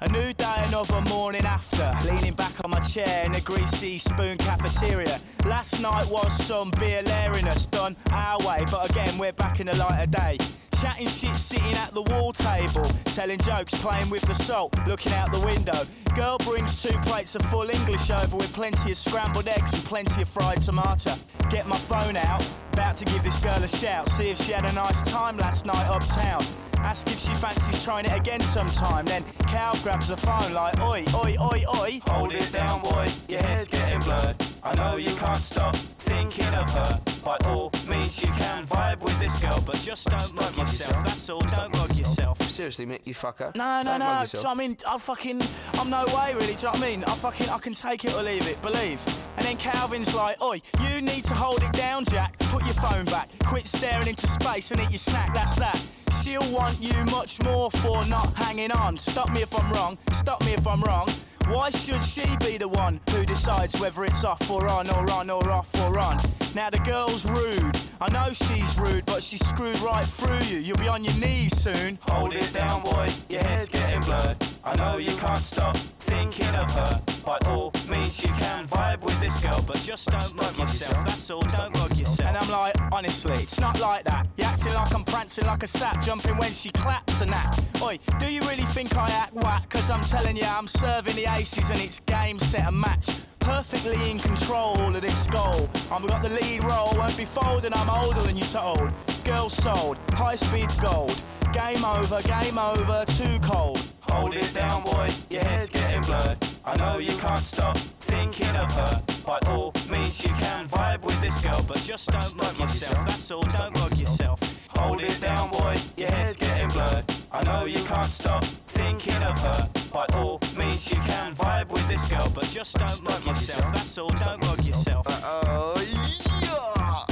A 0.00 0.08
new 0.08 0.34
day, 0.34 0.64
another 0.66 1.00
morning 1.08 1.46
after. 1.46 1.96
Leaning 2.04 2.34
back 2.34 2.52
on 2.62 2.70
my 2.70 2.80
chair 2.80 3.24
in 3.24 3.34
a 3.34 3.40
greasy 3.40 3.96
spoon 3.96 4.36
cafeteria. 4.36 5.18
Last 5.46 5.80
night 5.80 6.06
was 6.10 6.30
some 6.44 6.70
beer 6.78 7.02
lariness 7.02 7.64
done 7.70 7.96
our 8.10 8.36
way, 8.46 8.66
but 8.70 8.90
again, 8.90 9.16
we're 9.16 9.32
back 9.32 9.60
in 9.60 9.66
the 9.66 9.76
light 9.76 10.02
of 10.02 10.10
day. 10.10 10.36
Chatting 10.84 11.08
shit 11.08 11.36
sitting 11.38 11.72
at 11.76 11.94
the 11.94 12.02
wall 12.02 12.34
table, 12.34 12.86
telling 13.06 13.38
jokes, 13.38 13.72
playing 13.80 14.10
with 14.10 14.20
the 14.26 14.34
salt, 14.34 14.76
looking 14.86 15.14
out 15.14 15.32
the 15.32 15.40
window. 15.40 15.86
Girl 16.14 16.36
brings 16.36 16.82
two 16.82 16.92
plates 16.98 17.34
of 17.34 17.40
full 17.46 17.70
English 17.70 18.10
over 18.10 18.36
with 18.36 18.52
plenty 18.52 18.90
of 18.90 18.98
scrambled 18.98 19.48
eggs 19.48 19.72
and 19.72 19.82
plenty 19.84 20.20
of 20.20 20.28
fried 20.28 20.60
tomato. 20.60 21.14
Get 21.48 21.66
my 21.66 21.78
phone 21.78 22.18
out, 22.18 22.46
about 22.74 22.96
to 22.96 23.06
give 23.06 23.22
this 23.22 23.38
girl 23.38 23.64
a 23.64 23.66
shout, 23.66 24.10
see 24.10 24.28
if 24.28 24.38
she 24.42 24.52
had 24.52 24.66
a 24.66 24.72
nice 24.72 25.00
time 25.10 25.38
last 25.38 25.64
night 25.64 25.86
uptown. 25.86 26.44
Ask 26.76 27.06
if 27.06 27.18
she 27.18 27.34
fancies 27.36 27.82
trying 27.82 28.04
it 28.04 28.14
again 28.14 28.42
sometime. 28.42 29.06
Then 29.06 29.24
Cal 29.48 29.74
grabs 29.82 30.08
the 30.08 30.18
phone 30.18 30.52
like, 30.52 30.78
oi, 30.80 31.02
oi, 31.14 31.34
oi, 31.40 31.64
oi. 31.78 32.00
Hold 32.08 32.34
it 32.34 32.52
down, 32.52 32.82
boy, 32.82 33.08
your 33.26 33.40
head's 33.40 33.68
getting 33.68 34.00
blurred. 34.00 34.36
I 34.62 34.74
know 34.74 34.96
you 34.96 35.16
can't 35.16 35.42
stop 35.42 35.74
thinking 35.76 36.44
of 36.44 36.68
her. 36.68 37.00
By 37.24 37.36
all 37.46 37.70
means, 37.88 38.20
you 38.20 38.28
can 38.32 38.66
vibe 38.66 39.00
with 39.00 39.18
this 39.18 39.38
girl, 39.38 39.62
but 39.64 39.76
just 39.76 40.08
don't 40.10 40.34
mug 40.36 40.56
yourself, 40.58 40.92
that's 41.04 41.30
all, 41.30 41.40
don't 41.40 41.72
mug 41.72 41.96
yourself. 41.96 42.40
seriously, 42.42 42.84
Mick, 42.84 43.00
you 43.04 43.14
fucker. 43.14 43.54
No, 43.56 43.82
no, 43.82 43.92
Don't 43.92 44.00
no. 44.00 44.04
mug 44.06 44.28
do 44.30 44.36
you 44.36 44.42
know 44.42 44.50
what 44.50 44.58
I 44.58 44.66
mean, 44.66 44.76
I 44.86 44.98
fucking, 44.98 45.42
I'm 45.78 45.88
no 45.90 46.04
way 46.14 46.34
really. 46.34 46.46
Do 46.48 46.52
you 46.52 46.62
know 46.64 46.70
what 46.72 46.82
I 46.82 46.86
mean? 46.88 47.04
I 47.04 47.14
fucking, 47.14 47.48
I 47.48 47.58
can 47.58 47.72
take 47.72 48.04
it 48.04 48.14
or 48.14 48.22
leave 48.22 48.46
it. 48.46 48.60
Believe. 48.60 49.00
And 49.38 49.46
then 49.46 49.56
Calvin's 49.56 50.14
like, 50.14 50.40
"Oi, 50.42 50.60
you 50.86 51.00
need 51.00 51.24
to 51.24 51.34
hold 51.34 51.62
it 51.62 51.72
down, 51.72 52.04
Jack. 52.04 52.38
Put 52.38 52.64
your 52.66 52.74
phone 52.74 53.04
back. 53.06 53.30
Quit 53.44 53.66
staring 53.66 54.06
into 54.06 54.26
space 54.28 54.70
and 54.70 54.80
eat 54.80 54.90
your 54.90 54.98
snack. 54.98 55.32
That's 55.34 55.56
that." 55.56 55.80
She'll 56.22 56.48
want 56.52 56.80
you 56.80 56.94
much 57.06 57.42
more 57.42 57.70
for 57.70 58.04
not 58.06 58.34
hanging 58.36 58.70
on. 58.70 58.96
Stop 58.96 59.30
me 59.30 59.42
if 59.42 59.54
I'm 59.58 59.70
wrong. 59.72 59.98
Stop 60.12 60.40
me 60.44 60.52
if 60.52 60.66
I'm 60.66 60.82
wrong. 60.82 61.08
Why 61.48 61.70
should 61.70 62.02
she 62.04 62.24
be 62.38 62.56
the 62.58 62.68
one 62.68 63.00
who 63.10 63.26
decides 63.26 63.78
whether 63.80 64.04
it's 64.04 64.24
off 64.24 64.48
or 64.50 64.68
on 64.68 64.88
or 64.90 65.10
on 65.10 65.28
or 65.30 65.50
off 65.50 65.68
or 65.82 65.98
on? 65.98 66.18
Now 66.54 66.70
the 66.70 66.78
girl's 66.78 67.24
rude. 67.26 67.76
I 68.00 68.08
know 68.12 68.32
she's 68.32 68.78
rude, 68.78 69.04
but 69.06 69.22
she's 69.24 69.44
screwed 69.44 69.78
right 69.80 70.06
through 70.06 70.38
you. 70.40 70.58
You'll 70.58 70.76
be 70.76 70.86
on 70.86 71.02
your 71.02 71.14
knees 71.14 71.56
soon. 71.60 71.98
Hold 72.02 72.32
it 72.32 72.52
down, 72.52 72.82
boy, 72.82 73.08
your 73.28 73.42
head's 73.42 73.68
getting 73.68 74.00
blurred. 74.02 74.36
I 74.64 74.76
know 74.76 74.98
you 74.98 75.14
can't 75.16 75.42
stop 75.44 75.76
thinking 75.76 76.46
of 76.54 76.70
her. 76.70 77.00
By 77.26 77.38
all 77.46 77.72
means, 77.90 78.22
you 78.22 78.28
can 78.34 78.68
vibe 78.68 79.00
with 79.00 79.18
this 79.20 79.36
girl, 79.38 79.64
but 79.66 79.78
just 79.78 80.08
don't 80.08 80.20
Just 80.20 80.36
mug 80.36 80.56
yourself, 80.56 80.90
yourself. 80.92 81.06
that's 81.06 81.30
all, 81.30 81.40
don't 81.40 81.72
mug 81.72 81.96
yourself. 81.96 82.28
And 82.28 82.36
I'm 82.36 82.48
like, 82.50 82.74
honestly, 82.92 83.34
it's 83.34 83.58
not 83.58 83.80
like 83.80 84.04
that. 84.04 84.28
You're 84.36 84.46
acting 84.46 84.74
like 84.74 84.94
I'm 84.94 85.04
prancing 85.04 85.46
like 85.46 85.64
a 85.64 85.66
sap, 85.66 86.02
jumping 86.02 86.36
when 86.36 86.52
she 86.52 86.70
claps 86.70 87.20
and 87.20 87.32
that. 87.32 87.60
Oi, 87.82 87.98
do 88.20 88.30
you 88.30 88.40
really 88.42 88.66
think 88.66 88.96
I 88.96 89.08
act 89.08 89.34
whack? 89.34 89.68
Cause 89.70 89.90
I'm 89.90 90.04
telling 90.04 90.36
you, 90.36 90.44
I'm 90.44 90.68
serving 90.68 91.16
the 91.16 91.26
aces 91.34 91.68
and 91.70 91.80
it's 91.80 91.98
game, 92.00 92.38
set, 92.38 92.68
and 92.68 92.78
match. 92.78 93.08
Perfectly 93.44 94.10
in 94.10 94.18
control 94.18 94.94
of 94.94 95.02
this 95.02 95.26
goal. 95.26 95.68
I've 95.92 96.06
got 96.06 96.22
the 96.22 96.30
lead 96.30 96.64
role, 96.64 96.94
won't 96.96 97.16
be 97.16 97.26
folding, 97.26 97.74
I'm 97.74 97.90
older 97.90 98.22
than 98.22 98.36
you 98.36 98.44
told. 98.44 98.90
Girl 99.22 99.50
sold, 99.50 99.98
high 100.12 100.36
speed's 100.36 100.76
gold. 100.76 101.14
Game 101.52 101.84
over, 101.84 102.22
game 102.22 102.56
over, 102.58 103.04
too 103.06 103.38
cold. 103.40 103.80
Hold 104.00 104.34
it 104.34 104.52
down, 104.54 104.82
boy, 104.82 105.10
your 105.28 105.42
head's 105.44 105.68
getting 105.68 106.02
blurred. 106.02 106.38
I 106.64 106.76
know 106.76 106.98
you 106.98 107.14
can't 107.18 107.44
stop 107.44 107.76
thinking 107.76 108.56
of 108.56 108.70
her. 108.72 109.02
By 109.26 109.38
all 109.46 109.74
means, 109.90 110.22
you 110.22 110.30
can 110.30 110.66
vibe 110.68 111.02
with 111.02 111.20
this 111.20 111.38
girl, 111.40 111.62
but 111.68 111.78
just 111.78 112.10
don't 112.10 112.36
mug 112.36 112.58
yourself, 112.58 113.06
that's 113.06 113.30
all, 113.30 113.42
don't 113.42 113.74
mug 113.74 113.94
yourself. 113.98 114.40
Hold 114.70 115.02
it 115.02 115.20
down, 115.20 115.50
boy, 115.50 115.76
your 115.98 116.08
head's 116.10 116.36
getting 116.36 116.70
blurred. 116.70 117.04
I 117.30 117.42
know 117.44 117.66
you 117.66 117.84
can't 117.84 118.10
stop 118.10 118.44
thinking 118.44 119.22
of 119.22 119.38
her. 119.38 119.68
By 119.92 120.06
all 120.14 120.40
means, 120.58 120.90
you 120.90 120.96
can 120.96 121.34
vibe 121.34 121.63
with 121.63 121.63
this 121.94 122.06
girl, 122.06 122.28
but 122.34 122.44
just 122.46 122.76
don't 122.76 123.04
mug 123.04 123.24
yourself, 123.24 123.72
that's 123.72 123.98
all, 123.98 124.08
don't 124.08 124.40
mug 124.40 124.64
yourself. 124.64 125.06
Oh, 125.22 125.74
yeah! 125.92 127.04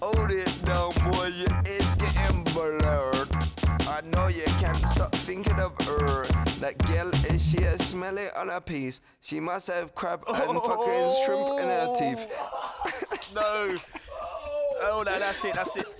Hold 0.00 0.30
it 0.30 0.64
down, 0.64 0.92
boy, 1.10 1.32
head's 1.64 1.94
getting 1.96 2.44
blurred. 2.44 3.28
I 3.88 4.00
know 4.04 4.28
you 4.28 4.44
can't 4.60 4.86
stop 4.88 5.12
thinking 5.16 5.58
of 5.58 5.72
her. 5.86 6.26
That 6.60 6.78
girl 6.86 7.10
is 7.26 7.44
she 7.44 7.58
a 7.58 7.76
smell 7.78 8.18
it 8.18 8.36
on 8.36 8.48
her 8.48 8.60
piece. 8.60 9.00
She 9.20 9.40
must 9.40 9.66
have 9.66 9.94
crab 9.96 10.22
and 10.28 10.62
fucking 10.62 11.24
shrimp 11.24 11.60
in 11.60 11.68
her 11.68 11.94
teeth. 11.98 12.26
No. 13.34 13.76
Oh 14.80 15.02
no, 15.04 15.18
that's 15.18 15.44
it, 15.44 15.54
that's 15.54 15.76
it. 15.76 15.86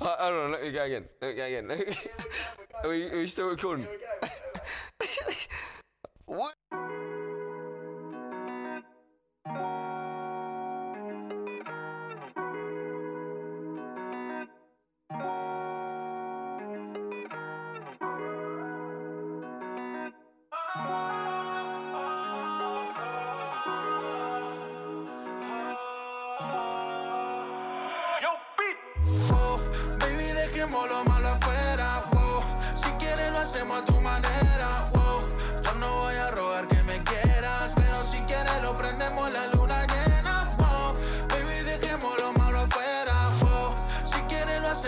Uh, 0.00 0.16
hold 0.18 0.34
on, 0.34 0.52
let 0.52 0.62
me 0.62 0.72
go 0.72 0.82
again. 0.82 1.04
Let 1.20 1.30
me 1.30 1.36
go 1.36 1.44
again. 1.44 1.70
are, 2.84 2.88
we, 2.88 3.10
are 3.10 3.18
we 3.18 3.26
still 3.26 3.48
recording? 3.48 3.86
what? 6.24 6.54
Oh, 9.56 9.99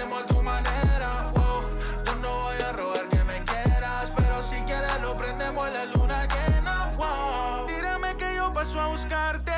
hacemos 0.02 0.22
a 0.22 0.26
tu 0.26 0.42
manera, 0.42 1.30
wow. 1.32 1.62
Yo 2.04 2.14
no 2.16 2.42
voy 2.42 2.60
a 2.60 2.72
rogar 2.72 3.08
que 3.08 3.22
me 3.24 3.38
quieras, 3.44 4.12
pero 4.16 4.42
si 4.42 4.56
quieres 4.62 5.00
lo 5.00 5.16
prendemos 5.16 5.70
la 5.70 5.84
luna 5.84 6.26
llena, 6.26 6.92
wow. 6.96 7.66
Tírame 7.66 8.16
que 8.16 8.34
yo 8.36 8.52
paso 8.52 8.80
a 8.80 8.88
buscarte. 8.88 9.52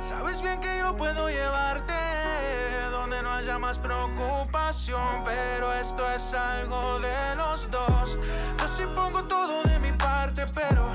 Sabes 0.00 0.40
bien 0.40 0.60
que 0.60 0.78
yo 0.78 0.96
puedo 0.96 1.28
llevarte 1.28 1.92
donde 2.90 3.22
no 3.22 3.32
haya 3.32 3.58
más 3.58 3.78
preocupación, 3.78 5.24
pero 5.24 5.72
esto 5.74 6.10
es 6.10 6.32
algo 6.32 6.98
de 7.00 7.36
los 7.36 7.70
dos. 7.70 8.18
Yo 8.58 8.68
sí 8.68 8.84
pongo 8.94 9.24
todo 9.24 9.62
de 9.64 9.78
mi 9.80 9.92
parte, 9.92 10.46
pero 10.54 10.86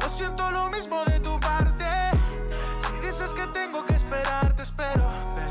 no 0.00 0.08
siento 0.08 0.50
lo 0.50 0.68
mismo 0.68 1.04
de 1.06 1.20
tu 1.20 1.40
parte. 1.40 1.88
Si 2.78 3.06
dices 3.06 3.32
que 3.32 3.46
tengo 3.46 3.84
que 3.86 3.94
esperar, 3.94 4.54
te 4.54 4.62
espero, 4.62 5.10
pero 5.34 5.49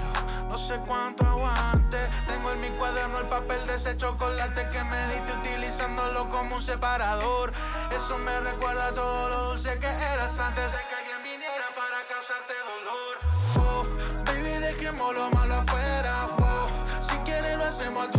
no 0.50 0.58
sé 0.58 0.80
cuánto 0.86 1.26
aguante. 1.26 1.97
Tengo 2.28 2.52
en 2.52 2.62
mi 2.62 2.70
cuaderno 2.72 3.20
el 3.20 3.28
papel 3.28 3.66
de 3.68 3.76
ese 3.76 3.95
chocolate 3.95 4.68
que 4.70 4.84
me 4.84 5.08
diste 5.14 5.34
utilizándolo 5.34 6.28
como 6.30 6.56
un 6.56 6.62
separador. 6.62 7.54
Eso 7.91 8.18
me 8.18 8.39
recuerda 8.39 8.93
todo 8.93 9.30
lo 9.30 9.43
dulce 9.50 9.78
que 9.80 9.88
eras 9.88 10.39
antes 10.39 10.72
de 10.72 10.78
que 10.89 10.95
alguien 10.95 11.24
viniera 11.24 11.68
para 11.76 12.06
causarte 12.08 12.54
dolor. 12.74 13.16
Oh, 13.58 14.26
baby, 14.26 14.60
dejemos 14.60 15.16
lo 15.16 15.30
malo 15.30 15.56
afuera. 15.56 16.30
wow. 16.38 16.68
Si 17.02 17.16
quieres 17.18 17.58
lo 17.58 17.66
hacemos 17.66 18.08
a 18.08 18.12
tu 18.12 18.18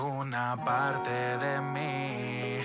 una 0.00 0.56
parte 0.64 1.10
de 1.10 1.60
mí. 1.60 2.60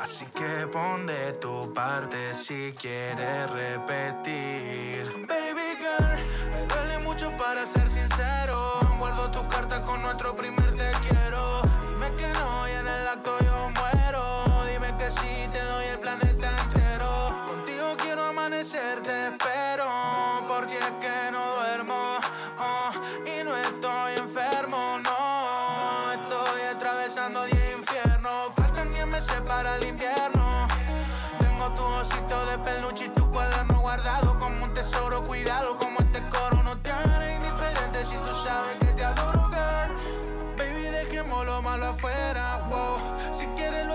Así 0.00 0.26
que 0.26 0.66
pon 0.66 1.06
de 1.06 1.32
tu 1.34 1.72
parte 1.72 2.34
si 2.34 2.72
quieres 2.72 3.50
repetir. 3.50 5.26
Baby 5.26 5.76
girl, 5.78 6.50
me 6.52 6.66
duele 6.66 6.98
mucho 6.98 7.30
para 7.38 7.64
ser 7.64 7.88
sincero. 7.88 8.78
Guardo 8.98 9.30
tu 9.30 9.48
carta 9.48 9.82
con 9.82 10.02
nuestro 10.02 10.36
primer 10.36 10.74
te 10.74 10.90
quiero. 11.08 11.62
Dime 11.80 12.14
que 12.14 12.28
no 12.28 12.68
y 12.68 12.72
en 12.72 12.88
el 12.88 13.08
acto 13.08 13.38
yo 13.40 13.70
muero. 13.70 14.44
Dime 14.66 14.94
que 14.98 15.10
sí, 15.10 15.48
te 15.50 15.62
doy 15.62 15.86
el 15.86 15.98
planeta 15.98 16.50
entero. 16.64 17.44
Contigo 17.48 17.96
quiero 17.96 18.24
amanecer, 18.24 19.02
te 19.02 19.28
espero. 19.28 19.63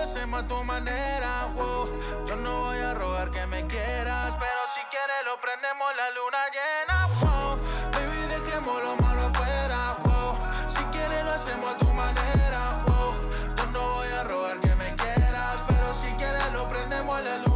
Lo 0.00 0.04
hacemos 0.04 0.40
a 0.40 0.46
tu 0.46 0.64
manera, 0.64 1.46
wow. 1.54 1.86
Yo 2.26 2.34
no 2.36 2.60
voy 2.62 2.78
a 2.78 2.94
rogar 2.94 3.30
que 3.30 3.46
me 3.46 3.66
quieras, 3.66 4.34
pero 4.36 4.60
si 4.74 4.80
quieres 4.88 5.20
lo 5.26 5.38
prendemos 5.42 5.88
la 6.00 6.08
luna 6.16 6.40
llena, 6.56 7.06
wow. 7.20 7.56
Baby, 7.92 8.20
dejemos 8.28 8.82
lo 8.82 8.96
malo 8.96 9.26
afuera, 9.26 9.98
wow. 10.04 10.38
Si 10.68 10.82
quieres 10.84 11.22
lo 11.22 11.32
hacemos 11.32 11.74
a 11.74 11.76
tu 11.76 11.86
manera, 11.92 12.82
wow. 12.86 13.14
Yo 13.56 13.66
no 13.72 13.92
voy 13.92 14.08
a 14.08 14.24
rogar 14.24 14.58
que 14.60 14.74
me 14.76 14.96
quieras, 14.96 15.62
pero 15.68 15.92
si 15.92 16.10
quieres 16.14 16.50
lo 16.54 16.66
prendemos 16.66 17.22
la 17.22 17.36
luna 17.36 17.49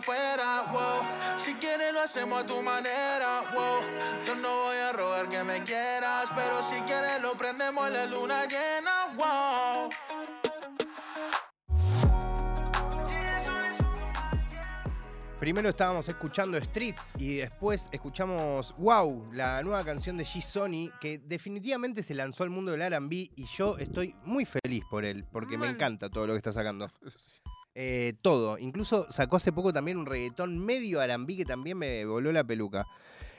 afuera, 0.00 0.62
wow. 0.72 1.38
Si 1.38 1.54
quieres 1.54 1.92
lo 1.92 2.00
hacemos 2.00 2.42
a 2.42 2.46
tu 2.46 2.60
manera, 2.62 3.42
wow. 3.54 3.80
Yo 4.26 4.34
no 4.34 4.64
voy 4.64 4.76
a 4.76 4.92
rogar 4.92 5.28
que 5.28 5.44
me 5.44 5.62
quieras, 5.62 6.32
pero 6.34 6.62
si 6.62 6.80
quieres 6.82 7.20
lo 7.22 7.34
prendemos 7.34 7.90
la 7.90 8.06
luna 8.06 8.46
llena, 8.46 9.14
wow. 9.16 9.90
Primero 15.38 15.70
estábamos 15.70 16.06
escuchando 16.06 16.60
Streets 16.60 17.12
y 17.16 17.36
después 17.36 17.88
escuchamos 17.92 18.74
Wow, 18.76 19.30
la 19.32 19.62
nueva 19.62 19.82
canción 19.84 20.18
de 20.18 20.24
G 20.24 20.42
Sony 20.42 20.90
que 21.00 21.16
definitivamente 21.18 22.02
se 22.02 22.12
lanzó 22.14 22.42
al 22.44 22.50
mundo 22.50 22.72
del 22.72 22.82
RB 22.92 23.10
y 23.12 23.46
yo 23.46 23.78
estoy 23.78 24.14
muy 24.24 24.44
feliz 24.44 24.84
por 24.90 25.06
él 25.06 25.24
porque 25.32 25.56
me 25.56 25.64
Mal. 25.66 25.76
encanta 25.76 26.10
todo 26.10 26.26
lo 26.26 26.34
que 26.34 26.38
está 26.38 26.52
sacando. 26.52 26.90
Eh, 27.74 28.14
todo, 28.20 28.58
incluso 28.58 29.06
sacó 29.12 29.36
hace 29.36 29.52
poco 29.52 29.72
también 29.72 29.96
un 29.96 30.06
reggaetón 30.06 30.58
medio 30.58 31.00
RB 31.06 31.36
que 31.36 31.44
también 31.44 31.78
me 31.78 32.04
voló 32.04 32.32
la 32.32 32.42
peluca. 32.44 32.86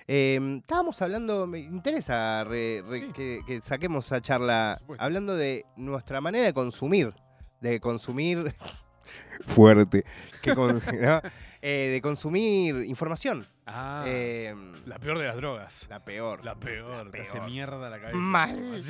Eh, 0.08 0.40
estábamos 0.62 1.02
hablando, 1.02 1.46
me 1.48 1.60
interesa 1.60 2.44
re- 2.44 2.82
re- 2.88 3.00
Sí. 3.08 3.12
que, 3.14 3.42
que 3.46 3.62
saquemos 3.62 4.06
esa 4.06 4.22
charla 4.22 4.82
hablando 4.98 5.36
de 5.36 5.66
nuestra 5.78 6.22
manera 6.22 6.46
de 6.46 6.54
consumir, 6.54 7.14
de 7.62 7.80
consumir 7.80 8.56
fuerte, 9.48 10.06
que 10.42 10.56
con- 10.56 10.82
¿no? 11.02 11.22
Eh, 11.62 11.90
de 11.94 12.02
consumir 12.02 12.84
información. 12.86 13.46
Ah, 13.68 14.04
Eh, 14.08 14.56
la 14.86 14.98
peor 14.98 15.20
de 15.20 15.28
las 15.28 15.36
drogas. 15.36 15.88
la 15.90 16.04
peor. 16.04 16.44
La 16.44 16.56
peor, 16.56 17.12
te 17.12 17.22
hace 17.22 17.40
mierda 17.42 17.90
la 17.90 18.00
cabeza. 18.00 18.18
Mal. 18.18 18.82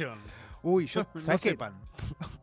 Uy, 0.64 0.86
yo, 0.88 1.06
no 1.14 1.22
¿sabes 1.22 1.42
qué? 1.42 1.50
sepan. 1.52 1.74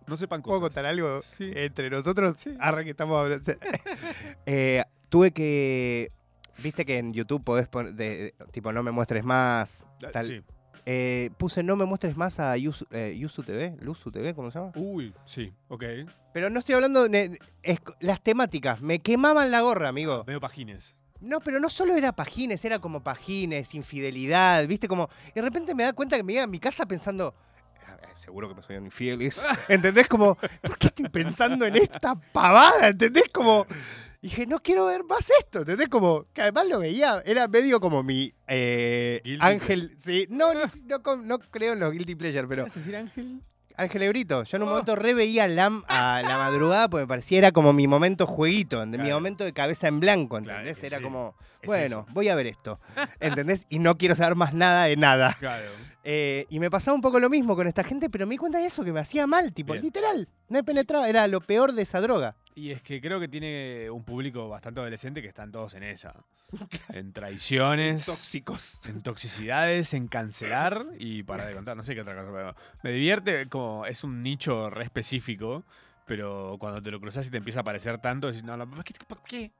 No 0.06 0.16
sepan 0.16 0.42
¿Puedo 0.42 0.60
cosas. 0.60 0.74
contar 0.74 0.86
algo 0.86 1.20
Sí. 1.20 1.50
entre 1.54 1.90
nosotros? 1.90 2.36
Sí. 2.38 2.54
Arre 2.60 2.84
que 2.84 2.90
estamos 2.90 3.18
hablando. 3.20 3.44
Eh, 4.46 4.84
tuve 5.08 5.30
que. 5.32 6.10
Viste 6.62 6.84
que 6.84 6.98
en 6.98 7.12
YouTube 7.12 7.44
podés 7.44 7.68
poner. 7.68 7.94
de- 7.94 8.34
tipo, 8.50 8.72
no 8.72 8.82
me 8.82 8.90
muestres 8.90 9.24
más. 9.24 9.84
Ah, 10.04 10.10
tal. 10.12 10.26
Sí. 10.26 10.42
Eh, 10.86 11.30
puse 11.36 11.62
no 11.62 11.76
me 11.76 11.84
muestres 11.84 12.16
más 12.16 12.40
a 12.40 12.56
Yusu, 12.56 12.86
eh, 12.90 13.14
Yusu 13.18 13.42
TV. 13.42 13.76
Luzu 13.80 14.10
TV, 14.10 14.34
¿cómo 14.34 14.50
se 14.50 14.58
llama? 14.58 14.72
Uy, 14.74 15.12
sí, 15.26 15.52
ok. 15.68 15.84
Pero 16.32 16.48
no 16.48 16.58
estoy 16.60 16.74
hablando 16.76 17.06
de. 17.06 17.38
es- 17.62 17.78
las 18.00 18.22
temáticas. 18.22 18.80
Me 18.80 19.00
quemaban 19.00 19.50
la 19.50 19.60
gorra, 19.60 19.88
amigo. 19.88 20.24
Medio 20.26 20.40
pajines. 20.40 20.96
No, 21.20 21.40
pero 21.40 21.58
no 21.60 21.68
solo 21.68 21.94
era 21.96 22.12
pajines, 22.12 22.64
era 22.64 22.78
como 22.78 23.02
pajines, 23.02 23.74
infidelidad, 23.74 24.66
¿viste? 24.66 24.88
Como. 24.88 25.08
Y 25.28 25.32
de 25.34 25.42
repente 25.42 25.74
me 25.74 25.82
da 25.82 25.92
cuenta 25.92 26.16
que 26.16 26.22
me 26.24 26.32
iba 26.34 26.44
a 26.44 26.46
mi 26.46 26.58
casa 26.58 26.86
pensando. 26.86 27.34
"Ah, 28.02 28.06
eh, 28.06 28.12
Seguro 28.16 28.48
que 28.48 28.54
me 28.54 28.62
soy 28.62 28.76
infiel. 28.76 29.22
es-". 29.22 29.44
¿Entendés? 29.68 30.08
Como, 30.08 30.36
¿por 30.62 30.78
qué 30.78 30.88
estoy 30.88 31.08
pensando 31.08 31.64
en 31.66 31.76
esta 31.76 32.14
pavada? 32.14 32.88
¿Entendés? 32.88 33.24
Como. 33.32 33.66
Dije, 34.20 34.46
no 34.46 34.58
quiero 34.58 34.86
ver 34.86 35.04
más 35.04 35.30
esto, 35.38 35.60
¿entendés? 35.60 35.88
Como, 35.88 36.26
que 36.32 36.42
además 36.42 36.66
lo 36.66 36.80
veía, 36.80 37.22
era 37.24 37.46
medio 37.46 37.78
como 37.78 38.02
mi 38.02 38.34
eh, 38.48 39.22
ángel. 39.38 39.94
Sí, 39.96 40.26
no, 40.28 40.54
no, 40.54 40.62
no, 40.86 41.16
no 41.22 41.38
creo 41.38 41.74
en 41.74 41.80
los 41.80 41.92
guilty 41.92 42.16
pleasure, 42.16 42.48
pero 42.48 42.64
¿Qué 42.64 42.68
vas 42.68 42.76
a 42.76 42.80
decir, 42.80 42.96
Ángel? 42.96 43.40
Ángel 43.78 44.08
Brito. 44.08 44.42
Yo 44.42 44.56
en 44.56 44.64
un 44.64 44.70
momento 44.70 44.96
re 44.96 45.14
veía 45.14 45.46
LAM 45.46 45.84
a 45.86 46.20
la 46.22 46.36
madrugada 46.36 46.90
porque 46.90 47.04
me 47.04 47.08
parecía 47.08 47.38
era 47.38 47.52
como 47.52 47.72
mi 47.72 47.86
momento 47.86 48.26
jueguito, 48.26 48.84
mi 48.84 49.10
momento 49.10 49.44
de 49.44 49.52
cabeza 49.52 49.86
en 49.86 50.00
blanco, 50.00 50.36
¿entendés? 50.36 50.82
era 50.82 50.98
sí, 50.98 51.02
como, 51.02 51.36
bueno, 51.64 52.04
voy 52.10 52.28
a 52.28 52.34
ver 52.34 52.48
esto, 52.48 52.80
¿entendés? 53.20 53.66
Y 53.70 53.78
no 53.78 53.96
quiero 53.96 54.16
saber 54.16 54.34
más 54.34 54.52
nada 54.52 54.84
de 54.84 54.96
nada. 54.96 55.36
Claro. 55.38 55.70
Eh, 56.10 56.46
y 56.48 56.58
me 56.58 56.70
pasaba 56.70 56.94
un 56.94 57.02
poco 57.02 57.20
lo 57.20 57.28
mismo 57.28 57.54
con 57.54 57.66
esta 57.66 57.84
gente, 57.84 58.08
pero 58.08 58.26
me 58.26 58.32
di 58.32 58.38
cuenta 58.38 58.58
de 58.58 58.64
eso, 58.64 58.82
que 58.82 58.92
me 58.92 59.00
hacía 59.00 59.26
mal, 59.26 59.52
tipo, 59.52 59.74
Bien. 59.74 59.84
literal. 59.84 60.26
No 60.48 60.64
penetraba, 60.64 61.06
era 61.06 61.26
lo 61.26 61.42
peor 61.42 61.74
de 61.74 61.82
esa 61.82 62.00
droga. 62.00 62.34
Y 62.54 62.70
es 62.70 62.80
que 62.80 62.98
creo 63.02 63.20
que 63.20 63.28
tiene 63.28 63.90
un 63.90 64.02
público 64.04 64.48
bastante 64.48 64.80
adolescente 64.80 65.20
que 65.20 65.28
están 65.28 65.52
todos 65.52 65.74
en 65.74 65.82
esa. 65.82 66.14
En 66.94 67.12
traiciones, 67.12 68.06
Tóxicos. 68.06 68.80
en 68.86 69.02
toxicidades, 69.02 69.92
en 69.92 70.08
cancelar 70.08 70.86
y 70.98 71.24
para 71.24 71.44
de 71.44 71.52
contar, 71.54 71.76
no 71.76 71.82
sé 71.82 71.94
qué 71.94 72.00
otra 72.00 72.14
cosa. 72.14 72.32
pero 72.32 72.54
me 72.82 72.90
divierte 72.92 73.46
como 73.50 73.84
es 73.84 74.02
un 74.02 74.22
nicho 74.22 74.70
re 74.70 74.84
específico, 74.84 75.62
pero 76.06 76.56
cuando 76.58 76.82
te 76.82 76.90
lo 76.90 77.00
cruzas 77.00 77.26
y 77.26 77.30
te 77.30 77.36
empieza 77.36 77.60
a 77.60 77.64
parecer 77.64 77.98
tanto, 78.00 78.28
decís, 78.28 78.44
no, 78.44 78.56
no, 78.56 78.68
¿para 78.70 78.82
qué? 78.82 78.94
¿Para 79.06 79.22
qué? 79.24 79.52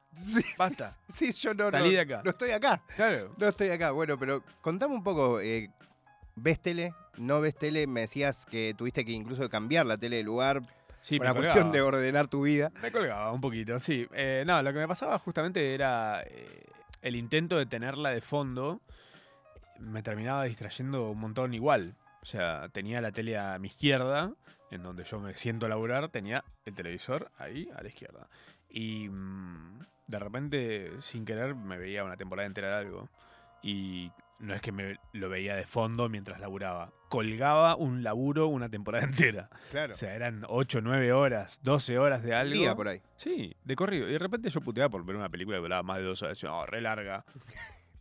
Basta. 0.56 0.96
Sí, 1.12 1.30
yo 1.34 1.52
no, 1.52 1.70
Salí 1.70 1.88
no, 1.90 1.92
de 1.92 2.00
acá. 2.00 2.22
no 2.24 2.30
estoy 2.30 2.50
acá. 2.52 2.82
Claro. 2.96 3.34
No 3.36 3.48
estoy 3.48 3.68
acá. 3.68 3.90
Bueno, 3.90 4.18
pero 4.18 4.42
contame 4.62 4.94
un 4.94 5.04
poco, 5.04 5.40
eh, 5.42 5.70
¿ves 6.40 6.60
tele? 6.60 6.94
¿No 7.16 7.40
ves 7.40 7.56
tele? 7.56 7.86
Me 7.86 8.02
decías 8.02 8.46
que 8.46 8.74
tuviste 8.76 9.04
que 9.04 9.12
incluso 9.12 9.48
cambiar 9.48 9.86
la 9.86 9.98
tele 9.98 10.16
de 10.16 10.22
lugar 10.22 10.62
Sí, 11.00 11.18
una 11.18 11.34
cuestión 11.34 11.72
de 11.72 11.80
ordenar 11.80 12.28
tu 12.28 12.42
vida. 12.42 12.70
Me 12.82 12.90
colgaba 12.90 13.32
un 13.32 13.40
poquito, 13.40 13.78
sí. 13.78 14.06
Eh, 14.12 14.44
no, 14.46 14.62
lo 14.62 14.72
que 14.72 14.78
me 14.78 14.88
pasaba 14.88 15.18
justamente 15.18 15.74
era 15.74 16.22
eh, 16.22 16.66
el 17.02 17.16
intento 17.16 17.56
de 17.56 17.66
tenerla 17.66 18.10
de 18.10 18.20
fondo. 18.20 18.80
Me 19.78 20.02
terminaba 20.02 20.44
distrayendo 20.44 21.10
un 21.10 21.18
montón 21.18 21.54
igual. 21.54 21.94
O 22.22 22.26
sea, 22.26 22.68
tenía 22.70 23.00
la 23.00 23.12
tele 23.12 23.38
a 23.38 23.58
mi 23.58 23.68
izquierda, 23.68 24.32
en 24.70 24.82
donde 24.82 25.04
yo 25.04 25.20
me 25.20 25.34
siento 25.36 25.66
a 25.66 25.68
laburar, 25.68 26.08
tenía 26.08 26.44
el 26.64 26.74
televisor 26.74 27.30
ahí 27.38 27.70
a 27.74 27.82
la 27.82 27.88
izquierda. 27.88 28.28
Y 28.68 29.08
mm, 29.08 29.78
de 30.08 30.18
repente, 30.18 30.90
sin 31.00 31.24
querer, 31.24 31.54
me 31.54 31.78
veía 31.78 32.04
una 32.04 32.16
temporada 32.16 32.46
entera 32.46 32.68
de 32.68 32.74
algo. 32.74 33.08
Y 33.62 34.10
no 34.38 34.54
es 34.54 34.60
que 34.60 34.72
me 34.72 34.96
lo 35.12 35.28
veía 35.28 35.56
de 35.56 35.66
fondo 35.66 36.08
mientras 36.08 36.40
laburaba. 36.40 36.92
Colgaba 37.08 37.76
un 37.76 38.02
laburo 38.02 38.46
una 38.48 38.68
temporada 38.68 39.04
entera. 39.06 39.50
Claro. 39.70 39.94
O 39.94 39.96
sea, 39.96 40.14
eran 40.14 40.44
8, 40.48 40.80
9 40.82 41.12
horas, 41.12 41.60
12 41.62 41.98
horas 41.98 42.22
de 42.22 42.34
algo. 42.34 42.54
día 42.54 42.74
por 42.74 42.88
ahí. 42.88 43.00
Sí, 43.16 43.56
de 43.64 43.76
corrido. 43.76 44.08
Y 44.08 44.12
de 44.12 44.18
repente 44.18 44.50
yo 44.50 44.60
puteaba 44.60 44.88
por 44.88 45.04
ver 45.04 45.16
una 45.16 45.28
película 45.28 45.56
que 45.56 45.62
duraba 45.62 45.82
más 45.82 45.98
de 45.98 46.04
dos 46.04 46.22
horas. 46.22 46.38
Yo, 46.38 46.48
no, 46.48 46.66
re 46.66 46.80
larga. 46.80 47.24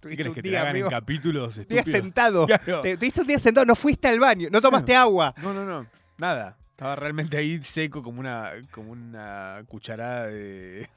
¿Qué 0.01 0.15
crees 0.15 0.33
que 0.33 0.41
te 0.43 0.49
día, 0.49 0.61
hagan 0.61 0.71
amigo, 0.71 0.87
en 0.87 0.91
capítulos 0.91 1.55
día 1.55 1.81
estúpidos? 1.81 1.89
sentado. 1.89 2.47
Claro. 2.65 2.81
Te, 2.81 2.97
tuviste 2.97 3.21
un 3.21 3.27
día 3.27 3.39
sentado, 3.39 3.65
no 3.65 3.75
fuiste 3.75 4.07
al 4.07 4.19
baño, 4.19 4.47
no 4.51 4.61
tomaste 4.61 4.95
agua. 4.95 5.33
No, 5.41 5.53
no, 5.53 5.65
no. 5.65 5.87
Nada. 6.17 6.57
Estaba 6.69 6.95
realmente 6.95 7.35
ahí 7.37 7.61
seco 7.63 8.03
como 8.03 8.19
una, 8.19 8.51
como 8.69 8.91
una 8.91 9.63
cucharada 9.67 10.27
de, 10.27 10.87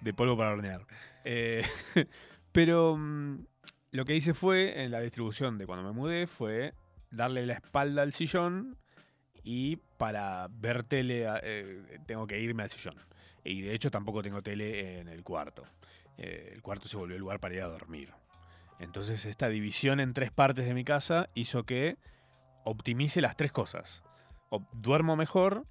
de 0.00 0.14
polvo 0.14 0.36
para 0.36 0.50
hornear. 0.50 0.84
Eh, 1.24 1.64
pero 2.50 2.96
mm, 2.96 3.38
lo 3.94 4.04
que 4.04 4.16
hice 4.16 4.34
fue, 4.34 4.82
en 4.82 4.90
la 4.90 4.98
distribución 4.98 5.56
de 5.56 5.66
cuando 5.66 5.84
me 5.84 5.92
mudé, 5.92 6.26
fue 6.26 6.74
darle 7.12 7.46
la 7.46 7.52
espalda 7.52 8.02
al 8.02 8.12
sillón 8.12 8.76
y 9.44 9.76
para 9.98 10.48
ver 10.50 10.82
tele 10.82 11.26
eh, 11.44 12.00
tengo 12.04 12.26
que 12.26 12.40
irme 12.40 12.64
al 12.64 12.70
sillón. 12.70 12.96
Y 13.44 13.60
de 13.60 13.72
hecho 13.72 13.92
tampoco 13.92 14.20
tengo 14.20 14.42
tele 14.42 14.98
en 14.98 15.06
el 15.06 15.22
cuarto. 15.22 15.62
Eh, 16.18 16.50
el 16.54 16.60
cuarto 16.60 16.88
se 16.88 16.96
volvió 16.96 17.14
el 17.14 17.20
lugar 17.20 17.38
para 17.38 17.54
ir 17.54 17.62
a 17.62 17.68
dormir. 17.68 18.10
Entonces 18.80 19.26
esta 19.26 19.48
división 19.48 20.00
en 20.00 20.12
tres 20.12 20.32
partes 20.32 20.66
de 20.66 20.74
mi 20.74 20.82
casa 20.82 21.30
hizo 21.34 21.62
que 21.62 21.96
optimice 22.64 23.20
las 23.20 23.36
tres 23.36 23.52
cosas. 23.52 24.02
Duermo 24.72 25.14
mejor, 25.14 25.68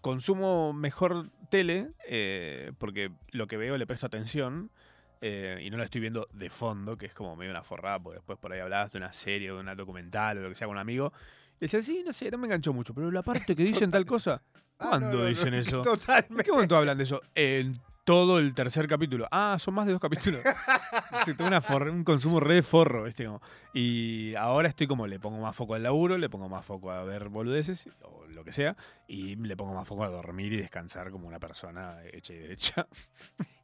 consumo 0.00 0.72
mejor 0.72 1.28
tele, 1.50 1.90
eh, 2.08 2.72
porque 2.78 3.12
lo 3.30 3.46
que 3.46 3.58
veo 3.58 3.76
le 3.76 3.86
presto 3.86 4.06
atención 4.06 4.70
eh, 5.24 5.60
y 5.62 5.70
no 5.70 5.78
la 5.78 5.84
estoy 5.84 6.00
viendo 6.00 6.28
de 6.32 6.50
fondo, 6.50 6.98
que 6.98 7.06
es 7.06 7.14
como 7.14 7.36
medio 7.36 7.52
una 7.52 7.62
forrada, 7.62 8.00
porque 8.00 8.16
después 8.18 8.38
por 8.38 8.52
ahí 8.52 8.58
hablabas 8.60 8.90
de 8.92 8.98
una 8.98 9.12
serie 9.12 9.52
o 9.52 9.54
de 9.54 9.60
una 9.60 9.74
documental 9.76 10.38
o 10.38 10.42
lo 10.42 10.48
que 10.48 10.54
sea 10.56 10.66
con 10.66 10.74
un 10.76 10.80
amigo. 10.80 11.12
Y 11.58 11.66
decía, 11.66 11.80
sí, 11.80 12.02
no 12.04 12.12
sé, 12.12 12.28
no 12.30 12.38
me 12.38 12.48
enganchó 12.48 12.72
mucho, 12.72 12.92
pero 12.92 13.10
la 13.10 13.22
parte 13.22 13.54
que 13.56 13.62
dicen 13.64 13.90
tal 13.90 14.04
cosa, 14.04 14.42
Ah, 14.78 14.88
¿cuándo 14.88 15.06
no, 15.06 15.12
no, 15.14 15.18
no, 15.20 15.24
dicen 15.26 15.54
eso? 15.54 15.76
¿En 15.76 15.82
Totalmente. 15.84 16.42
qué 16.44 16.50
momento 16.50 16.76
hablan 16.76 16.96
de 16.98 17.04
eso? 17.04 17.22
En 17.36 17.80
todo 18.12 18.38
el 18.38 18.52
tercer 18.52 18.86
capítulo. 18.88 19.26
Ah, 19.30 19.56
son 19.58 19.72
más 19.72 19.86
de 19.86 19.92
dos 19.92 20.00
capítulos. 20.00 20.42
Sí, 21.24 21.34
tengo 21.34 21.48
una 21.48 21.62
un 21.90 22.04
consumo 22.04 22.40
re 22.40 22.56
de 22.56 22.62
forro, 22.62 23.04
¿viste? 23.04 23.24
Como- 23.24 23.40
y 23.72 24.34
ahora 24.34 24.68
estoy 24.68 24.86
como, 24.86 25.06
le 25.06 25.18
pongo 25.18 25.40
más 25.40 25.56
foco 25.56 25.74
al 25.74 25.82
laburo, 25.82 26.18
le 26.18 26.28
pongo 26.28 26.48
más 26.48 26.64
foco 26.64 26.90
a 26.90 27.04
ver 27.04 27.28
boludeces, 27.30 27.88
o 28.02 28.26
lo 28.26 28.44
que 28.44 28.52
sea, 28.52 28.76
y 29.08 29.36
le 29.36 29.56
pongo 29.56 29.72
más 29.72 29.88
foco 29.88 30.04
a 30.04 30.08
dormir 30.08 30.52
y 30.52 30.56
descansar 30.58 31.10
como 31.10 31.26
una 31.26 31.38
persona 31.38 31.96
hecha 32.12 32.34
y 32.34 32.38
derecha. 32.38 32.86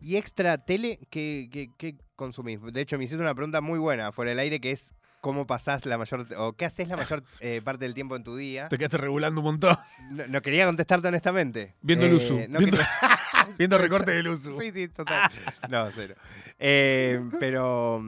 Y 0.00 0.16
extra 0.16 0.56
tele, 0.64 0.98
¿qué, 1.10 1.48
qué, 1.52 1.70
qué 1.76 1.96
consumís? 2.16 2.60
De 2.72 2.80
hecho, 2.80 2.96
me 2.96 3.04
hiciste 3.04 3.20
una 3.22 3.34
pregunta 3.34 3.60
muy 3.60 3.78
buena 3.78 4.12
fuera 4.12 4.30
del 4.30 4.38
aire, 4.38 4.60
que 4.60 4.70
es 4.70 4.94
cómo 5.20 5.46
pasás 5.46 5.84
la 5.86 5.98
mayor, 5.98 6.26
o 6.36 6.52
qué 6.54 6.64
haces 6.64 6.88
la 6.88 6.96
mayor 6.96 7.22
eh, 7.40 7.60
parte 7.64 7.84
del 7.84 7.94
tiempo 7.94 8.14
en 8.16 8.22
tu 8.24 8.36
día. 8.36 8.68
Te 8.68 8.78
quedaste 8.78 8.96
regulando 8.98 9.40
un 9.40 9.44
montón. 9.46 9.76
No, 10.10 10.26
no 10.26 10.42
quería 10.42 10.64
contestarte 10.66 11.08
honestamente. 11.08 11.74
Viendo 11.82 12.06
el 12.06 12.12
Eh, 12.12 12.16
uso. 12.16 12.34
no 12.48 12.58
viendo, 12.58 12.78
viendo 13.58 13.78
ser. 13.88 14.04
del 14.04 14.28
uso. 14.28 14.56
Sí, 14.56 14.70
sí, 14.72 14.88
total. 14.88 15.30
No, 15.68 15.86
cero. 15.90 16.14
Eh, 16.58 17.20
pero, 17.40 18.02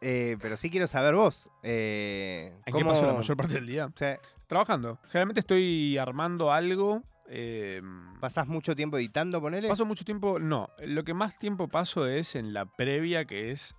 pero 0.00 0.56
sí 0.56 0.70
quiero 0.70 0.86
saber 0.86 1.14
vos. 1.14 1.50
¿En 1.62 2.52
qué 2.64 2.72
cómo- 2.72 2.90
paso 2.90 3.06
la 3.06 3.12
mayor 3.12 3.36
parte 3.36 3.54
del 3.54 3.66
día? 3.66 3.90
sea, 3.96 4.18
Trabajando. 4.46 4.98
Generalmente 5.08 5.40
estoy 5.40 5.96
armando 5.98 6.52
algo. 6.52 7.02
eh, 7.28 7.80
¿Pasás 8.20 8.46
mucho 8.46 8.76
tiempo 8.76 8.98
editando, 8.98 9.40
ponele? 9.40 9.68
Paso 9.68 9.84
mucho 9.86 10.04
tiempo, 10.04 10.38
no. 10.38 10.68
Lo 10.82 11.04
que 11.04 11.14
más 11.14 11.38
tiempo 11.38 11.68
paso 11.68 12.06
es 12.06 12.34
en 12.36 12.52
la 12.52 12.66
previa, 12.66 13.24
que 13.24 13.50
es 13.50 13.74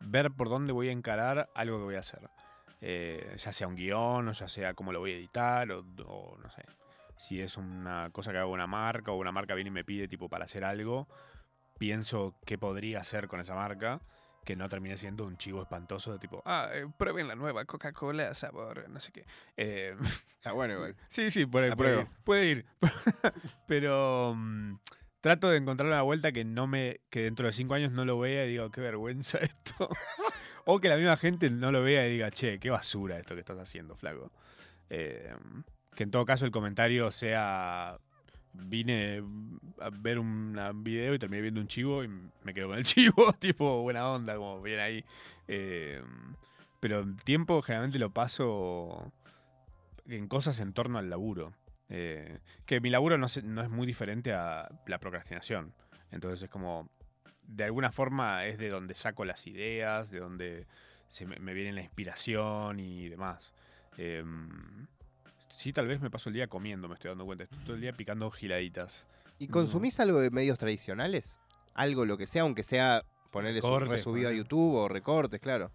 ver 0.00 0.30
por 0.30 0.48
dónde 0.48 0.72
voy 0.72 0.88
a 0.88 0.92
encarar 0.92 1.50
algo 1.54 1.78
que 1.78 1.84
voy 1.84 1.94
a 1.96 2.00
hacer. 2.00 2.28
Eh, 2.80 3.34
ya 3.36 3.52
sea 3.52 3.66
un 3.66 3.74
guion, 3.74 4.28
o 4.28 4.32
ya 4.32 4.48
sea 4.48 4.74
cómo 4.74 4.92
lo 4.92 5.00
voy 5.00 5.12
a 5.12 5.16
editar, 5.16 5.70
o, 5.72 5.84
o 6.06 6.38
no 6.38 6.50
sé. 6.50 6.64
Si 7.16 7.40
es 7.40 7.56
una 7.56 8.10
cosa 8.12 8.30
que 8.30 8.38
hago 8.38 8.52
una 8.52 8.66
marca, 8.68 9.10
o 9.10 9.16
una 9.16 9.32
marca 9.32 9.54
viene 9.54 9.68
y 9.68 9.72
me 9.72 9.84
pide 9.84 10.06
tipo 10.06 10.28
para 10.28 10.44
hacer 10.44 10.64
algo, 10.64 11.08
pienso 11.78 12.36
qué 12.46 12.58
podría 12.58 13.00
hacer 13.00 13.26
con 13.26 13.40
esa 13.40 13.54
marca, 13.54 14.00
que 14.44 14.54
no 14.56 14.68
termine 14.68 14.96
siendo 14.96 15.24
un 15.24 15.36
chivo 15.36 15.60
espantoso 15.62 16.12
de 16.12 16.18
tipo, 16.20 16.42
ah, 16.46 16.70
eh, 16.72 16.86
prueben 16.96 17.26
la 17.28 17.34
nueva 17.34 17.64
Coca-Cola 17.64 18.32
sabor, 18.34 18.88
no 18.88 19.00
sé 19.00 19.12
qué. 19.12 19.26
Eh, 19.56 19.96
Está 20.36 20.52
bueno 20.52 20.74
igual. 20.74 20.96
Sí, 21.08 21.30
sí, 21.32 21.44
puede, 21.44 21.74
puede 21.74 21.90
ir. 21.94 21.98
Apruebo. 22.00 22.22
Puede 22.24 22.46
ir. 22.46 22.66
Pero 23.66 24.34
mm, 24.36 24.76
trato 25.20 25.48
de 25.50 25.58
encontrar 25.58 25.88
una 25.88 26.02
vuelta 26.02 26.32
que 26.32 26.44
no 26.44 26.66
me. 26.66 27.00
que 27.10 27.22
dentro 27.22 27.46
de 27.46 27.52
cinco 27.52 27.74
años 27.74 27.92
no 27.92 28.04
lo 28.04 28.18
vea 28.18 28.44
y 28.44 28.50
digo, 28.50 28.70
qué 28.70 28.80
vergüenza 28.80 29.38
esto. 29.42 29.88
o 30.64 30.80
que 30.80 30.88
la 30.88 30.96
misma 30.96 31.16
gente 31.16 31.50
no 31.50 31.72
lo 31.72 31.82
vea 31.82 32.06
y 32.06 32.12
diga, 32.12 32.30
che, 32.30 32.58
qué 32.58 32.70
basura 32.70 33.18
esto 33.18 33.34
que 33.34 33.40
estás 33.40 33.58
haciendo, 33.58 33.96
flaco. 33.96 34.30
Eh, 34.90 35.34
que 35.94 36.04
en 36.04 36.10
todo 36.10 36.24
caso 36.24 36.44
el 36.44 36.50
comentario 36.50 37.10
sea. 37.10 37.98
Vine 38.60 39.22
a 39.78 39.90
ver 39.90 40.18
un 40.18 40.58
video 40.82 41.14
y 41.14 41.18
terminé 41.18 41.42
viendo 41.42 41.60
un 41.60 41.68
chivo 41.68 42.02
y 42.02 42.08
me 42.08 42.54
quedo 42.54 42.68
con 42.68 42.78
el 42.78 42.84
chivo, 42.84 43.32
tipo 43.34 43.82
buena 43.82 44.08
onda, 44.10 44.34
como 44.36 44.60
bien 44.62 44.80
ahí. 44.80 45.04
Eh, 45.46 46.02
pero 46.80 47.04
tiempo 47.24 47.62
generalmente 47.62 47.98
lo 47.98 48.10
paso 48.10 49.12
en 50.06 50.28
cosas 50.28 50.58
en 50.60 50.72
torno 50.72 50.98
al 50.98 51.10
laburo. 51.10 51.52
Eh, 51.90 52.38
que 52.66 52.80
mi 52.80 52.90
laburo 52.90 53.16
no, 53.18 53.28
se- 53.28 53.42
no 53.42 53.62
es 53.62 53.70
muy 53.70 53.86
diferente 53.86 54.32
a 54.32 54.68
la 54.86 54.98
procrastinación. 54.98 55.72
Entonces 56.10 56.42
es 56.42 56.50
como, 56.50 56.88
de 57.46 57.64
alguna 57.64 57.90
forma 57.92 58.44
es 58.46 58.58
de 58.58 58.68
donde 58.68 58.94
saco 58.94 59.24
las 59.24 59.46
ideas, 59.46 60.10
de 60.10 60.18
donde 60.20 60.66
se 61.08 61.24
me, 61.26 61.36
me 61.38 61.54
viene 61.54 61.72
la 61.72 61.80
inspiración 61.82 62.78
y 62.80 63.08
demás. 63.08 63.52
Eh, 63.96 64.22
sí, 65.48 65.72
tal 65.72 65.86
vez 65.88 66.00
me 66.00 66.10
paso 66.10 66.28
el 66.28 66.34
día 66.34 66.46
comiendo, 66.46 66.88
me 66.88 66.94
estoy 66.94 67.08
dando 67.10 67.24
cuenta. 67.24 67.44
Estoy 67.44 67.58
todo 67.64 67.74
el 67.74 67.80
día 67.80 67.92
picando 67.92 68.30
giladitas. 68.30 69.06
¿Y 69.38 69.48
consumís 69.48 69.98
algo 70.00 70.20
de 70.20 70.30
medios 70.30 70.58
tradicionales? 70.58 71.38
Algo, 71.74 72.04
lo 72.04 72.18
que 72.18 72.26
sea, 72.26 72.42
aunque 72.42 72.62
sea 72.64 73.02
ponerle 73.30 73.60
resubido 73.60 74.28
a. 74.28 74.32
YouTube 74.32 74.74
o 74.74 74.88
recortes, 74.88 75.40
claro. 75.40 75.70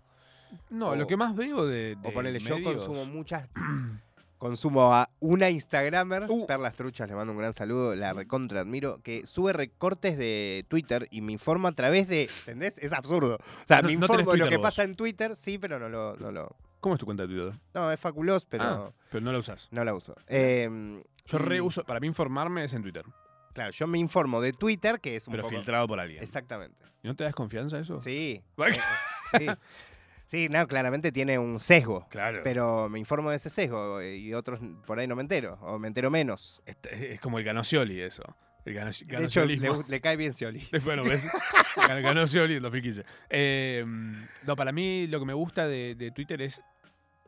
No, 0.70 0.89
O- 0.89 0.95
lo 0.95 1.07
que 1.07 1.18
más 1.18 1.36
veo 1.36 1.66
de... 1.66 1.97
O 2.03 2.07
de 2.07 2.14
ponerle, 2.14 2.39
yo 2.39 2.61
consumo 2.61 3.05
muchas. 3.05 3.49
Consumo 4.44 4.94
a 4.94 5.10
una 5.22 5.50
Instagramer, 5.50 6.26
Uh. 6.28 6.46
Perlas 6.46 6.76
Truchas, 6.76 7.08
le 7.08 7.16
mando 7.16 7.32
un 7.32 7.39
gran 7.39 7.54
saludo, 7.54 7.96
la 7.96 8.12
recontra 8.12 8.60
admiro, 8.60 9.00
que 9.02 9.26
sube 9.26 9.54
recortes 9.54 10.18
de 10.18 10.66
Twitter 10.68 11.08
y 11.12 11.22
me 11.22 11.32
informa 11.32 11.70
a 11.70 11.72
través 11.72 12.10
de. 12.10 12.30
¿Entendés? 12.39 12.78
Es 12.80 12.91
absurdo. 12.91 13.36
O 13.38 13.66
sea, 13.68 13.82
No- 13.82 13.88
me 13.88 13.96
no 13.96 14.02
informo 14.06 14.32
de 14.34 14.38
lo 14.39 14.50
que 14.50 14.58
vos. 14.58 14.64
pasa 14.66 14.84
en 14.84 14.96
Twitter, 14.96 15.38
sí, 15.38 15.58
pero 15.58 15.80
no 15.80 15.88
lo. 15.88 16.18
No, 16.18 16.30
lo, 16.32 16.58
¿Cómo 16.82 16.96
es 16.96 17.00
tu 17.00 17.06
cuenta 17.06 17.24
de 17.24 17.30
Twitter? 17.30 17.54
no 17.74 17.89
es 17.89 17.98
faculoso, 18.00 18.46
pero 18.50 18.64
Ah, 18.66 18.91
pero 19.10 19.24
no 19.24 19.32
la 19.32 19.38
usas. 19.39 19.70
no 19.72 19.86
la 19.86 19.94
uso. 19.94 20.14
Eh, 20.28 21.02
Yo 21.26 21.38
reuso, 21.38 21.86
para 21.86 22.02
mí 22.02 22.08
informarme 22.08 22.66
es 22.66 22.74
en 22.74 22.82
Twitter, 22.82 23.06
Claro, 23.54 23.72
yo 23.72 23.88
me 23.88 23.98
informo 23.98 24.41
de 24.41 24.52
Twitter, 24.52 25.00
que 25.00 25.16
es 25.16 25.26
un 25.28 25.32
pero 25.32 25.44
poco. 25.44 25.56
filtrado 25.56 25.88
por 25.88 26.02
alguien. 26.02 26.22
Exactamente. 26.22 26.84
¿Y 27.02 27.08
no 27.08 27.16
te 27.16 27.24
das 27.24 27.34
confianza 27.34 27.80
eso? 27.80 28.02
Sí. 28.02 28.41
Eh, 28.58 28.64
eh, 28.68 28.74
sí. 29.39 29.46
Sí, 30.34 30.49
no, 30.49 30.67
claramente 30.67 31.11
tiene 31.11 31.38
un 31.38 31.59
sesgo. 31.59 32.07
Claro. 32.09 32.41
Pero 32.43 32.89
me 32.89 32.97
informo 32.97 33.29
de 33.29 33.36
ese 33.36 33.51
sesgo 33.51 34.01
eh, 34.01 34.17
y 34.17 34.34
otros 34.34 34.59
por 34.88 34.97
ahí 34.97 35.05
no 35.05 35.15
me 35.15 35.21
entero, 35.21 35.59
o 35.61 35.77
me 35.77 35.88
entero 35.88 36.09
menos. 36.09 36.59
Este- 36.65 37.13
es 37.13 37.19
como 37.19 37.38
el 37.38 37.45
Ganocioli 37.45 38.01
eso. 38.01 38.23
El 38.65 38.73
gano- 38.73 38.89
De 38.91 39.25
hecho, 39.25 39.45
le, 39.45 40.01
cae 40.01 40.17
bien 40.17 40.34
Scioli. 40.34 40.67
Bueno, 40.86 41.03
¿ves? 41.03 41.23
Gan- 41.75 42.01
Ganó 42.01 42.25
Scioli 42.25 42.55
en 42.55 42.63
2015. 42.63 43.03
Eh, 43.29 43.86
no, 44.47 44.55
para 44.55 44.71
mí 44.71 45.05
lo 45.05 45.19
que 45.19 45.25
me 45.27 45.34
gusta 45.36 45.67
de, 45.67 45.93
de 45.93 46.09
Twitter 46.09 46.41
es 46.41 46.63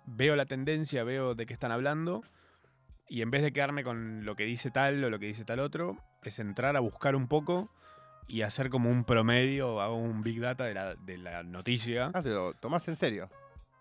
veo 0.07 0.35
la 0.35 0.45
tendencia, 0.47 1.03
veo 1.03 1.35
de 1.35 1.45
qué 1.45 1.53
están 1.53 1.71
hablando 1.71 2.23
y 3.07 3.21
en 3.21 3.29
vez 3.29 3.43
de 3.43 3.53
quedarme 3.53 3.83
con 3.83 4.25
lo 4.25 4.35
que 4.35 4.45
dice 4.45 4.71
tal 4.71 5.03
o 5.03 5.11
lo 5.11 5.19
que 5.19 5.27
dice 5.27 5.45
tal 5.45 5.59
otro, 5.59 5.97
es 6.23 6.39
entrar 6.39 6.75
a 6.75 6.79
buscar 6.79 7.15
un 7.15 7.27
poco 7.27 7.69
y 8.27 8.41
hacer 8.41 8.69
como 8.69 8.89
un 8.89 9.03
promedio, 9.03 9.81
hago 9.81 9.95
un 9.95 10.21
big 10.23 10.39
data 10.41 10.65
de 10.65 10.73
la, 10.73 10.95
de 10.95 11.17
la 11.17 11.43
noticia 11.43 12.11
Ah, 12.13 12.21
te 12.21 12.29
lo 12.29 12.53
tomás 12.55 12.87
en 12.87 12.95
serio. 12.95 13.29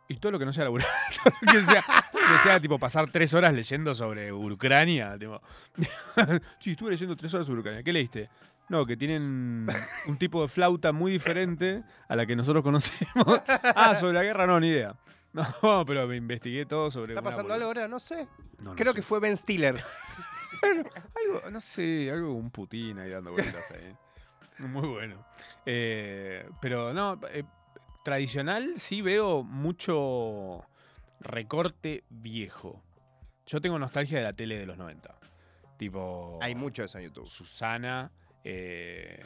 y 0.08 0.16
todo 0.16 0.32
lo 0.32 0.38
que 0.38 0.44
no 0.44 0.52
sea 0.52 0.64
laburar, 0.64 0.86
que 1.50 1.60
sea, 1.60 1.82
que 2.12 2.38
sea 2.42 2.60
tipo 2.60 2.78
pasar 2.78 3.10
tres 3.10 3.32
horas 3.34 3.54
leyendo 3.54 3.94
sobre 3.94 4.32
Ucrania. 4.32 5.16
Tipo, 5.18 5.40
sí, 6.60 6.72
estuve 6.72 6.90
leyendo 6.90 7.16
tres 7.16 7.32
horas 7.34 7.46
sobre 7.46 7.60
Ucrania. 7.60 7.82
¿Qué 7.82 7.92
leíste? 7.92 8.28
No, 8.68 8.86
que 8.86 8.96
tienen 8.96 9.66
un 10.06 10.16
tipo 10.18 10.40
de 10.40 10.48
flauta 10.48 10.92
muy 10.92 11.12
diferente 11.12 11.82
a 12.08 12.16
la 12.16 12.24
que 12.26 12.34
nosotros 12.36 12.62
conocemos. 12.62 13.40
Ah, 13.76 13.94
sobre 13.96 14.14
la 14.14 14.22
guerra 14.22 14.46
no, 14.46 14.58
ni 14.60 14.68
idea. 14.68 14.94
No, 15.32 15.84
pero 15.86 16.06
me 16.06 16.16
investigué 16.16 16.64
todo 16.64 16.90
sobre. 16.90 17.12
¿Está 17.12 17.22
pasando 17.22 17.52
algo 17.52 17.66
ahora? 17.66 17.88
No 17.88 17.98
sé. 17.98 18.28
No, 18.58 18.70
no 18.70 18.76
Creo 18.76 18.92
sé. 18.92 18.96
que 18.96 19.02
fue 19.02 19.20
Ben 19.20 19.36
Stiller. 19.36 19.82
Algo, 20.62 21.50
no 21.50 21.60
sé, 21.60 22.10
algo 22.10 22.32
un 22.34 22.50
Putin 22.50 22.98
ahí 23.00 23.10
dando 23.10 23.32
vueltas 23.32 23.70
ahí. 23.72 23.94
Muy 24.58 24.88
bueno. 24.88 25.24
Eh, 25.66 26.48
pero 26.60 26.92
no, 26.92 27.18
eh, 27.32 27.44
tradicional 28.04 28.74
sí 28.76 29.02
veo 29.02 29.42
mucho 29.42 30.64
recorte 31.20 32.04
viejo. 32.10 32.82
Yo 33.46 33.60
tengo 33.60 33.78
nostalgia 33.78 34.18
de 34.18 34.24
la 34.24 34.32
tele 34.32 34.58
de 34.58 34.66
los 34.66 34.76
90. 34.78 35.14
Tipo. 35.76 36.38
Hay 36.40 36.54
mucho 36.54 36.82
de 36.82 36.86
eso 36.86 36.98
en 36.98 37.04
YouTube. 37.04 37.26
Susana, 37.28 38.10
eh, 38.44 39.24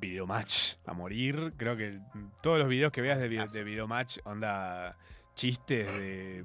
Videomatch 0.00 0.74
a 0.86 0.92
morir. 0.92 1.54
Creo 1.56 1.76
que 1.76 2.00
todos 2.42 2.58
los 2.58 2.68
videos 2.68 2.90
que 2.92 3.00
veas 3.00 3.18
de, 3.20 3.28
video- 3.28 3.46
de 3.46 3.62
Videomatch, 3.64 4.18
onda 4.24 4.96
chistes 5.34 5.86
de, 5.98 6.44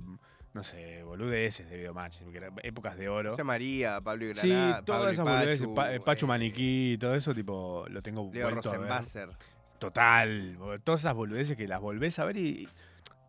no 0.57 0.63
sé, 0.63 1.03
boludeces 1.03 1.69
de 1.69 1.77
Videomatch, 1.77 2.17
que 2.31 2.37
eran 2.37 2.53
épocas 2.63 2.97
de 2.97 3.07
oro. 3.07 3.31
José 3.31 3.43
María, 3.43 4.01
Pablo 4.01 4.25
y 4.25 4.33
Sí, 4.33 4.49
Granada, 4.49 4.71
Pablo 4.73 4.85
todas 4.85 5.11
esas 5.13 5.25
boludeces, 5.25 5.59
Pachu, 5.61 5.75
Pa- 5.75 5.93
eh, 5.93 5.99
Pachu 6.01 6.25
eh, 6.25 6.27
Maniquí, 6.27 6.97
todo 6.99 7.15
eso, 7.15 7.33
tipo, 7.33 7.85
lo 7.89 8.01
tengo 8.01 8.29
Leo 8.33 8.49
vuelto 8.49 8.69
a 8.69 8.71
ver. 8.73 8.81
Rosenbasser. 8.81 9.29
Total, 9.79 10.57
todas 10.83 11.01
esas 11.01 11.13
boludeces 11.13 11.55
que 11.55 11.67
las 11.67 11.79
volvés 11.79 12.17
a 12.19 12.25
ver 12.25 12.37
y 12.37 12.67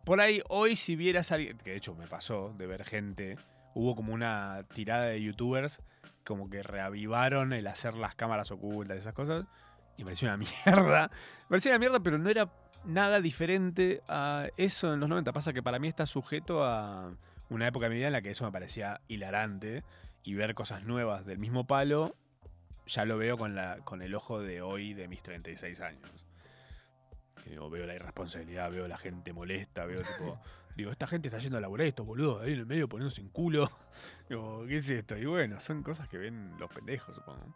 por 0.03 0.19
ahí 0.19 0.41
hoy 0.49 0.75
si 0.75 0.95
vieras 0.95 1.31
a 1.31 1.35
alguien, 1.35 1.57
que 1.57 1.71
de 1.71 1.77
hecho 1.77 1.93
me 1.95 2.07
pasó 2.07 2.53
de 2.57 2.65
ver 2.65 2.83
gente, 2.85 3.37
hubo 3.75 3.95
como 3.95 4.13
una 4.13 4.63
tirada 4.73 5.05
de 5.05 5.21
youtubers 5.21 5.79
como 6.25 6.49
que 6.49 6.63
reavivaron 6.63 7.53
el 7.53 7.67
hacer 7.67 7.93
las 7.95 8.15
cámaras 8.15 8.49
ocultas 8.51 8.97
y 8.97 8.99
esas 8.99 9.13
cosas 9.13 9.45
y 9.95 10.01
me 10.03 10.05
pareció 10.05 10.27
una 10.27 10.37
mierda. 10.65 11.11
Me 11.43 11.47
pareció 11.49 11.69
una 11.71 11.79
mierda, 11.79 11.99
pero 11.99 12.17
no 12.17 12.29
era 12.29 12.49
nada 12.85 13.21
diferente 13.21 14.01
a 14.07 14.47
eso 14.57 14.93
en 14.93 14.99
los 14.99 15.09
90. 15.09 15.31
Pasa 15.33 15.53
que 15.53 15.63
para 15.63 15.79
mí 15.79 15.87
está 15.87 16.05
sujeto 16.05 16.63
a 16.63 17.13
una 17.49 17.67
época 17.67 17.89
de 17.89 17.95
mi 17.95 18.03
en 18.03 18.13
la 18.13 18.21
que 18.21 18.31
eso 18.31 18.45
me 18.45 18.51
parecía 18.51 19.01
hilarante 19.07 19.83
y 20.23 20.33
ver 20.35 20.53
cosas 20.53 20.83
nuevas 20.83 21.25
del 21.25 21.39
mismo 21.39 21.65
palo 21.65 22.15
ya 22.89 23.05
lo 23.05 23.17
veo 23.17 23.37
con, 23.37 23.55
la, 23.55 23.77
con 23.83 24.01
el 24.01 24.15
ojo 24.15 24.41
de 24.41 24.61
hoy 24.61 24.93
de 24.93 25.07
mis 25.07 25.21
36 25.21 25.79
años. 25.81 26.25
Digo, 27.45 27.69
veo 27.69 27.85
la 27.85 27.95
irresponsabilidad, 27.95 28.71
veo 28.71 28.87
la 28.87 28.97
gente 28.97 29.31
molesta, 29.31 29.85
veo 29.85 30.01
tipo. 30.01 30.41
Digo, 30.75 30.91
esta 30.91 31.07
gente 31.07 31.27
está 31.27 31.39
yendo 31.39 31.57
a 31.57 31.61
laburar 31.61 31.87
estos 31.87 32.05
boludos 32.05 32.41
ahí 32.41 32.53
en 32.53 32.59
el 32.59 32.65
medio 32.65 32.89
poniéndose 32.89 33.21
en 33.21 33.29
culo. 33.29 33.69
Digo, 34.29 34.65
¿qué 34.67 34.77
es 34.77 34.89
esto? 34.89 35.17
Y 35.17 35.25
bueno, 35.25 35.59
son 35.59 35.83
cosas 35.83 36.07
que 36.09 36.17
ven 36.17 36.55
los 36.59 36.69
pendejos, 36.71 37.15
supongo. 37.15 37.55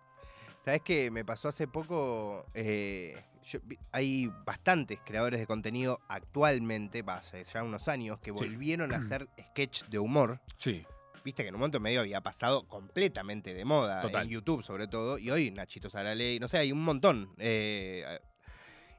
¿Sabes 0.64 0.82
qué? 0.82 1.12
Me 1.12 1.26
pasó 1.26 1.50
hace 1.50 1.68
poco. 1.68 2.46
eh, 2.54 3.22
yo 3.46 3.60
hay 3.92 4.32
bastantes 4.46 5.00
creadores 5.06 5.38
de 5.42 5.46
contenido 5.48 6.00
actualmente, 6.08 7.04
hace 7.08 7.44
ya 7.44 7.62
unos 7.62 7.90
años, 7.90 8.20
que 8.20 8.32
Sí. 8.32 8.38
volvieron 8.38 8.94
a 8.94 8.98
hacer 9.18 9.28
sketch 9.50 9.84
de 9.86 10.00
humor. 10.00 10.40
Sí, 10.58 10.86
Viste 11.26 11.44
que 11.44 11.50
en 11.50 11.56
un 11.56 11.62
momento 11.62 11.80
medio 11.80 12.02
había 12.02 12.20
pasado 12.20 12.68
completamente 12.68 13.54
de 13.54 13.64
moda, 13.64 14.02
Total. 14.02 14.24
en 14.24 14.30
YouTube 14.30 14.62
sobre 14.62 14.88
todo, 14.90 15.18
y 15.18 15.30
hoy 15.32 15.52
Nachito 15.52 15.90
Saraley, 15.90 16.38
no 16.40 16.50
sé, 16.50 16.58
hay 16.58 16.72
un 16.74 16.82
montón. 16.84 17.34
eh, 17.38 18.20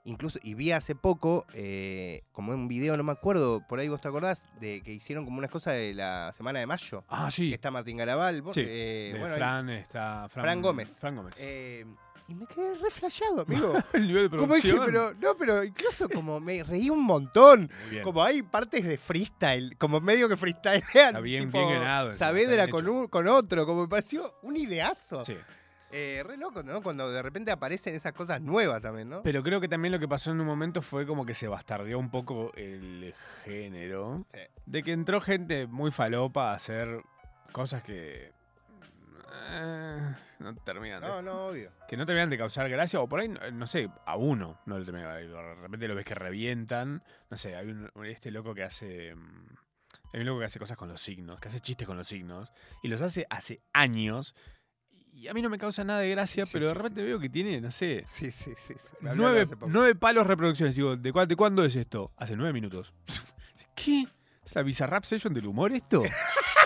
incluso, 0.04 0.38
y 0.42 0.54
vi 0.54 0.70
hace 0.72 0.94
poco, 0.94 1.46
eh, 1.54 2.22
como 2.32 2.52
un 2.52 2.68
video, 2.68 2.96
no 2.96 3.02
me 3.04 3.12
acuerdo, 3.12 3.62
por 3.68 3.78
ahí 3.78 3.88
vos 3.88 4.00
te 4.00 4.08
acordás, 4.08 4.46
de 4.60 4.82
que 4.82 4.92
hicieron 4.92 5.24
como 5.24 5.38
una 5.38 5.48
cosa 5.48 5.72
de 5.72 5.94
la 5.94 6.32
semana 6.34 6.60
de 6.60 6.66
mayo. 6.66 7.04
Ah, 7.08 7.26
Que 7.26 7.32
sí. 7.32 7.52
está 7.54 7.70
Martín 7.70 7.96
Garabal, 7.96 8.42
vos, 8.42 8.54
Sí, 8.54 8.62
eh, 8.66 9.10
de 9.14 9.18
bueno, 9.18 9.34
ahí- 9.34 9.38
Fran 9.38 9.70
está. 9.70 10.28
Fran, 10.28 10.44
Fran 10.44 10.62
Gómez. 10.62 10.96
Fran 11.00 11.16
Gómez. 11.16 11.34
eh, 11.38 11.84
y 12.26 12.34
me 12.34 12.46
quedé 12.46 12.74
re 12.76 12.90
flasheado, 12.90 13.42
amigo. 13.46 13.74
el 13.92 14.06
nivel 14.06 14.30
de 14.30 14.36
Como 14.38 14.54
dije, 14.54 14.68
producción. 14.72 14.86
pero, 14.86 15.14
no, 15.32 15.36
pero 15.38 15.62
incluso 15.64 16.08
como 16.08 16.40
me 16.40 16.62
reí 16.62 16.88
un 16.88 17.02
montón. 17.02 17.70
Como 18.02 18.22
hay 18.22 18.42
partes 18.42 18.82
de 18.84 18.96
freestyle, 18.96 19.76
como 19.76 20.00
medio 20.00 20.26
que 20.28 20.36
freestylean. 20.38 20.82
Está 21.08 21.20
bien, 21.20 21.46
tipo, 21.50 21.58
bien 21.66 21.80
ganado 21.80 22.12
Saavedra 22.12 22.68
con, 22.68 22.88
un- 22.88 23.08
con 23.08 23.28
otro, 23.28 23.66
como 23.66 23.82
me 23.82 23.88
pareció 23.88 24.34
un 24.42 24.56
ideazo. 24.56 25.22
Sí. 25.24 25.36
Eh, 25.96 26.24
re 26.24 26.36
loco, 26.36 26.64
¿no? 26.64 26.82
Cuando 26.82 27.08
de 27.12 27.22
repente 27.22 27.52
aparecen 27.52 27.94
esas 27.94 28.12
cosas 28.12 28.40
nuevas 28.40 28.82
también, 28.82 29.08
¿no? 29.08 29.22
Pero 29.22 29.44
creo 29.44 29.60
que 29.60 29.68
también 29.68 29.92
lo 29.92 30.00
que 30.00 30.08
pasó 30.08 30.32
en 30.32 30.40
un 30.40 30.46
momento 30.46 30.82
fue 30.82 31.06
como 31.06 31.24
que 31.24 31.34
se 31.34 31.46
bastardeó 31.46 32.00
un 32.00 32.10
poco 32.10 32.50
el 32.56 33.14
género. 33.44 34.26
Sí. 34.32 34.40
De 34.66 34.82
que 34.82 34.90
entró 34.92 35.20
gente 35.20 35.68
muy 35.68 35.92
falopa 35.92 36.50
a 36.50 36.54
hacer 36.54 37.00
cosas 37.52 37.84
que. 37.84 38.32
eh, 39.50 40.14
no 40.40 40.54
terminan 40.56 41.00
de, 41.00 41.06
No, 41.08 41.22
no, 41.22 41.46
obvio. 41.46 41.70
que 41.88 41.96
no 41.96 42.04
terminan 42.06 42.28
de 42.28 42.38
causar 42.38 42.68
gracia. 42.68 43.00
O 43.00 43.08
por 43.08 43.20
ahí, 43.20 43.28
no- 43.28 43.50
no 43.52 43.66
sé, 43.68 43.88
a 44.04 44.16
uno 44.16 44.58
no 44.66 44.78
le 44.78 44.84
termina 44.84 45.14
de 45.14 45.28
De 45.28 45.54
repente 45.54 45.86
lo 45.86 45.94
ves 45.94 46.04
que 46.04 46.14
revientan. 46.14 47.04
No 47.30 47.36
sé, 47.36 47.54
hay 47.54 47.68
un, 47.68 47.88
este 48.04 48.32
loco 48.32 48.52
que 48.52 48.64
hace. 48.64 49.14
mm, 49.14 49.46
Hay 50.12 50.20
un 50.20 50.26
loco 50.26 50.38
que 50.40 50.44
hace 50.46 50.58
cosas 50.60 50.76
con 50.76 50.88
los 50.88 51.00
signos, 51.00 51.40
que 51.40 51.48
hace 51.48 51.60
chistes 51.60 51.86
con 51.86 51.96
los 51.96 52.06
signos. 52.06 52.52
Y 52.82 52.88
los 52.88 53.00
hace 53.02 53.26
hace 53.30 53.60
años. 53.72 54.34
Y 55.14 55.28
a 55.28 55.32
mí 55.34 55.40
no 55.42 55.48
me 55.48 55.58
causa 55.58 55.84
nada 55.84 56.00
de 56.00 56.10
gracia, 56.10 56.44
Sí, 56.44 56.52
pero 56.54 56.66
de 56.66 56.72
sí, 56.72 56.76
repente 56.76 57.02
veo 57.02 57.18
que 57.20 57.28
tiene, 57.28 57.60
no 57.60 57.70
sé, 57.70 58.02
Sí, 58.06 58.30
sí, 58.32 58.52
sí. 58.56 58.74
Nueve, 59.00 59.46
nueve 59.68 59.94
palos 59.94 60.26
reproducciones. 60.26 60.74
Digo, 60.74 60.96
¿de, 60.96 61.12
cuál- 61.12 61.28
de 61.28 61.36
cuándo 61.36 61.64
es 61.64 61.76
esto? 61.76 62.10
Hace 62.16 62.36
nueve 62.36 62.52
minutos. 62.52 62.92
¿Qué? 63.76 64.06
¿Es 64.44 64.54
la 64.54 64.62
Bizarrap 64.62 65.04
Session 65.04 65.32
del 65.32 65.46
humor 65.46 65.72
esto? 65.72 66.02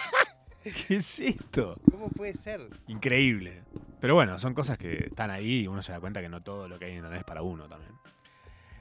¿Qué 0.62 0.96
es 0.96 1.20
esto? 1.20 1.78
¿Cómo 1.90 2.08
puede 2.10 2.34
ser? 2.34 2.68
Increíble. 2.88 3.62
Pero 4.00 4.14
bueno, 4.14 4.38
son 4.38 4.54
cosas 4.54 4.78
que 4.78 5.06
están 5.06 5.30
ahí 5.30 5.60
y 5.60 5.66
uno 5.66 5.82
se 5.82 5.92
da 5.92 6.00
cuenta 6.00 6.20
que 6.20 6.28
no 6.28 6.42
todo 6.42 6.68
lo 6.68 6.78
que 6.78 6.86
hay 6.86 6.90
en 6.92 6.96
internet 6.98 7.20
es 7.20 7.24
para 7.24 7.42
uno 7.42 7.68
también. 7.68 7.92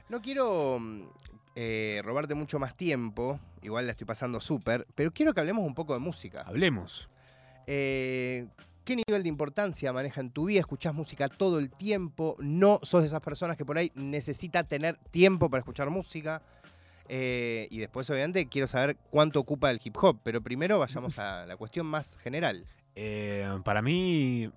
No 0.08 0.20
quiero 0.22 0.78
mm, 0.80 1.02
eh, 1.56 2.00
robarte 2.04 2.34
mucho 2.34 2.58
más 2.58 2.74
tiempo, 2.76 3.38
igual 3.62 3.86
la 3.86 3.92
estoy 3.92 4.06
pasando 4.06 4.40
súper, 4.40 4.86
pero 4.94 5.12
quiero 5.12 5.34
que 5.34 5.40
hablemos 5.40 5.64
un 5.64 5.74
poco 5.74 5.92
de 5.94 6.00
música. 6.00 6.42
Hablemos. 6.42 7.08
Eh, 7.66 8.46
¿Qué 8.88 8.96
nivel 8.96 9.22
de 9.22 9.28
importancia 9.28 9.92
maneja 9.92 10.22
en 10.22 10.30
tu 10.30 10.46
vida? 10.46 10.60
¿Escuchás 10.60 10.94
música 10.94 11.28
todo 11.28 11.58
el 11.58 11.68
tiempo? 11.68 12.36
¿No 12.38 12.80
sos 12.82 13.02
de 13.02 13.08
esas 13.08 13.20
personas 13.20 13.58
que 13.58 13.66
por 13.66 13.76
ahí 13.76 13.92
necesita 13.94 14.64
tener 14.64 14.96
tiempo 15.10 15.50
para 15.50 15.58
escuchar 15.58 15.90
música? 15.90 16.40
Eh, 17.06 17.68
y 17.70 17.80
después, 17.80 18.08
obviamente, 18.08 18.48
quiero 18.48 18.66
saber 18.66 18.96
cuánto 19.10 19.40
ocupa 19.40 19.70
el 19.70 19.78
hip 19.84 19.94
hop, 20.00 20.20
pero 20.22 20.40
primero 20.40 20.78
vayamos 20.78 21.18
a 21.18 21.44
la 21.44 21.58
cuestión 21.58 21.84
más 21.84 22.16
general. 22.16 22.64
Eh, 22.94 23.46
para 23.62 23.82
mí 23.82 24.50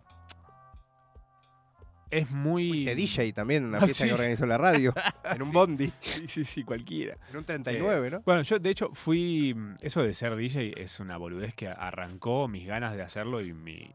es 2.09 2.31
muy... 2.31 2.69
Fuiste 2.69 2.95
DJ 2.95 3.33
también 3.33 3.65
una 3.65 3.79
Ah, 3.79 3.81
fiesta 3.81 4.03
sí. 4.05 4.09
que 4.09 4.13
organizó 4.13 4.45
la 4.45 4.57
radio, 4.57 4.93
en 5.25 5.41
un 5.41 5.49
Sí. 5.49 5.53
bondi, 5.53 5.93
Sí, 5.99 6.27
sí, 6.29 6.43
sí, 6.45 6.63
cualquiera. 6.63 7.17
en 7.31 7.35
un 7.35 7.43
39, 7.43 8.09
¿no? 8.11 8.21
Bueno, 8.21 8.43
yo 8.43 8.59
de 8.59 8.69
hecho 8.69 8.91
fui. 8.93 9.53
Eso 9.81 10.01
de 10.03 10.13
ser 10.13 10.37
DJ 10.37 10.73
es 10.81 11.01
una 11.01 11.17
boludez 11.17 11.53
que 11.53 11.67
arrancó 11.67 12.47
mis 12.47 12.65
ganas 12.65 12.95
de 12.95 13.01
hacerlo 13.01 13.41
y 13.41 13.51
mi 13.53 13.93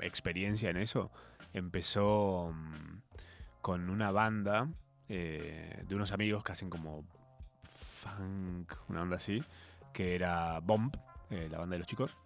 experiencia 0.00 0.70
en 0.70 0.76
eso. 0.76 1.10
Empezó 1.52 2.52
mm, 2.52 3.02
con 3.60 3.90
una 3.90 4.10
banda 4.10 4.68
eh, 5.08 5.84
de 5.86 5.94
unos 5.94 6.12
amigos 6.12 6.42
que 6.42 6.52
hacen 6.52 6.70
como 6.70 7.04
funk, 7.64 8.72
una 8.88 9.02
onda 9.02 9.16
así, 9.16 9.42
que 9.92 10.14
era 10.14 10.60
Bomb, 10.60 10.94
eh, 11.30 11.48
la 11.50 11.58
banda 11.58 11.74
de 11.74 11.78
los 11.80 11.88
chicos. 11.88 12.16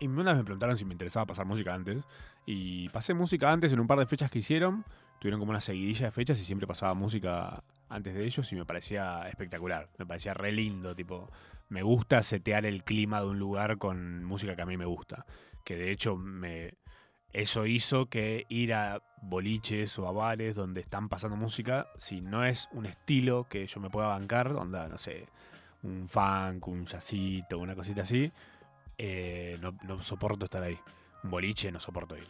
Y 0.00 0.06
una 0.06 0.32
vez 0.32 0.38
me 0.38 0.44
preguntaron 0.44 0.76
si 0.76 0.84
me 0.84 0.92
interesaba 0.92 1.26
pasar 1.26 1.46
música 1.46 1.74
antes. 1.74 2.02
Y 2.46 2.88
pasé 2.90 3.14
música 3.14 3.50
antes 3.50 3.72
en 3.72 3.80
un 3.80 3.86
par 3.86 3.98
de 3.98 4.06
fechas 4.06 4.30
que 4.30 4.40
hicieron. 4.40 4.84
Tuvieron 5.18 5.40
como 5.40 5.50
una 5.50 5.60
seguidilla 5.60 6.06
de 6.06 6.12
fechas 6.12 6.38
y 6.40 6.44
siempre 6.44 6.66
pasaba 6.66 6.94
música 6.94 7.62
antes 7.88 8.14
de 8.14 8.24
ellos 8.24 8.50
y 8.52 8.56
me 8.56 8.66
parecía 8.66 9.28
espectacular. 9.28 9.88
Me 9.98 10.06
parecía 10.06 10.34
re 10.34 10.52
lindo, 10.52 10.94
tipo, 10.94 11.30
me 11.68 11.82
gusta 11.82 12.22
setear 12.22 12.66
el 12.66 12.84
clima 12.84 13.20
de 13.20 13.28
un 13.28 13.38
lugar 13.38 13.78
con 13.78 14.24
música 14.24 14.56
que 14.56 14.62
a 14.62 14.66
mí 14.66 14.76
me 14.76 14.84
gusta. 14.84 15.24
Que 15.64 15.76
de 15.76 15.90
hecho 15.90 16.16
me 16.16 16.74
eso 17.34 17.66
hizo 17.66 18.06
que 18.06 18.46
ir 18.48 18.72
a 18.72 19.02
boliches 19.20 19.98
o 19.98 20.06
a 20.06 20.12
bares 20.12 20.54
donde 20.54 20.80
están 20.80 21.08
pasando 21.08 21.36
música, 21.36 21.88
si 21.96 22.20
no 22.20 22.44
es 22.44 22.68
un 22.72 22.86
estilo 22.86 23.48
que 23.48 23.66
yo 23.66 23.80
me 23.80 23.90
pueda 23.90 24.06
bancar, 24.06 24.52
onda, 24.52 24.88
no 24.88 24.98
sé, 24.98 25.26
un 25.82 26.08
funk, 26.08 26.68
un 26.68 26.86
jazzito, 26.86 27.58
una 27.58 27.74
cosita 27.74 28.02
así, 28.02 28.30
eh, 28.98 29.58
no, 29.60 29.76
no 29.82 30.00
soporto 30.00 30.44
estar 30.44 30.62
ahí. 30.62 30.78
Un 31.24 31.30
boliche 31.30 31.72
no 31.72 31.80
soporto 31.80 32.16
ir. 32.16 32.28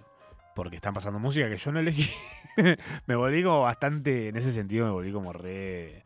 Porque 0.54 0.76
están 0.76 0.94
pasando 0.94 1.18
música 1.18 1.50
que 1.50 1.56
yo 1.58 1.72
no 1.72 1.80
elegí. 1.80 2.10
me 3.06 3.16
volví 3.16 3.42
como 3.42 3.60
bastante, 3.60 4.28
en 4.28 4.36
ese 4.36 4.52
sentido 4.52 4.86
me 4.86 4.92
volví 4.92 5.12
como 5.12 5.32
re... 5.32 6.04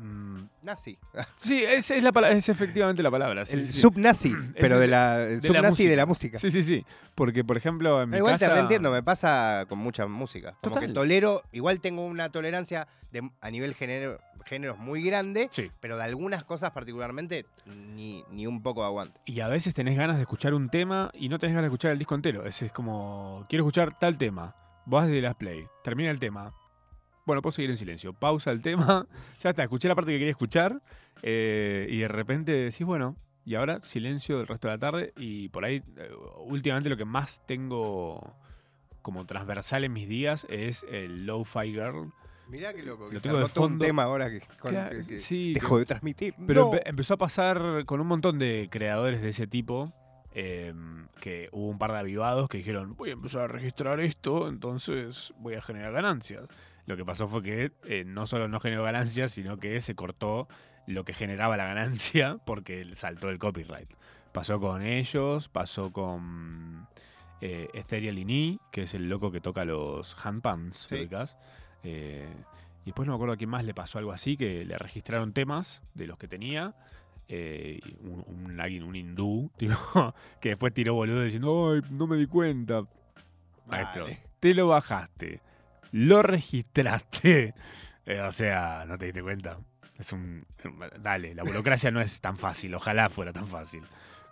mm, 0.00 0.48
Nazi. 0.62 0.98
Sí, 1.36 1.62
es, 1.62 1.90
es 1.90 2.02
la 2.02 2.10
es 2.30 2.48
efectivamente 2.48 3.02
la 3.02 3.10
palabra. 3.10 3.44
sí, 3.44 3.56
El 3.56 3.66
sí, 3.66 3.72
sí. 3.72 3.80
subnazi, 3.80 4.34
pero 4.60 4.78
de 4.78 4.88
la, 4.88 5.22
el 5.22 5.40
de 5.40 5.48
la 5.48 5.54
subnazi 5.54 5.84
de 5.84 5.88
música. 5.88 5.96
la 5.96 6.06
música. 6.06 6.38
Sí, 6.38 6.50
sí, 6.50 6.62
sí. 6.62 6.84
Porque, 7.14 7.44
por 7.44 7.56
ejemplo, 7.56 8.02
en 8.02 8.10
mi 8.10 8.16
igual 8.18 8.34
casa... 8.34 8.48
te 8.48 8.54
reentiendo, 8.54 8.90
me 8.90 9.02
pasa 9.02 9.66
con 9.68 9.78
mucha 9.78 10.06
música. 10.06 10.54
Como 10.62 10.74
Total. 10.74 10.88
que 10.88 10.94
tolero, 10.94 11.42
igual 11.52 11.80
tengo 11.80 12.04
una 12.06 12.30
tolerancia 12.30 12.88
de, 13.12 13.28
a 13.40 13.50
nivel 13.50 13.74
género, 13.74 14.18
géneros 14.46 14.78
muy 14.78 15.02
grande, 15.02 15.48
Sí. 15.50 15.70
pero 15.80 15.96
de 15.96 16.04
algunas 16.04 16.44
cosas 16.44 16.70
particularmente 16.70 17.44
ni, 17.66 18.24
ni 18.30 18.46
un 18.46 18.62
poco 18.62 18.84
aguante. 18.84 19.20
Y 19.26 19.40
a 19.40 19.48
veces 19.48 19.74
tenés 19.74 19.96
ganas 19.98 20.16
de 20.16 20.22
escuchar 20.22 20.54
un 20.54 20.68
tema 20.70 21.10
y 21.14 21.28
no 21.28 21.38
tenés 21.38 21.54
ganas 21.54 21.64
de 21.70 21.74
escuchar 21.74 21.90
el 21.92 21.98
disco 21.98 22.14
entero. 22.14 22.44
Es, 22.46 22.62
es 22.62 22.72
como, 22.72 23.44
quiero 23.48 23.64
escuchar 23.64 23.98
tal 23.98 24.16
tema. 24.16 24.54
Vas 24.86 25.08
de 25.08 25.20
las 25.20 25.34
play, 25.34 25.66
termina 25.84 26.10
el 26.10 26.18
tema. 26.18 26.52
Bueno, 27.30 27.42
puedo 27.42 27.52
seguir 27.52 27.70
en 27.70 27.76
silencio. 27.76 28.12
Pausa 28.12 28.50
el 28.50 28.60
tema. 28.60 29.06
Ya 29.40 29.50
está, 29.50 29.62
escuché 29.62 29.86
la 29.86 29.94
parte 29.94 30.10
que 30.10 30.18
quería 30.18 30.32
escuchar. 30.32 30.82
eh, 31.22 31.86
y 31.88 31.98
de 31.98 32.08
repente 32.08 32.50
decís, 32.52 32.84
bueno, 32.84 33.14
y 33.44 33.54
ahora 33.54 33.78
silencio 33.82 34.40
el 34.40 34.46
resto 34.48 34.66
de 34.68 34.74
la 34.74 34.78
tarde. 34.78 35.12
Y 35.16 35.48
por 35.50 35.64
ahí, 35.64 35.76
eh, 35.96 36.10
últimamente 36.46 36.88
lo 36.90 36.96
que 36.96 37.04
más 37.04 37.40
tengo 37.46 38.34
como 39.02 39.24
transversal 39.26 39.84
en 39.84 39.92
mis 39.92 40.08
días 40.08 40.44
es 40.50 40.84
el 40.90 41.24
Lo-Fi 41.24 41.72
Girl. 41.72 42.12
Mirá 42.48 42.74
qué 42.74 42.82
loco, 42.82 43.08
que 43.08 43.14
Lo 43.14 43.20
tengo 43.20 43.36
de 43.38 43.42
todo 43.44 43.62
un 43.66 43.70
fondo. 43.70 43.84
tema 43.86 44.02
ahora 44.02 44.28
que, 44.28 44.40
con- 44.58 44.72
Claro, 44.72 44.90
que- 44.98 45.06
que 45.06 45.18
sí, 45.18 45.52
que- 45.54 45.60
dejo 45.60 45.78
de 45.78 45.86
transmitir. 45.86 46.34
Pero 46.48 46.64
No. 46.64 46.72
empe- 46.72 46.82
empezó 46.84 47.14
a 47.14 47.16
pasar 47.16 47.84
con 47.86 48.00
un 48.00 48.08
montón 48.08 48.40
de 48.40 48.66
creadores 48.72 49.22
de 49.22 49.28
ese 49.28 49.46
tipo. 49.46 49.92
eh, 50.32 50.72
que 51.20 51.48
hubo 51.50 51.66
un 51.68 51.76
par 51.78 51.90
de 51.90 51.98
avivados 51.98 52.48
que 52.48 52.58
dijeron, 52.58 52.94
voy 52.94 53.10
a 53.10 53.14
empezar 53.14 53.40
a 53.42 53.48
registrar 53.48 53.98
esto, 53.98 54.46
entonces 54.48 55.34
voy 55.38 55.54
a 55.54 55.60
generar 55.60 55.92
ganancias. 55.92 56.44
Lo 56.90 56.96
que 56.96 57.04
pasó 57.04 57.28
fue 57.28 57.42
que 57.42 57.72
eh, 57.84 58.02
no 58.04 58.26
solo 58.26 58.48
no 58.48 58.58
generó 58.58 58.82
ganancias, 58.82 59.30
sino 59.32 59.58
que 59.58 59.80
se 59.80 59.94
cortó 59.94 60.48
lo 60.86 61.04
que 61.04 61.12
generaba 61.12 61.56
la 61.56 61.64
ganancia 61.66 62.38
porque 62.44 62.84
saltó 62.96 63.30
el 63.30 63.38
copyright. 63.38 63.88
Pasó 64.32 64.58
con 64.60 64.82
ellos, 64.82 65.48
pasó 65.48 65.92
con 65.92 66.88
eh, 67.40 67.68
Ethereal 67.74 68.18
Ini, 68.18 68.58
que 68.72 68.82
es 68.82 68.94
el 68.94 69.08
loco 69.08 69.30
que 69.30 69.40
toca 69.40 69.64
los 69.64 70.16
handpans, 70.24 70.86
Sí. 70.88 71.08
Eh, 71.84 72.28
y 72.82 72.86
después 72.86 73.06
no 73.06 73.12
me 73.12 73.16
acuerdo 73.16 73.34
a 73.34 73.36
quién 73.36 73.50
más 73.50 73.64
le 73.64 73.72
pasó 73.74 73.98
algo 73.98 74.10
así, 74.10 74.36
que 74.36 74.64
le 74.64 74.76
registraron 74.76 75.32
temas 75.32 75.82
de 75.94 76.06
los 76.08 76.18
que 76.18 76.26
tenía. 76.28 76.74
eh, 77.28 77.78
un, 78.00 78.24
un, 78.26 78.60
alguien, 78.60 78.82
un 78.82 78.96
hindú, 78.96 79.50
tipo, 79.56 79.76
que 80.40 80.48
después 80.50 80.74
tiró 80.74 80.94
boludo 80.94 81.22
diciendo, 81.22 81.70
ay, 81.72 81.82
no 81.92 82.08
me 82.08 82.16
di 82.16 82.26
cuenta. 82.26 82.82
Maestro, 83.68 84.04
Vale. 84.04 84.18
te 84.40 84.52
lo 84.54 84.66
bajaste, 84.68 85.40
lo 85.92 86.22
registraste. 86.22 87.54
Eh, 88.06 88.20
o 88.20 88.32
sea, 88.32 88.84
no 88.86 88.96
te 88.98 89.06
diste 89.06 89.22
cuenta. 89.22 89.58
Es 89.98 90.12
un. 90.12 90.42
Dale, 91.00 91.34
la 91.34 91.42
burocracia 91.44 91.90
no 91.90 92.00
es 92.00 92.20
tan 92.20 92.38
fácil. 92.38 92.74
Ojalá 92.74 93.10
fuera 93.10 93.32
tan 93.32 93.46
fácil. 93.46 93.82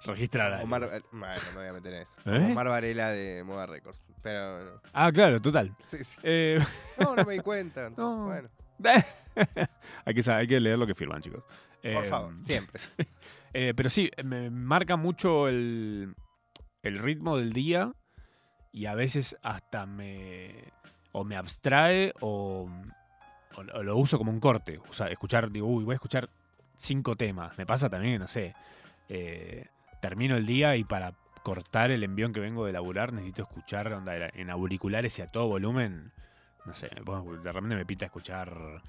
Registrar. 0.05 0.63
Omar, 0.63 0.85
eh, 0.85 1.03
bueno, 1.13 1.27
no 1.35 1.51
me 1.53 1.57
voy 1.59 1.67
a 1.69 1.73
meter 1.73 1.95
en 1.95 2.03
eso. 2.03 2.13
¿Eh? 2.25 2.49
Omar 2.53 2.69
Varela 2.69 3.11
de 3.11 3.43
Moda 3.45 3.67
Records. 3.67 4.05
Pero 4.23 4.81
Ah, 4.93 5.11
claro, 5.13 5.41
total. 5.43 5.75
sí, 5.87 6.03
sí. 6.05 6.21
Eh, 6.23 6.59
no, 7.01 7.17
no 7.17 7.25
me 7.25 7.35
di 7.35 7.41
cuenta. 7.41 7.91
No. 7.97 8.27
Bueno, 8.27 8.49
hay, 10.05 10.15
que, 10.15 10.23
sa- 10.23 10.37
hay 10.37 10.47
que 10.47 10.61
leer 10.61 10.79
lo 10.79 10.87
que 10.87 10.95
firman, 10.95 11.21
chicos. 11.21 11.43
por 11.83 12.05
favor, 12.05 12.33
siempre. 12.45 12.81
Pero 13.53 13.91
sí, 13.91 14.11
me 14.25 14.51
marca 14.51 14.97
mucho 14.97 15.49
el, 15.49 16.15
el 16.83 16.99
ritmo 16.99 17.37
del 17.37 17.53
día 17.53 17.93
y 18.73 18.87
a 18.87 18.95
veces 18.95 19.37
hasta 19.43 19.85
me 19.87 20.73
o 21.13 21.25
me 21.25 21.37
abstrae 21.37 22.13
o, 22.21 22.69
lo 23.83 23.97
uso 23.97 24.19
como 24.19 24.31
un 24.31 24.41
corte. 24.41 24.79
O 24.89 24.93
sea, 24.93 25.09
escuchar, 25.09 25.51
digo, 25.51 25.67
uy, 25.67 25.85
voy 25.85 25.95
a 25.95 25.97
escuchar 25.97 26.29
cinco 26.77 27.17
temas. 27.17 27.57
Me 27.59 27.67
pasa 27.67 27.89
también, 27.89 28.21
no 28.21 28.29
sé, 28.29 28.55
eh, 29.09 29.67
termino 30.01 30.37
el 30.37 30.47
día 30.47 30.77
y 30.77 30.85
para 30.85 31.15
cortar 31.43 31.91
el 31.91 32.05
envión 32.05 32.33
que 32.33 32.41
vengo 32.41 32.67
de 32.67 32.73
laburar 32.73 33.13
necesito 33.13 33.43
escuchar 33.43 34.03
en 34.35 34.51
auriculares 34.51 35.19
y 35.19 35.23
a 35.23 35.31
todo 35.31 35.49
volumen. 35.49 36.13
No 36.67 36.75
sé, 36.75 36.89
de 36.89 37.53
repente 37.53 37.77
me 37.77 37.87
pinta 37.87 38.05
escuchar 38.05 38.83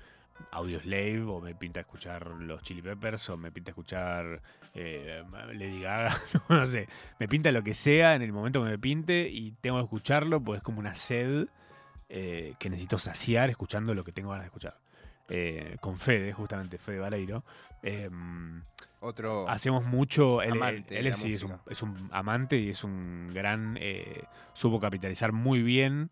Audioslave 0.52 1.24
o 1.24 1.42
me 1.42 1.56
pinta 1.56 1.82
escuchar 1.82 2.28
los 2.28 2.62
Chili 2.64 2.82
Peppers 2.82 3.30
o 3.30 3.38
me 3.38 3.52
pinta 3.52 3.72
escuchar 3.72 4.42
eh, 4.74 5.24
Lady 5.54 5.82
Gaga, 5.82 6.18
no 6.50 6.66
sé, 6.66 6.88
me 7.20 7.28
pinta 7.28 7.52
lo 7.52 7.64
que 7.64 7.74
sea 7.74 8.16
en 8.16 8.22
el 8.22 8.32
momento 8.32 8.64
que 8.64 8.70
me 8.70 8.80
pinte 8.80 9.30
y 9.30 9.52
tengo 9.62 9.78
que 9.78 9.84
escucharlo 9.84 10.42
porque 10.42 10.58
es 10.58 10.64
como 10.64 10.80
una 10.80 10.96
sed 10.96 11.48
eh, 12.10 12.56
que 12.60 12.70
necesito 12.70 12.98
saciar 12.98 13.50
escuchando 13.50 13.94
lo 13.94 14.04
que 14.04 14.12
tengo 14.12 14.30
ganas 14.32 14.44
de 14.44 14.48
escuchar. 14.48 14.78
Eh, 15.32 15.78
con 15.80 16.00
Fede, 16.00 16.34
justamente 16.34 16.80
Fede 16.80 16.98
Vareiro. 17.00 17.44
eh, 17.84 18.10
Otro. 19.00 19.48
hacemos 19.48 19.86
mucho. 19.86 20.42
Él, 20.42 20.60
es, 20.90 21.18
sí, 21.18 21.34
es, 21.34 21.44
un, 21.44 21.52
música. 21.52 21.72
es 21.72 21.84
un 21.84 22.10
amante 22.12 22.58
y 22.58 22.70
es 22.70 22.84
un 22.84 23.30
gran. 23.32 23.78
eh, 23.80 24.24
supo 24.54 24.80
capitalizar 24.80 25.32
muy 25.32 25.62
bien 25.62 26.10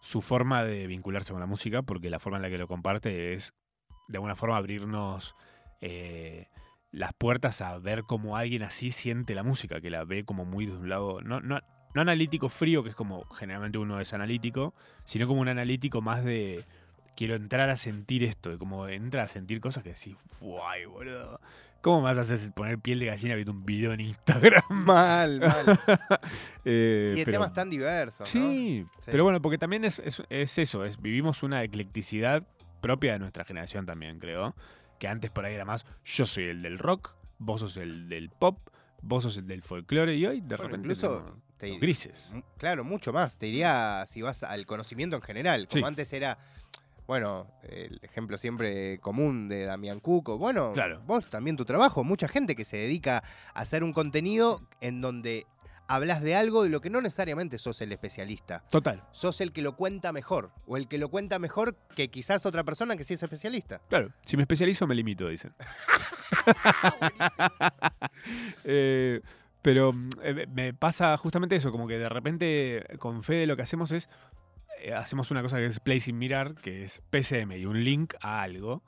su 0.00 0.20
forma 0.20 0.64
de 0.64 0.88
vincularse 0.88 1.32
con 1.32 1.40
la 1.40 1.46
música, 1.46 1.82
porque 1.82 2.10
la 2.10 2.18
forma 2.18 2.38
en 2.38 2.42
la 2.42 2.50
que 2.50 2.58
lo 2.58 2.66
comparte 2.66 3.34
es 3.34 3.54
de 4.08 4.18
alguna 4.18 4.34
forma 4.36 4.56
abrirnos 4.56 5.36
las 6.90 7.12
puertas 7.12 7.60
a 7.60 7.78
ver 7.78 8.02
cómo 8.02 8.36
alguien 8.36 8.64
así 8.64 8.90
siente 8.90 9.34
la 9.34 9.44
música, 9.44 9.80
que 9.80 9.90
la 9.90 10.04
ve 10.04 10.24
como 10.24 10.44
muy 10.44 10.66
de 10.66 10.72
un 10.72 10.88
lado. 10.88 11.20
No, 11.22 11.40
no, 11.40 11.60
no 11.96 12.02
analítico 12.02 12.48
frío, 12.48 12.82
que 12.84 12.90
es 12.90 12.94
como 12.94 13.24
generalmente 13.30 13.78
uno 13.78 13.98
es 14.00 14.12
analítico, 14.14 14.74
sino 15.04 15.26
como 15.26 15.40
un 15.40 15.48
analítico 15.48 16.00
más 16.00 16.22
de. 16.24 16.64
Quiero 17.16 17.34
entrar 17.34 17.70
a 17.70 17.76
sentir 17.76 18.22
esto, 18.24 18.50
de 18.50 18.58
como 18.58 18.86
entra 18.88 19.22
a 19.22 19.28
sentir 19.28 19.58
cosas 19.60 19.82
que 19.82 19.94
decís, 19.94 20.16
¡guay, 20.40 20.84
boludo! 20.84 21.40
¿Cómo 21.80 22.02
vas 22.02 22.18
a 22.18 22.22
hacer 22.22 22.52
poner 22.52 22.78
piel 22.78 22.98
de 22.98 23.06
gallina 23.06 23.34
viendo 23.36 23.52
un 23.52 23.64
video 23.64 23.92
en 23.94 24.00
Instagram? 24.00 24.62
Mal, 24.70 25.40
mal. 25.40 25.80
Eh, 26.64 27.12
Y 27.14 27.18
de 27.20 27.24
pero- 27.24 27.38
temas 27.38 27.52
tan 27.52 27.70
diversos, 27.70 28.20
¿no? 28.20 28.26
Sí, 28.26 28.84
Sí. 29.00 29.08
pero 29.10 29.24
bueno, 29.24 29.40
porque 29.40 29.56
también 29.56 29.84
es, 29.84 29.98
es- 30.00 30.22
es 30.28 30.58
eso, 30.58 30.84
es, 30.84 31.00
vivimos 31.00 31.42
una 31.42 31.62
eclecticidad 31.62 32.42
propia 32.80 33.12
de 33.14 33.18
nuestra 33.20 33.44
generación 33.44 33.86
también, 33.86 34.18
creo. 34.18 34.54
Que 34.98 35.08
antes 35.08 35.30
por 35.30 35.44
ahí 35.44 35.54
era 35.54 35.64
más, 35.64 35.86
yo 36.04 36.26
soy 36.26 36.44
el 36.44 36.60
del 36.62 36.78
rock, 36.78 37.14
vos 37.38 37.60
sos 37.60 37.76
el 37.78 38.08
del 38.08 38.28
pop, 38.30 38.58
vos 39.00 39.22
sos 39.22 39.36
el 39.38 39.46
del 39.46 39.62
folclore 39.62 40.16
y 40.16 40.26
hoy 40.26 40.40
de 40.40 40.46
Bueno, 40.56 40.62
repente 40.64 40.78
incluso 40.86 41.36
te- 41.58 41.68
los 41.68 41.80
grises. 41.80 42.30
Mu- 42.34 42.42
Claro, 42.58 42.84
mucho 42.84 43.12
más. 43.12 43.36
Te 43.38 43.46
diría 43.46 44.04
si 44.06 44.22
vas 44.22 44.42
al 44.42 44.66
conocimiento 44.66 45.16
en 45.16 45.22
general. 45.22 45.66
Como 45.68 45.80
Sí. 45.80 45.84
antes 45.88 46.12
era, 46.12 46.38
bueno, 47.06 47.50
el 47.62 47.98
ejemplo 48.02 48.36
siempre 48.38 48.98
común 48.98 49.48
de 49.48 49.64
Damián 49.64 50.00
Cuco. 50.00 50.38
Bueno, 50.38 50.72
Claro. 50.72 51.02
vos 51.06 51.28
también 51.28 51.56
tu 51.56 51.64
trabajo. 51.64 52.04
Mucha 52.04 52.28
gente 52.28 52.54
que 52.56 52.64
se 52.64 52.76
dedica 52.76 53.22
a 53.54 53.60
hacer 53.60 53.84
un 53.84 53.92
contenido 53.92 54.60
en 54.80 55.00
donde 55.00 55.46
hablas 55.88 56.20
de 56.20 56.34
algo 56.34 56.64
de 56.64 56.68
lo 56.68 56.80
que 56.80 56.90
no 56.90 57.00
necesariamente 57.00 57.60
sos 57.60 57.80
el 57.80 57.92
especialista. 57.92 58.64
Total, 58.70 59.04
Sos 59.12 59.40
el 59.40 59.52
que 59.52 59.62
lo 59.62 59.76
cuenta 59.76 60.12
mejor. 60.12 60.50
O 60.66 60.76
el 60.76 60.88
que 60.88 60.98
lo 60.98 61.08
cuenta 61.10 61.38
mejor 61.38 61.76
que 61.94 62.10
quizás 62.10 62.44
otra 62.44 62.64
persona 62.64 62.96
que 62.96 63.04
sí 63.04 63.14
es 63.14 63.22
especialista. 63.22 63.80
claro. 63.88 64.10
Si 64.22 64.36
me 64.36 64.42
especializo, 64.42 64.84
me 64.88 64.96
limito, 64.96 65.28
dicen. 65.28 65.54
Eh, 68.64 69.20
pero 69.66 69.92
mm, 69.92 70.10
eh, 70.22 70.46
me 70.46 70.74
pasa 70.74 71.16
justamente 71.16 71.56
eso, 71.56 71.72
como 71.72 71.88
que 71.88 71.98
de 71.98 72.08
repente 72.08 72.86
con 73.00 73.24
Fede 73.24 73.48
lo 73.48 73.56
que 73.56 73.62
hacemos 73.62 73.90
es, 73.90 74.08
eh, 74.80 74.94
hacemos 74.94 75.32
una 75.32 75.42
cosa 75.42 75.56
que 75.56 75.66
es 75.66 75.80
Play 75.80 75.98
sin 75.98 76.18
mirar, 76.18 76.54
que 76.54 76.84
es 76.84 77.02
PCM 77.10 77.50
y 77.56 77.66
un 77.66 77.82
link 77.82 78.14
a 78.20 78.42
algo. 78.42 78.84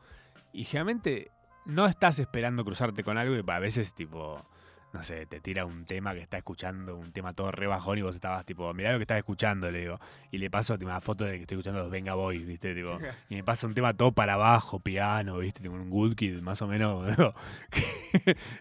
Y 0.52 0.62
generalmente 0.62 1.32
no 1.66 1.86
estás 1.86 2.20
esperando 2.20 2.64
cruzarte 2.64 3.02
con 3.02 3.18
algo 3.18 3.34
y 3.34 3.42
a 3.44 3.58
veces 3.58 3.92
tipo, 3.92 4.48
no 4.92 5.02
sé, 5.02 5.26
te 5.26 5.40
tira 5.40 5.66
un 5.66 5.84
tema 5.84 6.14
que 6.14 6.20
está 6.20 6.38
escuchando, 6.38 6.96
un 6.96 7.12
tema 7.12 7.34
todo 7.34 7.50
re 7.52 7.66
bajón 7.66 7.98
y 7.98 8.02
vos 8.02 8.14
estabas 8.14 8.46
tipo, 8.46 8.72
mirá 8.72 8.92
lo 8.92 8.98
que 8.98 9.02
estás 9.02 9.18
escuchando, 9.18 9.70
le 9.70 9.80
digo. 9.80 10.00
Y 10.30 10.38
le 10.38 10.50
paso 10.50 10.78
tipo, 10.78 10.90
una 10.90 11.00
foto 11.00 11.24
de 11.24 11.36
que 11.36 11.42
estoy 11.42 11.56
escuchando 11.56 11.80
los 11.80 11.90
Venga 11.90 12.14
Boys, 12.14 12.46
¿viste? 12.46 12.74
Tipo, 12.74 12.98
y 13.28 13.34
me 13.34 13.44
pasa 13.44 13.66
un 13.66 13.74
tema 13.74 13.94
todo 13.94 14.12
para 14.12 14.34
abajo, 14.34 14.80
piano, 14.80 15.38
¿viste? 15.38 15.60
Tipo 15.60 15.74
un 15.74 15.90
Good 15.90 16.14
Kid, 16.14 16.40
más 16.40 16.62
o 16.62 16.66
menos. 16.66 17.16
¿no? 17.18 17.34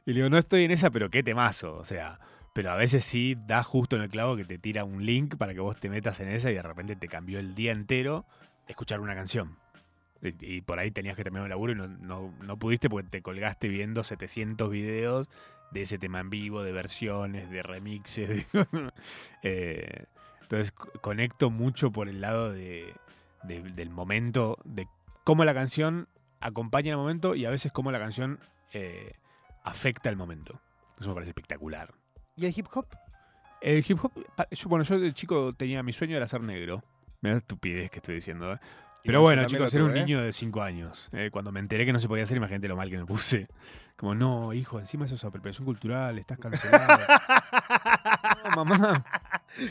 y 0.06 0.12
le 0.12 0.14
digo, 0.14 0.30
no 0.30 0.38
estoy 0.38 0.66
en 0.66 0.72
esa, 0.72 0.90
pero 0.90 1.10
qué 1.10 1.24
temazo, 1.24 1.78
o 1.78 1.86
sea. 1.86 2.20
Pero 2.54 2.72
a 2.72 2.76
veces 2.76 3.06
sí 3.06 3.38
da 3.46 3.62
justo 3.62 3.96
en 3.96 4.02
el 4.02 4.10
clavo 4.10 4.36
que 4.36 4.44
te 4.44 4.58
tira 4.58 4.84
un 4.84 5.06
link 5.06 5.38
para 5.38 5.54
que 5.54 5.60
vos 5.60 5.80
te 5.80 5.90
metas 5.90 6.20
en 6.20 6.30
esa 6.30 6.50
y 6.50 6.56
de 6.56 6.64
repente 6.64 6.96
te 6.96 7.08
cambió 7.08 7.38
el 7.38 7.54
día 7.54 7.72
entero 7.72 8.26
escuchar 8.68 9.00
una 9.00 9.14
canción. 9.14 9.58
Y, 10.24 10.56
y 10.56 10.62
por 10.62 10.80
ahí 10.80 10.90
tenías 10.90 11.16
que 11.16 11.24
terminar 11.24 11.46
el 11.46 11.52
laburo 11.52 11.74
y 11.74 11.76
no, 11.76 11.88
no, 11.88 12.34
no 12.42 12.58
pudiste 12.58 12.90
porque 12.90 13.08
te 13.10 13.22
colgaste 13.22 13.68
viendo 13.68 14.04
700 14.04 14.72
videos 14.72 15.30
de 15.72 15.82
ese 15.82 15.98
tema 16.00 16.20
en 16.20 16.30
vivo, 16.30 16.64
de 16.64 16.72
versiones, 16.72 17.50
de 17.50 17.62
remixes. 17.62 18.30
de- 18.54 18.92
Eh, 19.44 20.06
entonces 20.42 20.72
co- 20.72 20.92
conecto 21.02 21.50
mucho 21.50 21.92
por 21.92 22.08
el 22.10 22.22
lado 22.22 22.52
de, 22.52 22.94
de- 23.44 23.62
del 23.64 23.90
momento, 23.90 24.58
de 24.64 24.88
cómo 25.24 25.44
la 25.46 25.54
canción 25.54 26.08
acompaña 26.40 26.92
el 26.92 26.98
momento 26.98 27.36
y 27.36 27.46
a 27.46 27.50
veces 27.50 27.72
cómo 27.72 27.92
la 27.92 28.00
canción 28.00 28.40
eh, 28.74 29.14
afecta 29.64 30.10
el 30.10 30.16
momento. 30.16 30.60
Eso 31.00 31.10
me 31.10 31.16
parece 31.16 31.32
espectacular. 31.32 31.94
¿Y 32.36 32.46
el 32.46 32.54
hip 32.58 32.68
hop? 32.74 32.86
El 33.62 33.84
hip 33.88 34.00
hop, 34.04 34.12
yo, 34.52 34.70
bueno, 34.70 34.84
yo 34.86 35.00
de 35.00 35.12
chico 35.14 35.52
tenía 35.54 35.84
mi 35.84 35.92
sueño 35.94 36.16
era 36.16 36.28
ser 36.28 36.42
negro. 36.42 36.84
Mira 37.22 37.34
la 37.34 37.40
estupidez 37.40 37.90
que 37.90 37.98
estoy 37.98 38.16
diciendo. 38.16 38.54
¿eh? 38.54 38.60
Pero 39.04 39.22
bueno, 39.22 39.46
chicos, 39.46 39.74
era 39.74 39.86
un 39.86 39.96
¿eh? 39.96 40.02
niño 40.02 40.22
de 40.22 40.34
5 40.34 40.62
años. 40.62 41.10
Eh, 41.14 41.30
cuando 41.32 41.52
me 41.52 41.60
enteré 41.60 41.86
que 41.86 41.94
no 41.94 42.00
se 42.00 42.08
podía 42.08 42.24
hacer, 42.24 42.38
imagínate 42.38 42.68
lo 42.68 42.76
mal 42.76 42.90
que 42.90 42.98
me 42.98 43.06
puse. 43.06 43.48
Como, 43.96 44.14
no, 44.14 44.54
hijo, 44.54 44.80
encima 44.80 45.06
eso 45.06 45.16
es 45.16 45.24
apropiación 45.24 45.66
cultural, 45.66 46.20
estás 46.20 46.38
cancelado. 46.38 47.00
no, 48.56 48.66
mamá. 48.66 49.04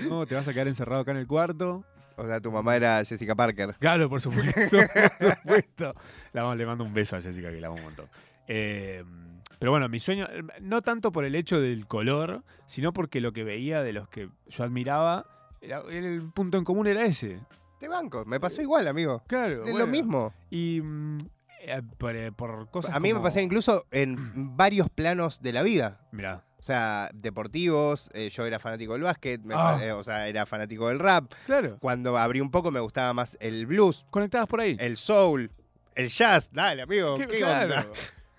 No, 0.09 0.27
te 0.27 0.35
vas 0.35 0.49
a 0.49 0.53
quedar 0.53 0.69
encerrado 0.69 1.03
acá 1.03 1.11
en 1.13 1.19
el 1.19 1.27
cuarto. 1.27 1.85
O 2.17 2.27
sea, 2.27 2.41
tu 2.41 2.51
mamá 2.51 2.75
era 2.77 3.05
Jessica 3.05 3.35
Parker. 3.35 3.77
Claro, 3.79 4.09
por 4.09 4.21
supuesto, 4.21 4.61
por 5.21 5.37
supuesto. 5.37 5.95
La 6.33 6.55
le 6.55 6.67
mando 6.67 6.83
un 6.85 6.95
beso 6.95 7.17
a 7.17 7.21
Jessica, 7.21 7.51
que 7.51 7.61
la 7.61 7.67
amo 7.69 7.77
un 7.77 7.83
montón. 7.85 8.07
Eh, 8.49 9.05
pero 9.59 9.71
bueno, 9.71 9.89
mi 9.89 10.01
sueño, 10.01 10.27
eh, 10.31 10.43
no 10.61 10.83
tanto 10.83 11.13
por 11.13 11.25
el 11.25 11.35
hecho 11.35 11.61
del 11.61 11.87
color, 11.87 12.43
sino 12.65 12.93
porque 12.93 13.21
lo 13.21 13.33
que 13.33 13.45
veía 13.45 13.83
de 13.83 13.93
los 13.93 14.09
que 14.09 14.31
yo 14.47 14.65
admiraba, 14.65 15.27
era- 15.61 15.83
el 15.91 16.23
punto 16.35 16.57
en 16.59 16.65
común 16.65 16.87
era 16.87 17.05
ese. 17.05 17.41
Te 17.87 17.91
banco, 17.91 18.25
me 18.25 18.41
pasó 18.41 18.61
igual, 18.63 18.89
amigo. 18.89 19.23
Claro. 19.29 19.65
Es 19.65 19.75
lo 19.75 19.87
mismo. 19.87 20.35
Y 20.51 20.81
mm, 20.83 21.19
eh, 21.61 21.83
por, 21.99 22.17
eh, 22.17 22.33
por 22.33 22.69
cosas 22.71 22.95
A 22.95 22.99
mí 23.01 23.15
me 23.15 23.21
pasaba 23.21 23.43
incluso 23.43 23.87
en 23.93 24.57
varios 24.57 24.91
planos 24.91 25.41
de 25.41 25.53
la 25.53 25.63
vida. 25.63 26.01
Mirá, 26.11 26.43
O 26.59 26.63
sea, 26.63 27.11
deportivos, 27.15 28.11
eh, 28.13 28.29
yo 28.29 28.45
era 28.45 28.59
fanático 28.59 28.95
del 28.95 29.03
básquet, 29.03 29.41
me 29.43 29.55
Ah. 29.57 29.79
eh, 29.81 29.93
o 29.93 30.03
sea, 30.03 30.27
era 30.27 30.47
fanático 30.47 30.89
del 30.89 30.99
rap. 30.99 31.33
claro. 31.47 31.79
Cuando 31.81 32.19
abrí 32.19 32.41
un 32.41 32.51
poco 32.51 32.73
me 32.73 32.81
gustaba 32.81 33.13
más 33.15 33.37
el 33.41 33.67
blues, 33.67 34.05
Conectadas 34.11 34.49
por 34.49 34.61
ahí. 34.61 34.77
el 34.81 34.97
soul, 34.97 35.51
el 35.95 36.09
jazz. 36.09 36.51
Dale, 36.53 36.83
amigo, 36.83 37.17
¿qué, 37.19 37.27
claro. 37.29 37.75
onda? 37.75 37.87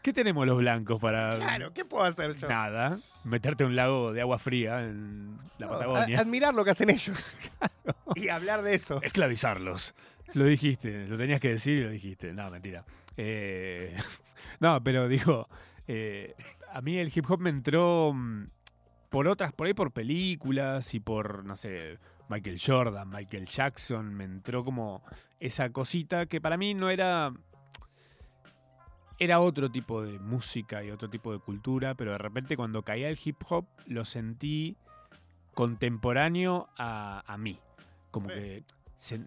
¿Qué 0.02 0.12
tenemos 0.12 0.46
los 0.46 0.58
blancos 0.58 1.00
para 1.00 1.38
Claro, 1.38 1.74
¿qué 1.74 1.86
puedo 1.86 2.04
hacer 2.04 2.36
yo? 2.36 2.50
nada? 2.50 3.00
Meterte 3.28 3.64
a 3.64 3.68
un 3.68 3.76
lago 3.76 4.14
de 4.14 4.22
agua 4.22 4.40
fría 4.40 4.82
en 4.84 5.38
la 5.58 5.68
No, 5.68 5.74
Patagonia. 5.74 6.20
admirar 6.20 6.54
lo 6.54 6.64
que 6.64 6.72
hacen 6.72 6.90
ellos. 6.90 7.38
y 8.16 8.30
hablar 8.30 8.62
de 8.62 8.74
eso. 8.74 9.02
esclavizarlos. 9.02 9.94
Lo 10.34 10.46
dijiste, 10.46 11.08
lo 11.08 11.18
tenías 11.18 11.40
que 11.40 11.50
decir 11.50 11.80
y 11.80 11.84
lo 11.84 11.90
dijiste. 11.90 12.34
No, 12.34 12.50
mentira. 12.50 12.86
Eh, 13.18 13.96
no, 14.60 14.82
pero 14.84 15.08
digo, 15.08 15.48
eh, 15.88 16.36
a 16.72 16.82
mí 16.82 16.98
el 16.98 17.12
hip 17.14 17.30
hop 17.30 17.40
me 17.40 17.50
entró 17.50 18.14
mm, 18.14 18.48
por 19.10 19.28
otras, 19.28 19.54
por 19.54 19.68
ahí 19.68 19.74
por 19.74 19.92
películas 19.92 20.94
y 20.94 21.00
por, 21.00 21.44
no 21.46 21.56
sé, 21.56 21.98
Michael 22.30 22.60
Jordan, 22.64 23.10
Michael 23.10 23.46
Jackson, 23.46 24.14
me 24.14 24.26
entró 24.26 24.64
como 24.64 25.04
esa 25.40 25.70
cosita 25.72 26.26
que 26.26 26.42
para 26.42 26.58
mí 26.58 26.74
no 26.74 26.90
era... 26.90 27.32
Era 29.20 29.40
otro 29.40 29.72
tipo 29.72 30.04
de 30.04 30.20
música 30.20 30.84
y 30.84 30.92
otro 30.92 31.10
tipo 31.10 31.34
de 31.34 31.40
cultura, 31.40 31.96
pero 31.96 32.12
de 32.12 32.18
repente 32.20 32.56
cuando 32.56 32.84
caía 32.84 33.10
el 33.10 33.20
hip 33.24 33.38
hop 33.50 33.66
lo 33.88 34.06
sentí 34.06 34.76
contemporáneo 35.54 36.70
a, 36.78 37.24
a 37.26 37.38
mí. 37.38 37.60
Como 38.12 38.28
que 38.30 38.64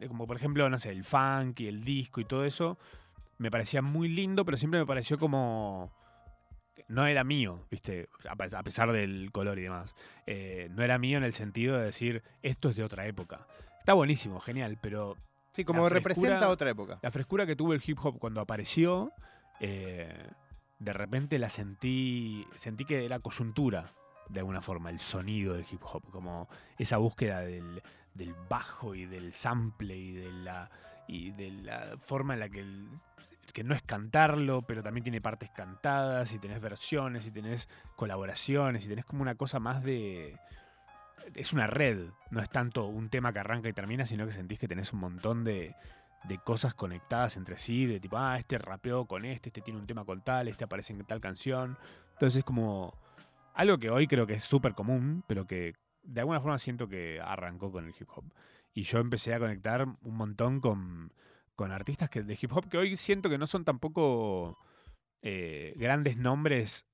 como 0.08 0.26
por 0.26 0.36
ejemplo, 0.36 0.68
no 0.68 0.78
sé, 0.78 0.90
el 0.90 1.04
funk 1.04 1.60
y 1.60 1.68
el 1.68 1.84
disco 1.84 2.20
y 2.20 2.24
todo 2.24 2.44
eso, 2.44 2.76
me 3.38 3.50
parecía 3.50 3.82
muy 3.82 4.08
lindo, 4.08 4.44
pero 4.44 4.56
siempre 4.56 4.80
me 4.80 4.86
pareció 4.86 5.18
como... 5.18 5.92
No 6.88 7.06
era 7.06 7.22
mío, 7.22 7.64
¿viste? 7.70 8.08
A 8.28 8.34
pe- 8.34 8.56
a 8.56 8.62
pesar 8.64 8.90
del 8.90 9.30
color 9.30 9.58
y 9.60 9.62
demás. 9.62 9.94
Eh, 10.26 10.68
no 10.72 10.82
era 10.82 10.98
mío 10.98 11.18
en 11.18 11.24
el 11.24 11.32
sentido 11.34 11.78
de 11.78 11.84
decir, 11.84 12.22
esto 12.42 12.68
es 12.70 12.76
de 12.76 12.82
otra 12.82 13.06
época. 13.06 13.46
Está 13.78 13.92
buenísimo, 13.92 14.40
genial, 14.40 14.76
pero 14.80 15.16
Sí, 15.52 15.64
como 15.64 15.88
representa 15.88 16.48
otra 16.48 16.70
época. 16.70 16.98
la 17.02 17.10
frescura 17.12 17.46
que 17.46 17.54
tuvo 17.54 17.74
el 17.74 17.82
hip 17.84 17.98
hop 18.02 18.18
cuando 18.18 18.40
apareció, 18.40 19.12
eh, 19.60 20.30
de 20.78 20.92
repente 20.92 21.38
la 21.38 21.48
sentí, 21.48 22.46
sentí 22.54 22.84
que 22.84 23.04
era 23.04 23.20
coyuntura, 23.20 23.92
de 24.28 24.40
alguna 24.40 24.62
forma, 24.62 24.90
el 24.90 25.00
sonido 25.00 25.54
del 25.54 25.66
hip 25.70 25.82
hop, 25.82 26.10
como 26.10 26.48
esa 26.78 26.96
búsqueda 26.96 27.40
del, 27.40 27.82
del 28.14 28.34
bajo 28.48 28.94
y 28.94 29.04
del 29.04 29.32
sample 29.34 29.96
y 29.96 30.12
de 30.12 30.32
la, 30.32 30.70
y 31.06 31.32
de 31.32 31.50
la 31.50 31.96
forma 31.98 32.34
en 32.34 32.40
la 32.40 32.48
que, 32.48 32.64
que 33.52 33.64
no 33.64 33.74
es 33.74 33.82
cantarlo, 33.82 34.62
pero 34.62 34.82
también 34.82 35.04
tiene 35.04 35.20
partes 35.20 35.50
cantadas, 35.50 36.32
y 36.32 36.38
tenés 36.38 36.60
versiones, 36.60 37.26
y 37.26 37.30
tenés 37.30 37.68
colaboraciones, 37.96 38.86
y 38.86 38.88
tenés 38.88 39.04
como 39.04 39.22
una 39.22 39.34
cosa 39.34 39.60
más 39.60 39.82
de... 39.82 40.38
Es 41.34 41.52
una 41.52 41.66
red, 41.66 42.08
no 42.30 42.40
es 42.40 42.48
tanto 42.48 42.86
un 42.86 43.10
tema 43.10 43.32
que 43.32 43.40
arranca 43.40 43.68
y 43.68 43.72
termina, 43.72 44.06
sino 44.06 44.26
que 44.26 44.32
sentís 44.32 44.58
que 44.58 44.66
tenés 44.66 44.92
un 44.92 45.00
montón 45.00 45.44
de, 45.44 45.76
de 46.24 46.38
cosas 46.38 46.74
conectadas 46.74 47.36
entre 47.36 47.56
sí, 47.56 47.86
de 47.86 48.00
tipo, 48.00 48.18
ah, 48.18 48.38
este 48.38 48.58
rapeó 48.58 49.06
con 49.06 49.24
este, 49.24 49.48
este 49.48 49.60
tiene 49.62 49.80
un 49.80 49.86
tema 49.86 50.04
con 50.04 50.22
tal, 50.22 50.48
este 50.48 50.64
aparece 50.64 50.92
en 50.92 51.04
tal 51.04 51.20
canción. 51.20 51.78
Entonces 52.12 52.38
es 52.38 52.44
como 52.44 52.94
algo 53.54 53.78
que 53.78 53.90
hoy 53.90 54.06
creo 54.06 54.26
que 54.26 54.34
es 54.34 54.44
súper 54.44 54.74
común, 54.74 55.24
pero 55.26 55.46
que 55.46 55.74
de 56.02 56.20
alguna 56.20 56.40
forma 56.40 56.58
siento 56.58 56.88
que 56.88 57.20
arrancó 57.20 57.72
con 57.72 57.86
el 57.86 57.94
hip 57.98 58.08
hop. 58.14 58.24
Y 58.72 58.82
yo 58.82 58.98
empecé 58.98 59.34
a 59.34 59.38
conectar 59.38 59.86
un 59.86 60.14
montón 60.16 60.60
con, 60.60 61.12
con 61.56 61.72
artistas 61.72 62.10
que, 62.10 62.22
de 62.22 62.38
hip 62.40 62.52
hop 62.52 62.68
que 62.68 62.78
hoy 62.78 62.96
siento 62.96 63.28
que 63.28 63.38
no 63.38 63.46
son 63.46 63.64
tampoco 63.64 64.58
eh, 65.22 65.74
grandes 65.76 66.16
nombres 66.16 66.86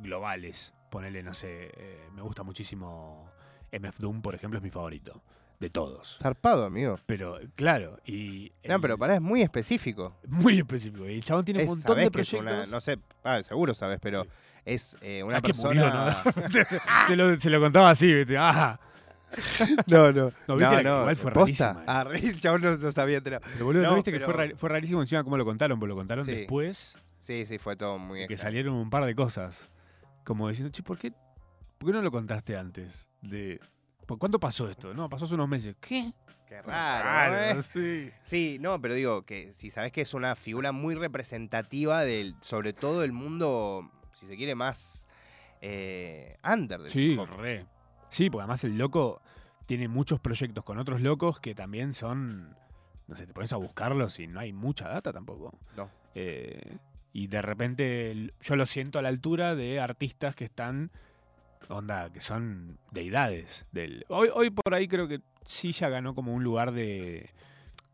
globales. 0.00 0.74
Ponele, 0.90 1.22
no 1.22 1.34
sé, 1.34 1.70
eh, 1.76 2.08
me 2.12 2.22
gusta 2.22 2.42
muchísimo 2.42 3.30
MF 3.72 3.98
Doom, 3.98 4.22
por 4.22 4.34
ejemplo, 4.34 4.58
es 4.58 4.62
mi 4.62 4.70
favorito. 4.70 5.22
De 5.60 5.68
todos. 5.70 6.16
Zarpado, 6.20 6.64
amigo. 6.64 6.98
Pero, 7.06 7.38
claro, 7.54 7.98
y. 8.06 8.50
No, 8.66 8.76
el- 8.76 8.80
pero 8.80 8.96
pará, 8.98 9.14
es 9.16 9.20
muy 9.20 9.42
específico. 9.42 10.16
Muy 10.26 10.58
específico. 10.58 11.06
Y 11.06 11.16
el 11.16 11.22
chabón 11.24 11.44
tiene 11.44 11.60
un 11.60 11.64
Es- 11.64 11.70
montón 11.70 11.88
sabés 11.96 12.04
de 12.06 12.10
que 12.10 12.12
proyectos. 12.12 12.40
una- 12.40 12.66
no 12.66 12.80
sé, 12.80 12.98
ah, 13.24 13.42
seguro 13.42 13.74
sabes, 13.74 13.98
pero 14.00 14.24
Sí. 14.24 14.30
es 14.64 14.96
eh, 15.02 15.22
una 15.22 15.36
Ah, 15.36 15.40
que 15.42 15.48
persona. 15.52 16.22
murió, 16.24 16.42
¿no? 16.48 16.52
se, 16.64 16.78
se 17.06 17.16
lo, 17.16 17.38
se 17.38 17.50
lo 17.50 17.60
contaba 17.60 17.90
así, 17.90 18.12
¿viste? 18.12 18.38
Ah, 18.38 18.80
no, 19.86 20.10
no. 20.12 20.32
No, 20.48 20.56
viste 20.56 20.80
igual 20.80 21.14
fue 21.16 21.30
rarísima 21.30 21.84
Ah, 21.86 22.04
el 22.12 22.40
chabón 22.40 22.62
no, 22.62 22.76
no 22.78 22.90
sabía 22.92 23.18
enterar. 23.18 23.40
pero 23.52 23.64
boludo, 23.66 23.82
¿no 23.82 23.90
No, 23.90 23.94
viste 23.96 24.12
que 24.12 24.20
fue, 24.20 24.54
fue 24.56 24.68
rarísimo 24.70 25.00
encima 25.02 25.22
cómo 25.22 25.36
lo 25.36 25.44
contaron? 25.44 25.78
Porque 25.78 25.90
lo 25.90 25.96
contaron 25.96 26.24
Sí. 26.24 26.32
después 26.32 26.96
Sí, 27.20 27.44
sí, 27.44 27.58
fue 27.58 27.76
todo 27.76 27.98
muy 27.98 28.20
que 28.26 28.32
extraño. 28.34 28.50
salieron 28.50 28.74
un 28.76 28.88
par 28.88 29.04
de 29.04 29.14
cosas. 29.14 29.68
Como 30.24 30.48
diciendo, 30.48 30.72
che, 30.72 30.82
¿por 30.82 30.96
qué, 30.98 31.12
¿por 31.78 31.90
qué 31.90 31.92
no 31.92 32.00
lo 32.02 32.10
contaste 32.10 32.56
antes? 32.56 33.08
De, 33.20 33.60
¿por 33.60 33.68
¿Cuánto 34.18 34.40
pasó 34.40 34.68
esto? 34.68 34.94
No, 34.94 35.08
pasó 35.08 35.24
hace 35.24 35.34
unos 35.34 35.48
meses. 35.48 35.76
¿Qué? 35.80 36.12
Qué 36.46 36.62
raro, 36.62 37.60
¿eh? 37.60 37.62
sí. 37.62 38.10
Sí, 38.24 38.58
no, 38.60 38.80
pero 38.80 38.94
digo 38.94 39.22
que 39.22 39.52
si 39.54 39.70
sabes 39.70 39.92
que 39.92 40.00
es 40.00 40.14
una 40.14 40.34
figura 40.34 40.72
muy 40.72 40.96
representativa 40.96 42.04
del, 42.04 42.34
sobre 42.40 42.72
todo 42.72 43.04
el 43.04 43.12
mundo, 43.12 43.88
si 44.14 44.26
se 44.26 44.36
quiere, 44.36 44.56
más 44.56 45.06
eh, 45.60 46.36
under 46.44 46.80
del 46.80 46.90
Sí, 46.90 47.16
re. 47.38 47.66
Sí, 48.08 48.28
porque 48.30 48.42
además 48.42 48.64
el 48.64 48.76
loco 48.76 49.22
tiene 49.66 49.86
muchos 49.86 50.18
proyectos 50.18 50.64
con 50.64 50.78
otros 50.78 51.00
locos 51.00 51.38
que 51.38 51.54
también 51.54 51.94
son. 51.94 52.56
No 53.06 53.16
sé, 53.16 53.26
te 53.26 53.32
pones 53.32 53.52
a 53.52 53.56
buscarlos 53.56 54.18
y 54.18 54.26
no 54.26 54.40
hay 54.40 54.52
mucha 54.52 54.88
data 54.88 55.12
tampoco. 55.12 55.56
No. 55.76 55.88
Eh, 56.16 56.78
y 57.12 57.28
de 57.28 57.42
repente 57.42 58.32
yo 58.40 58.56
lo 58.56 58.66
siento 58.66 58.98
a 58.98 59.02
la 59.02 59.08
altura 59.08 59.54
de 59.54 59.78
artistas 59.80 60.34
que 60.34 60.44
están. 60.44 60.90
Onda, 61.68 62.10
que 62.12 62.20
son 62.20 62.78
deidades. 62.90 63.66
Del, 63.72 64.04
hoy, 64.08 64.28
hoy 64.34 64.50
por 64.50 64.74
ahí 64.74 64.88
creo 64.88 65.06
que 65.08 65.20
sí 65.44 65.72
ya 65.72 65.88
ganó 65.88 66.14
como 66.14 66.34
un 66.34 66.42
lugar 66.42 66.72
de. 66.72 67.30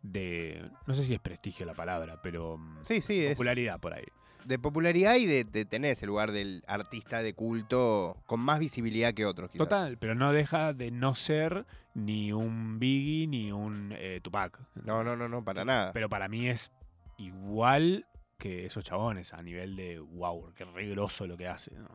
de 0.03 0.69
no 0.87 0.95
sé 0.95 1.05
si 1.05 1.15
es 1.15 1.21
prestigio 1.21 1.67
la 1.67 1.75
palabra, 1.75 2.21
pero. 2.23 2.57
mm, 2.59 2.79
Sí, 2.83 3.01
sí, 3.01 3.25
es 3.25 3.33
popularidad 3.33 3.79
por 3.81 3.93
ahí. 3.95 4.05
de 4.45 4.59
popularidad 4.59 5.17
y 5.17 5.27
de, 5.27 5.45
de 5.45 5.65
tener 5.65 5.91
ese 5.93 6.07
lugar 6.07 6.33
del 6.33 6.63
artista 6.69 7.21
de 7.23 7.35
culto 7.35 8.17
con 8.27 8.41
más 8.41 8.59
visibilidad 8.61 9.13
que 9.13 9.27
otros, 9.27 9.51
quizás. 9.51 9.67
Total, 9.69 9.99
pero 9.99 10.15
no 10.15 10.33
deja 10.33 10.73
de 10.73 10.91
no 10.91 11.15
ser 11.15 11.67
ni 11.95 12.33
un 12.33 12.79
Biggie 12.79 13.27
ni 13.27 13.53
un 13.53 13.93
eh, 13.97 14.21
Tupac. 14.23 14.59
No, 14.85 15.03
no, 15.05 15.17
no, 15.17 15.29
no, 15.29 15.45
para 15.45 15.65
nada. 15.65 15.93
Pero 15.93 16.09
para 16.09 16.29
mí 16.29 16.49
es 16.49 16.71
igual 17.19 18.07
que 18.39 18.67
esos 18.67 18.85
chabones 18.85 19.33
a 19.35 19.43
nivel 19.43 19.77
de 19.77 19.99
wow, 19.99 20.53
qué 20.55 20.65
re 20.65 20.87
grosso 20.89 21.27
lo 21.27 21.37
que 21.37 21.49
hace. 21.49 21.75
¿no? 21.75 21.89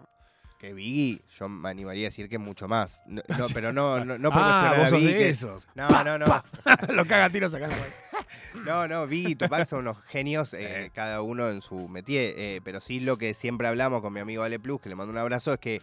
Que 0.61 0.73
Biggie, 0.73 1.23
yo 1.39 1.49
me 1.49 1.69
animaría 1.69 2.03
a 2.05 2.09
decir 2.09 2.29
que 2.29 2.37
mucho 2.37 2.67
más. 2.67 3.01
No, 3.07 3.23
no, 3.35 3.45
pero 3.51 3.73
no, 3.73 4.05
no, 4.05 4.19
no 4.19 4.29
por 4.29 4.41
ah, 4.43 4.69
a 4.69 4.79
vos 4.79 4.89
sos 4.91 4.99
Biggie, 4.99 5.13
de 5.15 5.19
que- 5.19 5.29
esos. 5.29 5.67
No, 5.73 5.89
no, 6.03 6.19
no. 6.19 6.25
lo 6.93 7.05
caga 7.05 7.25
a 7.25 7.29
tiros 7.31 7.51
acá. 7.55 7.67
No, 8.63 8.87
no, 8.87 9.07
Biggie 9.07 9.31
y 9.31 9.35
Tupac 9.35 9.65
son 9.65 9.79
unos 9.79 9.97
genios, 10.03 10.53
eh, 10.53 10.85
Eh. 10.85 10.91
cada 10.93 11.23
uno 11.23 11.49
en 11.49 11.63
su 11.63 11.87
métier. 11.87 12.35
eh, 12.37 12.61
pero 12.63 12.79
sí 12.79 12.99
lo 12.99 13.17
que 13.17 13.33
siempre 13.33 13.67
hablamos 13.67 14.01
con 14.01 14.13
mi 14.13 14.19
amigo 14.19 14.43
Ale 14.43 14.59
Plus, 14.59 14.79
que 14.79 14.89
le 14.89 14.93
mando 14.95 15.11
un 15.11 15.17
abrazo, 15.17 15.51
es 15.53 15.59
que 15.59 15.81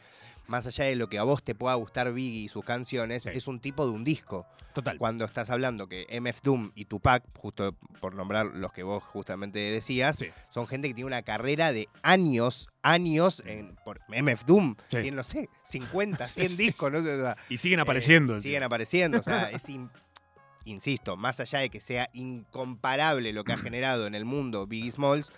más 0.49 0.67
allá 0.67 0.85
de 0.87 0.97
lo 0.97 1.09
que 1.09 1.19
a 1.19 1.23
vos 1.23 1.43
te 1.43 1.55
pueda 1.55 1.75
gustar 1.77 2.13
Biggie 2.13 2.45
y 2.45 2.49
sus 2.49 2.65
canciones, 2.65 3.23
Sí. 3.23 3.31
es 3.35 3.47
un 3.47 3.61
tipo 3.61 3.85
de 3.87 3.93
un 3.93 4.03
disco. 4.03 4.47
Total. 4.75 4.97
Cuando 4.99 5.25
estás 5.25 5.51
hablando 5.51 5.89
que 5.89 6.07
MF 6.11 6.41
Doom 6.43 6.73
y 6.75 6.85
Tupac, 6.87 7.23
justo 7.39 7.75
por 8.01 8.15
nombrar 8.15 8.47
los 8.47 8.73
que 8.73 8.83
vos 8.83 9.03
justamente 9.05 9.59
decías, 9.59 10.17
Sí. 10.17 10.27
son 10.51 10.67
gente 10.67 10.89
que 10.89 10.95
tiene 10.95 11.07
una 11.07 11.23
carrera 11.23 11.73
de 11.73 11.89
años, 12.03 12.69
años, 12.83 13.43
en, 13.47 13.77
por 13.85 14.01
MF 14.09 14.45
Doom, 14.47 14.77
Sí. 14.89 14.97
tiene, 15.03 15.13
no 15.13 15.23
sé, 15.23 15.49
50, 15.63 16.27
100 16.29 16.49
Sí, 16.51 16.57
sí, 16.57 16.63
discos, 16.65 16.91
no 16.93 17.03
sé, 17.03 17.13
o 17.15 17.23
sea, 17.23 17.37
Y 17.49 17.59
siguen 17.59 17.79
eh, 17.81 17.83
apareciendo. 17.83 18.41
siguen 18.41 18.63
apareciendo, 18.63 19.19
o 19.19 19.23
sea, 19.23 19.51
es 19.51 19.69
in- 19.69 19.91
insisto, 20.65 21.17
más 21.17 21.41
allá 21.41 21.61
de 21.61 21.71
que 21.71 21.81
sea 21.81 22.09
incomparable 22.13 23.33
lo 23.33 23.45
que 23.45 23.53
ha 23.53 23.59
generado 23.73 24.07
en 24.07 24.15
el 24.15 24.25
mundo 24.25 24.67
Biggie 24.67 24.91
Smalls, 24.93 25.33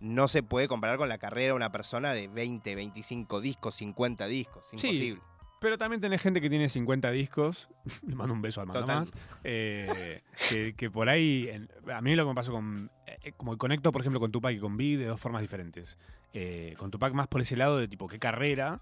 no 0.00 0.28
se 0.28 0.42
puede 0.42 0.68
comparar 0.68 0.96
con 0.98 1.08
la 1.08 1.18
carrera 1.18 1.48
de 1.48 1.52
una 1.54 1.72
persona 1.72 2.12
de 2.12 2.28
20, 2.28 2.74
25 2.74 3.40
discos, 3.40 3.74
50 3.76 4.26
discos, 4.26 4.66
Sí, 4.74 4.86
imposible. 4.88 5.22
Pero 5.60 5.76
también 5.76 6.00
tenés 6.00 6.20
gente 6.22 6.40
que 6.40 6.48
tiene 6.48 6.68
50 6.68 7.10
discos. 7.10 7.68
Le 8.06 8.14
mando 8.14 8.32
un 8.32 8.40
beso 8.40 8.60
al 8.60 8.68
más. 8.68 9.12
eh, 9.42 10.22
que, 10.50 10.74
que 10.74 10.88
por 10.88 11.08
ahí. 11.08 11.48
en- 11.50 11.68
a 11.92 12.00
mí 12.00 12.14
lo 12.14 12.22
que 12.24 12.28
me 12.28 12.34
pasó 12.36 12.52
con. 12.52 12.90
eh, 13.06 13.32
como 13.36 13.58
conecto, 13.58 13.90
por 13.90 14.00
ejemplo, 14.02 14.20
con 14.20 14.30
Tupac 14.30 14.54
y 14.54 14.60
con 14.60 14.76
Biggie 14.76 14.98
de 14.98 15.06
dos 15.06 15.20
formas 15.20 15.42
diferentes. 15.42 15.98
Eh, 16.32 16.76
con 16.78 16.92
Tupac 16.92 17.12
más 17.12 17.26
por 17.26 17.40
ese 17.40 17.56
lado 17.56 17.76
de 17.78 17.88
tipo, 17.88 18.06
qué 18.06 18.20
carrera. 18.20 18.80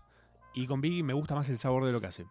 Y 0.52 0.66
con 0.66 0.82
Biggie 0.82 1.02
me 1.02 1.14
gusta 1.14 1.34
más 1.34 1.48
el 1.48 1.56
sabor 1.56 1.84
de 1.86 1.92
lo 1.92 2.00
que 2.02 2.08
hace. 2.08 2.26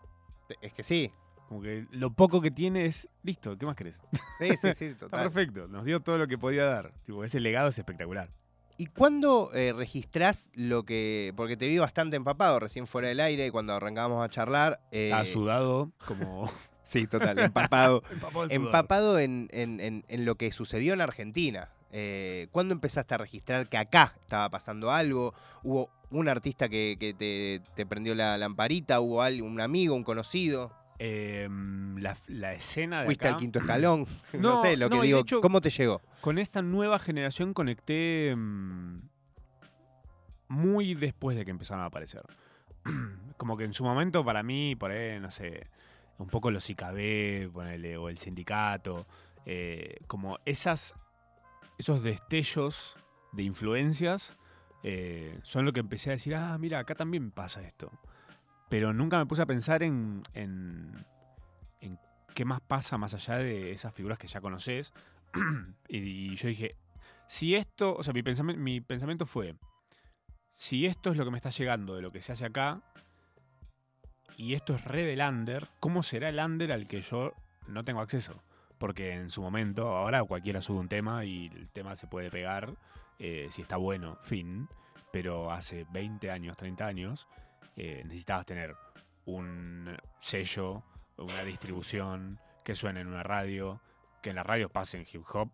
Es 0.61 0.73
que 0.73 0.83
sí, 0.83 1.11
Como 1.49 1.63
que 1.63 1.87
lo 1.89 2.11
poco 2.11 2.39
que 2.39 2.51
tiene 2.51 2.85
es. 2.85 3.09
Listo, 3.23 3.57
¿qué 3.57 3.65
más 3.65 3.75
querés? 3.75 3.99
sí, 4.37 4.55
sí, 4.57 4.73
sí, 4.73 4.85
Está 4.93 5.05
total. 5.07 5.23
perfecto. 5.23 5.67
Nos 5.67 5.85
dio 5.85 6.01
todo 6.01 6.19
lo 6.19 6.27
que 6.27 6.37
podía 6.37 6.65
dar. 6.65 6.93
Tipo, 7.07 7.23
ese 7.23 7.39
legado 7.39 7.69
es 7.69 7.79
espectacular. 7.79 8.29
¿Y 8.77 8.87
cuándo 8.87 9.51
eh, 9.53 9.73
registrás 9.73 10.49
lo 10.53 10.83
que.? 10.83 11.33
Porque 11.37 11.55
te 11.57 11.67
vi 11.67 11.77
bastante 11.77 12.15
empapado 12.17 12.59
recién 12.59 12.87
fuera 12.87 13.07
del 13.07 13.19
aire 13.21 13.47
y 13.47 13.49
cuando 13.51 13.73
arrancábamos 13.73 14.23
a 14.23 14.29
charlar. 14.29 14.81
eh, 14.91 15.11
Está 15.13 15.25
sudado, 15.31 15.91
como. 16.05 16.51
sí, 16.83 17.07
total, 17.07 17.39
empapado. 17.39 18.03
empapado 18.11 18.47
empapado 18.49 19.19
en, 19.19 19.47
en- 19.51 19.79
en- 19.79 20.05
en 20.09 20.25
lo 20.25 20.35
que 20.35 20.51
sucedió 20.51 20.93
en 20.93 21.01
Argentina. 21.01 21.69
Eh, 21.97 22.47
¿Cuándo 22.51 22.73
empezaste 22.73 23.13
a 23.13 23.17
registrar 23.17 23.69
que 23.69 23.77
acá 23.77 24.15
estaba 24.19 24.49
pasando 24.49 24.91
algo? 24.91 25.33
¿Hubo 25.63 25.89
un 26.09 26.27
artista 26.27 26.67
que, 26.67 26.97
que 26.99 27.13
te, 27.13 27.61
te 27.75 27.85
prendió 27.85 28.13
la 28.15 28.37
lamparita? 28.37 28.99
¿Hubo 28.99 29.21
un 29.45 29.61
amigo, 29.61 29.95
un 29.95 30.03
conocido? 30.03 30.73
Eh, 30.99 31.49
la, 31.97 32.15
la 32.27 32.53
escena 32.53 32.99
de 33.01 33.05
¿Fuiste 33.05 33.27
acá- 33.27 33.35
al 33.35 33.39
quinto 33.41 33.59
escalón? 33.59 34.05
No, 34.33 34.55
No, 34.55 34.61
sé, 34.61 34.77
lo 34.77 34.89
no, 34.89 35.01
que 35.01 35.05
digo. 35.07 35.19
hecho- 35.19 35.41
¿Cómo 35.41 35.59
te 35.61 35.69
llegó? 35.69 36.01
con 36.21 36.37
esta 36.39 36.61
nueva 36.61 36.97
generación 36.99 37.53
conecté 37.53 38.33
mm, 38.35 38.99
muy 40.47 40.95
después 40.95 41.35
de 41.37 41.45
que 41.45 41.51
empezaron 41.51 41.83
a 41.83 41.87
aparecer. 41.87 42.23
Como 43.37 43.57
que 43.57 43.65
en 43.65 43.73
su 43.73 43.83
momento 43.83 44.23
para 44.23 44.41
mí, 44.43 44.75
por 44.75 44.91
ahí, 44.91 45.19
no 45.19 45.31
sé, 45.31 45.67
un 46.17 46.27
poco 46.27 46.49
los 46.51 46.69
IKB, 46.69 47.51
ponele, 47.51 47.97
o 47.97 48.07
el 48.09 48.17
sindicato, 48.17 49.05
eh, 49.45 49.97
como 50.07 50.39
esas, 50.45 50.95
esos 51.77 52.01
destellos 52.01 52.95
de 53.33 53.43
influencias 53.43 54.31
eh, 54.83 55.37
son 55.43 55.65
lo 55.65 55.73
que 55.73 55.81
empecé 55.81 56.09
a 56.11 56.13
decir, 56.13 56.35
ah, 56.35 56.57
mira, 56.57 56.79
acá 56.79 56.95
también 56.95 57.31
pasa 57.31 57.61
esto. 57.61 57.91
Pero 58.69 58.93
nunca 58.93 59.17
me 59.17 59.25
puse 59.25 59.41
a 59.41 59.45
pensar 59.45 59.83
en, 59.83 60.23
en, 60.33 60.91
en 61.81 61.99
qué 62.33 62.45
más 62.45 62.61
pasa 62.61 62.97
más 62.97 63.13
allá 63.13 63.37
de 63.37 63.71
esas 63.71 63.93
figuras 63.93 64.17
que 64.17 64.27
ya 64.27 64.41
conoces. 64.41 64.93
y, 65.87 66.35
yo 66.35 66.47
dije, 66.47 66.75
si 67.27 67.55
esto, 67.55 67.95
o 67.95 68.03
sea, 68.03 68.13
mi, 68.13 68.23
mi 68.57 68.81
pensamiento 68.81 69.25
fue, 69.25 69.55
si 70.51 70.85
esto 70.85 71.11
es 71.11 71.17
lo 71.17 71.25
que 71.25 71.31
me 71.31 71.37
está 71.37 71.49
llegando 71.49 71.95
de 71.95 72.01
lo 72.01 72.11
que 72.11 72.21
se 72.21 72.31
hace 72.31 72.45
acá, 72.45 72.81
y 74.37 74.53
esto 74.53 74.75
es 74.75 74.83
re 74.83 75.05
del 75.05 75.21
under, 75.21 75.69
¿cómo 75.79 76.03
será 76.03 76.29
el 76.29 76.39
under 76.39 76.71
al 76.71 76.87
que 76.87 77.01
yo 77.01 77.33
no 77.67 77.83
tengo 77.85 78.01
acceso? 78.01 78.43
Porque 78.77 79.13
en 79.13 79.29
su 79.29 79.41
momento, 79.41 79.95
ahora 79.95 80.23
cualquiera 80.23 80.61
sube 80.61 80.79
un 80.79 80.89
tema 80.89 81.23
y 81.23 81.47
el 81.47 81.69
tema 81.69 81.95
se 81.95 82.07
puede 82.07 82.29
pegar, 82.29 82.75
eh, 83.19 83.47
si 83.49 83.61
está 83.61 83.77
bueno, 83.77 84.17
fin. 84.23 84.67
Pero 85.11 85.51
hace 85.51 85.85
20 85.91 86.29
años, 86.29 86.57
30 86.57 86.85
años, 86.85 87.27
eh, 87.75 88.01
necesitabas 88.05 88.45
tener 88.45 88.75
un 89.25 89.95
sello, 90.19 90.83
una 91.17 91.43
distribución, 91.43 92.39
que 92.63 92.75
suene 92.75 93.01
en 93.01 93.07
una 93.07 93.23
radio, 93.23 93.79
que 94.21 94.31
en 94.31 94.35
la 94.35 94.43
radio 94.43 94.69
pasen 94.69 95.05
hip 95.11 95.23
hop, 95.33 95.49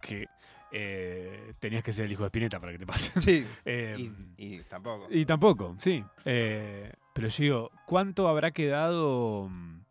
que 0.00 0.26
eh, 0.72 1.54
tenías 1.60 1.82
que 1.84 1.92
ser 1.92 2.06
el 2.06 2.12
hijo 2.12 2.22
de 2.22 2.28
Spinetta 2.28 2.58
para 2.60 2.72
que 2.72 2.78
te 2.78 2.86
pasen. 2.86 3.22
Sí. 3.22 3.46
Eh, 3.64 3.96
Y, 4.36 4.56
y 4.56 4.58
tampoco. 4.62 5.06
y 5.10 5.24
tampoco, 5.24 5.76
sí. 5.78 6.04
Eh, 6.24 6.92
pero 7.12 7.28
yo 7.28 7.42
digo, 7.42 7.70
¿cuánto 7.86 8.28
habrá 8.28 8.50
quedado 8.50 9.48
mm, 9.48 9.84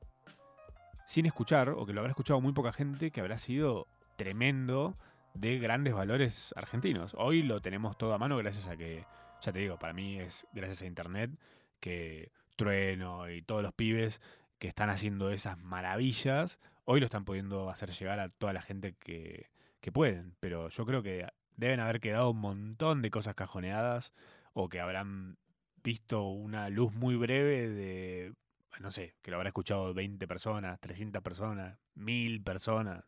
sin 1.07 1.25
escuchar, 1.25 1.69
o 1.69 1.85
que 1.85 1.93
lo 1.93 2.01
habrá 2.01 2.11
escuchado 2.11 2.41
muy 2.41 2.53
poca 2.53 2.73
gente, 2.73 3.11
que 3.11 3.21
habrá 3.21 3.37
sido 3.39 3.87
tremendo 4.17 4.95
de 5.33 5.57
grandes 5.59 5.93
valores 5.93 6.53
argentinos? 6.57 7.13
Hoy 7.17 7.43
lo 7.43 7.61
tenemos 7.61 7.97
todo 7.97 8.13
a 8.13 8.17
mano 8.17 8.37
gracias 8.37 8.67
a 8.67 8.75
que, 8.75 9.05
ya 9.43 9.51
te 9.51 9.59
digo, 9.59 9.77
para 9.77 9.93
mí 9.93 10.19
es 10.19 10.47
gracias 10.53 10.81
a 10.81 10.85
Internet 10.85 11.31
que 11.79 12.31
Trueno 12.55 13.29
y 13.29 13.41
todos 13.41 13.61
los 13.61 13.73
pibes 13.73 14.21
que 14.57 14.69
están 14.69 14.89
haciendo 14.89 15.31
esas 15.31 15.57
maravillas, 15.57 16.59
hoy 16.85 17.01
lo 17.01 17.05
están 17.05 17.25
pudiendo 17.25 17.69
hacer 17.69 17.91
llegar 17.91 18.19
a 18.19 18.29
toda 18.29 18.53
la 18.53 18.61
gente 18.61 18.93
que, 18.93 19.49
que 19.81 19.91
pueden. 19.91 20.35
Pero 20.39 20.69
yo 20.69 20.85
creo 20.85 21.03
que 21.03 21.27
deben 21.57 21.81
haber 21.81 21.99
quedado 21.99 22.31
un 22.31 22.39
montón 22.39 23.01
de 23.01 23.11
cosas 23.11 23.35
cajoneadas 23.35 24.13
o 24.53 24.69
que 24.69 24.79
habrán 24.79 25.37
visto 25.83 26.23
una 26.29 26.69
luz 26.69 26.93
muy 26.93 27.17
breve 27.17 27.67
de, 27.67 28.33
no 28.79 28.91
sé, 28.91 29.15
que 29.21 29.31
lo 29.31 29.37
habrá 29.37 29.49
escuchado 29.49 29.93
20 29.93 30.25
personas, 30.27 30.79
300 30.79 31.21
personas, 31.21 31.77
1000 31.95 32.41
personas, 32.41 33.03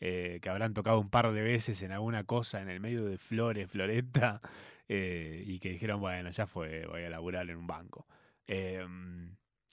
eh, 0.00 0.38
que 0.40 0.48
habrán 0.48 0.72
tocado 0.72 0.98
un 0.98 1.10
par 1.10 1.30
de 1.32 1.42
veces 1.42 1.82
en 1.82 1.92
alguna 1.92 2.24
cosa 2.24 2.62
en 2.62 2.70
el 2.70 2.80
medio 2.80 3.04
de 3.04 3.18
flores, 3.18 3.70
floreta, 3.70 4.40
eh, 4.88 5.42
y 5.46 5.58
que 5.60 5.70
dijeron, 5.70 6.00
bueno, 6.00 6.30
ya 6.30 6.46
fue, 6.46 6.86
voy 6.86 7.02
a 7.04 7.10
laburar 7.10 7.48
en 7.50 7.56
un 7.56 7.66
banco. 7.66 8.06
Eh, 8.46 8.84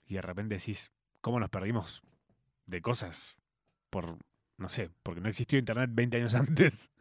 y 0.06 0.14
de 0.16 0.22
repente 0.22 0.56
decís, 0.56 0.92
¿cómo 1.22 1.40
nos 1.40 1.50
perdimos 1.50 2.02
de 2.66 2.82
cosas 2.82 3.36
por, 3.90 4.18
no 4.58 4.70
sé, 4.70 4.90
porque 5.04 5.22
no 5.22 5.30
existió 5.30 5.60
Internet 5.60 5.90
20 5.94 6.18
años 6.18 6.34
antes? 6.36 6.92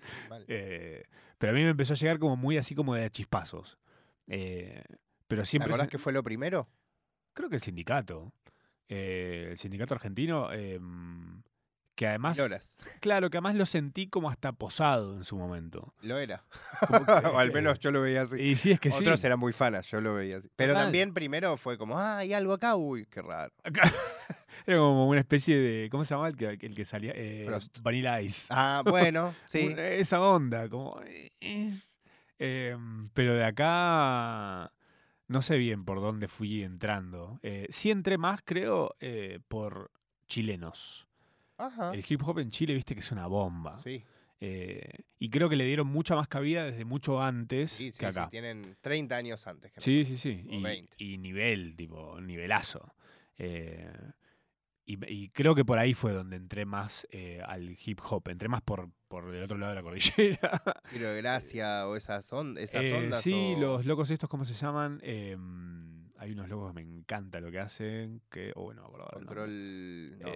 Eh, 0.49 1.05
pero 1.39 1.53
a 1.53 1.55
mí 1.55 1.63
me 1.63 1.71
empezó 1.71 1.95
a 1.95 1.97
llegar 1.97 2.19
como 2.19 2.37
muy 2.37 2.57
así 2.59 2.75
como 2.75 2.95
de 2.95 3.11
chispazos. 3.11 3.79
Eh, 4.27 4.83
pero 5.27 5.43
¿Te 5.43 5.47
siempre... 5.47 5.71
acordás 5.73 5.87
se- 5.87 5.91
que 5.91 5.99
fue 5.99 6.13
lo 6.13 6.23
primero? 6.23 6.69
Creo 7.33 7.49
que 7.49 7.57
el 7.57 7.63
sindicato. 7.63 8.33
el 8.89 9.57
sindicato 9.57 9.95
argentino. 9.95 10.49
Que 12.01 12.07
además. 12.07 12.41
Claro, 13.01 13.29
que 13.29 13.37
además 13.37 13.57
lo 13.57 13.67
sentí 13.67 14.07
como 14.07 14.31
hasta 14.31 14.53
posado 14.53 15.17
en 15.17 15.25
su 15.25 15.37
momento. 15.37 15.93
Lo 16.01 16.17
era. 16.19 16.43
Que- 16.89 16.95
o 17.29 17.39
al 17.39 17.53
menos 17.53 17.79
yo 17.79 17.91
lo 17.91 18.01
veía 18.01 18.23
así. 18.23 18.41
Y 18.41 18.57
sí, 18.57 18.71
es 18.71 18.81
que 18.81 18.89
Otros 18.89 19.21
sí. 19.21 19.27
eran 19.27 19.39
muy 19.39 19.53
fanas, 19.53 19.87
yo 19.91 20.01
lo 20.01 20.15
veía 20.15 20.39
así. 20.39 20.49
Pero 20.57 20.73
Total. 20.73 20.87
también 20.87 21.13
primero 21.13 21.59
fue 21.59 21.77
como, 21.77 21.99
ah, 21.99 22.17
hay 22.17 22.33
algo 22.33 22.55
acá, 22.55 22.75
uy, 22.75 23.05
qué 23.05 23.21
raro. 23.21 23.53
Era 24.67 24.79
como 24.79 25.09
una 25.11 25.21
especie 25.21 25.59
de. 25.59 25.91
¿Cómo 25.91 26.07
se 26.07 26.15
llama 26.15 26.29
el 26.29 26.37
que, 26.39 26.47
el 26.49 26.75
que 26.75 26.87
salía? 26.87 27.13
Eh, 27.15 27.45
Frost. 27.47 27.83
Vanilla 27.83 28.19
Ice. 28.23 28.49
Ah, 28.49 28.83
bueno, 28.83 29.35
sí. 29.47 29.75
Esa 29.77 30.23
onda, 30.23 30.71
como. 30.71 31.03
eh, 31.05 31.33
eh. 31.43 31.79
Em, 32.39 33.11
pero 33.11 33.35
de 33.35 33.45
acá. 33.45 34.73
No 35.29 35.43
sé 35.43 35.59
bien 35.59 35.85
por 35.85 36.01
dónde 36.01 36.29
fui 36.29 36.63
entrando. 36.63 37.39
Sí 37.69 37.91
entré 37.91 38.17
más, 38.17 38.41
creo, 38.43 38.97
por 39.49 39.91
chilenos. 40.29 41.10
Ajá. 41.67 41.93
El 41.93 42.05
hip 42.09 42.23
hop 42.27 42.39
en 42.39 42.51
Chile, 42.51 42.75
viste 42.75 42.95
que 42.95 43.01
es 43.01 43.13
una 43.13 43.27
bomba. 43.27 43.77
Sí, 43.79 44.05
Eh, 44.43 44.81
y 45.19 45.29
creo 45.29 45.51
que 45.51 45.57
le 45.57 45.65
dieron 45.67 45.87
mucha 45.87 46.15
más 46.17 46.27
cabida 46.27 46.65
desde 46.65 46.87
mucho 46.87 47.21
antes 47.21 47.73
sí, 47.73 47.93
sí, 47.93 47.99
que 47.99 48.11
sí, 48.13 48.19
acá. 48.19 48.31
tienen 48.31 48.77
30 48.81 49.17
años 49.17 49.47
antes 49.47 49.71
que 49.71 49.81
Sí, 49.83 50.05
sí, 50.07 50.17
sí. 50.17 50.43
o 50.49 50.55
Y, 50.55 50.63
20. 50.63 50.95
y 50.99 51.19
nivel, 51.19 51.77
tipo, 51.77 52.19
nivelazo. 52.23 52.95
Eh, 53.37 53.93
y, 54.87 54.99
y 55.15 55.29
creo 55.29 55.55
que 55.55 55.65
por 55.65 55.79
ahí 55.79 55.93
fue 55.95 56.13
donde 56.13 56.37
entré 56.37 56.65
más 56.65 57.07
eh, 57.11 57.43
al 57.47 57.77
hip 57.85 58.01
hop. 58.09 58.29
Entré 58.31 58.49
más 58.49 58.63
por, 58.63 58.89
por 59.09 59.33
el 59.35 59.43
otro 59.43 59.59
lado 59.59 59.71
de 59.73 59.77
la 59.77 59.83
cordillera. 59.83 60.63
De 60.91 61.17
gracia 61.19 61.87
o 61.87 61.95
esas, 61.97 62.33
on- 62.33 62.57
esas 62.59 62.91
ondas. 62.93 63.21
sí, 63.23 63.55
o- 63.57 63.61
los 63.61 63.85
locos 63.87 64.11
estos, 64.11 64.29
¿cómo 64.31 64.45
se 64.47 64.55
llaman? 64.55 65.01
Eh, 65.03 65.37
hay 66.17 66.33
unos 66.33 66.49
locos 66.49 66.71
que 66.75 66.83
me 66.83 66.91
encanta 66.99 67.41
lo 67.41 67.51
que 67.51 67.61
hacen. 67.61 68.23
Que, 68.31 68.53
oh, 68.57 68.63
bueno, 68.65 68.81
me 68.83 68.87
acuerdo 68.89 69.07
nombre. 69.13 69.27
Control. 69.27 70.19
No. 70.19 70.29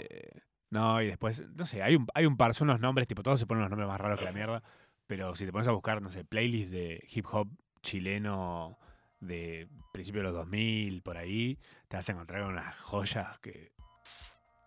No, 0.75 1.01
y 1.01 1.07
después, 1.07 1.45
no 1.55 1.67
sé, 1.67 1.85
hay 1.85 1.95
un, 1.95 2.09
hay 2.15 2.27
un 2.27 2.37
par, 2.37 2.53
son 2.53 2.69
unos 2.69 2.81
nombres, 2.81 3.07
tipo, 3.07 3.23
todos 3.23 3.39
se 3.39 3.47
ponen 3.47 3.61
unos 3.61 3.71
nombres 3.71 3.89
más 3.89 4.01
raros 4.01 4.19
que 4.19 4.25
la 4.25 4.33
mierda. 4.33 4.61
Pero 5.07 5.37
si 5.37 5.47
te 5.47 5.53
pones 5.53 5.69
a 5.69 5.71
buscar, 5.71 6.03
no 6.03 6.09
sé, 6.09 6.25
playlist 6.25 6.73
de 6.73 7.07
hip 7.13 7.27
hop 7.31 7.49
chileno 7.81 8.77
de 9.21 9.69
principios 9.93 10.23
de 10.23 10.33
los 10.33 10.33
2000, 10.33 11.01
por 11.03 11.17
ahí, 11.17 11.61
te 11.87 11.97
vas 11.97 12.09
a 12.09 12.13
encontrar 12.13 12.43
unas 12.43 12.77
joyas 12.81 13.39
que. 13.39 13.71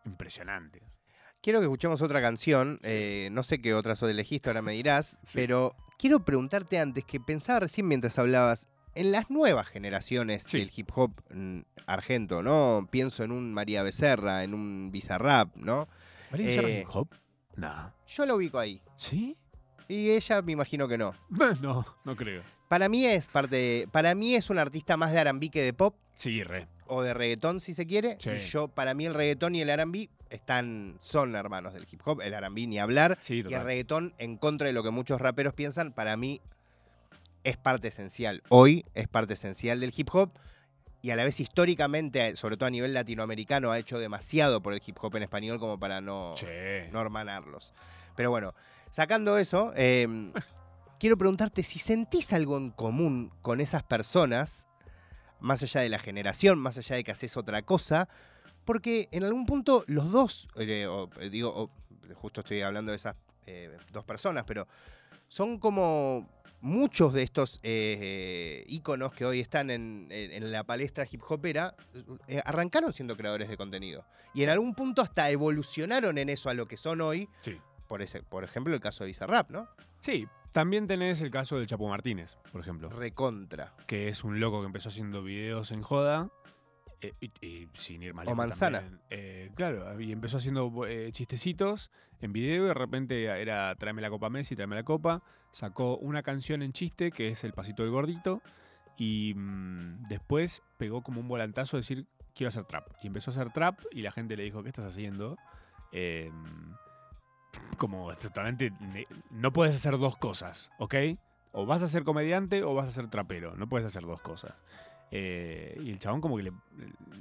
impresionantes. 0.05 0.81
Quiero 1.41 1.59
que 1.59 1.65
escuchemos 1.65 2.01
otra 2.01 2.21
canción. 2.21 2.79
eh, 2.83 3.27
no 3.33 3.43
sé 3.43 3.61
qué 3.61 3.73
otras 3.73 4.01
elegiste, 4.01 4.49
ahora 4.49 4.61
me 4.61 4.71
dirás. 4.71 5.19
Sí. 5.25 5.33
Pero 5.35 5.75
quiero 5.99 6.23
preguntarte 6.23 6.79
antes, 6.79 7.03
que 7.03 7.19
pensaba 7.19 7.59
recién 7.59 7.85
mientras 7.85 8.17
hablabas. 8.17 8.69
En 8.99 9.11
las 9.11 9.29
nuevas 9.29 9.67
generaciones 9.67 10.43
Sí. 10.43 10.57
del 10.59 10.71
hip 10.75 10.89
hop 10.95 11.11
mm, 11.33 11.59
argento, 11.85 12.43
¿no? 12.43 12.87
Pienso 12.91 13.23
en 13.23 13.31
un 13.31 13.53
María 13.53 13.83
Becerra, 13.83 14.43
en 14.43 14.53
un 14.53 14.91
Bizarrap, 14.91 15.55
¿no? 15.55 15.87
¿María 16.31 16.45
Eh, 16.45 16.49
Becerra 16.49 16.69
hip 16.69 16.87
hop? 16.93 17.07
Nah. 17.55 17.89
Yo 18.07 18.25
lo 18.25 18.35
ubico 18.35 18.59
ahí. 18.59 18.81
¿Sí? 18.97 19.37
Y 19.87 20.09
ella 20.11 20.41
me 20.41 20.51
imagino 20.51 20.87
que 20.87 20.97
no. 20.97 21.13
No, 21.61 21.85
no 22.03 22.15
creo. 22.15 22.43
Para 22.67 22.89
mí 22.89 23.05
es 23.05 23.29
parte. 23.29 23.87
Para 23.91 24.13
mí 24.15 24.35
es 24.35 24.49
un 24.49 24.59
artista 24.59 24.97
más 24.97 25.11
de 25.13 25.19
R&B 25.21 25.49
que 25.49 25.61
de 25.63 25.71
pop 25.73 25.95
Sí, 26.13 26.43
re. 26.43 26.67
o 26.87 27.01
de 27.03 27.13
reggaetón, 27.13 27.59
si 27.61 27.73
se 27.73 27.85
quiere. 27.87 28.17
Sí. 28.19 28.31
Y 28.31 28.37
yo, 28.39 28.67
para 28.67 28.93
mí, 28.93 29.05
el 29.05 29.13
reggaetón 29.13 29.55
y 29.55 29.61
el 29.61 29.69
R&B 29.69 30.09
están, 30.29 30.95
son 30.99 31.35
hermanos 31.35 31.73
del 31.73 31.87
hip 31.89 32.01
hop. 32.05 32.19
El 32.21 32.33
R&B 32.33 32.67
ni 32.67 32.79
hablar. 32.79 33.17
Sí, 33.21 33.43
Y 33.47 33.53
el 33.53 33.63
reggaetón, 33.63 34.13
en 34.17 34.35
contra 34.37 34.67
de 34.67 34.73
lo 34.73 34.83
que 34.83 34.89
muchos 34.91 35.21
raperos 35.21 35.53
piensan, 35.53 35.93
para 35.93 36.17
mí 36.17 36.41
es 37.47 37.55
parte 37.55 37.87
esencial. 37.87 38.43
Hoy 38.49 38.83
es 38.93 39.07
parte 39.07 39.33
esencial 39.35 39.79
del 39.79 39.93
hip 39.95 40.09
hop. 40.13 40.31
Y 41.01 41.11
a 41.11 41.15
la 41.15 41.23
vez 41.23 41.39
históricamente, 41.39 42.35
sobre 42.35 42.57
todo 42.57 42.67
a 42.67 42.71
nivel 42.71 42.93
latinoamericano, 42.93 43.71
ha 43.71 43.79
hecho 43.79 43.99
demasiado 43.99 44.61
por 44.61 44.73
el 44.73 44.81
hip 44.85 44.97
hop 45.01 45.15
en 45.15 45.23
español 45.23 45.57
como 45.57 45.79
para 45.79 46.01
no, 46.01 46.33
Sí. 46.35 46.45
no 46.91 46.99
hermanarlos. 46.99 47.73
Pero 48.17 48.31
bueno, 48.31 48.53
sacando 48.89 49.37
eso, 49.37 49.71
eh, 49.77 50.07
quiero 50.99 51.17
preguntarte 51.17 51.63
si 51.63 51.79
sentís 51.79 52.33
algo 52.33 52.57
en 52.57 52.71
común 52.71 53.31
con 53.41 53.61
esas 53.61 53.83
personas, 53.83 54.67
más 55.39 55.63
allá 55.63 55.79
de 55.79 55.89
la 55.89 55.99
generación, 55.99 56.59
más 56.59 56.77
allá 56.77 56.97
de 56.97 57.05
que 57.05 57.11
haces 57.11 57.37
otra 57.37 57.61
cosa, 57.61 58.09
porque 58.65 59.07
en 59.11 59.23
algún 59.23 59.45
punto 59.45 59.85
los 59.87 60.11
dos, 60.11 60.49
eh, 60.57 60.85
o, 60.87 61.07
digo, 61.31 61.53
o, 61.55 61.71
justo 62.15 62.41
estoy 62.41 62.61
hablando 62.61 62.91
de 62.91 62.97
esas 62.97 63.15
eh, 63.45 63.77
dos 63.93 64.03
personas, 64.03 64.43
pero 64.45 64.67
son 65.29 65.59
como 65.59 66.27
muchos 66.61 67.13
de 67.13 67.23
estos 67.23 67.59
eh, 67.63 68.63
íconos 68.67 69.13
que 69.13 69.25
hoy 69.25 69.39
están 69.39 69.69
en, 69.69 70.07
en- 70.11 70.31
en 70.43 70.51
la 70.51 70.63
palestra 70.63 71.05
hip 71.09 71.21
hopera, 71.29 71.75
eh, 72.27 72.41
arrancaron 72.45 72.91
siendo 72.93 73.15
creadores 73.15 73.49
de 73.49 73.57
contenido. 73.57 74.05
Y 74.33 74.43
en 74.43 74.49
algún 74.49 74.73
punto 74.75 75.01
hasta 75.01 75.29
evolucionaron 75.29 76.17
en 76.17 76.29
eso 76.29 76.49
a 76.49 76.53
lo 76.53 76.67
que 76.67 76.77
son 76.77 77.01
hoy. 77.01 77.29
Sí. 77.41 77.57
Por, 77.87 78.01
ese, 78.01 78.21
por 78.23 78.43
ejemplo, 78.43 78.73
el 78.73 78.81
caso 78.81 79.03
de 79.03 79.07
Bizarrap, 79.07 79.49
¿no? 79.49 79.67
Sí, 79.99 80.27
también 80.51 80.87
tenés 80.87 81.21
el 81.21 81.31
caso 81.31 81.57
del 81.57 81.67
Chapo 81.67 81.87
Martínez, 81.87 82.37
por 82.51 82.59
ejemplo. 82.61 82.89
Recontra. 82.89 83.73
que 83.87 84.09
es 84.09 84.23
un 84.23 84.39
loco 84.39 84.59
que 84.61 84.65
empezó 84.67 84.89
haciendo 84.89 85.23
videos 85.23 85.71
en 85.71 85.81
joda. 85.83 86.29
eh, 86.99 87.13
y, 87.21 87.31
y 87.45 87.69
sin 87.75 88.01
ir 88.03 88.13
más 88.15 88.23
O 88.25 88.31
lejos 88.31 88.37
Manzana. 88.37 88.79
también, 88.81 89.01
eh, 89.11 89.51
claro, 89.55 89.99
y 90.01 90.11
empezó 90.11 90.37
haciendo 90.37 90.71
eh, 90.87 91.11
chistecitos 91.11 91.91
en 92.21 92.33
video 92.33 92.65
y 92.65 92.67
de 92.69 92.73
repente 92.73 93.23
era 93.25 93.73
tráeme 93.75 94.01
la 94.01 94.09
copa 94.09 94.29
Messi, 94.31 94.55
tráeme 94.55 94.75
la 94.75 94.83
copa. 94.83 95.21
Sacó 95.51 95.97
una 95.97 96.23
canción 96.23 96.61
en 96.61 96.73
chiste 96.73 97.11
que 97.11 97.29
es 97.29 97.43
El 97.43 97.53
Pasito 97.53 97.83
del 97.83 97.91
Gordito 97.91 98.41
y 98.97 99.33
mm, 99.35 100.07
después 100.07 100.61
pegó 100.77 101.01
como 101.01 101.21
un 101.21 101.27
volantazo 101.27 101.77
decir 101.77 102.05
quiero 102.35 102.49
hacer 102.49 102.65
trap. 102.65 102.87
Y 103.01 103.07
empezó 103.07 103.31
a 103.31 103.33
hacer 103.33 103.51
trap 103.51 103.79
y 103.91 104.01
la 104.01 104.11
gente 104.11 104.35
le 104.37 104.43
dijo 104.43 104.61
¿qué 104.63 104.69
estás 104.69 104.85
haciendo? 104.85 105.37
Eh, 105.91 106.31
como 107.77 108.11
ne- 108.11 109.07
no 109.31 109.51
puedes 109.53 109.75
hacer 109.75 109.97
dos 109.97 110.17
cosas, 110.17 110.71
¿ok? 110.79 110.95
O 111.51 111.65
vas 111.65 111.83
a 111.83 111.87
ser 111.87 112.03
comediante 112.03 112.63
o 112.63 112.73
vas 112.75 112.89
a 112.89 112.91
ser 112.91 113.09
trapero. 113.09 113.55
No 113.55 113.67
puedes 113.67 113.85
hacer 113.85 114.03
dos 114.03 114.21
cosas. 114.21 114.53
Eh, 115.11 115.77
y 115.81 115.89
el 115.91 115.99
chabón 115.99 116.21
como 116.21 116.37
que 116.37 116.43
le, 116.43 116.51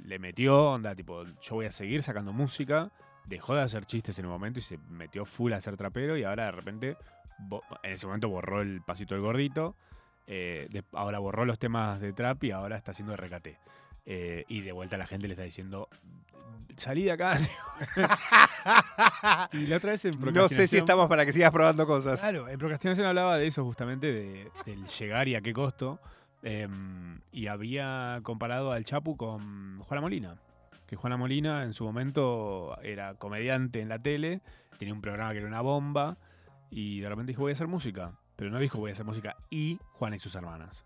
le 0.03 0.19
metió, 0.19 0.71
onda, 0.71 0.93
tipo, 0.95 1.23
yo 1.41 1.55
voy 1.55 1.65
a 1.65 1.71
seguir 1.71 2.03
sacando 2.03 2.33
música. 2.33 2.91
Dejó 3.27 3.55
de 3.55 3.61
hacer 3.61 3.85
chistes 3.85 4.17
en 4.19 4.25
un 4.25 4.31
momento 4.31 4.59
y 4.59 4.63
se 4.63 4.77
metió 4.89 5.25
full 5.25 5.53
a 5.53 5.61
ser 5.61 5.77
trapero 5.77 6.17
y 6.17 6.23
ahora 6.23 6.45
de 6.45 6.51
repente, 6.51 6.97
en 7.83 7.91
ese 7.91 8.05
momento 8.07 8.29
borró 8.29 8.61
el 8.61 8.81
pasito 8.81 9.13
del 9.15 9.23
gordito. 9.23 9.75
eh, 10.29 10.67
de- 10.71 10.83
ahora 10.91 11.19
borró 11.19 11.45
los 11.45 11.57
temas 11.57 12.01
de 12.01 12.11
trap 12.11 12.43
y 12.43 12.51
ahora 12.51 12.75
está 12.77 12.91
haciendo 12.91 13.15
RKT. 13.15 13.57
Eh, 14.05 14.43
y 14.49 14.59
de 14.61 14.71
vuelta 14.73 14.97
la 14.97 15.07
gente 15.07 15.25
le 15.27 15.33
está 15.35 15.43
diciendo, 15.43 15.87
salí 16.75 17.03
de 17.03 17.11
acá. 17.11 17.37
y 19.53 19.67
la 19.67 19.77
otra 19.77 19.91
vez 19.91 20.05
en 20.05 20.19
No 20.33 20.47
sé 20.49 20.67
si 20.67 20.77
estamos 20.77 21.07
para 21.07 21.25
que 21.25 21.33
sigas 21.33 21.51
probando 21.51 21.85
cosas. 21.87 22.19
Claro, 22.19 22.47
en 22.49 22.57
procrastinación 22.57 23.07
hablaba 23.07 23.37
de 23.37 23.47
eso 23.47 23.63
justamente, 23.63 24.11
de- 24.11 24.51
del 24.65 24.85
llegar 24.87 25.27
y 25.27 25.35
a 25.35 25.41
qué 25.41 25.53
costo. 25.53 25.99
em, 26.43 27.19
y 27.31 27.47
había 27.47 28.19
comparado 28.23 28.71
al 28.71 28.85
Chapu 28.85 29.17
con 29.17 29.79
Juana 29.79 30.01
Molina. 30.01 30.35
Que 30.87 30.95
Juana 30.95 31.17
Molina 31.17 31.63
en 31.63 31.73
su 31.73 31.83
momento 31.83 32.77
era 32.81 33.15
comediante 33.15 33.81
en 33.81 33.89
la 33.89 33.99
tele, 33.99 34.41
tenía 34.79 34.93
un 34.93 35.01
programa 35.01 35.33
que 35.33 35.39
era 35.39 35.47
una 35.47 35.61
bomba, 35.61 36.17
y 36.69 37.01
de 37.01 37.09
repente 37.09 37.31
dijo 37.31 37.41
voy 37.41 37.51
a 37.51 37.53
hacer 37.53 37.67
música. 37.67 38.13
Pero 38.35 38.51
no 38.51 38.59
dijo 38.59 38.79
voy 38.79 38.91
a 38.91 38.93
hacer 38.93 39.05
música 39.05 39.35
y 39.49 39.79
Juana 39.93 40.15
y 40.15 40.19
sus 40.19 40.35
hermanas. 40.35 40.85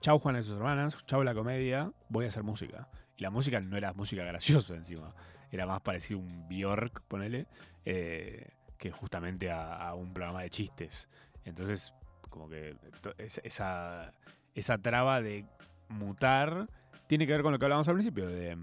Chau 0.00 0.18
Juana 0.18 0.40
y 0.40 0.42
sus 0.42 0.56
hermanas, 0.56 0.96
chau 1.06 1.22
la 1.24 1.34
comedia, 1.34 1.90
voy 2.08 2.26
a 2.26 2.28
hacer 2.28 2.42
música. 2.42 2.88
Y 3.16 3.22
la 3.22 3.30
música 3.30 3.60
no 3.60 3.76
era 3.76 3.92
música 3.94 4.24
graciosa 4.24 4.74
encima. 4.74 5.14
Era 5.50 5.66
más 5.66 5.80
parecido 5.80 6.20
a 6.20 6.22
un 6.22 6.48
Bjork, 6.48 7.02
ponele, 7.08 7.46
eh, 7.84 8.50
que 8.76 8.90
justamente 8.90 9.50
a, 9.50 9.94
un 9.94 10.12
programa 10.12 10.42
de 10.42 10.50
chistes. 10.50 11.08
Entonces, 11.44 11.94
como 12.28 12.48
que 12.48 12.76
esa, 13.18 14.12
esa 14.54 14.78
traba 14.78 15.20
de 15.20 15.46
mutar 15.88 16.68
tiene 17.06 17.26
que 17.26 17.32
ver 17.32 17.42
con 17.42 17.52
lo 17.52 17.58
que 17.58 17.64
hablábamos 17.64 17.88
al 17.88 17.94
principio, 17.94 18.28
de 18.28 18.58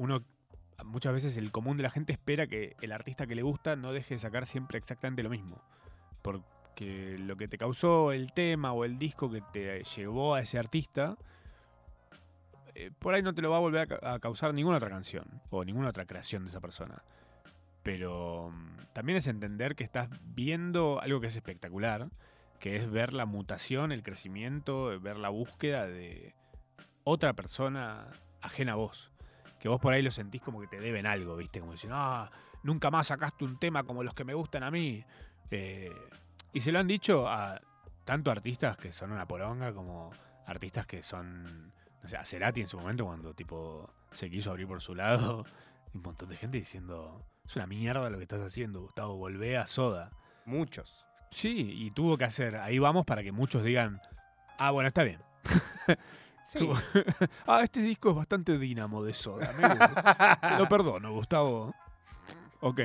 uno 0.00 0.22
muchas 0.84 1.12
veces 1.12 1.36
el 1.36 1.52
común 1.52 1.76
de 1.76 1.82
la 1.82 1.90
gente 1.90 2.12
espera 2.12 2.46
que 2.46 2.74
el 2.80 2.92
artista 2.92 3.26
que 3.26 3.34
le 3.34 3.42
gusta 3.42 3.76
no 3.76 3.92
deje 3.92 4.14
de 4.14 4.18
sacar 4.18 4.46
siempre 4.46 4.78
exactamente 4.78 5.22
lo 5.22 5.28
mismo. 5.28 5.62
Porque 6.22 7.16
lo 7.18 7.36
que 7.36 7.48
te 7.48 7.58
causó 7.58 8.12
el 8.12 8.32
tema 8.32 8.72
o 8.72 8.84
el 8.86 8.98
disco 8.98 9.30
que 9.30 9.42
te 9.52 9.82
llevó 9.84 10.34
a 10.34 10.40
ese 10.40 10.58
artista, 10.58 11.16
eh, 12.74 12.90
por 12.98 13.12
ahí 13.14 13.22
no 13.22 13.34
te 13.34 13.42
lo 13.42 13.50
va 13.50 13.58
a 13.58 13.60
volver 13.60 13.80
a 13.82 13.86
ca- 13.86 14.14
a, 14.14 14.18
causar 14.20 14.54
ninguna 14.54 14.78
otra 14.78 14.88
canción 14.88 15.24
o 15.50 15.64
ninguna 15.64 15.88
otra 15.90 16.06
creación 16.06 16.44
de 16.44 16.50
esa 16.50 16.60
persona. 16.60 17.02
Pero 17.82 18.50
mm, 18.50 18.92
también 18.94 19.18
es 19.18 19.26
entender 19.26 19.76
que 19.76 19.84
estás 19.84 20.08
viendo 20.22 21.00
algo 21.00 21.20
que 21.20 21.26
es 21.26 21.36
espectacular, 21.36 22.08
que 22.58 22.76
es 22.76 22.90
ver 22.90 23.12
la 23.12 23.26
mutación, 23.26 23.92
el 23.92 24.02
crecimiento, 24.02 24.98
ver 25.00 25.18
la 25.18 25.28
búsqueda 25.28 25.86
de 25.86 26.34
otra 27.04 27.32
persona 27.34 28.06
ajena 28.40 28.72
a 28.72 28.76
vos. 28.76 29.09
Que 29.60 29.68
vos 29.68 29.80
por 29.80 29.92
ahí 29.92 30.02
lo 30.02 30.10
sentís 30.10 30.40
como 30.40 30.60
que 30.60 30.66
te 30.66 30.80
deben 30.80 31.06
algo, 31.06 31.36
¿viste? 31.36 31.60
Como 31.60 31.72
diciendo, 31.72 31.96
ah, 31.98 32.30
nunca 32.62 32.90
más 32.90 33.08
sacaste 33.08 33.44
un 33.44 33.58
tema 33.58 33.84
como 33.84 34.02
los 34.02 34.14
que 34.14 34.24
me 34.24 34.34
gustan 34.34 34.62
a 34.62 34.70
mí. 34.70 35.04
Eh, 35.50 35.92
y 36.52 36.60
se 36.60 36.72
lo 36.72 36.78
han 36.78 36.86
dicho 36.86 37.28
a 37.28 37.60
tanto 38.04 38.30
artistas 38.30 38.76
que 38.76 38.92
son 38.92 39.12
una 39.12 39.26
poronga 39.26 39.72
como 39.72 40.10
artistas 40.46 40.86
que 40.86 41.02
son. 41.02 41.72
No 42.02 42.08
sé, 42.08 42.16
a 42.16 42.24
Cerati 42.24 42.62
en 42.62 42.68
su 42.68 42.78
momento, 42.78 43.04
cuando 43.04 43.34
tipo 43.34 43.92
se 44.10 44.30
quiso 44.30 44.50
abrir 44.50 44.66
por 44.66 44.80
su 44.80 44.94
lado, 44.94 45.44
un 45.94 46.02
montón 46.02 46.28
de 46.28 46.36
gente 46.36 46.58
diciendo: 46.58 47.24
Es 47.44 47.56
una 47.56 47.66
mierda 47.66 48.08
lo 48.08 48.16
que 48.16 48.24
estás 48.24 48.40
haciendo, 48.40 48.80
Gustavo, 48.80 49.16
volvé 49.16 49.58
a 49.58 49.66
Soda. 49.66 50.10
Muchos. 50.46 51.06
Sí, 51.30 51.70
y 51.72 51.90
tuvo 51.92 52.16
que 52.16 52.24
hacer, 52.24 52.56
ahí 52.56 52.78
vamos 52.78 53.04
para 53.04 53.22
que 53.22 53.32
muchos 53.32 53.62
digan: 53.62 54.00
Ah, 54.58 54.70
bueno, 54.70 54.88
está 54.88 55.02
bien. 55.02 55.20
Sí. 56.50 56.68
Ah, 57.46 57.62
este 57.62 57.80
disco 57.80 58.10
es 58.10 58.16
bastante 58.16 58.58
dínamo 58.58 59.04
de 59.04 59.14
Soda. 59.14 59.52
me 59.56 59.68
gusta. 59.68 60.58
Lo 60.58 60.68
perdono, 60.68 61.12
Gustavo. 61.12 61.74
Ok. 62.60 62.80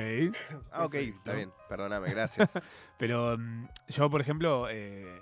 Ah, 0.70 0.84
ok, 0.84 0.92
Perfecto. 0.92 1.18
está 1.18 1.32
bien. 1.32 1.52
Perdóname, 1.68 2.10
gracias. 2.10 2.62
Pero 2.98 3.36
mm, 3.36 3.66
yo, 3.88 4.08
por 4.08 4.20
ejemplo, 4.20 4.68
eh, 4.70 5.20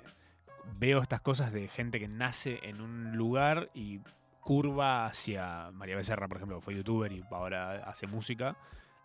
veo 0.79 1.01
estas 1.01 1.23
cosas 1.23 1.53
de 1.53 1.69
gente 1.69 1.99
que 1.99 2.07
nace 2.07 2.61
en 2.63 2.81
un 2.81 3.17
lugar 3.17 3.71
y 3.75 4.01
curva 4.41 5.07
hacia 5.07 5.71
María 5.73 5.97
Becerra, 5.97 6.29
por 6.29 6.37
ejemplo, 6.37 6.59
que 6.59 6.65
fue 6.65 6.75
youtuber 6.75 7.11
y 7.13 7.25
ahora 7.31 7.89
hace 7.89 8.07
música. 8.07 8.57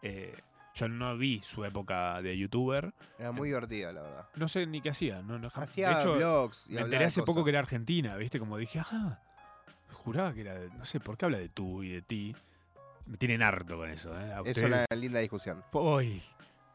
Eh, 0.01 0.35
yo 0.75 0.87
no 0.89 1.17
vi 1.17 1.41
su 1.43 1.63
época 1.65 2.21
de 2.21 2.37
youtuber. 2.37 2.93
Era 3.17 3.31
muy 3.31 3.49
divertido, 3.49 3.91
la 3.91 4.01
verdad. 4.01 4.27
No 4.35 4.47
sé 4.47 4.67
ni 4.67 4.81
qué 4.81 4.89
hacía. 4.89 5.21
No, 5.21 5.39
no, 5.39 5.49
Hacía 5.53 5.89
de 5.89 5.99
hecho, 5.99 6.15
vlogs 6.15 6.65
y 6.67 6.73
me 6.73 6.81
enteré 6.81 7.05
hace 7.05 7.23
poco 7.23 7.43
que 7.43 7.49
era 7.49 7.59
argentina, 7.59 8.15
¿viste? 8.17 8.37
Como 8.37 8.57
dije, 8.57 8.79
ah, 8.79 9.19
juraba 10.09 10.33
que 10.33 10.41
era, 10.41 10.55
de- 10.55 10.69
no 10.69 10.85
sé, 10.85 10.99
¿por 10.99 11.17
qué 11.17 11.25
habla 11.25 11.37
de 11.37 11.49
tú 11.49 11.83
y 11.83 11.89
de 11.89 12.01
ti? 12.01 12.35
Me 13.05 13.17
tienen 13.17 13.41
harto 13.43 13.77
con 13.77 13.89
eso, 13.89 14.11
¿eh? 14.19 14.33
A 14.33 14.41
Es 14.41 14.57
ustedes- 14.57 14.87
una 14.89 14.97
linda 14.99 15.19
discusión. 15.19 15.63
Uy. 15.73 16.21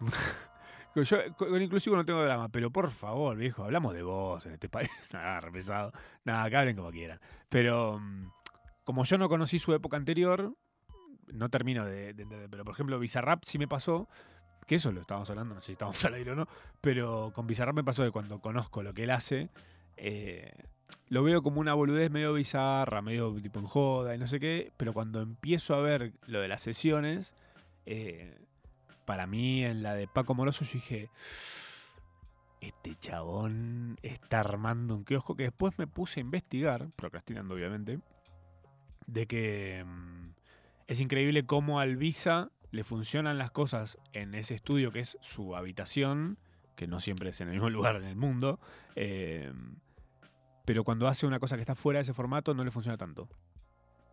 Yo 0.94 1.02
con 1.36 1.60
inclusivo 1.60 1.96
no 1.96 2.04
tengo 2.04 2.22
drama, 2.22 2.48
pero 2.50 2.70
por 2.70 2.88
favor, 2.90 3.36
viejo, 3.36 3.64
hablamos 3.64 3.94
de 3.94 4.04
vos 4.04 4.46
en 4.46 4.52
este 4.52 4.68
país. 4.68 4.88
Nada, 5.12 5.40
re 5.40 5.50
pesado. 5.50 5.92
Nada, 6.24 6.48
que 6.48 6.56
hablen 6.56 6.76
como 6.76 6.92
quieran. 6.92 7.18
Pero 7.48 7.98
mm, 7.98 8.30
como 8.84 9.04
yo 9.04 9.18
no 9.18 9.28
conocí 9.28 9.58
su 9.58 9.74
época 9.74 9.96
anterior, 9.96 10.54
no 11.32 11.48
termino 11.50 11.84
de, 11.84 12.14
de 12.14 12.22
entender. 12.22 12.48
Pero 12.48 12.64
por 12.64 12.74
ejemplo, 12.74 12.98
Bizarrap 13.00 13.42
sí 13.44 13.58
me 13.58 13.66
pasó, 13.66 14.08
que 14.68 14.76
eso 14.76 14.92
lo 14.92 15.00
estábamos 15.00 15.28
hablando, 15.30 15.56
no 15.56 15.60
sé 15.60 15.66
si 15.66 15.72
estábamos 15.72 16.04
al 16.04 16.14
aire 16.14 16.30
o 16.30 16.36
no, 16.36 16.46
pero 16.80 17.32
con 17.34 17.48
Bizarrap 17.48 17.74
me 17.74 17.82
pasó 17.84 18.04
de 18.04 18.12
cuando 18.12 18.40
conozco 18.40 18.84
lo 18.84 18.94
que 18.94 19.02
él 19.02 19.10
hace, 19.10 19.50
eh, 19.96 20.52
lo 21.08 21.22
veo 21.22 21.42
como 21.42 21.60
una 21.60 21.74
boludez 21.74 22.10
medio 22.10 22.32
bizarra, 22.32 23.02
medio 23.02 23.34
tipo 23.40 23.60
en 23.60 23.66
joda 23.66 24.14
y 24.14 24.18
no 24.18 24.26
sé 24.26 24.40
qué, 24.40 24.72
pero 24.76 24.92
cuando 24.92 25.20
empiezo 25.20 25.74
a 25.74 25.80
ver 25.80 26.12
lo 26.26 26.40
de 26.40 26.48
las 26.48 26.62
sesiones, 26.62 27.34
eh, 27.86 28.38
para 29.04 29.26
mí 29.26 29.64
en 29.64 29.82
la 29.82 29.94
de 29.94 30.08
Paco 30.08 30.34
Moroso 30.34 30.64
yo 30.64 30.74
dije, 30.74 31.10
este 32.60 32.96
chabón 32.98 33.98
está 34.02 34.40
armando 34.40 34.94
un 34.94 35.04
kiosco 35.04 35.36
que 35.36 35.44
después 35.44 35.78
me 35.78 35.86
puse 35.86 36.20
a 36.20 36.22
investigar, 36.22 36.88
procrastinando 36.96 37.54
obviamente, 37.54 38.00
de 39.06 39.26
que 39.26 39.84
mm, 39.84 40.30
es 40.86 41.00
increíble 41.00 41.44
cómo 41.44 41.80
al 41.80 41.96
Visa 41.96 42.50
le 42.70 42.84
funcionan 42.84 43.38
las 43.38 43.50
cosas 43.50 43.98
en 44.12 44.34
ese 44.34 44.54
estudio 44.54 44.90
que 44.90 45.00
es 45.00 45.18
su 45.20 45.54
habitación, 45.54 46.38
que 46.76 46.86
no 46.86 47.00
siempre 47.00 47.30
es 47.30 47.40
en 47.40 47.48
el 47.48 47.54
mismo 47.54 47.70
lugar 47.70 47.96
en 47.96 48.04
el 48.04 48.16
mundo, 48.16 48.58
eh, 48.96 49.52
pero 50.64 50.84
cuando 50.84 51.08
hace 51.08 51.26
una 51.26 51.38
cosa 51.40 51.56
que 51.56 51.62
está 51.62 51.74
fuera 51.74 51.98
de 51.98 52.02
ese 52.02 52.12
formato 52.14 52.54
no 52.54 52.64
le 52.64 52.70
funciona 52.70 52.96
tanto. 52.96 53.28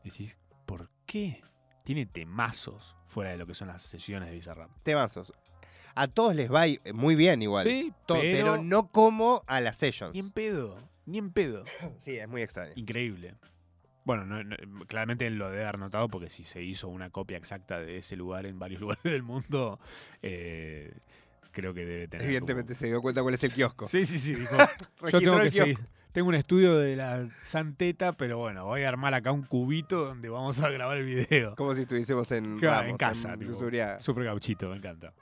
Decís, 0.04 0.38
¿por 0.66 0.90
qué? 1.06 1.42
Tiene 1.84 2.06
temazos 2.06 2.96
fuera 3.06 3.32
de 3.32 3.38
lo 3.38 3.46
que 3.48 3.54
son 3.56 3.68
las 3.68 3.84
sesiones 3.84 4.30
de 4.30 4.36
Bizarrap. 4.36 4.70
Temazos. 4.84 5.34
A 5.96 6.08
todos 6.08 6.36
les 6.36 6.52
va 6.52 6.64
muy 6.94 7.16
bien 7.16 7.42
igual. 7.42 7.66
Sí, 7.68 7.94
pero, 8.08 8.22
pero... 8.22 8.64
no 8.64 8.88
como 8.90 9.44
a 9.48 9.60
las 9.60 9.78
sessions. 9.78 10.14
ni 10.14 10.20
en 10.20 10.32
pedo, 10.32 10.78
ni 11.06 11.18
en 11.18 11.32
pedo. 11.32 11.64
Sí, 12.00 12.18
es 12.18 12.28
muy 12.28 12.42
extraño. 12.42 12.72
Increíble. 12.76 13.36
Bueno, 14.04 14.26
no- 14.26 14.44
no- 14.44 14.86
claramente 14.88 15.28
él 15.28 15.36
lo 15.38 15.50
debe 15.50 15.64
haber 15.64 15.78
notado 15.80 16.08
porque 16.08 16.30
si 16.30 16.44
se 16.44 16.64
hizo 16.64 16.88
una 16.88 17.10
copia 17.12 17.38
exacta 17.38 17.80
de 17.80 17.98
ese 17.98 18.16
lugar 18.16 18.46
en 18.46 18.58
varios 18.58 18.82
lugares 18.82 19.04
del 19.04 19.22
mundo, 19.24 19.80
eh, 20.22 20.94
creo 21.52 21.74
que 21.74 21.86
debe 21.86 22.08
tener. 22.08 22.26
Evidentemente 22.26 22.74
se 22.74 22.88
dio 22.88 23.02
cuenta 23.02 23.22
cuál 23.22 23.34
es 23.36 23.44
el 23.44 23.54
kiosco. 23.54 23.88
Sí, 23.88 24.06
sí, 24.06 24.18
sí. 24.18 24.34
Dijo, 24.36 24.56
yo 25.12 25.20
tengo 25.20 25.38
el 25.38 25.44
que 25.44 25.52
seguir. 25.52 25.80
Tengo 26.12 26.28
un 26.28 26.36
estudio 26.36 26.78
de 26.78 26.98
la 26.98 27.28
Santeta, 27.42 28.12
pero 28.14 28.38
bueno, 28.38 28.66
voy 28.66 28.84
a 28.84 28.90
armar 28.90 29.14
acá 29.14 29.32
un 29.32 29.44
cubito 29.44 30.06
donde 30.06 30.28
vamos 30.28 30.62
a 30.62 30.70
grabar 30.70 30.98
el 30.98 31.06
video. 31.06 31.56
Como 31.56 31.74
si 31.74 31.82
estuviésemos 31.84 32.30
en, 32.34 32.60
Claro, 32.60 32.90
en 32.90 32.98
casa, 32.98 33.34
en 33.34 33.40
tipo. 33.40 33.54
Súper 34.00 34.24
gauchito, 34.26 34.70
me 34.70 34.76
encanta. 34.78 35.14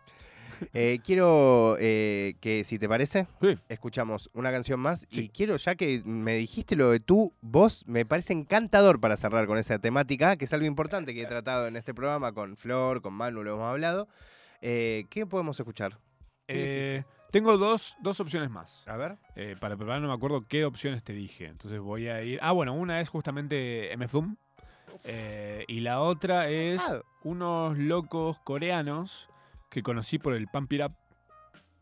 Eh, 0.74 1.00
quiero 1.06 1.78
eh, 1.80 2.34
que, 2.42 2.64
si 2.64 2.80
te 2.80 2.90
parece, 2.90 3.28
Sí. 3.40 3.58
escuchamos 3.70 4.30
una 4.34 4.52
canción 4.52 4.80
más. 4.80 5.06
Sí. 5.12 5.22
Y 5.22 5.30
quiero, 5.30 5.56
ya 5.58 5.76
que 5.76 6.02
me 6.04 6.36
dijiste 6.36 6.76
lo 6.76 6.90
de 6.90 7.00
tu 7.00 7.34
voz, 7.40 7.86
me 7.88 8.06
parece 8.06 8.34
encantador 8.34 9.00
para 9.00 9.16
cerrar 9.16 9.46
con 9.46 9.58
esa 9.58 9.80
temática, 9.80 10.36
que 10.38 10.46
es 10.46 10.54
algo 10.54 10.66
importante 10.66 11.14
que 11.14 11.22
he 11.22 11.26
tratado 11.28 11.68
en 11.68 11.76
este 11.76 11.94
programa 11.94 12.34
con 12.34 12.58
Flor, 12.58 13.02
con 13.02 13.14
Manu, 13.14 13.44
lo 13.44 13.54
hemos 13.54 13.68
hablado. 13.72 14.10
Eh, 14.62 15.06
¿Qué 15.10 15.26
podemos 15.28 15.58
escuchar? 15.60 16.00
¿Qué 16.48 16.98
Eh, 16.98 17.04
tengo 17.32 17.58
dos, 17.58 17.96
dos 18.02 18.20
opciones 18.20 18.50
más. 18.50 18.84
A 18.88 18.98
ver. 18.98 19.18
Eh, 19.36 19.56
para 19.60 19.76
preparar 19.78 20.02
no 20.02 20.08
me 20.08 20.14
acuerdo 20.14 20.46
qué 20.48 20.66
opciones 20.66 21.04
te 21.04 21.14
dije. 21.14 21.46
Entonces 21.46 21.80
voy 21.80 22.08
a 22.08 22.22
ir. 22.24 22.40
Ah, 22.42 22.52
bueno, 22.52 22.74
una 22.74 23.02
es 23.02 23.10
justamente 23.10 23.92
MF 23.98 24.12
Doom. 24.12 24.36
eh, 25.06 25.64
y 25.68 25.80
la 25.82 26.02
otra 26.02 26.50
es 26.50 26.82
unos 27.24 27.78
locos 27.78 28.40
coreanos 28.40 29.28
que 29.70 29.84
conocí 29.84 30.18
por 30.20 30.34
el 30.34 30.48
Up. 30.54 30.94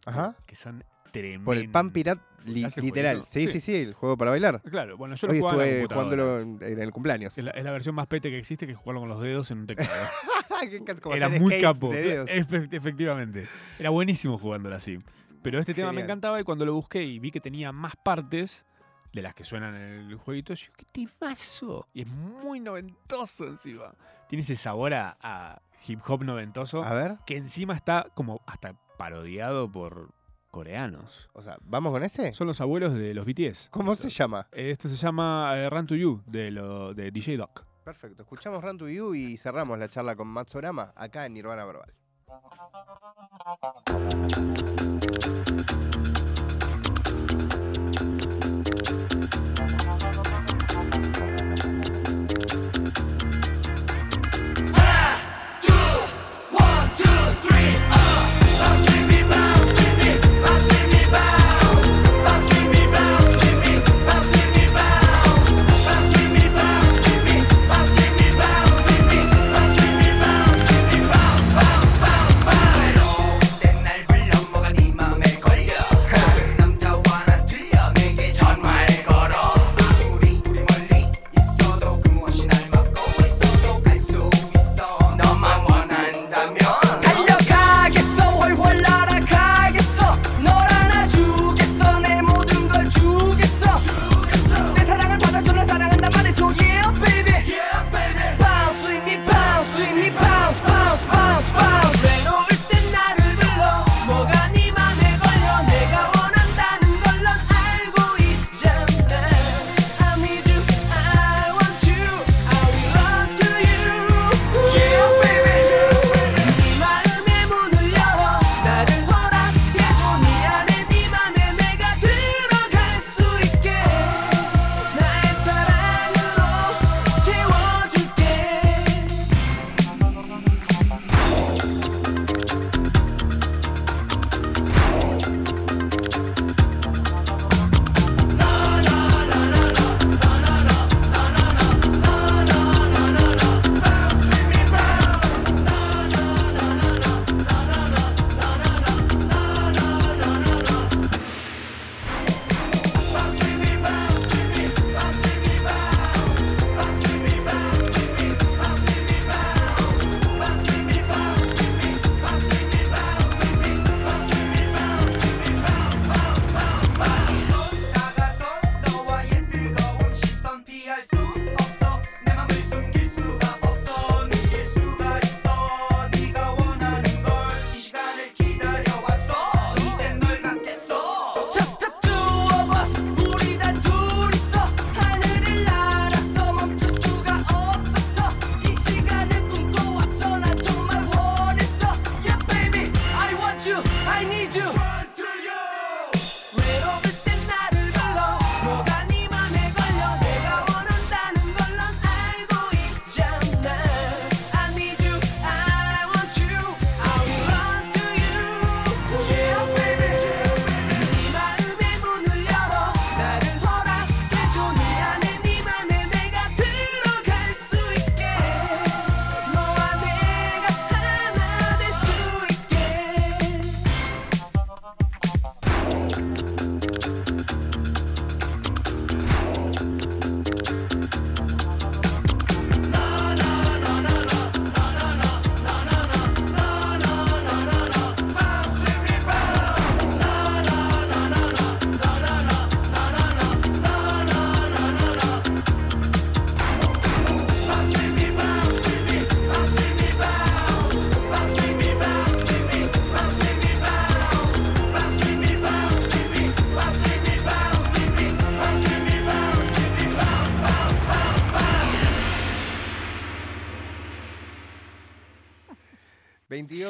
Ajá. 0.06 0.36
Que 0.46 0.56
son 0.56 0.84
tremendos. 1.12 1.46
Por 1.46 1.58
el 1.58 1.70
Pan 1.70 1.92
Pirat 1.92 2.20
li- 2.46 2.64
¿Hace 2.66 2.82
literal. 2.82 3.24
Sí, 3.24 3.48
sí, 3.48 3.54
Sí. 3.54 3.60
sí, 3.60 3.76
el 3.76 3.94
juego 3.94 4.18
para 4.18 4.32
bailar. 4.32 4.62
Claro, 4.70 4.98
bueno, 4.98 5.16
yo 5.16 5.28
lo 5.28 5.34
Hoy 5.34 5.38
en 5.40 5.44
la 5.44 5.50
estuve 5.50 5.80
computadora. 5.80 5.96
jugándolo 6.18 6.40
en, 6.66 6.74
en 6.74 6.82
el 6.82 6.92
cumpleaños. 6.92 7.38
Es 7.38 7.44
la, 7.44 7.52
es 7.52 7.64
la 7.64 7.72
versión 7.72 7.96
más 7.96 8.08
pete 8.08 8.30
que 8.30 8.38
existe, 8.38 8.66
que 8.66 8.74
es 8.74 8.78
jugarlo 8.78 9.02
con 9.02 9.10
los 9.10 9.22
dedos 9.22 9.50
en 9.52 9.60
un 9.60 9.68
teclado. 9.68 9.92
Era 11.14 11.30
muy 11.30 11.62
capo. 11.62 11.92
de 11.92 12.24
efectivamente. 12.72 13.46
Era 13.80 13.90
buenísimo 13.90 14.38
jugándolo 14.38 14.76
así. 14.76 15.00
Pero 15.42 15.60
este 15.60 15.74
tema 15.74 15.92
me 15.92 16.02
encantaba 16.02 16.40
y 16.40 16.44
cuando 16.44 16.66
lo 16.66 16.74
busqué 16.74 17.04
y 17.04 17.20
vi 17.20 17.32
que 17.32 17.40
tenía 17.40 17.72
más 17.72 17.96
partes 17.96 18.66
de 19.14 19.22
las 19.22 19.34
que 19.34 19.44
suenan 19.44 19.76
en 19.76 20.10
el 20.12 20.16
jueguito, 20.18 20.54
yo, 20.54 20.72
¡qué 20.76 20.86
timazo! 20.92 21.88
Y 21.94 22.02
es 22.02 22.08
muy 22.08 22.60
noventoso 22.60 23.46
encima. 23.46 23.94
Tiene 24.28 24.42
ese 24.44 24.56
sabor 24.56 24.94
a, 24.94 25.18
a 25.22 25.62
hip 25.88 26.00
hop 26.08 26.24
noventoso 26.24 26.84
A 26.84 26.94
ver. 26.94 27.18
que 27.26 27.38
encima 27.38 27.76
está 27.76 28.08
como 28.14 28.42
hasta 28.46 28.74
parodiado 28.98 29.72
por 29.72 30.12
coreanos. 30.52 31.30
O 31.34 31.42
sea, 31.42 31.58
¿vamos 31.62 31.92
con 31.92 32.04
ese? 32.04 32.34
Son 32.34 32.48
los 32.48 32.60
abuelos 32.62 32.94
de 32.94 33.14
los 33.14 33.26
BTS. 33.26 33.70
¿Cómo 33.72 33.96
se 33.96 34.10
llama? 34.10 34.48
Esto 34.52 34.90
se 34.90 34.96
llama 34.98 35.54
eh, 35.56 35.70
Run 35.70 35.88
to 35.88 35.96
You 35.96 36.24
de, 36.26 36.52
lo, 36.52 36.94
de 36.94 37.12
DJ 37.12 37.38
Doc. 37.38 37.66
Perfecto. 37.84 38.24
Escuchamos 38.24 38.64
Run 38.64 38.78
to 38.78 38.90
You 38.90 39.14
y 39.16 39.38
cerramos 39.38 39.80
la 39.80 39.88
charla 39.88 40.16
con 40.16 40.28
Matsorama 40.28 40.94
acá 40.96 41.26
en 41.26 41.34
Nirvana 41.36 41.64
Verbal. 41.64 41.94
Thank 42.30 42.42
you. 45.50 45.57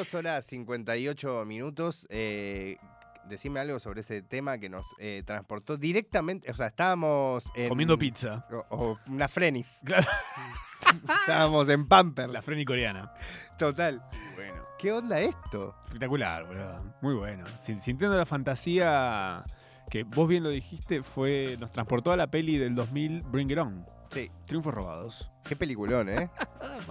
22 0.08 0.14
horas 0.16 0.46
58 0.46 1.46
minutos. 1.46 2.08
eh, 2.10 2.78
decime 3.30 3.60
algo 3.60 3.78
sobre 3.80 4.00
ese 4.02 4.22
tema 4.22 4.58
que 4.58 4.70
nos 4.70 4.86
eh, 5.00 5.22
transportó 5.26 5.76
directamente. 5.78 6.50
O 6.52 6.56
sea, 6.56 6.68
estábamos 6.68 7.46
en. 7.56 7.70
Comiendo 7.70 7.98
pizza. 7.98 8.42
O, 8.52 8.66
o 8.70 9.00
una 9.10 9.28
frenis. 9.28 9.82
Claro. 10.86 11.20
estábamos 11.22 11.68
en 11.70 11.86
Pamper. 11.88 12.30
La 12.30 12.42
Freni 12.42 12.64
coreana. 12.64 13.12
Total. 13.58 14.02
Bueno. 14.36 14.64
¿Qué 14.78 14.94
onda 14.94 15.20
esto? 15.20 15.76
Espectacular, 15.86 16.46
boludo. 16.46 16.94
Muy 17.02 17.16
bueno. 17.16 17.44
Sin- 17.60 17.80
Sintiendo 17.80 18.16
la 18.18 18.26
fantasía 18.26 19.44
que 19.90 20.04
vos 20.04 20.28
bien 20.30 20.44
lo 20.44 20.50
dijiste, 20.50 21.02
fue 21.04 21.58
nos 21.60 21.72
transportó 21.72 22.12
a 22.14 22.16
la 22.16 22.28
peli 22.28 22.58
del 22.58 22.74
2000 22.76 23.24
Bring 23.24 23.52
It 23.52 23.58
On. 23.58 23.86
Sí. 24.12 24.32
Triunfos 24.46 24.74
robados. 24.74 25.30
Qué 25.44 25.56
peliculón, 25.58 26.08
¿eh? 26.10 26.30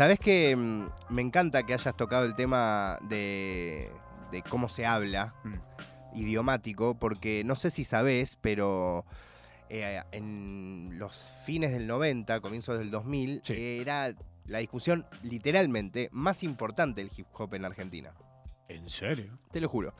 Sabes 0.00 0.18
que 0.18 0.56
mm, 0.56 0.86
me 1.10 1.20
encanta 1.20 1.64
que 1.64 1.74
hayas 1.74 1.94
tocado 1.94 2.24
el 2.24 2.34
tema 2.34 2.98
de, 3.02 3.92
de 4.32 4.40
cómo 4.40 4.70
se 4.70 4.86
habla, 4.86 5.34
Mm. 5.44 6.18
idiomático, 6.18 6.94
porque 6.98 7.42
no 7.44 7.54
sé 7.54 7.68
si 7.68 7.84
sabés, 7.84 8.36
pero 8.40 9.04
eh, 9.68 10.00
en 10.12 10.98
los 10.98 11.14
fines 11.44 11.72
del 11.72 11.86
90, 11.86 12.40
comienzos 12.40 12.78
del 12.78 12.90
2000, 12.90 13.42
Sí. 13.44 13.52
era 13.82 14.14
la 14.46 14.58
discusión 14.60 15.04
literalmente 15.22 16.08
más 16.12 16.44
importante 16.44 17.02
del 17.04 17.12
hip 17.14 17.26
hop 17.34 17.52
en 17.52 17.66
Argentina. 17.66 18.14
¿En 18.68 18.88
serio? 18.88 19.38
Te 19.52 19.60
lo 19.60 19.68
juro. 19.68 19.94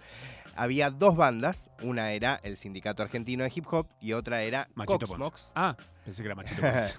Había 0.57 0.91
dos 0.91 1.15
bandas, 1.15 1.71
una 1.83 2.13
era 2.13 2.41
el 2.43 2.57
Sindicato 2.57 3.03
Argentino 3.03 3.45
de 3.45 3.53
Hip 3.55 3.67
Hop 3.71 3.87
y 4.01 4.15
otra 4.15 4.45
era 4.45 4.67
Machito. 4.75 5.07
Ah, 5.55 5.77
pensé 6.07 6.23
que 6.23 6.27
era 6.29 6.35
Machito 6.37 6.63
Ponce. 6.63 6.95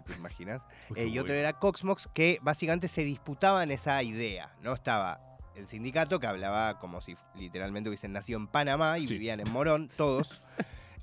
¿Te 0.00 0.14
imaginas? 0.14 0.66
Eh, 0.96 1.06
y 1.06 1.18
otro 1.18 1.34
era 1.34 1.52
Coxmox, 1.58 2.08
que 2.14 2.38
básicamente 2.42 2.88
se 2.88 3.04
disputaban 3.04 3.70
esa 3.70 4.02
idea, 4.02 4.54
¿no? 4.62 4.72
Estaba 4.72 5.20
el 5.54 5.66
sindicato 5.66 6.18
que 6.18 6.26
hablaba 6.26 6.78
como 6.78 7.00
si 7.02 7.14
literalmente 7.34 7.90
hubiesen 7.90 8.12
nacido 8.12 8.38
en 8.38 8.46
Panamá 8.46 8.98
y 8.98 9.06
Sí. 9.06 9.14
vivían 9.14 9.40
en 9.40 9.52
Morón, 9.52 9.88
todos. 9.96 10.42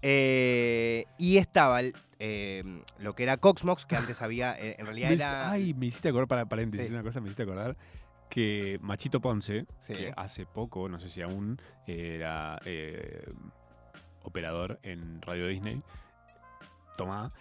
Eh, 0.01 1.05
y 1.17 1.37
estaba 1.37 1.81
el, 1.81 1.93
eh, 2.19 2.63
lo 2.97 3.13
que 3.15 3.23
era 3.23 3.37
Coxmox, 3.37 3.85
que 3.85 3.95
antes 3.95 4.21
había, 4.21 4.57
eh, 4.59 4.75
en 4.79 4.85
realidad 4.85 5.11
era... 5.11 5.51
Ay, 5.51 5.73
me 5.73 5.87
hiciste 5.87 6.09
acordar, 6.09 6.27
para 6.27 6.45
paréntesis, 6.47 6.87
Sí. 6.87 6.93
una 6.93 7.03
cosa 7.03 7.19
me 7.19 7.27
hiciste 7.27 7.43
acordar 7.43 7.75
que 8.29 8.79
Machito 8.81 9.19
Ponce, 9.21 9.65
Sí. 9.79 9.93
que 9.93 10.13
hace 10.15 10.45
poco, 10.45 10.87
no 10.87 10.99
sé 10.99 11.09
si 11.09 11.21
aún, 11.21 11.59
era 11.85 12.59
eh, 12.65 13.27
operador 14.23 14.79
en 14.83 15.21
Radio 15.21 15.47
Disney, 15.47 15.81
Tomá, 16.97 17.31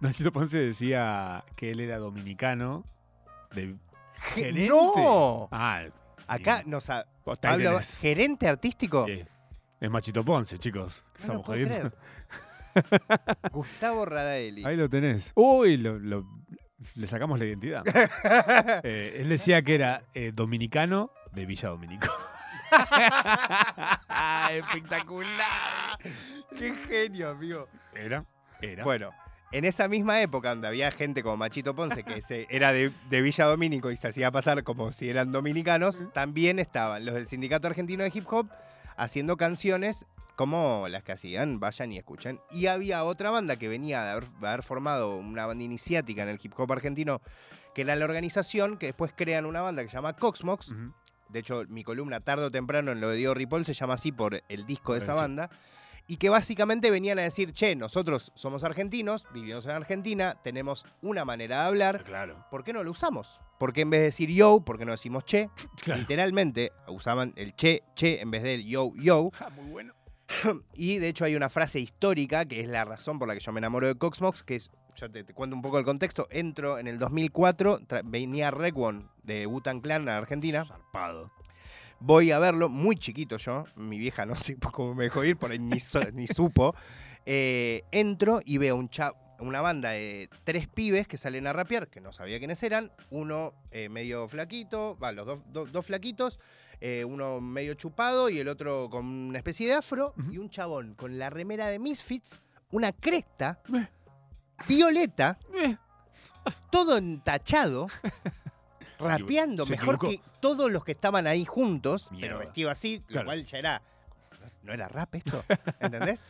Machito 0.00 0.30
Ponce 0.32 0.58
decía 0.58 1.44
que 1.56 1.70
él 1.70 1.80
era 1.80 1.98
dominicano 1.98 2.84
de 3.54 3.76
gerente. 4.16 4.68
¡No! 4.68 5.48
Ah, 5.50 5.84
Acá 6.26 6.56
bien. 6.56 6.70
nos 6.70 6.90
ha- 6.90 7.06
habla 7.42 7.82
gerente 7.82 8.48
artístico. 8.48 9.06
Eh, 9.08 9.26
es 9.80 9.90
Machito 9.90 10.24
Ponce, 10.24 10.58
chicos. 10.58 11.04
No 11.18 11.20
Estamos 11.20 11.46
jodiendo. 11.46 11.74
creer. 11.74 11.92
Gustavo 13.52 14.04
Radaeli. 14.04 14.64
Ahí 14.66 14.76
lo 14.76 14.88
tenés. 14.90 15.32
Uy, 15.34 15.76
lo- 15.78 15.98
lo- 15.98 16.26
le 16.94 17.06
sacamos 17.06 17.38
la 17.38 17.46
identidad. 17.46 17.82
Eh, 18.84 19.18
él 19.20 19.28
decía 19.30 19.62
que 19.62 19.74
era 19.74 20.02
eh, 20.14 20.32
dominicano 20.34 21.10
de 21.32 21.46
Villa 21.46 21.70
Dominico. 21.70 22.08
Espectacular. 24.50 25.98
¡Qué 26.58 26.74
genio, 26.74 27.30
amigo! 27.30 27.68
Era, 27.94 28.24
era. 28.60 28.84
Bueno, 28.84 29.10
en 29.56 29.64
esa 29.64 29.88
misma 29.88 30.20
época 30.20 30.50
donde 30.50 30.68
había 30.68 30.90
gente 30.90 31.22
como 31.22 31.38
Machito 31.38 31.74
Ponce 31.74 32.04
que 32.04 32.20
se, 32.20 32.46
era 32.50 32.72
de, 32.72 32.92
de 33.08 33.22
Villa 33.22 33.46
Domínico 33.46 33.90
y 33.90 33.96
se 33.96 34.08
hacía 34.08 34.30
pasar 34.30 34.62
como 34.64 34.92
si 34.92 35.08
eran 35.08 35.32
dominicanos, 35.32 36.02
también 36.12 36.58
estaban 36.58 37.06
los 37.06 37.14
del 37.14 37.26
Sindicato 37.26 37.66
Argentino 37.66 38.04
de 38.04 38.12
Hip 38.12 38.30
Hop 38.30 38.48
haciendo 38.98 39.38
canciones 39.38 40.04
como 40.36 40.86
las 40.90 41.02
que 41.02 41.12
hacían, 41.12 41.58
vayan 41.58 41.90
y 41.92 41.96
escuchen. 41.96 42.38
Y 42.50 42.66
había 42.66 43.02
otra 43.04 43.30
banda 43.30 43.56
que 43.56 43.68
venía 43.68 44.04
de 44.04 44.10
haber, 44.10 44.26
de 44.26 44.46
haber 44.46 44.62
formado 44.62 45.16
una 45.16 45.46
banda 45.46 45.64
iniciática 45.64 46.22
en 46.22 46.28
el 46.28 46.38
hip 46.42 46.52
hop 46.54 46.70
argentino, 46.70 47.22
que 47.74 47.80
era 47.80 47.96
la 47.96 48.04
organización, 48.04 48.76
que 48.76 48.86
después 48.86 49.14
crean 49.16 49.46
una 49.46 49.62
banda 49.62 49.82
que 49.82 49.88
se 49.88 49.96
llama 49.96 50.14
Coxmox. 50.14 50.74
De 51.30 51.38
hecho, 51.38 51.64
mi 51.68 51.82
columna 51.82 52.20
tarde 52.20 52.44
o 52.44 52.50
temprano 52.50 52.92
en 52.92 53.00
lo 53.00 53.08
de 53.08 53.16
Diego 53.16 53.32
Ripoll 53.32 53.64
se 53.64 53.72
llama 53.72 53.94
así 53.94 54.12
por 54.12 54.42
el 54.50 54.66
disco 54.66 54.92
de 54.92 54.98
esa 54.98 55.14
banda. 55.14 55.48
Y 56.08 56.18
que 56.18 56.28
básicamente 56.28 56.90
venían 56.90 57.18
a 57.18 57.22
decir, 57.22 57.52
che, 57.52 57.74
nosotros 57.74 58.30
somos 58.36 58.62
argentinos, 58.62 59.24
vivimos 59.34 59.64
en 59.66 59.72
Argentina, 59.72 60.36
tenemos 60.42 60.86
una 61.02 61.24
manera 61.24 61.62
de 61.62 61.66
hablar, 61.66 62.04
Claro. 62.04 62.46
¿por 62.50 62.62
qué 62.62 62.72
no 62.72 62.84
lo 62.84 62.92
usamos? 62.92 63.40
¿Por 63.58 63.72
qué 63.72 63.80
en 63.80 63.90
vez 63.90 64.00
de 64.00 64.04
decir 64.06 64.30
yo, 64.30 64.60
por 64.60 64.78
qué 64.78 64.84
no 64.84 64.92
decimos 64.92 65.24
che? 65.24 65.50
Claro. 65.82 66.00
Literalmente 66.00 66.72
usaban 66.88 67.32
el 67.36 67.54
che, 67.56 67.82
che 67.96 68.20
en 68.20 68.30
vez 68.30 68.42
del 68.44 68.64
yo, 68.66 68.92
yo. 68.96 69.30
Ah, 69.40 69.50
muy 69.50 69.66
bueno. 69.70 69.94
Y 70.74 70.98
de 70.98 71.08
hecho 71.08 71.24
hay 71.24 71.34
una 71.34 71.48
frase 71.50 71.80
histórica 71.80 72.44
que 72.44 72.60
es 72.60 72.68
la 72.68 72.84
razón 72.84 73.18
por 73.18 73.26
la 73.28 73.34
que 73.34 73.40
yo 73.40 73.52
me 73.52 73.58
enamoro 73.58 73.86
de 73.88 73.94
Coxmox, 73.96 74.42
que 74.44 74.56
es, 74.56 74.70
yo 74.94 75.10
te, 75.10 75.24
te 75.24 75.34
cuento 75.34 75.56
un 75.56 75.62
poco 75.62 75.78
el 75.78 75.84
contexto, 75.84 76.26
entro 76.30 76.78
en 76.78 76.86
el 76.86 76.98
2004, 76.98 77.80
tra- 77.80 78.02
venía 78.04 78.50
Rekwon 78.50 79.10
de 79.24 79.46
Wu-Tang 79.46 79.80
Clan 79.82 80.08
a 80.08 80.18
Argentina, 80.18 80.64
Zarpado. 80.64 81.30
Voy 82.00 82.30
a 82.30 82.38
verlo, 82.38 82.68
muy 82.68 82.96
chiquito 82.96 83.36
yo, 83.36 83.64
mi 83.76 83.98
vieja 83.98 84.26
no 84.26 84.34
sé 84.36 84.56
cómo 84.72 84.94
me 84.94 85.04
dejó 85.04 85.24
ir, 85.24 85.36
por 85.36 85.50
ahí 85.50 85.58
ni, 85.58 85.80
so- 85.80 86.10
ni 86.12 86.26
supo, 86.26 86.74
Eh, 87.28 87.82
entro 87.90 88.40
y 88.44 88.58
veo 88.58 88.76
un 88.76 88.88
cha- 88.88 89.12
una 89.40 89.60
banda 89.60 89.90
de 89.90 90.30
tres 90.44 90.68
pibes 90.68 91.08
que 91.08 91.18
salen 91.18 91.46
a 91.48 91.52
rapear, 91.52 91.88
que 91.88 92.00
no 92.00 92.12
sabía 92.12 92.38
quiénes 92.38 92.62
eran, 92.62 92.92
uno 93.10 93.52
eh, 93.72 93.88
medio 93.88 94.28
flaquito, 94.28 94.96
va, 95.02 95.10
los 95.12 95.26
dos, 95.26 95.42
dos- 95.48 95.72
dos 95.72 95.84
flaquitos, 95.86 96.38
eh, 96.80 97.04
uno 97.04 97.40
medio 97.40 97.74
chupado 97.74 98.30
y 98.30 98.38
el 98.38 98.46
otro 98.48 98.88
con 98.90 99.04
una 99.06 99.38
especie 99.38 99.66
de 99.66 99.74
afro, 99.74 100.14
y 100.30 100.38
un 100.38 100.48
chabón 100.50 100.94
con 100.94 101.18
la 101.18 101.28
remera 101.30 101.66
de 101.66 101.78
Misfits, 101.80 102.40
una 102.70 102.92
cresta, 102.92 103.58
Eh. 103.74 103.88
violeta, 104.68 105.36
todo 106.70 106.96
entachado, 106.96 107.88
rapeando 108.98 109.64
se 109.64 109.72
mejor 109.72 109.96
equivocó. 109.96 110.08
que 110.24 110.30
todos 110.40 110.70
los 110.70 110.84
que 110.84 110.92
estaban 110.92 111.26
ahí 111.26 111.44
juntos, 111.44 112.10
Mierda. 112.12 112.26
pero 112.28 112.38
vestido 112.38 112.70
así, 112.70 113.02
lo 113.08 113.24
cual 113.24 113.44
ya 113.44 113.58
era. 113.58 113.82
No 114.62 114.72
era 114.72 114.88
rap 114.88 115.14
esto, 115.14 115.44
¿entendés? 115.80 116.24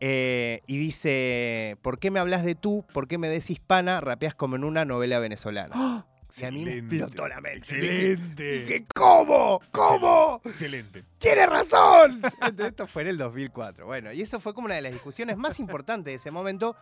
Eh, 0.00 0.62
y 0.66 0.78
dice: 0.78 1.76
¿Por 1.82 1.98
qué 1.98 2.10
me 2.10 2.20
hablas 2.20 2.44
de 2.44 2.54
tú? 2.54 2.84
¿Por 2.92 3.08
qué 3.08 3.18
me 3.18 3.28
des 3.28 3.50
hispana? 3.50 4.00
Rapeas 4.00 4.34
como 4.34 4.56
en 4.56 4.64
una 4.64 4.84
novela 4.84 5.18
venezolana. 5.18 6.06
Y 6.38 6.44
a 6.44 6.50
mí 6.52 6.64
me 6.64 6.74
explotó 6.78 7.26
la 7.26 7.40
mente. 7.40 7.58
Excelente. 7.58 8.62
Dije, 8.62 8.86
¿cómo? 8.94 9.60
¿Cómo? 9.72 10.40
Excelente. 10.44 11.02
¡Tiene 11.18 11.44
razón! 11.44 12.22
Esto 12.64 12.86
fue 12.86 13.02
en 13.02 13.08
el 13.08 13.18
2004. 13.18 13.84
Bueno, 13.84 14.12
y 14.12 14.22
eso 14.22 14.38
fue 14.38 14.54
como 14.54 14.66
una 14.66 14.76
de 14.76 14.82
las 14.82 14.92
discusiones 14.92 15.36
más 15.36 15.58
importantes 15.58 16.12
de 16.12 16.14
ese 16.14 16.30
momento. 16.30 16.76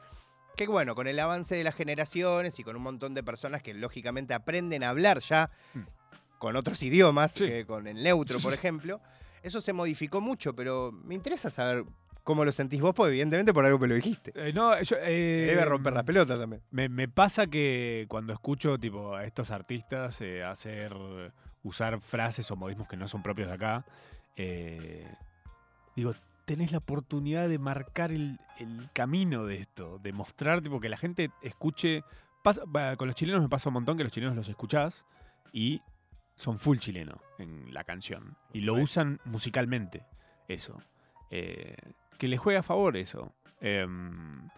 Que 0.65 0.67
bueno, 0.73 0.95
con 0.95 1.07
el 1.07 1.19
avance 1.21 1.55
de 1.55 1.63
las 1.65 1.75
generaciones 1.75 2.59
y 2.59 2.65
con 2.65 2.75
un 2.77 2.83
montón 2.83 3.15
de 3.15 3.23
personas 3.23 3.63
que 3.63 3.73
lógicamente 3.75 4.35
aprenden 4.35 4.83
a 4.83 4.89
hablar 4.91 5.21
ya 5.21 5.51
Mm. 5.75 5.81
con 6.39 6.57
otros 6.57 6.83
idiomas, 6.83 7.33
Sí. 7.33 7.47
que 7.47 7.65
con 7.65 7.87
el 7.87 8.03
neutro, 8.03 8.39
por 8.41 8.53
ejemplo, 8.53 9.01
eso 9.43 9.61
se 9.61 9.73
modificó 9.73 10.21
mucho, 10.21 10.55
pero 10.55 10.91
me 10.93 11.15
interesa 11.15 11.51
saber 11.51 11.85
cómo 12.25 12.45
lo 12.45 12.53
sentís 12.53 12.81
vos, 12.81 12.93
porque 12.95 13.11
evidentemente 13.11 13.55
por 13.55 13.65
algo 13.65 13.79
me 13.79 13.87
lo 13.87 13.95
dijiste. 13.95 14.33
Eh, 14.35 14.53
no, 14.53 14.81
yo, 14.83 14.97
eh, 15.01 15.47
Debe 15.49 15.65
romper 15.65 15.95
la 15.95 16.03
pelota 16.03 16.37
también. 16.39 16.61
Me, 16.71 16.89
me 16.89 17.09
pasa 17.09 17.47
que 17.47 18.05
cuando 18.09 18.33
escucho 18.33 18.79
tipo 18.79 19.15
a 19.15 19.25
estos 19.25 19.51
artistas 19.51 20.21
eh, 20.21 20.43
hacer 20.45 20.93
usar 21.63 22.01
frases 22.01 22.51
o 22.51 22.57
modismos 22.57 22.87
que 22.89 22.97
no 22.97 23.07
son 23.09 23.23
propios 23.23 23.49
de 23.49 23.55
acá, 23.55 23.85
digo, 25.97 26.15
tenés 26.49 26.73
la 26.73 26.79
oportunidad 26.79 27.47
de 27.47 27.59
marcar 27.59 28.11
el, 28.11 28.41
el 28.57 28.89
camino 28.95 29.45
de 29.45 29.57
esto, 29.57 29.99
de 29.99 30.15
mostrar 30.15 30.63
tipo 30.63 30.81
que 30.81 30.89
la 30.89 30.97
gente 30.97 31.31
escuche. 31.43 32.03
pasa- 32.43 32.63
con 32.97 33.07
los 33.07 33.15
chilenos 33.15 33.43
me 33.43 33.51
pasa 33.51 33.69
un 33.69 33.75
montón 33.75 33.99
que 33.99 34.03
los 34.03 34.11
chilenos 34.13 34.35
los 34.35 34.49
escuchás 34.49 35.05
y 35.53 35.83
son 36.37 36.59
full 36.59 36.79
chileno 36.79 37.21
en 37.39 37.75
la 37.75 37.85
canción 37.85 38.35
y 38.55 38.63
lo 38.63 38.75
usan 38.75 39.21
musicalmente 39.27 40.07
eso. 40.49 40.81
Eh, 41.31 41.77
que 42.19 42.29
les 42.29 42.41
juega 42.41 42.61
a 42.61 42.63
favor 42.63 42.97
eso. 42.97 43.35
Em, 43.61 44.49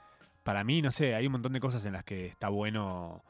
para 0.44 0.62
mí, 0.62 0.82
no 0.82 0.92
sé, 0.92 1.16
hay 1.16 1.26
un 1.26 1.32
montón 1.32 1.52
de 1.54 1.60
cosas 1.60 1.84
en 1.86 1.94
las 1.94 2.04
que 2.04 2.26
está 2.26 2.50
bueno 2.50 3.24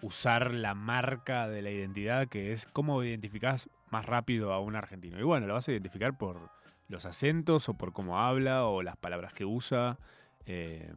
usar 0.00 0.54
la 0.54 0.74
marca 0.74 1.48
de 1.48 1.60
la 1.60 1.70
identidad, 1.70 2.28
que 2.28 2.52
es 2.54 2.64
cómo 2.66 3.02
identificás 3.04 3.68
más 3.90 4.06
rápido 4.06 4.54
a 4.54 4.60
un 4.60 4.74
argentino. 4.74 5.18
Y 5.20 5.22
bueno, 5.22 5.46
lo 5.46 5.52
vas 5.54 5.68
a 5.68 5.72
identificar 5.72 6.16
por 6.16 6.50
los 6.88 7.04
acentos 7.06 7.68
o 7.68 7.74
por 7.74 7.92
cómo 7.92 8.18
habla 8.20 8.64
o 8.66 8.82
las 8.82 8.96
palabras 8.96 9.32
que 9.32 9.44
usa. 9.44 9.98
Eh, 10.46 10.92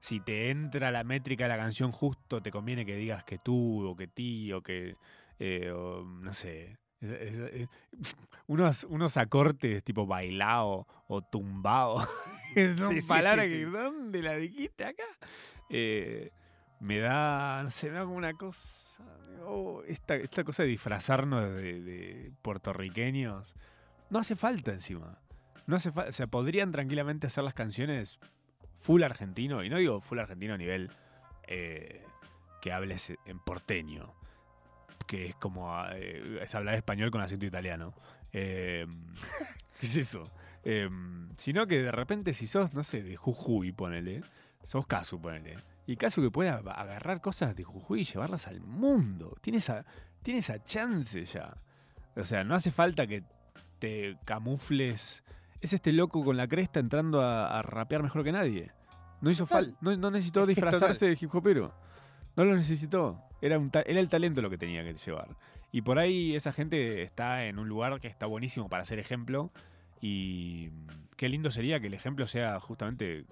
si 0.00 0.18
te 0.20 0.50
entra 0.50 0.90
la 0.90 1.04
métrica 1.04 1.44
de 1.44 1.50
la 1.50 1.56
canción 1.58 1.92
justo, 1.92 2.40
te 2.42 2.50
conviene 2.50 2.86
que 2.86 2.96
digas 2.96 3.22
que 3.24 3.38
tú 3.38 3.86
o 3.86 3.96
que 3.96 4.06
ti 4.06 4.50
o 4.52 4.62
que, 4.62 4.96
eh, 5.38 5.70
o, 5.72 6.02
no 6.04 6.32
sé, 6.32 6.78
es- 7.00 7.10
es- 7.10 7.38
es- 7.38 7.68
unos, 8.46 8.84
unos 8.84 9.16
acortes 9.18 9.84
tipo 9.84 10.06
bailao 10.06 10.86
o 11.06 11.20
tumbao. 11.22 11.98
Son 12.78 12.94
Sí, 12.94 13.02
palabras 13.06 13.44
sí, 13.46 13.50
que. 13.52 13.64
¿dónde 13.66 14.22
la 14.22 14.36
dijiste 14.36 14.84
acá? 14.86 15.04
Eh, 15.68 16.30
me 16.80 16.98
da, 16.98 17.62
no 17.62 17.70
sé, 17.70 17.88
me 17.90 17.96
da 17.98 18.04
como 18.04 18.16
una 18.16 18.32
cosa, 18.32 19.04
oh, 19.44 19.82
esta, 19.86 20.16
esta 20.16 20.44
cosa 20.44 20.62
de 20.62 20.70
disfrazarnos 20.70 21.50
de, 21.54 21.82
de 21.82 22.32
puertorriqueños, 22.42 23.54
no 24.10 24.18
hace 24.18 24.36
falta 24.36 24.72
encima. 24.72 25.18
No 25.66 25.76
hace 25.76 25.92
falta, 25.92 26.10
o 26.10 26.12
sea, 26.12 26.26
podrían 26.26 26.72
tranquilamente 26.72 27.26
hacer 27.26 27.44
las 27.44 27.54
canciones 27.54 28.18
full 28.74 29.02
argentino, 29.02 29.62
y 29.62 29.70
no 29.70 29.78
digo 29.78 30.00
full 30.00 30.18
argentino 30.18 30.54
a 30.54 30.58
nivel 30.58 30.90
eh, 31.46 32.04
que 32.60 32.72
hables 32.72 33.12
en 33.24 33.38
porteño, 33.38 34.14
que 35.06 35.26
es 35.26 35.34
como 35.36 35.72
eh, 35.92 36.40
es 36.42 36.54
hablar 36.54 36.74
español 36.74 37.10
con 37.10 37.20
acento 37.20 37.46
italiano. 37.46 37.94
Eh, 38.32 38.86
¿Qué 39.80 39.86
es 39.86 39.96
eso? 39.96 40.30
Eh, 40.62 40.90
sino 41.36 41.66
que 41.66 41.82
de 41.82 41.92
repente 41.92 42.34
si 42.34 42.46
sos, 42.46 42.74
no 42.74 42.84
sé, 42.84 43.02
de 43.02 43.16
Jujuy, 43.16 43.72
ponele, 43.72 44.22
sos 44.62 44.86
Casu, 44.86 45.20
ponele, 45.20 45.56
y 45.86 45.96
Casu 45.96 46.22
que 46.22 46.30
pueda 46.30 46.56
agarrar 46.56 47.20
cosas 47.20 47.56
de 47.56 47.64
Jujuy 47.64 48.02
y 48.02 48.04
llevarlas 48.04 48.46
al 48.46 48.60
mundo, 48.60 49.36
tiene 49.40 49.58
esa, 49.58 49.84
tiene 50.22 50.40
esa 50.40 50.62
chance 50.62 51.24
ya. 51.24 51.54
O 52.16 52.24
sea, 52.24 52.44
no 52.44 52.54
hace 52.54 52.70
falta 52.70 53.06
que 53.06 53.24
te 53.80 54.16
camufles. 54.24 55.24
Es 55.60 55.72
este 55.72 55.92
loco 55.92 56.24
con 56.24 56.36
la 56.36 56.46
cresta 56.46 56.78
entrando 56.80 57.20
a, 57.22 57.58
a 57.58 57.62
rapear 57.62 58.02
mejor 58.02 58.22
que 58.24 58.32
nadie. 58.32 58.70
No 59.20 59.30
hizo 59.30 59.44
falta, 59.44 59.76
no, 59.80 59.94
no 59.96 60.10
necesitó 60.10 60.46
disfrazarse 60.46 61.06
de 61.06 61.18
hip 61.20 61.34
hopero. 61.34 61.74
No 62.36 62.44
lo 62.44 62.54
necesitó. 62.54 63.20
Era, 63.42 63.58
un 63.58 63.70
ta- 63.70 63.82
era 63.82 64.00
el 64.00 64.08
talento 64.08 64.40
lo 64.40 64.48
que 64.50 64.56
tenía 64.58 64.82
que 64.84 64.94
llevar. 64.94 65.36
Y 65.72 65.82
por 65.82 65.98
ahí 65.98 66.34
esa 66.36 66.52
gente 66.52 67.02
está 67.02 67.44
en 67.44 67.58
un 67.58 67.68
lugar 67.68 68.00
que 68.00 68.08
está 68.08 68.26
buenísimo 68.26 68.68
para 68.68 68.84
ser 68.84 68.98
ejemplo. 68.98 69.50
Y 70.00 70.70
qué 71.16 71.28
lindo 71.28 71.50
sería 71.50 71.80
que 71.80 71.88
el 71.88 71.94
ejemplo 71.94 72.26
sea 72.26 72.58
justamente 72.60 73.18
eh, 73.18 73.24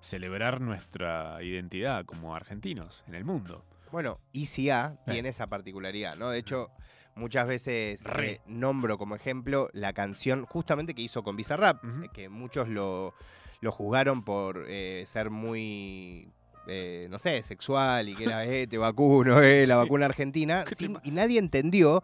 celebrar 0.00 0.60
nuestra 0.60 1.42
identidad 1.42 2.04
como 2.04 2.34
argentinos 2.36 3.02
en 3.08 3.14
el 3.16 3.24
mundo. 3.24 3.64
Bueno, 3.90 4.20
ICA 4.32 4.94
Eh. 5.06 5.10
tiene 5.12 5.30
esa 5.30 5.48
particularidad, 5.48 6.16
¿no? 6.16 6.30
De 6.30 6.38
hecho, 6.38 6.70
muchas 7.14 7.46
veces 7.46 8.02
eh, 8.18 8.40
nombro 8.46 8.96
como 8.98 9.14
ejemplo 9.16 9.68
la 9.72 9.92
canción 9.92 10.46
justamente 10.46 10.94
que 10.94 11.02
hizo 11.02 11.22
con 11.22 11.36
Bizarrap, 11.36 11.82
que 12.12 12.28
muchos 12.28 12.68
lo, 12.68 13.14
lo 13.60 13.72
juzgaron 13.72 14.22
por 14.24 14.64
eh, 14.68 15.04
ser 15.06 15.30
muy, 15.30 16.28
eh, 16.66 17.08
no 17.10 17.18
sé, 17.18 17.42
sexual 17.42 18.08
y 18.08 18.14
que 18.14 18.24
era, 18.24 18.44
eh, 18.46 18.66
te 18.66 18.78
vacuno, 18.78 19.40
eh, 19.42 19.66
la 19.66 19.74
Sí. 19.74 19.80
vacuna 19.80 20.06
argentina, 20.06 20.64
¿Qué 20.64 20.70
te 20.70 20.76
sin- 20.76 20.94
pa- 20.94 21.00
y 21.04 21.10
nadie 21.10 21.38
entendió 21.38 22.02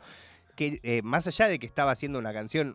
que 0.54 0.80
eh, 0.82 1.02
más 1.02 1.26
allá 1.26 1.48
de 1.48 1.58
que 1.58 1.66
estaba 1.66 1.90
haciendo 1.92 2.18
una 2.18 2.32
canción 2.32 2.74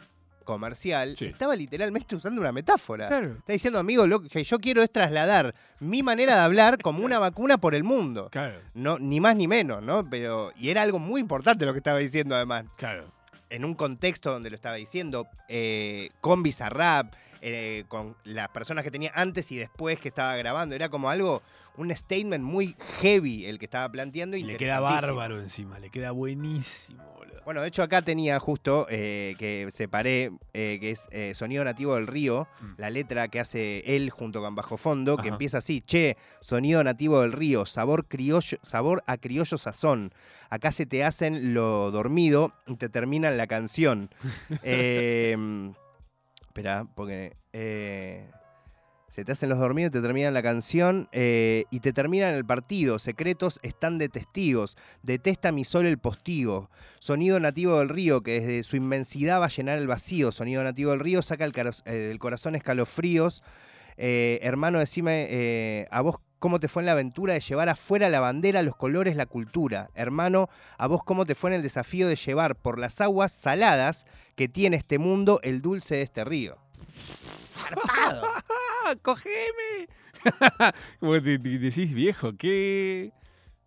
comercial, 0.52 1.16
Sí. 1.18 1.26
estaba 1.26 1.56
literalmente 1.56 2.16
usando 2.16 2.42
una 2.42 2.52
metáfora. 2.52 3.08
Claro. 3.08 3.34
Está 3.40 3.54
diciendo, 3.54 3.80
amigo, 3.80 4.06
lo 4.08 4.22
que 4.22 4.44
yo 4.44 4.60
quiero 4.60 4.84
es 4.84 4.92
trasladar 4.92 5.56
mi 5.80 6.04
manera 6.04 6.36
de 6.36 6.42
hablar 6.42 6.78
como 6.82 7.04
una 7.04 7.20
vacuna 7.20 7.58
por 7.58 7.74
el 7.76 7.84
mundo. 7.84 8.30
Claro, 8.32 8.60
No, 8.74 9.00
ni 9.00 9.20
más 9.20 9.36
ni 9.36 9.48
menos, 9.48 9.82
¿no? 9.82 10.10
Pero. 10.10 10.52
Y 10.58 10.70
era 10.70 10.82
algo 10.82 11.00
muy 11.00 11.22
importante 11.22 11.66
lo 11.66 11.74
que 11.74 11.78
estaba 11.80 11.98
diciendo, 12.00 12.36
además. 12.36 12.66
claro. 12.78 13.06
En 13.50 13.66
un 13.66 13.74
contexto 13.74 14.32
donde 14.32 14.50
lo 14.50 14.56
estaba 14.56 14.76
diciendo, 14.76 15.28
eh, 15.50 16.10
con 16.22 16.42
Bizarrap, 16.42 17.14
eh, 17.42 17.84
con 17.90 18.16
las 18.24 18.48
personas 18.50 18.84
que 18.84 18.92
tenía 18.92 19.12
antes 19.14 19.52
y 19.52 19.58
después 19.58 20.00
que 20.00 20.08
estaba 20.08 20.38
grabando. 20.38 20.74
Era 20.74 20.88
como 20.88 21.10
algo, 21.10 21.42
un 21.78 21.96
statement 21.96 22.44
muy 22.44 22.76
heavy 23.02 23.46
el 23.46 23.58
que 23.60 23.66
estaba 23.66 23.90
planteando. 23.92 24.38
Y 24.38 24.44
le 24.44 24.58
queda 24.58 24.80
bárbaro 24.80 25.40
encima, 25.40 25.80
le 25.80 25.90
queda 25.90 26.12
buenísimo, 26.12 27.04
boludo. 27.18 27.42
Bueno, 27.44 27.62
de 27.62 27.70
hecho 27.70 27.82
acá 27.82 28.04
tenía 28.04 28.40
justo 28.40 28.86
eh, 28.90 29.34
que 29.40 29.68
separé, 29.72 30.32
eh, 30.54 30.78
que 30.80 30.92
es 30.92 31.08
eh, 31.12 31.34
Sonido 31.34 31.64
Nativo 31.64 31.96
del 31.96 32.06
Río, 32.08 32.48
Mm. 32.62 32.74
la 32.78 32.90
letra 32.92 33.28
que 33.30 33.40
hace 33.40 33.80
él 33.96 34.12
junto 34.12 34.42
con 34.42 34.54
Bajo 34.54 34.78
Fondo, 34.78 35.16
que 35.16 35.22
Ajá. 35.24 35.30
empieza 35.30 35.58
así, 35.58 35.82
che, 35.82 36.18
Sonido 36.40 36.84
Nativo 36.84 37.22
del 37.22 37.32
Río, 37.32 37.66
sabor, 37.66 38.06
criollo, 38.08 38.58
sabor 38.62 39.04
a 39.08 39.18
criollo 39.18 39.58
sazón. 39.58 40.14
Acá 40.52 40.72
se 40.72 40.86
te 40.86 41.04
hacen 41.04 41.54
lo 41.56 41.90
dormido 41.90 42.54
y 42.68 42.76
te 42.76 42.90
terminan 42.90 43.38
la 43.38 43.48
canción. 43.48 44.10
Eh, 44.64 45.36
espera, 46.48 46.86
porque... 46.96 47.36
se 49.12 49.26
te 49.26 49.34
hacen 49.34 49.50
los 49.50 49.60
dormidos, 49.60 49.92
te 49.92 50.02
terminan 50.02 50.34
la 50.34 50.42
canción 50.42 51.10
eh, 51.12 51.66
y 51.70 51.82
te 51.82 51.92
terminan 51.92 52.34
el 52.34 52.46
partido. 52.46 52.98
Secretos 52.98 53.60
están 53.62 53.98
de 53.98 54.08
testigos. 54.08 54.78
Detesta 55.04 55.52
mi 55.52 55.66
sol 55.66 55.86
el 55.86 55.98
postigo. 55.98 56.70
Sonido 57.00 57.38
nativo 57.42 57.80
del 57.80 57.90
río 57.90 58.22
que 58.22 58.40
desde 58.40 58.64
su 58.64 58.78
inmensidad 58.78 59.42
va 59.42 59.46
a 59.46 59.50
llenar 59.50 59.78
el 59.80 59.88
vacío. 59.88 60.32
Sonido 60.32 60.64
nativo 60.64 60.92
del 60.92 61.02
río 61.02 61.22
saca 61.22 61.44
el, 61.44 61.52
eh, 61.86 62.16
corazón 62.20 62.56
escalofríos. 62.56 63.44
Eh, 63.98 64.40
hermano, 64.44 64.80
decime 64.80 65.88
a 65.92 66.00
vos 66.00 66.16
cómo 66.40 66.62
te 66.62 66.70
fue 66.70 66.82
en 66.82 66.86
la 66.86 66.94
aventura 66.94 67.34
de 67.34 67.42
llevar 67.42 67.68
afuera 67.68 68.10
la 68.10 68.22
bandera, 68.22 68.64
los 68.64 68.78
colores, 68.78 69.18
la 69.18 69.26
cultura. 69.26 69.90
Hermano, 69.94 70.50
a 70.78 70.88
vos 70.88 71.04
cómo 71.04 71.26
te 71.26 71.36
fue 71.36 71.50
en 71.50 71.58
el 71.58 71.64
desafío 71.64 72.08
de 72.08 72.16
llevar 72.16 72.56
por 72.56 72.80
las 72.80 73.02
aguas 73.02 73.34
saladas 73.34 74.06
que 74.36 74.48
tiene 74.48 74.78
este 74.78 75.00
mundo 75.00 75.42
el 75.44 75.62
dulce 75.62 75.96
de 75.96 76.02
este 76.04 76.24
río. 76.24 76.58
Zarpado. 78.96 79.16
¡Ah, 79.16 80.64
cogeme! 80.64 80.74
Como 81.00 81.22
te, 81.22 81.40
te- 81.40 81.60
decís, 81.60 81.94
viejo, 81.94 82.34
qué, 82.38 83.12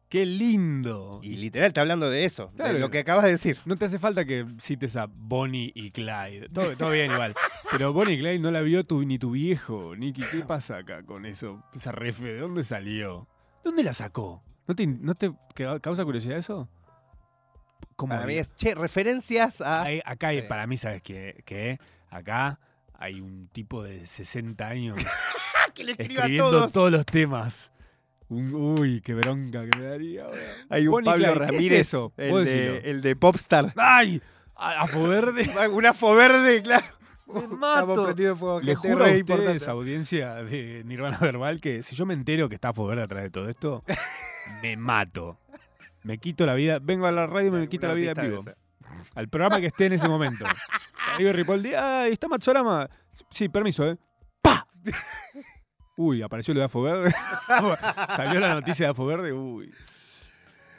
qué 0.09 0.25
lindo. 0.27 1.21
Y 1.23 1.37
literal 1.37 1.69
está 1.69 1.81
hablando 1.81 2.09
de 2.11 2.25
eso, 2.25 2.51
Claro. 2.57 2.75
de 2.75 2.79
lo 2.81 2.91
que 2.91 2.99
acabas 3.01 3.25
de 3.25 3.33
decir. 3.33 3.59
No 3.65 3.77
te 3.77 3.87
hace 3.87 3.99
falta 3.99 4.25
que 4.25 4.47
cites 4.61 4.97
a 4.97 5.07
Bonnie 5.07 5.73
y 5.75 5.91
Clyde. 5.91 6.49
Todo, 6.53 6.77
todo 6.77 6.91
bien 6.91 7.11
igual. 7.13 7.35
Pero 7.71 7.93
Bonnie 7.93 8.15
y 8.15 8.19
Clyde 8.19 8.39
no 8.39 8.51
la 8.51 8.61
vio 8.61 8.85
tu, 8.85 9.05
ni 9.05 9.19
tu 9.19 9.33
viejo. 9.33 9.97
Nicky, 9.97 10.23
¿qué 10.31 10.39
pasa 10.47 10.79
acá 10.79 11.03
con 11.03 11.27
eso? 11.27 11.63
Esa 11.75 11.93
refe, 11.93 12.27
¿de 12.35 12.39
dónde 12.39 12.63
salió? 12.65 13.29
¿De 13.65 13.71
dónde 13.71 13.83
la 13.83 13.93
sacó? 13.93 14.43
¿No 14.67 14.75
te, 14.75 14.87
no 14.87 15.15
te 15.15 15.33
ca- 15.55 15.81
causa 15.81 16.05
curiosidad 16.05 16.39
eso? 16.39 16.69
¿Cómo 17.97 18.15
Para 18.15 18.27
mí 18.27 18.35
es, 18.35 18.55
che, 18.57 18.75
referencias 18.75 19.61
a... 19.61 19.85
Acá 20.05 20.31
para 20.49 20.67
mí, 20.67 20.77
¿sabes 20.77 21.01
qué? 21.03 21.43
qué? 21.47 21.79
Acá 22.11 22.59
hay 22.99 23.21
un 23.21 23.49
tipo 23.49 23.83
de 23.83 24.07
60 24.07 24.67
años 24.67 24.99
que 25.75 25.85
le 25.85 25.93
escriba 25.93 26.23
a 26.23 26.25
escribiendo 26.25 26.51
todos. 26.51 26.73
todos 26.73 26.91
los 26.93 27.07
temas. 27.07 27.71
Un- 28.29 28.55
uy, 28.79 29.01
qué 29.03 29.15
bronca 29.15 29.65
que 29.69 29.79
me 29.79 29.85
daría. 29.85 30.25
ahora. 30.25 30.39
Hay 30.71 30.87
un 30.87 30.93
Bonnie 30.93 31.05
Pablo 31.07 31.25
Clyde, 31.27 31.39
¿qué 31.39 31.45
es 31.45 31.51
Ramírez, 31.51 31.81
eso? 31.81 32.13
el, 32.17 32.45
de, 32.45 32.91
el 32.91 33.01
de 33.03 33.17
Popstar. 33.17 33.73
¡Ay! 33.77 34.23
A, 34.57 34.83
a 34.83 34.87
verde. 35.09 35.51
Un 35.71 35.85
afo 35.87 36.15
verde, 36.15 36.63
claro. 36.63 36.87
Me 37.27 37.47
mato. 37.49 38.15
fuego, 38.37 38.61
Le 38.61 38.75
juro 38.75 39.05
a 39.05 39.09
ustedes, 39.11 39.67
audiencia 39.69 40.35
de 40.37 40.83
Nirvana 40.85 41.19
Verbal, 41.19 41.61
que 41.61 41.83
si 41.83 41.97
yo 41.97 42.07
me 42.07 42.15
entero 42.15 42.49
que 42.49 42.55
está 42.55 42.69
Verde 42.87 43.03
atrás 43.05 43.23
de 43.25 43.31
todo 43.31 43.49
esto, 43.49 43.83
me 44.63 44.77
mato. 44.77 45.39
Me 46.03 46.19
quito 46.19 46.45
la 46.47 46.55
vida. 46.55 46.79
Vengo 46.81 47.07
a 47.07 47.13
la 47.13 47.27
radio 47.27 47.49
y 47.49 47.51
me 47.51 47.69
quito 47.69 47.87
la 47.89 47.95
vida 47.95 48.11
en 48.11 48.15
de 48.17 48.29
vivo. 48.29 48.41
esa. 48.43 48.57
Al 49.15 49.29
programa 49.29 49.61
que 49.61 49.67
esté 49.67 49.87
en 49.87 49.95
ese 49.95 50.09
momento. 50.09 50.45
Ahí 51.19 51.31
Ripoldi, 51.33 51.75
¡ay, 51.75 52.13
está 52.13 52.29
Matsorama! 52.29 52.89
Sí, 53.31 53.49
permiso, 53.49 53.87
¿eh? 53.89 53.97
¡Pa! 54.43 54.67
Uy, 55.97 56.23
apareció 56.23 56.53
lo 56.55 56.61
de 56.61 56.67
Afo 56.67 56.83
Verde. 56.83 57.13
Salió 58.17 58.41
la 58.41 58.55
noticia 58.55 58.87
de 58.87 58.91
Afo 58.91 59.07
Verde, 59.07 59.33
uy. 59.33 59.73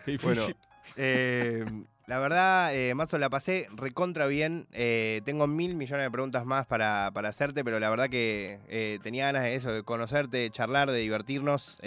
Qué 0.05 0.17
Bueno, 0.17 0.29
difícil. 0.41 0.55
eh, 0.97 1.65
la 2.07 2.19
verdad, 2.19 2.75
eh, 2.75 2.93
la 3.17 3.29
pasé 3.29 3.67
recontra 3.75 4.27
bien. 4.27 4.67
Eh, 4.73 5.21
tengo 5.25 5.47
mil 5.47 5.75
millones 5.75 6.05
de 6.05 6.11
preguntas 6.11 6.45
más 6.45 6.65
para, 6.67 7.09
para 7.13 7.29
hacerte, 7.29 7.63
pero 7.63 7.79
la 7.79 7.89
verdad 7.89 8.09
que 8.09 8.59
eh, 8.67 8.99
tenía 9.01 9.25
ganas 9.25 9.43
de 9.43 9.55
eso, 9.55 9.71
de 9.71 9.83
conocerte, 9.83 10.37
de 10.37 10.49
charlar, 10.51 10.91
de 10.91 10.99
divertirnos, 10.99 11.77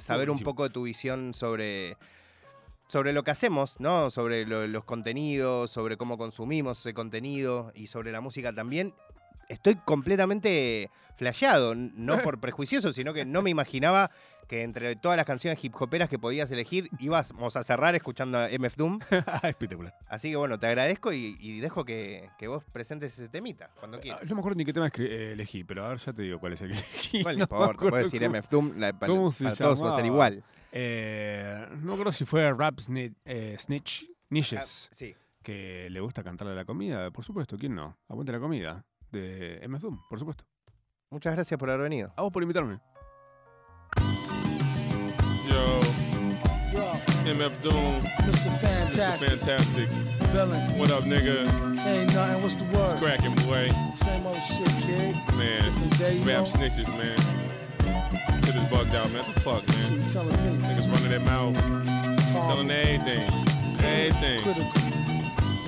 saber 0.00 0.28
un 0.30 0.40
poco 0.40 0.64
de 0.64 0.70
tu 0.70 0.82
visión 0.82 1.32
sobre, 1.32 1.96
sobre 2.92 3.14
lo 3.14 3.24
que 3.24 3.30
hacemos, 3.30 3.80
¿no? 3.80 4.10
Sobre 4.10 4.44
lo- 4.44 4.66
los 4.66 4.84
contenidos, 4.84 5.70
sobre 5.70 5.96
cómo 5.96 6.18
consumimos 6.18 6.80
ese 6.80 6.92
contenido 6.92 7.72
y 7.74 7.86
sobre 7.86 8.12
la 8.12 8.20
música 8.20 8.52
también. 8.52 8.92
Estoy 9.48 9.76
completamente 9.76 10.90
flasheado, 11.16 11.74
no 11.74 12.18
por 12.22 12.38
prejuicioso, 12.38 12.92
sino 12.92 13.14
que 13.14 13.24
no 13.24 13.40
me 13.40 13.48
imaginaba 13.48 14.10
que 14.46 14.62
entre 14.62 14.94
todas 14.96 15.16
las 15.16 15.24
canciones 15.24 15.62
hip 15.64 15.74
hoperas 15.80 16.10
que 16.10 16.18
podías 16.18 16.50
elegir 16.50 16.90
íbamos 16.98 17.56
a 17.56 17.62
cerrar 17.62 17.94
escuchando 17.94 18.36
a 18.38 18.48
MF 18.50 18.76
Doom. 18.76 18.98
Espectacular. 19.42 19.94
Así 20.08 20.28
que 20.30 20.36
bueno, 20.36 20.58
te 20.58 20.66
agradezco 20.66 21.14
y, 21.14 21.36
y 21.40 21.60
dejo 21.60 21.84
que, 21.86 22.28
que 22.38 22.46
vos 22.48 22.62
presentes 22.72 23.18
ese 23.18 23.28
temita 23.30 23.70
cuando 23.80 23.96
Ah, 23.96 24.00
quieras. 24.00 24.28
No 24.28 24.34
me 24.34 24.40
acuerdo 24.40 24.56
ni 24.58 24.64
qué 24.66 24.72
tema 24.74 24.90
eh, 24.98 25.30
elegí, 25.32 25.64
pero 25.64 25.86
a 25.86 25.88
ver, 25.88 25.98
ya 25.98 26.12
te 26.12 26.22
digo 26.22 26.38
cuál 26.38 26.52
es 26.52 26.60
el 26.60 26.68
que 26.72 26.74
elegí. 26.78 27.22
No 27.24 27.32
importa, 27.32 27.78
puedes 27.88 28.10
decir 28.12 28.28
MF 28.28 28.48
Doom, 28.50 28.72
la- 28.78 28.92
para, 28.92 29.06
todos 29.12 29.42
va 29.82 29.92
a 29.92 29.96
ser 29.96 30.04
igual. 30.04 30.42
Eh, 30.74 31.66
no 31.82 31.92
acuerdo 31.92 32.12
si 32.12 32.24
fue 32.24 32.50
Rap 32.52 32.78
Sni- 32.78 33.14
eh, 33.26 33.56
Snitch, 33.58 34.04
Ah, 34.08 34.14
Niches, 34.30 34.88
sí. 34.90 35.14
que 35.42 35.90
le 35.90 36.00
gusta 36.00 36.22
cantarle 36.24 36.54
la 36.54 36.64
comida, 36.64 37.10
por 37.10 37.24
supuesto, 37.24 37.58
¿quién 37.58 37.74
no? 37.74 37.98
Aguante 38.08 38.32
la 38.32 38.40
comida, 38.40 38.82
de 39.10 39.60
MF 39.68 39.82
Doom, 39.82 40.00
por 40.08 40.18
supuesto. 40.18 40.44
Muchas 41.10 41.34
gracias 41.34 41.58
por 41.58 41.68
haber 41.68 41.82
venido. 41.82 42.12
A 42.16 42.22
vos 42.22 42.32
por 42.32 42.42
invitarme. 42.42 42.80
Yo, 45.46 45.80
MF 47.26 47.60
Doom, 47.60 48.00
Mr. 48.00 48.26
Mr. 48.26 48.50
Fantastic, 48.60 49.28
Fantastic. 49.28 49.88
villain. 50.32 50.78
What 50.80 50.90
up, 50.90 51.04
nigga? 51.04 51.44
Ain't 51.84 52.14
nothing, 52.14 52.40
what's 52.42 52.56
the 52.56 52.64
It's 52.64 52.94
word? 52.94 52.98
cracking, 52.98 53.34
boy. 53.44 53.68
Same 53.94 54.26
old 54.26 54.40
shit, 54.40 54.66
kid. 54.86 55.16
Man, 55.36 55.90
day, 55.98 56.18
rap 56.24 56.44
know. 56.44 56.44
snitches, 56.46 56.88
man. 56.96 57.16
Shit 58.44 58.54
is 58.54 58.64
bugged 58.70 58.94
out, 58.94 59.10
man. 59.12 59.24
What 59.24 59.34
the 59.34 59.40
fuck, 59.40 59.68
man? 59.68 60.02
You 60.02 60.08
telling 60.08 60.60
me? 60.60 60.66
Niggas 60.66 60.90
running 60.92 61.10
their 61.10 61.20
mouth, 61.20 61.56
telling 62.32 62.70
everything, 62.70 63.30
everything. 63.80 64.42
Critical. 64.42 64.91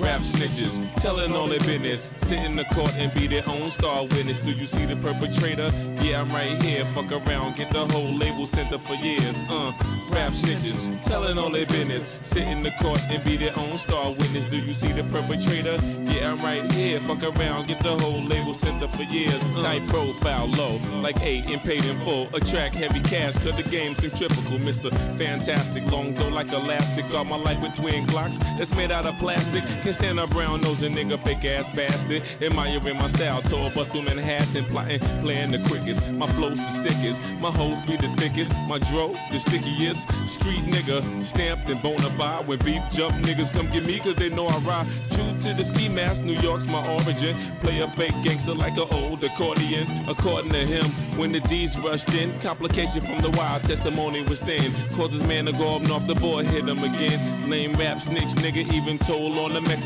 Rap 0.05 0.21
snitches, 0.21 0.87
telling 1.01 1.33
all 1.33 1.47
their 1.47 1.57
business. 1.61 2.11
Sit 2.17 2.37
in 2.37 2.55
the 2.55 2.63
court 2.65 2.95
and 2.99 3.11
be 3.15 3.25
their 3.25 3.41
own 3.49 3.71
star 3.71 4.03
witness. 4.03 4.39
Do 4.39 4.51
you 4.51 4.67
see 4.67 4.85
the 4.85 4.95
perpetrator? 4.95 5.71
Yeah, 5.99 6.21
I'm 6.21 6.29
right 6.29 6.61
here. 6.61 6.85
Fuck 6.93 7.11
around, 7.11 7.55
get 7.55 7.71
the 7.71 7.87
whole 7.87 8.13
label 8.13 8.45
sent 8.45 8.71
up 8.71 8.83
for 8.83 8.93
years. 8.93 9.35
Uh, 9.49 9.73
rap 10.11 10.33
snitches, 10.33 10.93
telling 11.01 11.39
all 11.39 11.49
their 11.49 11.65
business. 11.65 12.19
Sit 12.21 12.47
in 12.47 12.61
the 12.61 12.69
court 12.79 13.01
and 13.09 13.23
be 13.23 13.35
their 13.35 13.57
own 13.57 13.79
star 13.79 14.11
witness. 14.11 14.45
Do 14.45 14.57
you 14.57 14.75
see 14.75 14.91
the 14.91 15.03
perpetrator? 15.05 15.79
Yeah, 16.03 16.31
I'm 16.31 16.39
right 16.39 16.71
here. 16.73 16.99
Fuck 16.99 17.23
around, 17.23 17.67
get 17.67 17.81
the 17.81 17.97
whole 17.97 18.21
label 18.21 18.53
sent 18.53 18.83
up 18.83 18.95
for 18.95 19.03
years. 19.03 19.39
Tight 19.59 19.87
profile, 19.87 20.45
low, 20.49 20.79
like 21.01 21.19
eight 21.23 21.49
and 21.49 21.63
paid 21.63 21.83
in 21.83 21.99
full. 22.01 22.27
Attract 22.35 22.75
heavy 22.75 22.99
cash, 22.99 23.33
cause 23.39 23.55
the 23.55 23.67
game's 23.71 24.01
centrifugal. 24.03 24.59
Mr. 24.59 24.93
Fantastic, 25.17 25.83
long 25.91 26.13
though 26.13 26.29
like 26.29 26.53
elastic. 26.53 27.09
Got 27.09 27.25
my 27.25 27.37
life 27.37 27.59
with 27.59 27.73
twin 27.73 28.05
clocks 28.05 28.37
that's 28.55 28.75
made 28.75 28.91
out 28.91 29.07
of 29.07 29.17
plastic. 29.17 29.63
Can 29.81 29.94
stand 29.95 30.19
a 30.19 30.27
brown 30.27 30.61
nose 30.61 30.81
and 30.81 30.95
nigga 30.95 31.17
fake 31.23 31.45
ass 31.45 31.71
bastard. 31.71 32.21
Admiring 32.41 32.97
my 32.97 33.07
style, 33.07 33.41
tall 33.41 33.69
bustin' 33.71 34.07
in 34.07 34.17
hats 34.17 34.55
and 34.55 34.67
plotting, 34.67 34.99
playing 35.21 35.51
the 35.51 35.59
quickest. 35.69 36.11
My 36.13 36.27
flow's 36.27 36.59
the 36.59 36.69
sickest, 36.69 37.21
my 37.35 37.49
hoes 37.49 37.81
be 37.83 37.95
the 37.95 38.09
thickest. 38.17 38.53
My 38.67 38.77
dro, 38.79 39.13
the 39.31 39.39
stickiest. 39.39 40.07
Street 40.27 40.63
nigga, 40.65 40.99
stamped 41.21 41.69
and 41.69 41.81
bona 41.81 42.09
fide. 42.17 42.47
When 42.47 42.59
beef 42.59 42.83
jump, 42.91 43.15
niggas 43.25 43.53
come 43.53 43.69
get 43.71 43.85
me 43.85 43.99
cause 43.99 44.15
they 44.15 44.29
know 44.29 44.47
I 44.47 44.57
ride. 44.59 44.87
True 45.11 45.33
to 45.41 45.53
the 45.53 45.63
ski 45.63 45.87
mask, 45.87 46.23
New 46.23 46.39
York's 46.39 46.67
my 46.67 46.85
origin. 46.93 47.35
Play 47.61 47.79
a 47.79 47.87
fake 47.89 48.15
gangster 48.21 48.53
like 48.53 48.77
an 48.77 48.87
old 48.91 49.23
accordion. 49.23 49.87
According 50.07 50.51
to 50.51 50.65
him, 50.65 50.85
when 51.17 51.31
the 51.31 51.39
D's 51.41 51.77
rushed 51.79 52.13
in, 52.13 52.37
complication 52.39 53.01
from 53.01 53.21
the 53.21 53.29
wild 53.37 53.63
testimony 53.63 54.23
was 54.23 54.41
thin. 54.41 54.73
Caused 54.95 55.13
his 55.13 55.25
man 55.25 55.45
to 55.45 55.53
go 55.53 55.77
up 55.77 55.89
off 55.89 56.05
the 56.05 56.15
board, 56.15 56.45
hit 56.45 56.67
him 56.67 56.79
again. 56.79 57.49
Lame 57.49 57.73
rap 57.75 58.01
snitch, 58.01 58.33
nigga, 58.43 58.71
even 58.73 58.97
told 58.97 59.37
on 59.37 59.53
the 59.53 59.61
Mexican. 59.61 59.84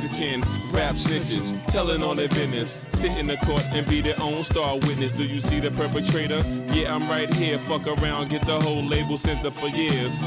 Rap 0.72 0.96
snitches, 0.96 1.54
telling 1.68 2.04
on 2.04 2.18
their 2.18 2.30
business. 2.30 2.86
Sit 2.90 3.18
in 3.18 3.28
the 3.28 3.38
court 3.38 3.64
and 3.72 3.88
be 3.88 4.02
their 4.02 4.20
own 4.22 4.44
star 4.44 4.76
witness. 4.80 5.12
Do 5.12 5.24
you 5.24 5.40
see 5.40 5.60
the 5.60 5.72
perpetrator? 5.72 6.44
Yeah, 6.72 6.96
I'm 6.96 7.08
right 7.10 7.34
here. 7.34 7.60
Fuck 7.60 7.88
around, 7.88 8.30
get 8.30 8.46
the 8.46 8.60
whole 8.60 8.84
label 8.84 9.18
sent 9.18 9.46
up 9.46 9.56
for 9.56 9.68
years. 9.68 10.20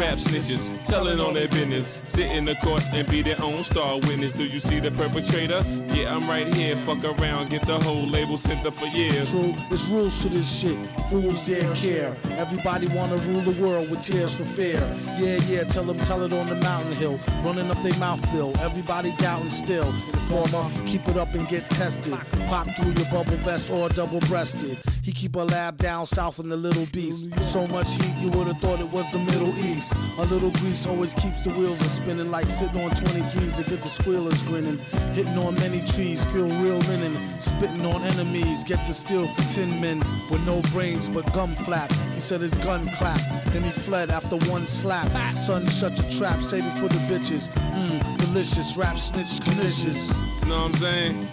Rap 0.00 0.16
snitches, 0.16 0.72
telling 0.84 1.20
on 1.20 1.34
their 1.34 1.46
business. 1.48 2.00
Sit 2.06 2.32
in 2.32 2.46
the 2.46 2.54
court 2.56 2.82
and 2.90 3.06
be 3.06 3.20
their 3.20 3.36
own 3.42 3.62
star 3.62 3.96
witness. 3.96 4.32
Do 4.32 4.44
you 4.44 4.58
see 4.58 4.80
the 4.80 4.90
perpetrator? 4.90 5.62
Yeah, 5.92 6.16
I'm 6.16 6.26
right 6.26 6.52
here. 6.54 6.74
Fuck 6.86 7.04
around, 7.04 7.50
get 7.50 7.66
the 7.66 7.78
whole 7.78 8.06
label 8.06 8.38
sent 8.38 8.64
up 8.64 8.74
for 8.74 8.86
years. 8.86 9.30
True, 9.30 9.54
there's 9.68 9.86
rules 9.88 10.22
to 10.22 10.30
this 10.30 10.60
shit. 10.60 10.78
Fools 11.10 11.46
dare 11.46 11.70
care. 11.74 12.16
Everybody 12.30 12.88
wanna 12.88 13.18
rule 13.18 13.42
the 13.42 13.62
world 13.62 13.90
with 13.90 14.02
tears 14.02 14.34
for 14.34 14.44
fear. 14.44 14.80
Yeah, 15.18 15.36
yeah, 15.46 15.64
tell 15.64 15.84
them, 15.84 15.98
tell 15.98 16.22
it 16.22 16.32
on 16.32 16.48
the 16.48 16.56
mountain 16.56 16.92
hill. 16.92 17.20
Running 17.44 17.70
up 17.70 17.82
their 17.82 17.98
mouth 17.98 18.22
bill. 18.32 18.54
Everybody 18.60 19.14
doubting 19.18 19.50
still. 19.50 19.92
Informer, 20.30 20.70
keep 20.86 21.06
it 21.08 21.16
up 21.16 21.34
and 21.34 21.46
get 21.48 21.68
tested. 21.70 22.16
Pop 22.46 22.66
through 22.76 22.92
your 22.92 23.10
bubble 23.10 23.36
vest 23.44 23.70
or 23.70 23.88
double 23.90 24.20
breasted. 24.20 24.78
He 25.02 25.12
keep 25.12 25.34
a 25.34 25.40
lab 25.40 25.76
down 25.78 26.06
south 26.06 26.38
in 26.38 26.48
the 26.48 26.56
Little 26.56 26.86
Beast. 26.86 27.28
So 27.42 27.66
much 27.66 27.90
heat, 27.96 28.14
you 28.18 28.30
would've 28.30 28.58
thought 28.58 28.80
it 28.80 28.90
was 28.90 29.10
the 29.10 29.18
Middle 29.18 29.52
East. 29.58 29.89
A 30.18 30.24
little 30.26 30.50
grease 30.52 30.86
always 30.86 31.14
keeps 31.14 31.44
the 31.44 31.52
wheels 31.54 31.80
a 31.80 31.88
spinning 31.88 32.30
like 32.30 32.46
sitting 32.46 32.82
on 32.82 32.90
23s 32.90 33.56
to 33.56 33.64
get 33.64 33.82
the 33.82 33.88
squealers 33.88 34.42
grinning. 34.42 34.78
Hitting 35.12 35.38
on 35.38 35.54
many 35.54 35.82
trees, 35.82 36.24
feel 36.24 36.48
real 36.62 36.78
linen. 36.90 37.16
Spitting 37.40 37.84
on 37.86 38.02
enemies, 38.02 38.64
get 38.64 38.86
the 38.86 38.92
steel 38.92 39.26
for 39.28 39.54
10 39.54 39.80
men 39.80 39.98
with 40.30 40.44
no 40.46 40.60
brains 40.72 41.08
but 41.08 41.30
gum 41.32 41.54
flap. 41.54 41.92
He 42.14 42.20
said 42.20 42.40
his 42.40 42.54
gun 42.54 42.84
clapped, 42.92 43.28
then 43.52 43.62
he 43.62 43.70
fled 43.70 44.10
after 44.10 44.36
one 44.50 44.66
slap. 44.66 45.10
Son, 45.34 45.66
shut 45.66 45.98
your 45.98 46.10
trap, 46.10 46.42
save 46.42 46.64
it 46.64 46.78
for 46.78 46.88
the 46.88 47.00
bitches. 47.08 47.48
Mmm, 47.48 48.18
delicious, 48.18 48.76
rap 48.76 48.98
snitch, 48.98 49.40
delicious. 49.40 50.10
You 50.42 50.48
know 50.48 50.62
what 50.62 50.66
I'm 50.66 50.74
saying? 50.74 51.28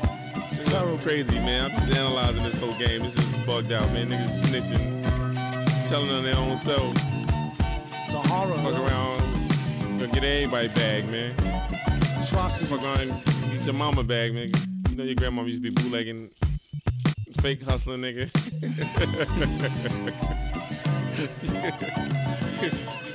It's 0.49 0.71
terrible. 0.71 0.97
crazy, 0.97 1.39
man. 1.39 1.71
I'm 1.71 1.77
just 1.77 1.97
analyzing 1.97 2.43
this 2.43 2.57
whole 2.57 2.73
game. 2.75 3.01
This 3.01 3.17
is 3.17 3.39
bugged 3.41 3.71
out, 3.71 3.91
man. 3.91 4.09
Niggas 4.09 4.43
snitching, 4.43 5.87
telling 5.87 6.09
on 6.09 6.23
their 6.23 6.37
own 6.37 6.55
self. 6.55 6.95
It's 8.09 8.13
a 8.13 8.19
horror. 8.19 8.55
Fuck 8.55 8.73
around, 8.73 9.99
gonna 9.99 10.07
get 10.07 10.23
everybody 10.23 10.69
bag, 10.69 11.11
man. 11.11 11.35
Atrocity. 12.17 12.65
Fuck 12.67 12.81
around, 12.81 13.11
get 13.51 13.65
your 13.65 13.73
mama 13.73 14.01
bag, 14.01 14.33
man. 14.33 14.49
You 14.89 14.95
know 14.95 15.03
your 15.03 15.15
grandma 15.15 15.41
used 15.43 15.61
to 15.61 15.69
be 15.69 15.75
bootlegging, 15.75 16.29
fake 17.41 17.63
hustling, 17.63 17.99
nigga. 17.99 18.31